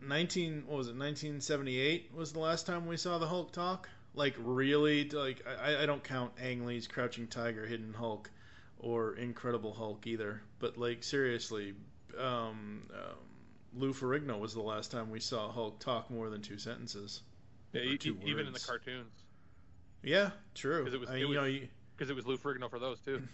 nineteen 0.00 0.64
what 0.66 0.78
was 0.78 0.88
it? 0.88 0.96
Nineteen 0.96 1.40
seventy 1.40 1.78
eight 1.78 2.10
was 2.14 2.32
the 2.32 2.38
last 2.40 2.66
time 2.66 2.86
we 2.86 2.96
saw 2.96 3.18
the 3.18 3.26
Hulk 3.26 3.52
talk. 3.52 3.88
Like 4.14 4.34
really, 4.38 5.08
like 5.08 5.44
I, 5.46 5.82
I 5.82 5.86
don't 5.86 6.02
count 6.02 6.32
Ang 6.40 6.66
Lee's 6.66 6.86
Crouching 6.88 7.28
Tiger, 7.28 7.66
Hidden 7.66 7.94
Hulk, 7.94 8.30
or 8.78 9.14
Incredible 9.16 9.72
Hulk 9.72 10.06
either. 10.06 10.42
But 10.58 10.76
like 10.78 11.02
seriously, 11.04 11.74
um, 12.18 12.82
um, 12.92 13.16
Lou 13.74 13.92
Ferrigno 13.92 14.38
was 14.38 14.54
the 14.54 14.62
last 14.62 14.90
time 14.90 15.10
we 15.10 15.20
saw 15.20 15.50
Hulk 15.50 15.78
talk 15.78 16.10
more 16.10 16.28
than 16.30 16.42
two 16.42 16.58
sentences. 16.58 17.22
Yeah, 17.72 17.82
e- 17.82 17.98
two 17.98 18.16
even 18.24 18.46
in 18.46 18.52
the 18.52 18.60
cartoons. 18.60 19.12
Yeah, 20.02 20.30
true. 20.54 20.84
Because 20.84 20.94
it 20.94 21.00
was, 21.00 21.10
I 21.10 21.18
it 21.18 21.24
was, 21.24 21.34
you 21.34 21.34
know, 21.40 21.44
you, 21.44 21.68
it 21.98 22.14
was 22.14 22.26
Lou 22.26 22.36
Ferrigno 22.36 22.70
for 22.70 22.78
those 22.78 23.00
too. 23.00 23.22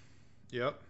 Yep. 0.53 0.81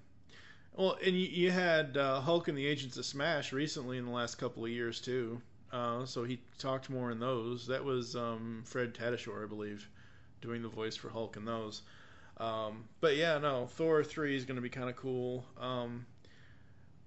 Well, 0.74 0.98
and 1.02 1.16
you, 1.16 1.26
you 1.28 1.50
had 1.50 1.96
uh, 1.96 2.20
Hulk 2.20 2.48
and 2.48 2.58
the 2.58 2.66
Agents 2.66 2.98
of 2.98 3.06
Smash 3.06 3.54
recently 3.54 3.96
in 3.96 4.04
the 4.04 4.10
last 4.10 4.34
couple 4.34 4.66
of 4.66 4.70
years 4.70 5.00
too. 5.00 5.40
Uh, 5.72 6.04
so 6.04 6.24
he 6.24 6.38
talked 6.58 6.90
more 6.90 7.10
in 7.10 7.18
those. 7.18 7.66
That 7.66 7.82
was 7.82 8.14
um, 8.14 8.62
Fred 8.66 8.92
Tatasciore, 8.92 9.44
I 9.44 9.48
believe, 9.48 9.88
doing 10.42 10.60
the 10.60 10.68
voice 10.68 10.94
for 10.94 11.08
Hulk 11.08 11.38
in 11.38 11.46
those. 11.46 11.80
Um, 12.36 12.84
but 13.00 13.16
yeah, 13.16 13.38
no, 13.38 13.66
Thor 13.66 14.04
three 14.04 14.36
is 14.36 14.44
going 14.44 14.56
to 14.56 14.62
be 14.62 14.68
kind 14.68 14.90
of 14.90 14.96
cool. 14.96 15.46
Um, 15.58 16.04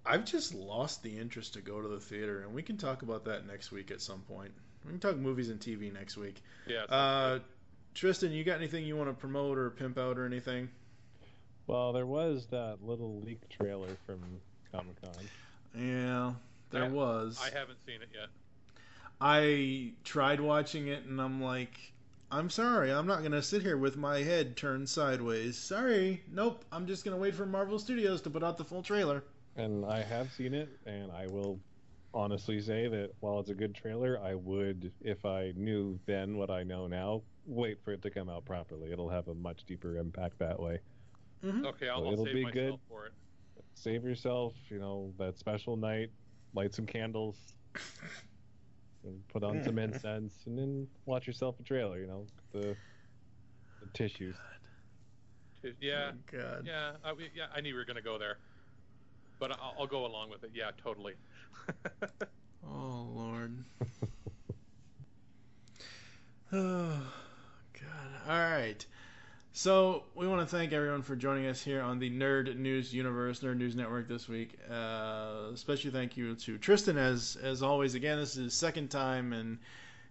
I've 0.05 0.25
just 0.25 0.53
lost 0.53 1.03
the 1.03 1.17
interest 1.17 1.53
to 1.53 1.61
go 1.61 1.81
to 1.81 1.87
the 1.87 1.99
theater, 1.99 2.41
and 2.41 2.53
we 2.53 2.63
can 2.63 2.77
talk 2.77 3.01
about 3.01 3.25
that 3.25 3.45
next 3.45 3.71
week 3.71 3.91
at 3.91 4.01
some 4.01 4.21
point. 4.21 4.51
We 4.85 4.91
can 4.91 4.99
talk 4.99 5.17
movies 5.17 5.49
and 5.49 5.59
TV 5.59 5.93
next 5.93 6.17
week. 6.17 6.41
Yeah. 6.67 6.83
Uh, 6.83 7.39
Tristan, 7.93 8.31
you 8.31 8.43
got 8.43 8.57
anything 8.57 8.85
you 8.85 8.95
want 8.95 9.09
to 9.09 9.13
promote 9.13 9.57
or 9.57 9.69
pimp 9.71 9.97
out 9.97 10.17
or 10.17 10.25
anything? 10.25 10.69
Well, 11.67 11.91
there 11.93 12.05
was 12.05 12.47
that 12.47 12.77
little 12.81 13.19
leak 13.21 13.47
trailer 13.49 13.89
from 14.05 14.19
Comic 14.71 14.95
Con. 15.01 15.11
Yeah, 15.75 16.33
there 16.71 16.85
I- 16.85 16.89
was. 16.89 17.39
I 17.43 17.55
haven't 17.55 17.77
seen 17.85 18.01
it 18.01 18.09
yet. 18.13 18.29
I 19.21 19.91
tried 20.05 20.39
watching 20.39 20.87
it 20.87 21.03
and 21.03 21.19
I'm 21.21 21.41
like, 21.43 21.77
I'm 22.31 22.49
sorry, 22.49 22.91
I'm 22.91 23.05
not 23.05 23.21
gonna 23.21 23.41
sit 23.43 23.61
here 23.61 23.77
with 23.77 23.97
my 23.97 24.19
head 24.19 24.55
turned 24.55 24.87
sideways. 24.87 25.57
Sorry, 25.57 26.23
nope. 26.31 26.63
I'm 26.71 26.87
just 26.87 27.03
gonna 27.03 27.17
wait 27.17 27.35
for 27.35 27.45
Marvel 27.45 27.79
Studios 27.79 28.21
to 28.21 28.29
put 28.29 28.43
out 28.43 28.57
the 28.57 28.63
full 28.63 28.81
trailer. 28.81 29.23
And 29.55 29.85
I 29.85 30.01
have 30.03 30.31
seen 30.31 30.53
it, 30.53 30.69
and 30.85 31.11
I 31.11 31.27
will 31.27 31.59
honestly 32.13 32.59
say 32.61 32.87
that 32.87 33.11
while 33.19 33.39
it's 33.39 33.49
a 33.49 33.55
good 33.55 33.75
trailer, 33.75 34.19
I 34.19 34.35
would, 34.35 34.91
if 35.01 35.25
I 35.25 35.51
knew 35.55 35.99
then 36.05 36.37
what 36.37 36.49
I 36.49 36.63
know 36.63 36.87
now, 36.87 37.21
wait 37.45 37.77
for 37.83 37.91
it 37.91 38.01
to 38.03 38.09
come 38.09 38.29
out 38.29 38.45
properly. 38.45 38.91
It'll 38.91 39.09
have 39.09 39.27
a 39.27 39.33
much 39.33 39.65
deeper 39.65 39.97
impact 39.97 40.39
that 40.39 40.59
way. 40.59 40.79
Mm-hmm. 41.43 41.65
Okay, 41.65 41.89
I'll, 41.89 41.99
So 41.99 42.05
I'll 42.07 42.13
it'll 42.13 42.25
save 42.25 42.33
be 42.35 42.43
myself 42.43 42.53
good. 42.53 42.79
for 42.87 43.05
it. 43.07 43.13
Save 43.75 44.03
yourself, 44.03 44.53
you 44.69 44.79
know, 44.79 45.13
that 45.17 45.37
special 45.37 45.75
night, 45.77 46.09
light 46.53 46.73
some 46.73 46.85
candles, 46.85 47.53
and 49.03 49.25
put 49.29 49.43
on 49.43 49.63
some 49.63 49.77
incense, 49.79 50.33
and 50.45 50.57
then 50.57 50.87
watch 51.05 51.27
yourself 51.27 51.59
a 51.59 51.63
trailer. 51.63 51.99
You 51.99 52.07
know, 52.07 52.27
the, 52.51 52.75
the 53.81 53.87
tissues. 53.93 54.35
Yeah. 55.79 56.11
Oh, 56.13 56.17
God. 56.31 56.65
Yeah. 56.65 56.93
I, 57.03 57.13
we- 57.13 57.31
yeah. 57.35 57.47
I 57.53 57.61
knew 57.61 57.73
we 57.73 57.79
were 57.79 57.85
gonna 57.85 58.01
go 58.01 58.17
there, 58.17 58.37
but 59.39 59.51
I'll, 59.51 59.75
I'll 59.79 59.87
go 59.87 60.05
along 60.05 60.29
with 60.29 60.43
it. 60.43 60.51
Yeah, 60.53 60.71
totally. 60.83 61.13
Oh 62.67 63.07
Lord. 63.15 63.63
oh 66.51 67.01
God. 67.73 68.11
All 68.27 68.39
right. 68.39 68.85
So 69.51 70.03
we 70.15 70.27
want 70.27 70.47
to 70.47 70.55
thank 70.55 70.71
everyone 70.71 71.01
for 71.01 71.15
joining 71.15 71.47
us 71.47 71.61
here 71.61 71.81
on 71.81 71.99
the 71.99 72.09
Nerd 72.09 72.55
News 72.57 72.93
Universe, 72.93 73.39
Nerd 73.39 73.57
News 73.57 73.75
Network 73.75 74.07
this 74.07 74.29
week. 74.29 74.57
Uh, 74.69 75.49
especially 75.53 75.91
thank 75.91 76.15
you 76.15 76.35
to 76.35 76.57
Tristan, 76.57 76.97
as 76.97 77.37
as 77.41 77.63
always. 77.63 77.95
Again, 77.95 78.19
this 78.19 78.37
is 78.37 78.43
his 78.43 78.53
second 78.53 78.89
time, 78.89 79.33
and 79.33 79.57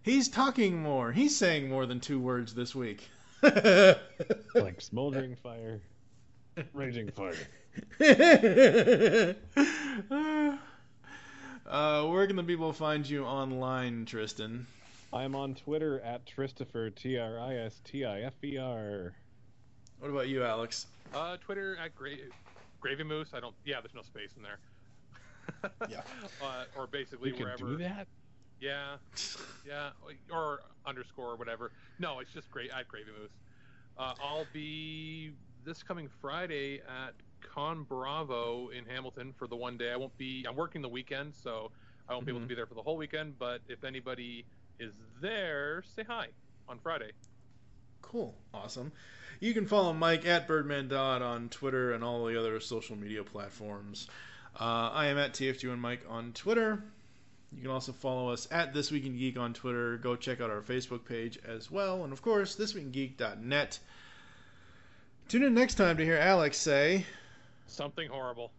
he's 0.03 0.29
talking 0.29 0.83
more. 0.83 1.13
He's 1.13 1.37
saying 1.37 1.69
more 1.69 1.87
than 1.87 2.01
two 2.01 2.21
words 2.21 2.55
this 2.55 2.75
week. 2.75 3.09
like 3.43 4.81
smoldering 4.81 5.37
fire, 5.37 5.81
raging 6.75 7.11
fire. 7.13 7.35
uh, 11.67 12.03
where 12.05 12.27
can 12.27 12.37
the 12.37 12.43
people 12.45 12.73
find 12.73 13.09
you 13.09 13.25
online, 13.25 14.05
Tristan? 14.07 14.67
I'm 15.13 15.35
on 15.35 15.55
Twitter 15.55 16.01
at 16.01 16.27
Tristifer, 16.27 16.95
T 16.95 17.19
R 17.19 17.39
I 17.39 17.55
S 17.57 17.81
T 17.85 18.05
I 18.05 18.23
F 18.23 18.35
E 18.45 18.59
R. 18.59 19.13
What 20.01 20.11
about 20.11 20.29
you, 20.29 20.45
Alex? 20.45 20.87
Uh, 21.15 21.37
Twitter 21.39 21.77
at 21.83 21.95
Gra- 21.95 22.11
Gravy 22.81 23.05
Moose. 23.05 23.29
I 23.33 23.41
don't. 23.41 23.55
Yeah, 23.65 23.81
there's 23.81 23.95
no 23.95 24.03
space 24.03 24.31
in 24.37 24.43
there. 24.43 24.59
yeah. 25.89 26.03
Uh, 26.43 26.65
or 26.77 26.87
basically 26.87 27.31
You 27.31 27.35
can 27.35 27.45
wherever. 27.45 27.67
do 27.67 27.77
that? 27.79 28.07
Yeah. 28.61 28.97
Yeah. 29.67 29.91
Or 30.33 30.61
underscore 30.87 31.33
or 31.33 31.37
whatever. 31.37 31.73
No, 31.99 32.21
it's 32.21 32.33
just 32.33 32.51
great 32.51 32.71
at 32.71 32.87
Gravy 32.87 33.11
Moose. 33.21 33.31
Uh, 33.99 34.15
I'll 34.23 34.47
be 34.53 35.33
this 35.65 35.83
coming 35.83 36.09
Friday 36.21 36.81
at 36.81 37.15
Con 37.41 37.85
Bravo 37.85 38.69
in 38.69 38.85
Hamilton 38.85 39.33
for 39.39 39.47
the 39.47 39.57
one 39.57 39.77
day. 39.77 39.91
I 39.93 39.97
won't 39.97 40.17
be. 40.19 40.45
I'm 40.49 40.57
working 40.57 40.83
the 40.83 40.89
weekend, 40.89 41.35
so 41.35 41.71
I 42.09 42.15
won't 42.15 42.27
be 42.27 42.33
able 42.33 42.41
to 42.41 42.47
Mhm. 42.47 42.49
be 42.49 42.55
there 42.55 42.67
for 42.67 42.75
the 42.75 42.83
whole 42.83 42.97
weekend. 42.97 43.39
But 43.39 43.61
if 43.69 43.85
anybody 43.85 44.45
is 44.79 44.95
there, 45.21 45.83
say 45.95 46.05
hi 46.05 46.29
on 46.69 46.79
Friday. 46.79 47.13
Cool. 48.03 48.35
Awesome. 48.55 48.93
You 49.41 49.55
can 49.55 49.67
follow 49.67 49.93
Mike 49.93 50.27
at 50.27 50.49
BirdmanDodd 50.49 51.21
on 51.21 51.49
Twitter 51.49 51.93
and 51.93 52.03
all 52.03 52.25
the 52.27 52.39
other 52.39 52.59
social 52.61 52.97
media 52.97 53.23
platforms. 53.25 54.09
Uh, 54.59 54.91
I 54.93 55.07
am 55.07 55.19
at 55.19 55.35
TFG 55.35 55.71
and 55.71 55.81
Mike 55.81 56.05
on 56.09 56.33
Twitter. 56.33 56.83
You 57.53 57.63
can 57.63 57.71
also 57.71 57.93
follow 57.93 58.31
us 58.31 58.47
at 58.51 58.75
This 58.75 58.91
Week 58.91 59.05
in 59.07 59.17
Geek 59.17 59.39
on 59.39 59.55
Twitter. 59.55 59.97
Go 59.99 60.17
check 60.17 60.41
out 60.41 60.51
our 60.51 60.61
Facebook 60.61 61.05
page 61.05 61.39
as 61.47 61.71
well. 61.71 62.05
And 62.05 62.13
of 62.13 62.21
course, 62.21 62.57
thisweekingeek.net. 62.57 63.79
Tune 65.29 65.43
in 65.43 65.55
next 65.55 65.75
time 65.77 65.97
to 65.99 66.05
hear 66.05 66.17
Alex 66.17 66.57
say, 66.57 67.07
Something 67.69 68.09
horrible. 68.09 68.51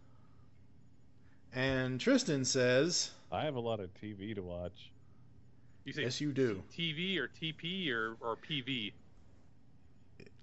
and 1.53 1.99
Tristan 1.99 2.45
says, 2.45 3.11
I 3.31 3.43
have 3.45 3.55
a 3.55 3.59
lot 3.59 3.79
of 3.79 3.89
TV 3.95 4.33
to 4.35 4.41
watch. 4.41 4.91
You 5.85 5.93
say 5.93 6.03
Yes, 6.03 6.21
you 6.21 6.31
do. 6.31 6.61
TV 6.77 7.17
or 7.17 7.27
TP 7.27 7.91
or, 7.91 8.15
or 8.21 8.37
PV? 8.37 8.93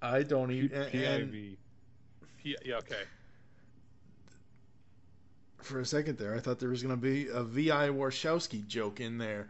I 0.03 0.23
don't 0.23 0.51
even. 0.51 0.73
and- 0.83 0.93
PIV. 1.33 1.57
P- 2.43 2.57
yeah, 2.65 2.77
okay. 2.77 3.03
for 5.63 5.81
a 5.81 5.85
second 5.85 6.17
there, 6.19 6.35
I 6.35 6.39
thought 6.39 6.61
there 6.61 6.69
was 6.69 6.83
going 6.83 6.95
to 6.95 7.01
be 7.01 7.27
a 7.29 7.43
V.I. 7.43 7.89
Warshawski 7.89 8.65
joke 8.69 9.01
in 9.01 9.19
there. 9.19 9.49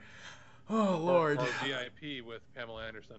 Oh, 0.71 0.95
Or- 0.95 0.99
Lord. 1.01 1.39
Or, 1.39 1.47
VIP 1.65 2.25
with 2.27 2.41
Pamela 2.55 2.87
Anderson. 2.87 3.17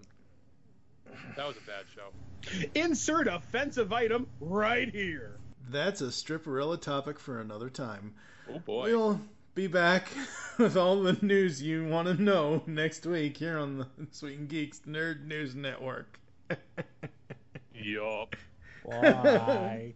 That 1.36 1.48
was 1.48 1.56
a 1.57 1.61
bad 1.61 1.86
show. 1.95 2.69
Insert 2.76 3.28
offensive 3.28 3.94
item 3.94 4.28
right 4.40 4.90
here. 4.90 5.38
That's 5.69 6.02
a 6.02 6.06
stripperella 6.06 6.80
topic 6.80 7.19
for 7.19 7.41
another 7.41 7.69
time. 7.69 8.15
Oh 8.49 8.60
boy. 8.60 8.91
We'll 8.91 9.22
be 9.53 9.68
back 9.68 10.07
with 10.57 10.77
all 10.77 11.02
the 11.02 11.18
news 11.22 11.61
you 11.61 11.88
want 11.88 12.07
to 12.07 12.22
know 12.22 12.64
next 12.68 13.06
week 13.06 13.38
here 13.38 13.57
on 13.57 13.80
the 13.80 13.88
Sweet 14.11 14.39
and 14.39 14.49
Geeks 14.49 14.81
Nerd 14.88 15.26
News 15.26 15.56
Network. 15.56 16.19
Yup. 17.73 18.35
Why? 18.84 19.94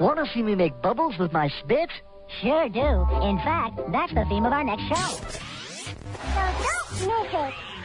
Want 0.00 0.18
to 0.18 0.26
see 0.34 0.42
me 0.42 0.56
make 0.56 0.80
bubbles 0.82 1.14
with 1.18 1.32
my 1.32 1.48
spit? 1.62 1.88
Sure 2.42 2.68
do. 2.68 2.80
In 3.22 3.38
fact, 3.38 3.80
that's 3.92 4.12
the 4.12 4.24
theme 4.28 4.44
of 4.44 4.52
our 4.52 4.64
next 4.64 4.82
show. 4.88 4.94
So 4.96 5.92
don't 6.34 7.00
miss 7.00 7.32
it. 7.32 7.75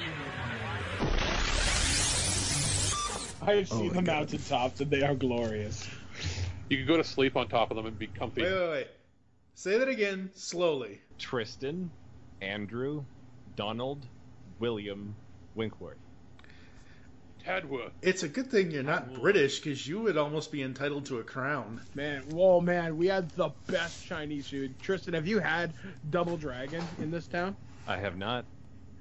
I 3.52 3.56
have 3.56 3.72
Oh 3.72 3.78
seen 3.78 3.88
my 3.90 3.94
the 3.94 4.02
God. 4.02 4.08
mountaintops 4.08 4.82
and 4.82 4.90
they 4.92 5.02
are 5.04 5.16
glorious. 5.16 5.88
You 6.70 6.78
could 6.78 6.88
go 6.88 6.98
to 6.98 7.04
sleep 7.04 7.36
on 7.36 7.48
top 7.48 7.72
of 7.72 7.78
them 7.78 7.86
and 7.86 7.98
be 8.00 8.08
comfy. 8.08 8.44
Wait, 8.44 8.52
wait, 8.54 8.70
wait. 8.70 8.88
Say 9.56 9.78
that 9.78 9.90
again 9.90 10.32
slowly. 10.36 11.00
Tristan, 11.20 11.92
Andrew, 12.42 13.04
Donald, 13.56 14.06
William, 14.60 15.16
Winkworth. 15.56 15.98
Tadwa. 17.46 17.92
It's 18.02 18.24
a 18.24 18.30
good 18.30 18.52
thing 18.52 18.72
you're 18.72 18.84
not 18.84 19.16
British 19.16 19.60
because 19.60 19.86
you 19.86 20.00
would 20.02 20.16
almost 20.16 20.52
be 20.52 20.62
entitled 20.62 21.08
to 21.08 21.20
a 21.20 21.24
crown. 21.24 21.82
Man, 21.96 22.22
whoa, 22.30 22.62
man, 22.62 22.98
we 22.98 23.08
had 23.08 23.32
the 23.32 23.50
best 23.68 24.06
Chinese 24.06 24.48
food. 24.48 24.80
Tristan, 24.80 25.16
have 25.16 25.28
you 25.28 25.40
had 25.40 25.74
Double 26.08 26.38
Dragon 26.38 26.84
in 27.00 27.10
this 27.10 27.28
town? 27.28 27.56
I 27.88 27.98
have 27.98 28.16
not. 28.18 28.46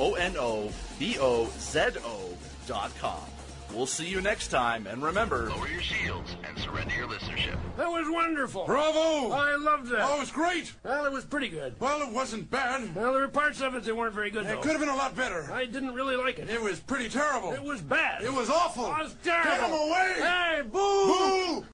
dot 2.65 2.91
com. 2.99 3.32
We'll 3.73 3.87
see 3.87 4.07
you 4.07 4.21
next 4.21 4.49
time, 4.49 4.85
and 4.87 5.01
remember... 5.01 5.49
Lower 5.49 5.67
your 5.67 5.81
shields 5.81 6.35
and 6.47 6.57
surrender 6.59 6.93
your 6.95 7.07
listenership. 7.07 7.57
That 7.77 7.89
was 7.89 8.05
wonderful. 8.07 8.65
Bravo! 8.65 9.31
I 9.31 9.55
loved 9.55 9.87
that. 9.89 10.01
Oh, 10.07 10.17
it 10.17 10.19
was 10.19 10.31
great. 10.31 10.71
Well, 10.83 11.05
it 11.05 11.11
was 11.11 11.25
pretty 11.25 11.47
good. 11.49 11.75
Well, 11.79 12.01
it 12.07 12.13
wasn't 12.13 12.51
bad. 12.51 12.93
Well, 12.95 13.13
there 13.13 13.21
were 13.23 13.27
parts 13.27 13.61
of 13.61 13.73
it 13.75 13.83
that 13.83 13.95
weren't 13.95 14.13
very 14.13 14.29
good, 14.29 14.45
It 14.45 14.49
though. 14.49 14.61
could 14.61 14.71
have 14.71 14.79
been 14.79 14.89
a 14.89 14.95
lot 14.95 15.15
better. 15.15 15.51
I 15.51 15.65
didn't 15.65 15.93
really 15.93 16.15
like 16.15 16.37
it. 16.37 16.49
It 16.49 16.61
was 16.61 16.79
pretty 16.79 17.09
terrible. 17.09 17.51
It 17.53 17.63
was 17.63 17.81
bad. 17.81 18.21
It 18.21 18.31
was 18.33 18.49
awful. 18.49 18.85
It 18.85 19.03
was 19.03 19.15
terrible. 19.23 19.49
Get 19.49 19.67
him 19.67 19.73
away! 19.73 20.13
Hey, 20.19 20.61
boo! 20.61 21.59
Boo! 21.61 21.65